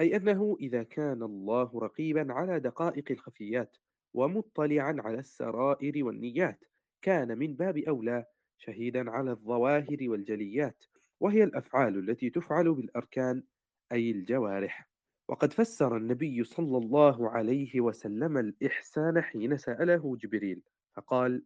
أي 0.01 0.17
أنه 0.17 0.57
إذا 0.61 0.83
كان 0.83 1.23
الله 1.23 1.79
رقيبا 1.79 2.33
على 2.33 2.61
دقائق 2.61 3.11
الخفيات 3.11 3.77
ومطلعا 4.15 4.97
على 4.99 5.19
السرائر 5.19 6.05
والنيات 6.05 6.65
كان 7.03 7.39
من 7.39 7.55
باب 7.57 7.79
أولى 7.79 8.25
شهيدا 8.59 9.11
على 9.11 9.31
الظواهر 9.31 9.99
والجليات 10.01 10.85
وهي 11.21 11.45
الأفعال 11.45 11.99
التي 11.99 12.31
تفعل 12.31 12.75
بالأركان 12.75 13.43
أي 13.93 14.11
الجوارح. 14.11 14.94
وقد 15.29 15.53
فسر 15.53 15.97
النبي 15.97 16.45
صلى 16.45 16.79
الله 16.79 17.31
عليه 17.31 17.81
وسلم 17.81 18.39
الإحسان 18.39 19.21
حين 19.21 19.57
سأله 19.57 20.17
جبريل 20.17 20.63
فقال 20.95 21.43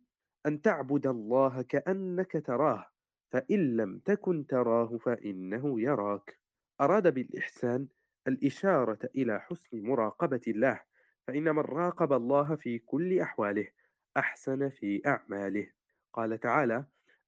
أن 0.47 0.63
تعبد 0.63 1.07
الله 1.07 1.63
كأنك 1.63 2.43
تراه 2.47 2.87
فإن 3.33 3.77
لم 3.77 3.99
تكن 3.99 4.47
تراه 4.47 4.97
فإنه 4.97 5.81
يراك. 5.81 6.39
أراد 6.81 7.15
بالإحسان 7.15 7.89
الإشارة 8.29 8.99
إلى 9.17 9.41
حسن 9.41 9.83
مراقبة 9.83 10.41
الله 10.49 10.81
فإن 11.27 11.43
من 11.43 11.59
راقب 11.59 12.13
الله 12.13 12.57
في 12.57 12.79
كل 12.79 13.21
أحواله 13.21 13.67
أحسن 14.17 14.69
في 14.69 15.03
أعماله. 15.07 15.67
قال 16.13 16.41
تعالى 16.41 16.85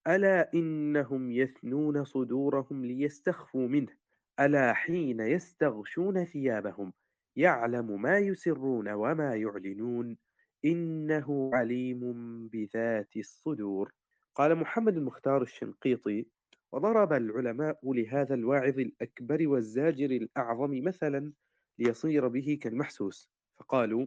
ألا 0.06 0.52
إنهم 0.54 1.32
يثنون 1.32 2.04
صدورهم 2.04 2.84
ليستخفوا 2.84 3.68
منه 3.68 3.99
ألا 4.40 4.72
حين 4.72 5.20
يستغشون 5.20 6.24
ثيابهم؟ 6.24 6.92
يعلم 7.36 8.02
ما 8.02 8.18
يسرون 8.18 8.88
وما 8.88 9.36
يعلنون. 9.36 10.16
إنه 10.64 11.50
عليم 11.54 12.02
بذات 12.48 13.16
الصدور. 13.16 13.92
قال 14.34 14.56
محمد 14.56 14.96
المختار 14.96 15.42
الشنقيطي 15.42 16.26
وضرب 16.72 17.12
العلماء 17.12 17.92
لهذا 17.92 18.34
الواعظ 18.34 18.78
الأكبر 18.78 19.48
والزاجر 19.48 20.10
الأعظم 20.10 20.84
مثلا 20.84 21.32
ليصير 21.78 22.28
به 22.28 22.58
كالمحسوس. 22.62 23.30
فقالوا 23.58 24.06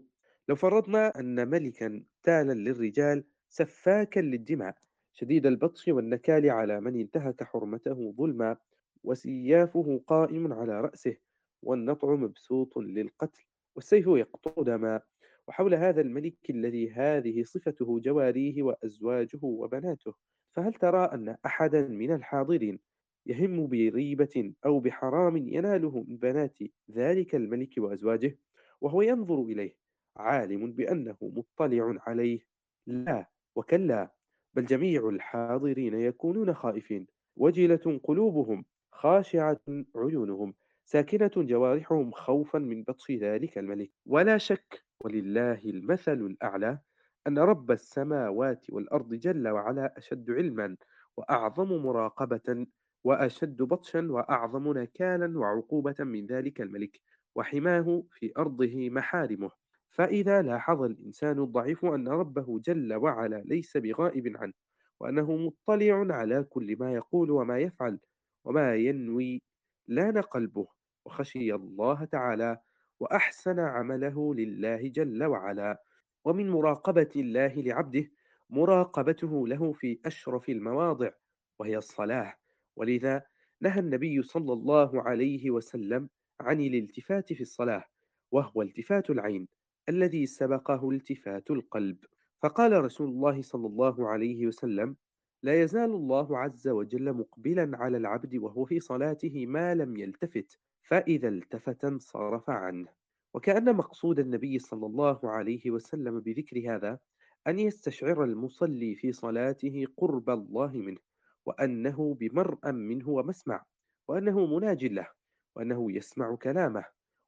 لو 0.49 0.55
فرضنا 0.55 1.19
أن 1.19 1.47
ملكا 1.47 2.03
تالا 2.23 2.53
للرجال 2.53 3.23
سفاكا 3.49 4.19
للدماء 4.19 4.75
شديد 5.13 5.45
البطش 5.45 5.87
والنكال 5.87 6.49
على 6.49 6.81
من 6.81 6.99
انتهك 6.99 7.43
حرمته 7.43 8.13
ظلما. 8.17 8.57
وسيافه 9.03 10.01
قائم 10.07 10.53
على 10.53 10.81
رأسه 10.81 11.15
والنطع 11.61 12.15
مبسوط 12.15 12.77
للقتل 12.77 13.43
والسيف 13.75 14.07
يقطع 14.07 14.63
دما. 14.63 15.01
وحول 15.47 15.73
هذا 15.73 16.01
الملك 16.01 16.49
الذي 16.49 16.91
هذه 16.91 17.43
صفته 17.43 17.99
جواريه 17.99 18.63
وأزواجه 18.63 19.39
وبناته. 19.43 20.13
فهل 20.55 20.73
ترى 20.73 21.05
أن 21.05 21.37
أحدا 21.45 21.87
من 21.87 22.11
الحاضرين 22.11 22.79
يهم 23.25 23.67
بريبة 23.67 24.53
أو 24.65 24.79
بحرام 24.79 25.37
يناله 25.37 26.03
من 26.07 26.17
بنات 26.17 26.57
ذلك 26.91 27.35
الملك 27.35 27.73
وأزواجه؟ 27.77 28.39
وهو 28.81 29.01
ينظر 29.01 29.41
إليه 29.41 29.75
عالم 30.17 30.71
بأنه 30.71 31.17
مطلع 31.21 31.95
عليه. 32.07 32.39
لا 32.87 33.29
وكلا 33.55 34.13
بل 34.53 34.65
جميع 34.65 35.09
الحاضرين 35.09 35.93
يكونون 35.93 36.53
خائفين. 36.53 37.07
وجلة 37.37 37.99
قلوبهم 38.03 38.65
خاشعة 38.93 39.59
عيونهم 39.95 40.53
ساكنة 40.85 41.31
جوارحهم 41.37 42.11
خوفا 42.11 42.59
من 42.59 42.83
بطش 42.83 43.11
ذلك 43.11 43.57
الملك. 43.57 43.91
ولا 44.05 44.37
شك 44.37 44.83
ولله 44.99 45.61
المثل 45.65 46.13
الأعلى 46.21 46.79
أن 47.27 47.39
رب 47.39 47.71
السماوات 47.71 48.65
والأرض 48.69 49.13
جل 49.13 49.47
وعلا 49.47 49.97
أشد 49.97 50.31
علما 50.31 50.77
وأعظم 51.17 51.67
مراقبة 51.85 52.67
وأشد 53.03 53.61
بطشا 53.61 54.07
وأعظم 54.11 54.77
نكالا 54.77 55.39
وعقوبة 55.39 55.95
من 55.99 56.25
ذلك 56.25 56.61
الملك 56.61 56.99
وحماه 57.35 58.03
في 58.11 58.31
أرضه 58.37 58.89
محارمه. 58.89 59.51
فإذا 59.89 60.41
لاحظ 60.41 60.81
الإنسان 60.81 61.39
الضعيف 61.39 61.85
أن 61.85 62.07
ربه 62.07 62.59
جل 62.59 62.93
وعلا 62.93 63.41
ليس 63.45 63.77
بغائب 63.77 64.37
عنه 64.37 64.53
وأنه 64.99 65.35
مطلع 65.35 66.15
على 66.15 66.43
كل 66.43 66.77
ما 66.79 66.93
يقول 66.93 67.31
وما 67.31 67.59
يفعل 67.59 67.99
وما 68.45 68.75
ينوي 68.75 69.41
لأن 69.87 70.17
قلبه 70.17 70.67
وخشي 71.05 71.53
الله 71.53 72.05
تعالى 72.05 72.57
وأحسن 72.99 73.59
عمله 73.59 74.35
لله 74.35 74.87
جل 74.87 75.23
وعلا. 75.23 75.83
ومن 76.25 76.49
مراقبة 76.49 77.09
الله 77.15 77.47
لعبده 77.47 78.11
مراقبته 78.49 79.47
له 79.47 79.73
في 79.73 79.99
أشرف 80.05 80.49
المواضع 80.49 81.11
وهي 81.59 81.77
الصلاة. 81.77 82.33
ولذا 82.75 83.23
نهى 83.61 83.79
النبي 83.79 84.21
صلى 84.21 84.53
الله 84.53 85.01
عليه 85.01 85.51
وسلم 85.51 86.09
عن 86.41 86.61
الالتفات 86.61 87.33
في 87.33 87.41
الصلاة 87.41 87.83
وهو 88.31 88.61
التفات 88.61 89.09
العين 89.09 89.47
الذي 89.89 90.25
سبقه 90.25 90.89
التفات 90.89 91.51
القلب. 91.51 91.97
فقال 92.43 92.83
رسول 92.83 93.09
الله 93.09 93.41
صلى 93.41 93.67
الله 93.67 94.09
عليه 94.09 94.47
وسلم 94.47 94.95
لا 95.43 95.61
يزال 95.61 95.91
الله 95.91 96.37
عز 96.37 96.67
وجل 96.67 97.13
مقبلا 97.13 97.77
على 97.77 97.97
العبد 97.97 98.35
وهو 98.35 98.65
في 98.65 98.79
صلاته 98.79 99.45
ما 99.45 99.75
لم 99.75 99.97
يلتفت 99.97 100.59
فإذا 100.81 101.27
التفت 101.27 101.85
انصرف 101.85 102.49
عنه. 102.49 102.87
وكأن 103.33 103.75
مقصود 103.75 104.19
النبي 104.19 104.59
صلى 104.59 104.85
الله 104.85 105.19
عليه 105.23 105.71
وسلم 105.71 106.19
بذكر 106.19 106.75
هذا 106.75 106.99
أن 107.47 107.59
يستشعر 107.59 108.23
المصلي 108.23 108.95
في 108.95 109.11
صلاته 109.11 109.85
قرب 109.97 110.29
الله 110.29 110.71
منه 110.77 110.99
وأنه 111.45 112.13
بمرأ 112.19 112.71
منه 112.71 113.09
ومسمع 113.09 113.65
وأنه 114.07 114.45
مناج 114.45 114.85
له 114.85 115.07
وأنه 115.55 115.91
يسمع 115.91 116.35
كلامه 116.35 116.85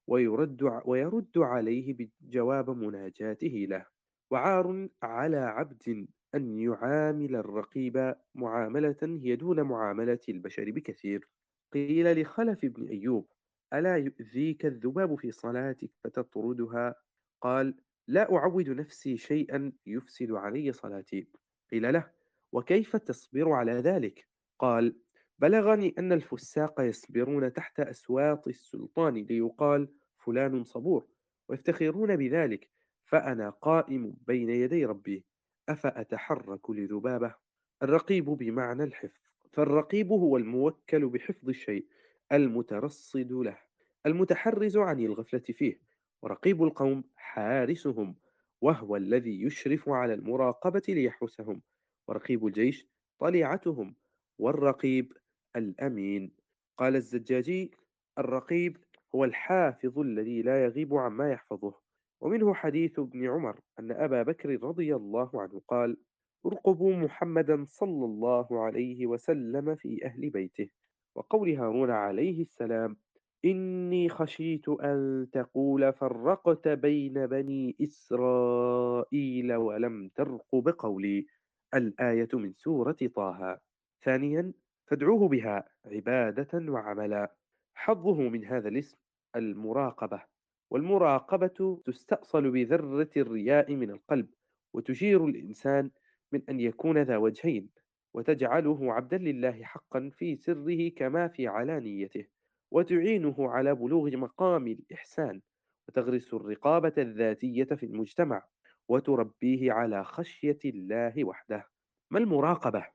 ويرد, 0.08 0.82
ويرد 0.86 1.38
عليه 1.38 2.10
بجواب 2.22 2.70
مناجاته 2.70 3.66
له. 3.70 3.86
وعار 4.32 4.90
على 5.04 5.38
عبد 5.38 6.08
أن 6.36 6.60
يعامل 6.60 7.36
الرقيب 7.36 8.16
معاملة 8.36 9.20
هي 9.24 9.36
دون 9.36 9.62
معاملة 9.62 10.20
البشر 10.30 10.72
بكثير. 10.72 11.30
قيل 11.74 12.22
لخلف 12.22 12.66
بن 12.66 12.88
أيوب 12.88 13.32
ألا 13.74 13.98
يؤذيك 13.98 14.66
الذباب 14.66 15.16
في 15.20 15.32
صلاتك 15.32 15.92
فتطردها؟ 16.04 16.96
قال 17.42 17.76
لا 18.08 18.36
أعود 18.36 18.70
نفسي 18.70 19.18
شيئا 19.18 19.72
يفسد 19.86 20.32
علي 20.32 20.72
صلاتي. 20.72 21.28
قيل 21.72 21.94
له 21.94 22.12
وكيف 22.52 22.96
تصبر 22.96 23.52
على 23.52 23.72
ذلك؟ 23.72 24.28
قال 24.60 24.96
بلغني 25.40 25.94
أن 25.98 26.12
الفساق 26.12 26.82
يصبرون 26.82 27.54
تحت 27.54 27.80
أسواط 27.80 28.48
السلطان 28.48 29.14
ليقال 29.14 29.88
فلان 30.18 30.64
صبور 30.64 31.08
ويفتخرون 31.50 32.16
بذلك 32.16 32.70
فأنا 33.06 33.50
قائم 33.50 34.16
بين 34.28 34.50
يدي 34.50 34.86
ربي. 34.86 35.26
أفأتحرك 35.70 36.70
لذبابة؟ 36.70 37.36
الرقيب 37.84 38.26
بمعنى 38.26 38.84
الحفظ 38.84 39.20
فالرقيب 39.54 40.12
هو 40.12 40.38
الموكل 40.38 41.08
بحفظ 41.10 41.50
الشيء 41.50 41.86
المترصد 42.32 43.32
له 43.32 43.58
المتحرز 44.06 44.78
عن 44.78 45.00
الغفلة 45.00 45.40
فيه 45.40 45.82
ورقيب 46.22 46.64
القوم 46.64 47.04
حارسهم 47.16 48.16
وهو 48.62 48.96
الذي 48.96 49.42
يشرف 49.42 49.90
على 49.90 50.14
المراقبة 50.14 50.82
ليحرسهم 50.90 51.62
ورقيب 52.08 52.46
الجيش 52.46 52.88
طليعتهم 53.20 53.96
والرقيب 54.40 55.14
الأمين. 55.56 56.32
قال 56.78 56.96
الزجاجي 56.96 57.72
الرقيب 58.18 58.78
هو 59.16 59.24
الحافظ 59.24 60.00
الذي 60.00 60.42
لا 60.42 60.64
يغيب 60.64 60.94
عما 60.94 61.32
يحفظه. 61.32 61.85
ومنه 62.26 62.54
حديث 62.54 63.00
ابن 63.00 63.30
عمر 63.30 63.60
أن 63.80 63.92
أبا 63.92 64.24
بكر 64.24 64.64
رضي 64.64 64.96
الله 64.96 65.30
عنه 65.34 65.62
قال 65.68 65.98
ارقبوا 66.46 66.96
محمدا 66.96 67.66
صلى 67.70 68.06
الله 68.06 68.64
عليه 68.64 69.08
وسلم 69.08 69.76
في 69.76 70.06
أهل 70.06 70.30
بيته 70.30 70.70
وقول 71.16 71.50
هارون 71.50 71.92
عليه 71.92 72.42
السلام 72.42 72.98
إني 73.46 74.10
خشيت 74.10 74.70
أن 74.70 75.28
تقول 75.32 75.94
فرقت 75.94 76.68
بين 76.68 77.26
بني 77.26 77.76
إسرائيل 77.82 79.54
ولم 79.54 80.10
ترقب 80.16 80.70
قولي 80.70 81.26
الآية 81.74 82.30
من 82.34 82.54
سورة 82.54 82.98
طه. 83.16 83.60
ثانيا 84.06 84.54
فادعوه 84.88 85.28
بها 85.28 85.70
عبادة 85.86 86.72
وعملا 86.72 87.36
حظه 87.76 88.22
من 88.22 88.46
هذا 88.46 88.68
الاسم 88.68 88.98
المراقبة. 89.36 90.35
والمراقبة 90.70 91.82
تستأصل 91.86 92.52
بذرة 92.52 93.10
الرياء 93.18 93.76
من 93.76 93.92
القلب 93.92 94.30
وتجير 94.74 95.26
الإنسان 95.26 95.92
من 96.32 96.42
أن 96.50 96.60
يكون 96.60 96.98
ذا 96.98 97.18
وجهين 97.18 97.70
وتجعله 98.14 98.94
عبدا 98.94 99.18
لله 99.18 99.64
حقا 99.64 100.10
في 100.14 100.36
سره 100.36 100.90
كما 100.90 101.28
في 101.28 101.48
علانيته 101.48 102.26
وتعينه 102.72 103.36
على 103.40 103.76
بلوغ 103.76 104.18
مقام 104.18 104.68
الإحسان 104.68 105.42
وتغرس 105.88 106.34
الرقابة 106.34 106.94
الذاتية 106.98 107.64
في 107.64 107.86
المجتمع 107.86 108.46
وتربيه 108.88 109.72
على 109.72 110.04
خشية 110.04 110.60
الله 110.66 111.24
وحده 111.24 111.68
ما 112.12 112.20
المراقبة؟ 112.20 112.86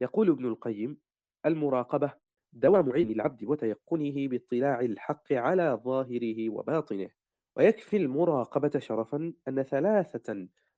يقول 0.00 0.30
ابن 0.30 0.46
القيم 0.46 0.98
المراقبة 1.46 2.12
دوام 2.52 2.92
علم 2.92 3.10
العبد 3.10 3.44
وتيقنه 3.44 4.28
باطلاع 4.28 4.80
الحق 4.80 5.32
على 5.32 5.80
ظاهره 5.84 6.50
وباطنه 6.50 7.08
ويكفي 7.56 7.96
المراقبة 7.96 8.78
شرفا 8.78 9.32
أن 9.48 9.62
ثلاثة 9.62 10.34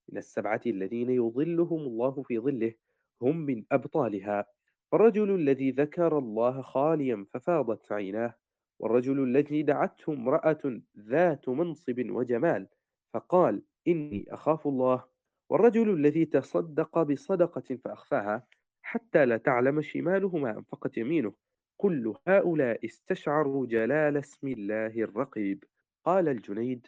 من 0.09 0.19
السبعة 0.19 0.61
الذين 0.67 1.11
يظلهم 1.11 1.81
الله 1.81 2.23
في 2.23 2.39
ظله 2.39 2.75
هم 3.23 3.37
من 3.37 3.65
أبطالها. 3.73 4.47
الرجل 4.95 5.35
الذي 5.35 5.71
ذكر 5.71 6.19
الله 6.19 6.63
خاليا 6.63 7.27
ففاضت 7.33 7.93
عيناه 7.93 8.35
والرجل 8.79 9.25
الذي 9.25 9.63
دعته 9.63 10.13
امرأة 10.13 10.81
ذات 10.99 11.49
منصب 11.49 12.11
وجمال 12.11 12.69
فقال 13.15 13.63
إني 13.89 14.27
أخاف 14.29 14.67
الله. 14.67 15.05
والرجل 15.51 15.91
الذي 15.91 16.25
تصدق 16.25 17.03
بصدقة 17.03 17.77
فأخفاها 17.85 18.47
حتى 18.83 19.25
لا 19.27 19.37
تعلم 19.37 19.83
شماله 19.83 20.37
ما 20.39 20.51
أنفقت 20.51 20.97
يمينه. 20.97 21.33
كل 21.77 22.15
هؤلاء 22.29 22.85
استشعروا 22.85 23.67
جلال 23.67 24.17
اسم 24.17 24.49
الله 24.49 24.87
الرقيب. 24.87 25.65
قال 26.05 26.29
الجنيد 26.29 26.87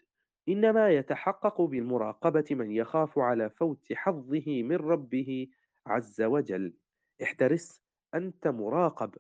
إنما 0.48 0.90
يتحقق 0.90 1.60
بالمراقبة 1.60 2.44
من 2.50 2.70
يخاف 2.70 3.18
على 3.18 3.50
فوت 3.50 3.92
حظه 3.92 4.62
من 4.62 4.76
ربه 4.76 5.46
عز 5.86 6.22
وجل. 6.22 6.74
احترس 7.22 7.82
أنت 8.14 8.48
مراقب. 8.48 9.14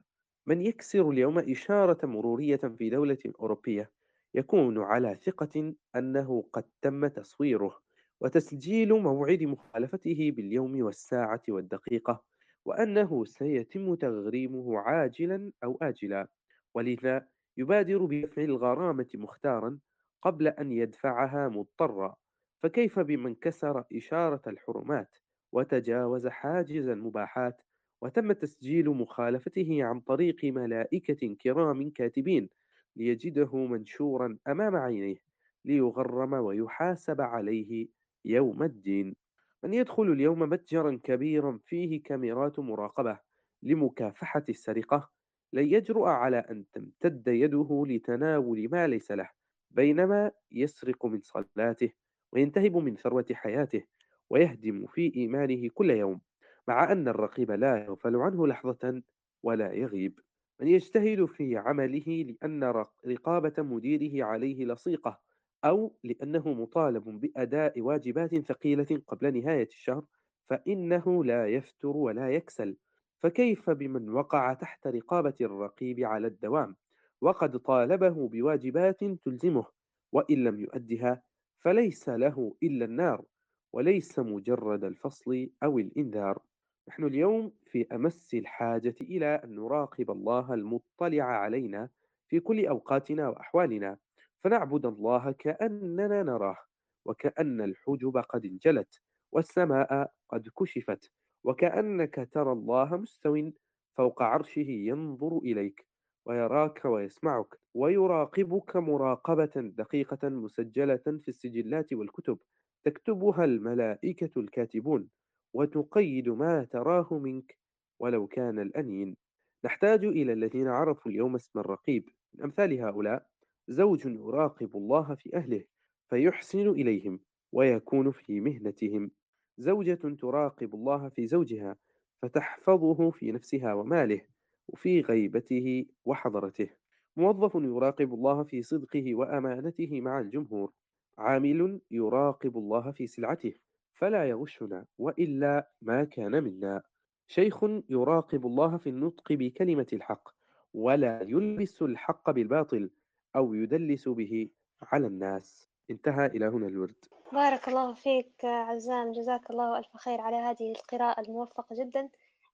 من 0.46 0.60
يكسر 0.60 1.10
اليوم 1.10 1.38
إشارة 1.38 2.06
مرورية 2.06 2.56
في 2.56 2.90
دولة 2.90 3.18
أوروبية 3.40 3.90
يكون 4.34 4.78
على 4.78 5.14
ثقة 5.14 5.74
أنه 5.96 6.44
قد 6.52 6.64
تم 6.82 7.06
تصويره 7.06 7.80
وتسجيل 8.20 8.94
موعد 8.94 9.42
مخالفته 9.42 10.30
باليوم 10.36 10.82
والساعة 10.82 11.42
والدقيقة 11.48 12.24
وأنه 12.64 13.24
سيتم 13.24 13.94
تغريمه 13.94 14.78
عاجلا 14.78 15.52
أو 15.64 15.78
آجلا. 15.82 16.28
ولذا 16.74 17.26
يبادر 17.56 18.04
بدفع 18.04 18.42
الغرامة 18.42 19.08
مختارا 19.14 19.78
قبل 20.22 20.48
أن 20.48 20.72
يدفعها 20.72 21.48
مضطرا 21.48 22.16
فكيف 22.62 22.98
بمن 22.98 23.34
كسر 23.34 23.84
إشارة 23.92 24.42
الحرمات 24.46 25.16
وتجاوز 25.52 26.26
حاجز 26.26 26.88
المباحات 26.88 27.62
وتم 28.02 28.32
تسجيل 28.32 28.90
مخالفته 28.90 29.84
عن 29.84 30.00
طريق 30.00 30.44
ملائكة 30.44 31.34
كرام 31.34 31.90
كاتبين 31.90 32.48
ليجده 32.96 33.56
منشورا 33.56 34.38
أمام 34.48 34.76
عينيه 34.76 35.16
ليغرم 35.64 36.32
ويحاسب 36.32 37.20
عليه 37.20 37.88
يوم 38.24 38.62
الدين؟ 38.62 39.16
من 39.64 39.74
يدخل 39.74 40.02
اليوم 40.02 40.38
متجرا 40.38 41.00
كبيرا 41.04 41.58
فيه 41.64 42.02
كاميرات 42.02 42.58
مراقبة 42.58 43.18
لمكافحة 43.62 44.44
السرقة؟ 44.48 45.10
لن 45.54 45.74
يجرؤ 45.74 46.04
على 46.04 46.36
أن 46.38 46.64
تمتد 46.72 47.28
يده 47.28 47.84
لتناول 47.88 48.68
ما 48.72 48.86
ليس 48.86 49.12
له 49.12 49.30
بينما 49.70 50.30
يسرق 50.52 51.06
من 51.06 51.20
صلاته 51.20 51.92
وينتهب 52.32 52.76
من 52.76 52.96
ثروة 52.96 53.26
حياته 53.32 53.84
ويهدم 54.30 54.86
في 54.86 55.12
إيمانه 55.16 55.68
كل 55.74 55.90
يوم 55.90 56.20
مع 56.68 56.92
أن 56.92 57.08
الرقيب 57.08 57.50
لا 57.50 57.84
يغفل 57.84 58.16
عنه 58.16 58.46
لحظة 58.46 59.02
ولا 59.42 59.72
يغيب. 59.72 60.20
من 60.60 60.68
يجتهد 60.68 61.24
في 61.24 61.56
عمله 61.56 62.04
لأن 62.06 62.84
رقابة 63.06 63.62
مديره 63.62 64.24
عليه 64.24 64.64
لصيقة 64.64 65.20
أو 65.64 65.96
لأنه 66.04 66.52
مطالب 66.52 67.04
بأداء 67.04 67.80
واجبات 67.80 68.36
ثقيلة 68.36 69.02
قبل 69.06 69.38
نهاية 69.42 69.66
الشهر 69.66 70.04
فإنه 70.48 71.24
لا 71.24 71.48
يفتر 71.48 71.96
ولا 71.96 72.30
يكسل. 72.30 72.76
فكيف 73.24 73.70
بمن 73.70 74.10
وقع 74.10 74.52
تحت 74.54 74.86
رقابة 74.86 75.34
الرقيب 75.40 76.00
على 76.00 76.26
الدوام؟ 76.26 76.76
وقد 77.20 77.56
طالبه 77.58 78.28
بواجبات 78.28 79.04
تلزمه 79.04 79.66
وإن 80.12 80.44
لم 80.44 80.60
يؤدها 80.60 81.22
فليس 81.60 82.08
له 82.08 82.54
إلا 82.62 82.84
النار 82.84 83.24
وليس 83.72 84.18
مجرد 84.18 84.84
الفصل 84.84 85.50
أو 85.62 85.78
الإنذار. 85.78 86.42
نحن 86.88 87.04
اليوم 87.04 87.52
في 87.66 87.86
أمس 87.92 88.34
الحاجة 88.34 88.94
إلى 89.00 89.26
أن 89.26 89.54
نراقب 89.54 90.10
الله 90.10 90.54
المطلع 90.54 91.24
علينا 91.24 91.88
في 92.28 92.40
كل 92.40 92.66
أوقاتنا 92.66 93.28
وأحوالنا 93.28 93.98
فنعبد 94.44 94.86
الله 94.86 95.32
كأننا 95.32 96.22
نراه 96.22 96.58
وكأن 97.04 97.60
الحجب 97.60 98.16
قد 98.16 98.44
انجلت 98.44 99.00
والسماء 99.32 100.12
قد 100.28 100.48
كشفت. 100.58 101.12
وكأنك 101.44 102.28
ترى 102.32 102.52
الله 102.52 102.96
مستو 102.96 103.50
فوق 103.96 104.22
عرشه 104.22 104.70
ينظر 104.70 105.38
إليك 105.38 105.86
ويراك 106.26 106.84
ويسمعك 106.84 107.54
ويراقبك 107.74 108.76
مراقبة 108.76 109.52
دقيقة 109.56 110.28
مسجلة 110.28 110.96
في 110.96 111.28
السجلات 111.28 111.92
والكتب 111.92 112.38
تكتبها 112.84 113.44
الملائكة 113.44 114.40
الكاتبون 114.40 115.08
وتقيد 115.54 116.28
ما 116.28 116.64
تراه 116.64 117.08
منك 117.18 117.58
ولو 118.00 118.26
كان 118.26 118.58
الأنين. 118.58 119.16
نحتاج 119.64 120.04
إلى 120.04 120.32
الذين 120.32 120.68
عرفوا 120.68 121.10
اليوم 121.10 121.34
اسم 121.34 121.58
الرقيب. 121.58 122.08
من 122.34 122.44
أمثال 122.44 122.80
هؤلاء 122.80 123.26
زوج 123.68 124.06
يراقب 124.06 124.76
الله 124.76 125.14
في 125.14 125.36
أهله 125.36 125.64
فيحسن 126.10 126.68
إليهم 126.68 127.20
ويكون 127.52 128.10
في 128.10 128.40
مهنتهم. 128.40 129.10
زوجة 129.58 130.14
تراقب 130.20 130.74
الله 130.74 131.08
في 131.08 131.26
زوجها 131.26 131.76
فتحفظه 132.22 133.10
في 133.10 133.32
نفسها 133.32 133.74
وماله 133.74 134.20
وفي 134.68 135.00
غيبته 135.00 135.86
وحضرته. 136.04 136.70
موظف 137.16 137.54
يراقب 137.54 138.14
الله 138.14 138.42
في 138.42 138.62
صدقه 138.62 139.14
وأمانته 139.14 140.00
مع 140.00 140.20
الجمهور. 140.20 140.72
عامل 141.18 141.80
يراقب 141.90 142.56
الله 142.58 142.90
في 142.90 143.06
سلعته 143.06 143.54
فلا 143.94 144.24
يغشنا 144.28 144.86
وإلا 144.98 145.70
ما 145.82 146.04
كان 146.04 146.44
منا. 146.44 146.82
شيخ 147.28 147.64
يراقب 147.88 148.46
الله 148.46 148.76
في 148.76 148.88
النطق 148.88 149.32
بكلمة 149.32 149.86
الحق 149.92 150.28
ولا 150.74 151.22
يلبس 151.22 151.82
الحق 151.82 152.30
بالباطل 152.30 152.90
أو 153.36 153.54
يدلس 153.54 154.08
به 154.08 154.48
على 154.82 155.06
الناس. 155.06 155.68
انتهى 155.90 156.26
إلى 156.26 156.46
هنا 156.46 156.66
الورد. 156.66 157.04
بارك 157.34 157.68
الله 157.68 157.94
فيك 157.94 158.44
عزام. 158.44 159.12
جزاك 159.12 159.50
الله 159.50 159.78
ألف 159.78 159.96
خير 159.96 160.20
على 160.20 160.36
هذه 160.36 160.72
القراءة 160.72 161.20
الموفقة 161.20 161.66
جدا. 161.72 162.08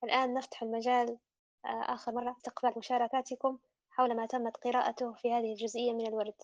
الآن 0.05 0.35
نفتح 0.35 0.63
المجال 0.63 1.19
آه، 1.65 1.95
آخر 1.95 2.13
مرة 2.13 2.31
استقبال 2.31 2.73
مشاركاتكم 2.77 3.59
حول 3.91 4.17
ما 4.17 4.27
تمت 4.27 4.57
قراءته 4.57 5.13
في 5.13 5.33
هذه 5.33 5.53
الجزئية 5.53 5.93
من 5.93 6.07
الورد. 6.07 6.35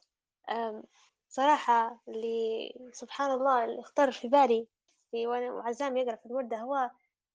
صراحة 1.29 2.01
اللي 2.09 2.75
سبحان 2.93 3.31
الله 3.31 3.65
اللي 3.65 3.81
اختار 3.81 4.13
في 4.13 4.29
بالي 4.29 4.67
في 5.11 5.27
وعزام 5.27 5.97
يقرأ 5.97 6.17
في 6.17 6.27
الوردة 6.27 6.57
هو 6.57 6.91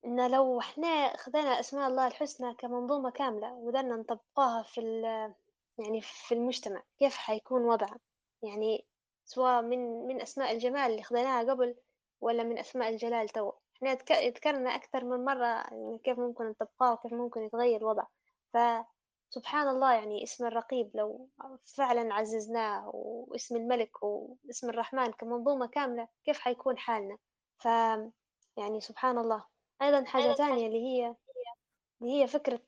إن 0.06 0.32
لو 0.32 0.60
إحنا 0.60 1.18
خذينا 1.18 1.60
أسماء 1.60 1.90
الله 1.90 2.08
الحسنى 2.08 2.54
كمنظومة 2.54 3.10
كاملة 3.12 3.54
وقدرنا 3.54 3.96
نطبقوها 3.96 4.64
في 4.64 4.82
يعني 5.78 6.02
في 6.02 6.34
المجتمع 6.34 6.84
كيف 7.00 7.16
حيكون 7.18 7.62
وضعه؟ 7.66 7.96
يعني 8.44 8.86
سواء 9.32 9.62
من 9.62 10.08
من 10.08 10.22
أسماء 10.22 10.52
الجمال 10.52 10.92
اللي 10.92 11.04
خذيناها 11.04 11.52
قبل 11.52 11.76
ولا 12.22 12.44
من 12.44 12.58
أسماء 12.60 12.90
الجلال 12.90 13.30
تو. 13.30 13.52
إحنا 13.76 13.94
ذكرنا 14.12 14.76
أكثر 14.76 15.06
من 15.06 15.26
مرة 15.26 15.46
إن 15.46 16.00
كيف 16.04 16.20
ممكن 16.20 16.46
نطبقاه 16.50 16.94
وكيف 16.94 17.14
ممكن 17.14 17.42
يتغير 17.42 17.78
الوضع. 17.78 18.04
فسبحان 18.54 19.68
الله 19.68 19.94
يعني 19.94 20.24
اسم 20.24 20.46
الرقيب 20.46 20.92
لو 20.94 21.30
فعلا 21.66 22.14
عززناه 22.14 22.92
واسم 22.94 23.56
الملك 23.56 24.04
واسم 24.04 24.70
الرحمن 24.70 25.12
كمنظومة 25.12 25.68
كاملة 25.68 26.08
كيف 26.26 26.40
حيكون 26.40 26.78
حالنا؟ 26.78 27.18
ف 27.58 27.66
يعني 28.58 28.82
سبحان 28.82 29.18
الله. 29.18 29.46
أيضا 29.82 30.04
حاجة 30.06 30.34
ثانية 30.34 30.68
اللي 30.68 30.86
هي 30.86 31.16
اللي 32.02 32.22
هي 32.22 32.28
فكرة 32.28 32.62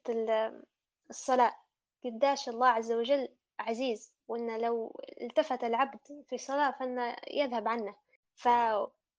الصلاة. 1.09 1.55
قداش 2.05 2.49
الله 2.49 2.67
عز 2.67 2.91
وجل 2.91 3.29
عزيز. 3.59 4.13
وإن 4.33 4.61
لو 4.61 4.99
التفت 5.21 5.63
العبد 5.63 5.99
في 6.29 6.35
الصلاة 6.35 6.71
فإن 6.71 7.15
يذهب 7.31 7.67
عنه. 7.67 7.95
ف 8.35 8.45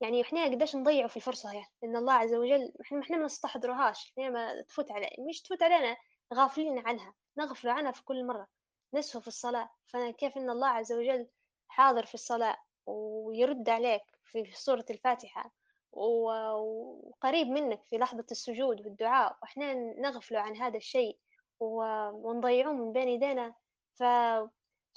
يعني 0.01 0.23
إحنا 0.23 0.45
قداش 0.45 0.77
نضيعوا 0.77 1.09
في 1.09 1.17
الفرصة 1.17 1.53
هي؟ 1.53 1.65
إن 1.85 1.97
الله 1.97 2.13
عز 2.13 2.35
وجل 2.35 2.73
إحنا 2.81 3.01
إحنا 3.01 3.17
ما 3.17 3.25
نستحضرهاش 3.25 4.11
إحنا 4.13 4.31
ما 4.31 4.63
تفوت 4.63 4.91
على 4.91 5.11
مش 5.29 5.43
تفوت 5.43 5.63
علينا 5.63 5.97
غافلين 6.35 6.79
عنها 6.87 7.15
نغفل 7.39 7.69
عنها 7.69 7.93
في 7.93 8.05
كل 8.05 8.27
مرة 8.27 8.47
نسهو 8.95 9.21
في 9.23 9.29
الصلاة. 9.29 9.71
فكيف 9.87 10.37
إن 10.37 10.51
الله 10.51 10.69
عز 10.69 10.93
وجل 10.93 11.29
حاضر 11.69 12.07
في 12.07 12.15
الصلاة 12.15 12.57
ويرد 12.87 13.69
عليك 13.69 14.03
في 14.25 14.51
سورة 14.53 14.85
الفاتحة 14.91 15.51
وقريب 15.93 17.47
منك 17.47 17.83
في 17.91 17.99
لحظة 17.99 18.25
السجود 18.31 18.81
والدعاء 18.87 19.37
وإحنا 19.43 19.75
نغفل 19.75 20.37
عن 20.37 20.57
هذا 20.57 20.77
الشيء 20.77 21.19
ونضيعوه 21.61 22.73
من 22.73 22.93
بين 22.93 23.09
يدينا. 23.09 23.55
فإن 23.95 24.49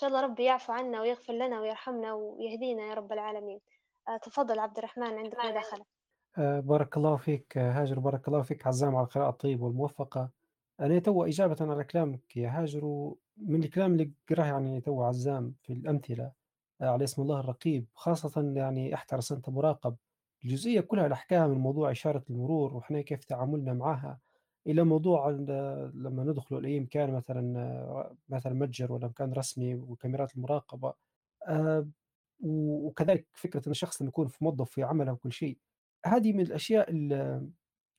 شاء 0.01 0.09
الله 0.09 0.21
ربي 0.21 0.43
يعفو 0.43 0.73
عنا 0.73 1.01
ويغفر 1.01 1.33
لنا 1.33 1.61
ويرحمنا 1.61 2.13
ويهدينا 2.13 2.83
يا 2.83 2.93
رب 2.93 3.11
العالمين. 3.11 3.59
آه، 4.07 4.17
تفضل 4.17 4.59
عبد 4.59 4.77
الرحمن 4.77 5.17
عندك 5.17 5.45
مداخلة. 5.45 5.85
آه، 6.37 6.59
بارك 6.59 6.97
الله 6.97 7.17
فيك 7.17 7.57
آه، 7.57 7.71
هاجر 7.71 7.99
بارك 7.99 8.27
الله 8.27 8.41
فيك 8.41 8.67
عزام 8.67 8.95
على 8.95 9.05
القراءة 9.05 9.29
الطيبة 9.29 9.65
والموفقة. 9.65 10.29
أنا 10.79 10.99
تو 10.99 11.25
إجابة 11.25 11.55
على 11.61 11.83
كلامك 11.83 12.37
يا 12.37 12.49
هاجر 12.49 13.13
من 13.37 13.63
الكلام 13.63 13.93
اللي 13.93 14.11
قراه 14.29 14.45
يعني 14.45 14.81
تو 14.81 15.03
عزام 15.03 15.55
في 15.63 15.73
الأمثلة 15.73 16.31
على 16.81 17.03
اسم 17.03 17.21
الله 17.21 17.39
الرقيب. 17.39 17.87
خاصة 17.93 18.53
يعني 18.55 18.93
احترس 18.93 19.31
أنت 19.31 19.49
مراقب 19.49 19.95
الجزئية 20.43 20.81
كلها 20.81 21.05
الأحكام 21.07 21.49
من 21.49 21.57
موضوع 21.57 21.91
إشارة 21.91 22.23
المرور 22.29 22.73
وإحنا 22.73 23.01
كيف 23.01 23.23
تعاملنا 23.23 23.73
معها. 23.73 24.19
إلى 24.67 24.83
موضوع 24.83 25.29
لما 25.29 26.23
ندخل 26.23 26.63
لأي 26.63 26.79
مكان 26.79 27.13
مثلا 27.13 28.15
مثلا 28.29 28.53
متجر 28.53 28.91
ولا 28.91 29.07
مكان 29.07 29.33
رسمي 29.33 29.75
وكاميرات 29.75 30.35
المراقبة 30.35 30.93
آه، 31.47 31.87
وكذلك 32.39 33.27
فكرة 33.33 33.67
أن 33.67 33.71
الشخص 33.71 34.01
لما 34.01 34.09
يكون 34.09 34.27
في 34.27 34.43
موظف 34.43 34.71
في 34.71 34.83
عمله 34.83 35.11
وكل 35.13 35.31
شيء 35.31 35.57
هذه 36.05 36.33
من 36.33 36.41
الأشياء 36.41 36.91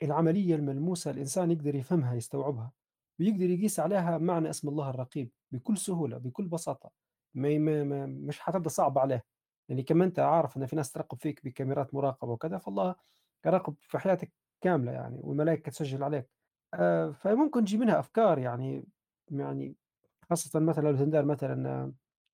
العملية 0.02 0.54
الملموسة 0.54 1.10
الإنسان 1.10 1.50
يقدر 1.50 1.74
يفهمها 1.74 2.14
يستوعبها 2.14 2.72
ويقدر 3.20 3.50
يقيس 3.50 3.80
عليها 3.80 4.18
معنى 4.18 4.50
اسم 4.50 4.68
الله 4.68 4.90
الرقيب 4.90 5.30
بكل 5.52 5.78
سهولة 5.78 6.18
بكل 6.18 6.48
بساطة 6.48 6.90
ما 7.34 7.58
ما 7.58 8.06
مش 8.06 8.40
حتبدأ 8.40 8.68
صعب 8.68 8.98
عليه. 8.98 9.24
يعني 9.68 9.82
كما 9.82 10.04
أنت 10.04 10.18
عارف 10.18 10.56
أن 10.56 10.66
في 10.66 10.76
ناس 10.76 10.92
تراقب 10.92 11.18
فيك 11.18 11.44
بكاميرات 11.44 11.94
مراقبة 11.94 12.32
وكذا 12.32 12.58
فالله 12.58 12.96
يراقب 13.46 13.74
في 13.80 13.98
حياتك 13.98 14.32
كاملة 14.60 14.92
يعني 14.92 15.18
والملائكة 15.22 15.70
تسجل 15.70 16.02
عليك. 16.02 16.37
آه، 16.74 17.10
فممكن 17.10 17.64
تجي 17.64 17.78
منها 17.78 17.98
أفكار 17.98 18.38
يعني 18.38 18.84
يعني 19.30 19.76
خاصة 20.30 20.60
مثلا 20.60 20.88
لو 20.88 20.96
تندار 20.96 21.24
مثلا 21.24 21.92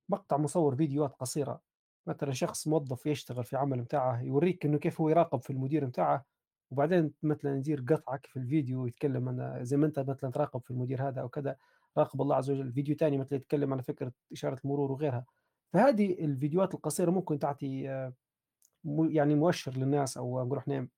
مقطع 0.08 0.36
مصور 0.36 0.76
فيديوهات 0.76 1.12
قصيرة 1.14 1.60
مثلا 2.06 2.32
شخص 2.32 2.68
موظف 2.68 3.06
يشتغل 3.06 3.44
في 3.44 3.56
عمل 3.56 3.78
متاعه 3.78 4.22
يوريك 4.22 4.66
إنه 4.66 4.78
كيف 4.78 5.00
هو 5.00 5.08
يراقب 5.08 5.40
في 5.40 5.50
المدير 5.50 5.86
متاعه 5.86 6.24
وبعدين 6.70 7.12
مثلا 7.22 7.56
يدير 7.56 7.84
قطعك 7.88 8.26
في 8.26 8.36
الفيديو 8.38 8.86
يتكلم 8.86 9.28
عن 9.28 9.64
زي 9.64 9.76
ما 9.76 9.86
أنت 9.86 9.98
مثلا 9.98 10.30
تراقب 10.30 10.60
في 10.60 10.70
المدير 10.70 11.08
هذا 11.08 11.20
أو 11.20 11.28
كذا 11.28 11.56
راقب 11.98 12.22
الله 12.22 12.36
عز 12.36 12.50
وجل. 12.50 12.72
فيديو 12.72 12.96
ثاني 12.96 13.18
مثلا 13.18 13.38
يتكلم 13.38 13.72
عن 13.72 13.80
فكرة 13.80 14.12
إشارة 14.32 14.60
المرور 14.64 14.92
وغيرها. 14.92 15.24
فهذه 15.72 16.24
الفيديوهات 16.24 16.74
القصيرة 16.74 17.10
ممكن 17.10 17.38
تعطي 17.38 17.90
آه، 17.90 18.12
يعني 19.08 19.34
مؤشر 19.34 19.72
للناس 19.76 20.16
أو 20.16 20.44
نقول 20.44 20.58
إحنا 20.58 20.88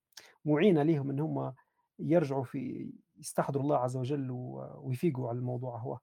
معينة 0.45 0.83
لهم 0.83 1.11
إن 1.11 1.21
هم 1.21 1.55
يرجعوا 1.99 2.45
في 2.45 2.93
يستحضروا 3.19 3.63
الله 3.63 3.77
عز 3.77 3.97
وجل 3.97 4.31
ويفيقوا 4.31 5.29
على 5.29 5.39
الموضوع 5.39 5.79
هو. 5.79 5.99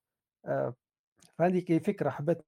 آه، 0.45 0.73
فهذه 1.35 1.79
فكرة 1.79 2.09
حبيت 2.09 2.41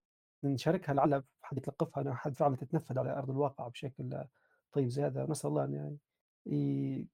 نشاركها 0.43 0.93
لعل 0.93 1.23
حد 1.41 1.57
يتلقفها 1.57 2.13
حد 2.13 2.35
فعلا 2.35 2.55
تتنفذ 2.55 2.99
على 2.99 3.17
أرض 3.17 3.29
الواقع 3.29 3.67
بشكل 3.67 4.23
طيب 4.71 4.89
زي 4.89 5.05
هذا 5.05 5.25
نسال 5.29 5.49
الله 5.49 5.63
أن 5.63 5.73
يعني 5.73 5.97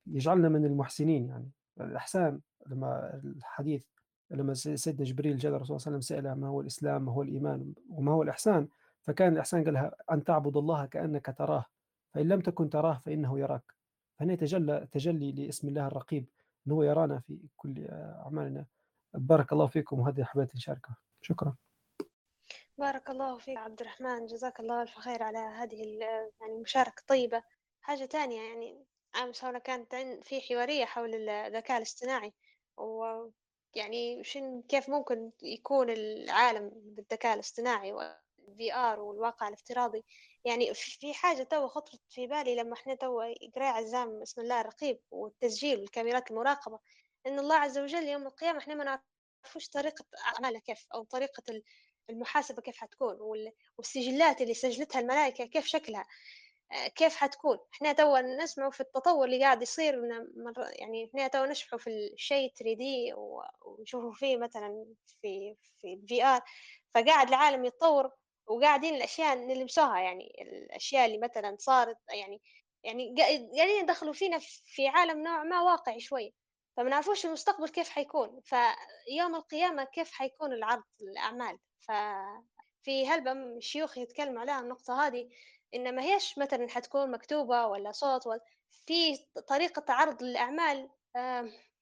يجعلنا 0.07 0.49
من 0.49 0.65
المحسنين 0.65 1.27
يعني. 1.27 1.51
الإحسان 1.81 2.39
لما 2.67 3.21
الحديث 3.23 3.85
لما 4.31 4.53
سيدنا 4.53 5.05
جبريل 5.05 5.37
جاء 5.37 5.55
الرسول 5.55 5.79
صلى 5.79 5.91
الله 5.91 5.97
عليه 5.97 6.05
وسلم 6.05 6.17
سأله 6.17 6.33
ما 6.33 6.47
هو 6.47 6.61
الإسلام 6.61 7.05
ما 7.05 7.11
هو 7.11 7.21
الإيمان 7.21 7.73
وما 7.89 8.11
هو 8.11 8.23
الإحسان 8.23 8.67
فكان 9.01 9.33
الإحسان 9.33 9.63
قالها 9.63 9.95
أن 10.11 10.23
تعبد 10.23 10.57
الله 10.57 10.85
كأنك 10.85 11.35
تراه 11.37 11.65
فإن 12.13 12.27
لم 12.27 12.41
تكن 12.41 12.69
تراه 12.69 12.97
فإنه 12.97 13.39
يراك. 13.39 13.73
فهنا 14.19 14.35
تجلى 14.35 14.87
تجلي 14.91 15.31
لاسم 15.31 15.67
الله 15.67 15.87
الرقيب. 15.87 16.25
أنه 16.67 16.85
يرانا 16.85 17.19
في 17.19 17.39
كل 17.57 17.87
أعمالنا. 17.91 18.65
بارك 19.13 19.53
الله 19.53 19.67
فيكم 19.67 19.99
وهذه 19.99 20.23
حبيت 20.23 20.55
نشاركها. 20.55 20.97
شكرا. 21.21 21.55
بارك 22.77 23.09
الله 23.09 23.37
فيك 23.37 23.57
عبد 23.57 23.81
الرحمن. 23.81 24.25
جزاك 24.25 24.59
الله 24.59 24.81
ألف 24.81 24.99
خير 24.99 25.23
على 25.23 25.37
هذه 25.37 25.99
يعني 26.41 26.55
المشاركة 26.55 27.03
طيبة. 27.07 27.43
حاجة 27.81 28.05
تانية 28.05 28.41
يعني 28.41 28.85
أمس 29.23 29.43
هنا 29.43 29.59
كانت 29.59 29.95
في 30.23 30.41
حوارية 30.41 30.85
حول 30.85 31.29
الذكاء 31.29 31.77
الاصطناعي. 31.77 32.33
ويعني 32.77 34.23
شن 34.23 34.61
كيف 34.61 34.89
ممكن 34.89 35.31
يكون 35.41 35.89
العالم 35.89 36.71
بالذكاء 36.73 37.33
الاصطناعي؟ 37.33 37.93
وال 38.51 38.73
VR 38.73 38.99
والواقع 38.99 39.47
الافتراضي. 39.47 40.03
يعني 40.45 40.73
في 40.73 41.13
حاجة 41.13 41.43
تو 41.43 41.67
خطرت 41.67 42.01
في 42.09 42.27
بالي 42.27 42.55
لما 42.55 42.73
إحنا 42.73 42.95
تو 42.95 43.19
قراءة 43.55 43.73
عزام 43.77 44.19
بسم 44.21 44.41
الله 44.41 44.61
الرقيب 44.61 44.99
والتسجيل 45.11 45.79
والكاميرات 45.79 46.31
المراقبة 46.31 46.79
إن 47.27 47.39
الله 47.39 47.55
عز 47.55 47.77
وجل 47.77 48.03
يوم 48.07 48.27
القيامة 48.27 48.59
إحنا 48.59 48.75
ما 48.75 48.83
نعرفوش 49.43 49.69
طريقة 49.69 50.05
أعماله 50.27 50.59
كيف 50.59 50.87
أو 50.93 51.03
طريقة 51.03 51.43
المحاسبة 52.09 52.61
كيف 52.61 52.77
حتكون 52.77 53.17
والسجلات 53.77 54.41
اللي 54.41 54.53
سجلتها 54.53 54.99
الملائكة 54.99 55.45
كيف 55.45 55.65
شكلها 55.65 56.05
كيف 56.95 57.15
حتكون. 57.15 57.57
إحنا 57.73 57.93
توا 57.93 58.19
نسمعوا 58.21 58.71
في 58.71 58.79
التطور 58.79 59.25
اللي 59.25 59.39
قاعد 59.43 59.61
يصير 59.61 59.93
يعني 60.79 61.05
إحنا 61.09 61.27
توا 61.27 61.45
نشبحوا 61.45 61.79
في 61.79 61.89
الشيء 62.13 62.53
3D 62.59 63.13
ونشوفوا 63.65 64.13
فيه 64.13 64.37
مثلا 64.37 64.85
في 65.21 65.55
في 65.81 65.93
ال 65.93 66.23
VR 66.23 66.41
فقاعد 66.95 67.27
العالم 67.27 67.65
يتطور 67.65 68.11
وقاعدين 68.47 68.95
الأشياء 68.95 69.35
نلمسوها 69.35 69.99
يعني 69.99 70.35
الأشياء 70.41 71.05
اللي 71.05 71.17
مثلا 71.17 71.55
صارت 71.59 71.97
يعني 72.09 72.41
يعني 72.83 73.15
قاعدين 73.57 73.83
يدخلوا 73.83 74.13
فينا 74.13 74.39
في 74.65 74.87
عالم 74.87 75.23
نوع 75.23 75.43
ما 75.43 75.61
واقعي 75.61 75.99
شوي. 75.99 76.33
فما 76.77 76.89
نعرفوش 76.89 77.25
المستقبل 77.25 77.69
كيف 77.69 77.89
حيكون؟ 77.89 78.41
فيوم 78.43 79.35
القيامة 79.35 79.83
كيف 79.83 80.11
حيكون 80.11 80.53
العرض 80.53 80.83
الأعمال 81.01 81.57
ففي 81.81 83.07
هلبة 83.07 83.59
شيوخ 83.59 83.97
يتكلموا 83.97 84.41
عليها 84.41 84.59
النقطة 84.59 85.07
هذه 85.07 85.29
إن 85.73 85.95
ما 85.95 86.03
هيش 86.03 86.37
مثلا 86.37 86.69
حتكون 86.69 87.11
مكتوبة 87.11 87.67
ولا 87.67 87.91
صوت 87.91 88.27
ولا 88.27 88.39
في 88.85 89.17
طريقة 89.47 89.93
عرض 89.93 90.23
الأعمال 90.23 90.89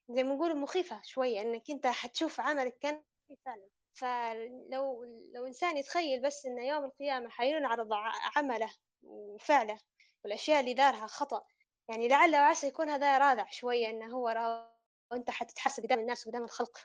زي 0.09 0.23
ما 0.23 0.35
نقول 0.35 0.57
مخيفة 0.57 1.01
شوية 1.03 1.41
إنك 1.41 1.71
أنت 1.71 1.87
حتشوف 1.87 2.39
عملك 2.39 2.77
كان 2.81 3.03
فعلا 3.45 3.69
فلو 3.93 5.03
لو 5.33 5.45
إنسان 5.47 5.77
يتخيل 5.77 6.21
بس 6.21 6.45
إن 6.45 6.57
يوم 6.57 6.85
القيامة 6.85 7.29
حينعرض 7.29 7.93
عمله 8.35 8.73
وفعله 9.03 9.79
والأشياء 10.23 10.59
اللي 10.59 10.73
دارها 10.73 11.07
خطأ 11.07 11.43
يعني 11.89 12.07
لعل 12.07 12.35
وعسى 12.35 12.67
يكون 12.67 12.89
هذا 12.89 13.17
رادع 13.17 13.49
شوية 13.49 13.89
إنه 13.89 14.15
هو 14.15 14.65
وأنت 15.11 15.29
حتتحس 15.29 15.79
قدام 15.79 15.99
الناس 15.99 16.27
قدام 16.27 16.43
الخلق. 16.43 16.77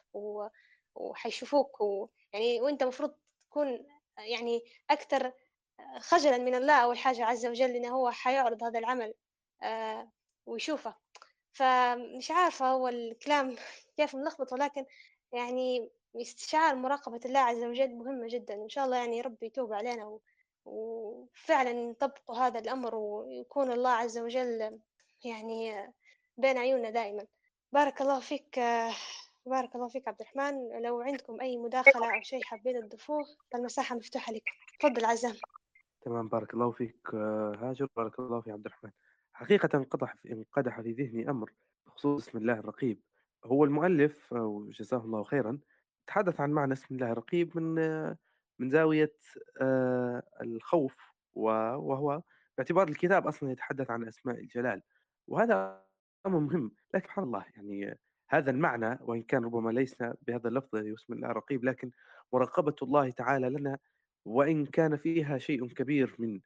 وحيشوفوك 0.95 1.81
و... 1.81 2.09
يعني 2.33 2.61
وأنت 2.61 2.83
مفروض 2.83 3.15
تكون 3.51 3.87
يعني 4.19 4.63
أكثر 4.91 5.33
خجلا 5.99 6.39
من 6.39 6.55
الله 6.55 6.75
أول 6.75 6.99
حاجة 6.99 7.25
عز 7.25 7.47
وجل 7.47 7.71
إنه 7.77 7.89
هو 7.89 8.11
حيعرض 8.11 8.63
هذا 8.65 8.79
العمل 8.79 9.15
آه، 9.63 10.13
ويشوفه 10.47 10.97
فمش 11.53 12.31
عارفة 12.31 12.67
هو 12.71 12.89
الكلام 12.89 13.57
كيف 13.97 14.15
ملخبط 14.17 14.53
ولكن 14.53 14.87
يعني 15.33 15.91
استشعار 16.23 16.75
مراقبة 16.75 17.21
الله 17.25 17.41
عز 17.41 17.65
وجل 17.65 17.95
مهمة 17.95 18.27
جدا. 18.29 18.55
إن 18.55 18.69
شاء 18.69 18.85
الله 18.85 18.97
يعني 18.97 19.21
ربي 19.21 19.47
يتوب 19.47 19.73
علينا 19.73 20.07
و... 20.07 20.21
وفعلا 20.65 21.73
نطبقوا 21.73 22.37
هذا 22.37 22.59
الأمر 22.59 22.95
ويكون 22.95 23.73
الله 23.73 23.91
عز 23.91 24.19
وجل 24.19 24.81
يعني 25.25 25.93
بين 26.37 26.59
عيوننا 26.59 26.91
دائما. 26.91 27.27
بارك 27.73 28.01
الله 28.01 28.21
فيك 28.21 28.59
بارك 29.47 29.75
الله 29.75 29.89
فيك 29.89 30.09
عبد 30.09 30.21
الرحمن. 30.21 30.83
لو 30.83 31.01
عندكم 31.01 31.41
أي 31.41 31.57
مداخلة 31.57 32.17
أو 32.17 32.23
شيء 32.23 32.43
حابين 32.45 32.89
تضيفوه 32.89 33.25
فالمساحة 33.53 33.97
مفتوحة 33.97 34.33
لكم 34.33 34.53
تفضل 34.81 35.05
عزام. 35.05 35.35
تمام 36.03 36.29
بارك 36.29 36.55
الله 36.55 36.71
فيك 36.71 37.15
هاجر. 37.15 37.89
بارك 37.97 38.19
الله 38.19 38.41
في 38.41 38.51
عبد 38.51 38.67
الرحمن. 38.67 38.91
حقيقة 39.33 39.69
انقدح 39.75 40.15
في 40.15 40.33
انقدح 40.33 40.81
في 40.81 40.93
ذهني 40.93 41.31
أمر 41.31 41.53
بخصوص 41.87 42.29
اسم 42.29 42.39
الله 42.39 42.53
الرقيب. 42.53 43.01
هو 43.45 43.65
المؤلف 43.65 44.33
وجزاه 44.33 44.99
الله 44.99 45.25
خيرا 45.25 45.59
تحدث 46.07 46.41
عن 46.41 46.51
معنى 46.51 46.73
اسم 46.73 46.95
الله 46.95 47.13
الرقيب 47.13 47.59
من 47.59 47.75
من 48.59 48.71
زاوية 48.71 49.17
آه، 49.61 50.23
الخوف 50.43 50.97
وهو 51.35 52.23
باعتبار 52.59 52.89
الكتاب 52.89 53.27
أصلا 53.27 53.51
يتحدث 53.51 53.91
عن 53.91 54.09
أسماء 54.09 54.39
الجلال 54.41 54.83
وهذا 55.29 55.85
أمر 56.27 56.39
مهم 56.39 56.73
لكن 56.95 57.05
سبحان 57.07 57.25
الله 57.25 57.45
يعني 57.57 57.99
هذا 58.29 58.51
المعنى 58.51 58.99
وإن 59.01 59.23
كان 59.23 59.45
ربما 59.45 59.71
ليس 59.71 59.97
بهذا 60.23 60.49
اللفظ 60.49 60.77
الذي 60.77 60.95
اسم 60.95 61.13
الله 61.13 61.31
الرقيب 61.31 61.65
لكن 61.65 61.91
مراقبة 62.33 62.75
الله 62.83 63.11
تعالى 63.11 63.51
لنا 63.51 63.79
وإن 64.25 64.67
كان 64.67 64.97
فيها 64.97 65.39
شيء 65.39 65.69
كبير 65.69 66.17
من 66.19 66.41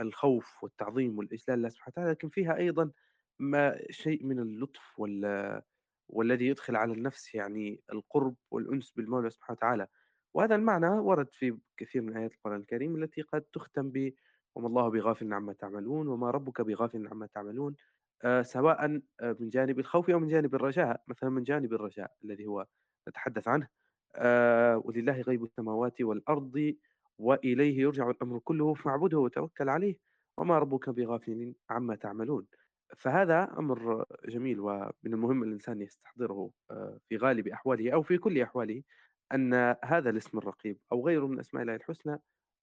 الخوف 0.00 0.64
والتعظيم 0.64 1.18
والإجلال 1.18 1.58
لله 1.58 1.68
سبحانه 1.68 1.92
وتعالى 1.92 2.10
لكن 2.10 2.28
فيها 2.28 2.56
أيضا 2.56 2.90
ما 3.38 3.80
شيء 3.90 4.24
من 4.24 4.38
اللطف 4.38 4.98
وال 4.98 5.62
والذي 6.08 6.46
يدخل 6.46 6.76
على 6.76 6.92
النفس 6.92 7.34
يعني 7.34 7.80
القرب 7.92 8.34
والأنس 8.50 8.92
بالمولى 8.92 9.30
سبحانه 9.30 9.56
وتعالى. 9.58 9.86
وهذا 10.34 10.54
المعنى 10.54 10.88
ورد 10.88 11.28
في 11.32 11.58
كثير 11.76 12.02
من 12.02 12.16
آيات 12.16 12.32
القرآن 12.32 12.60
الكريم 12.60 12.96
التي 13.02 13.22
قد 13.22 13.42
تختم 13.42 13.90
ب 13.90 14.12
وما 14.56 14.68
الله 14.68 14.88
بغافل 14.88 15.32
عما 15.32 15.52
تعملون 15.52 16.08
وما 16.08 16.30
ربك 16.30 16.60
بغافل 16.60 17.08
عما 17.08 17.26
تعملون 17.26 17.76
آه، 18.24 18.42
سواء 18.42 19.00
آه، 19.20 19.36
من 19.40 19.50
جانب 19.50 19.78
الخوف 19.78 20.10
أو 20.10 20.18
من 20.18 20.28
جانب 20.28 20.54
الرجاء. 20.54 21.02
مثلا 21.08 21.30
من 21.30 21.42
جانب 21.42 21.72
الرجاء 21.74 22.12
الذي 22.24 22.46
هو 22.46 22.66
نتحدث 23.08 23.48
عنه 23.48 23.68
آه، 24.16 24.76
ولله 24.84 25.20
غيب 25.20 25.44
السماوات 25.44 26.00
والأرض 26.00 26.74
وإليه 27.18 27.80
يرجع 27.80 28.10
الأمر 28.10 28.38
كله 28.38 28.74
فاعبده 28.74 29.18
وتوكل 29.18 29.68
عليه 29.68 29.96
وما 30.38 30.58
ربك 30.58 30.90
بغافل 30.90 31.54
عما 31.70 31.94
تعملون. 31.96 32.46
فهذا 32.96 33.58
أمر 33.58 34.04
جميل 34.28 34.60
ومن 34.60 34.92
المهم 35.06 35.42
الإنسان 35.42 35.80
يستحضره 35.80 36.50
آه، 36.70 36.98
في 37.08 37.16
غالب 37.16 37.48
أحواله 37.48 37.92
أو 37.94 38.02
في 38.02 38.18
كل 38.18 38.42
أحواله 38.42 38.82
أن 39.34 39.76
هذا 39.84 40.10
الاسم 40.10 40.38
الرقيب 40.38 40.78
أو 40.92 41.06
غيره 41.06 41.26
من 41.26 41.40
أسماء 41.40 41.62
الله 41.62 41.74
الحسنى 41.74 42.18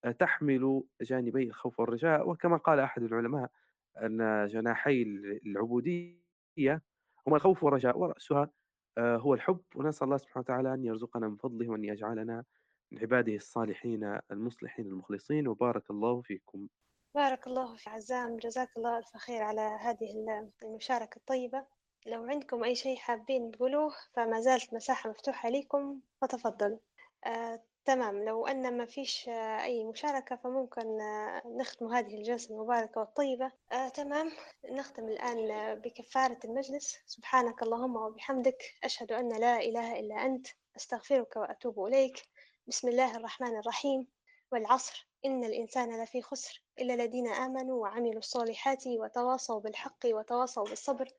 آه، 0.05 0.11
تحمل 0.11 0.83
جانبي 1.01 1.43
الخوف 1.43 1.79
والرجاء 1.79 2.29
وكما 2.29 2.57
قال 2.57 2.79
أحد 2.79 3.03
العلماء 3.03 3.51
أن 3.97 4.47
جناحي 4.47 5.01
العبودية 5.45 6.81
هما 7.27 7.35
الخوف 7.35 7.63
والرجاء 7.63 7.97
ورأسها 7.97 8.49
آه، 8.97 9.17
هو 9.17 9.33
الحب 9.33 9.59
ونسأل 9.75 10.05
الله 10.05 10.17
سبحانه 10.17 10.43
وتعالى 10.43 10.73
أن 10.73 10.85
يرزقنا 10.85 11.27
من 11.27 11.35
فضله 11.35 11.69
وأن 11.69 11.83
يجعلنا 11.83 12.43
من 12.91 12.99
عباده 12.99 13.35
الصالحين 13.35 14.19
المصلحين 14.31 14.85
المخلصين 14.85 15.47
وبارك 15.47 15.91
الله 15.91 16.21
فيكم. 16.21 16.67
بارك 17.15 17.47
الله 17.47 17.75
في 17.75 17.89
عزام 17.89 18.37
جزاك 18.37 18.69
الله 18.77 18.97
ألف 18.97 19.17
خير 19.17 19.41
على 19.43 19.61
هذه 19.61 20.11
ال- 20.11 20.49
المشاركة 20.63 21.17
الطيبة. 21.17 21.65
لو 22.05 22.23
عندكم 22.23 22.63
أي 22.63 22.75
شيء 22.75 22.97
حابين 22.97 23.51
تقولوه 23.51 23.93
فما 24.13 24.41
زالت 24.41 24.73
مساحة 24.73 25.09
مفتوحة 25.09 25.49
لكم 25.49 25.99
فتفضلوا 26.21 26.77
آه، 27.25 27.63
تمام. 27.85 28.23
لو 28.23 28.47
أن 28.47 28.77
ما 28.77 28.85
فيش 28.85 29.29
آه، 29.29 29.63
أي 29.63 29.83
مشاركة 29.83 30.35
فممكن 30.35 31.01
آه، 31.01 31.41
نختم 31.45 31.93
هذه 31.93 32.15
الجلسة 32.17 32.55
المباركة 32.55 33.01
والطيبة. 33.01 33.51
آه، 33.71 33.89
تمام. 33.89 34.31
نختم 34.71 35.07
الآن 35.07 35.51
آه، 35.51 35.73
بكفارة 35.73 36.39
المجلس. 36.45 36.97
سبحانك 37.05 37.63
اللهم 37.63 37.95
وبحمدك 37.95 38.63
أشهد 38.83 39.11
أن 39.11 39.39
لا 39.39 39.57
إله 39.59 39.99
إلا 39.99 40.15
أنت 40.25 40.47
أستغفرك 40.77 41.35
وأتوب 41.35 41.85
إليك. 41.85 42.23
بسم 42.67 42.87
الله 42.87 43.15
الرحمن 43.17 43.57
الرحيم. 43.59 44.07
والعصر. 44.51 45.07
إن 45.25 45.43
الإنسان 45.43 46.03
لفي 46.03 46.21
خسر 46.21 46.63
إلا 46.79 46.93
الذين 46.93 47.27
آمنوا 47.27 47.81
وعملوا 47.81 48.19
الصالحات 48.19 48.87
وتواصوا 48.87 49.59
بالحق 49.59 50.05
وتواصوا 50.05 50.63
بالصبر. 50.63 51.09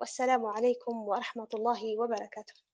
والسلام 0.00 0.46
عليكم 0.46 1.08
ورحمة 1.08 1.48
الله 1.54 2.00
وبركاته. 2.00 2.67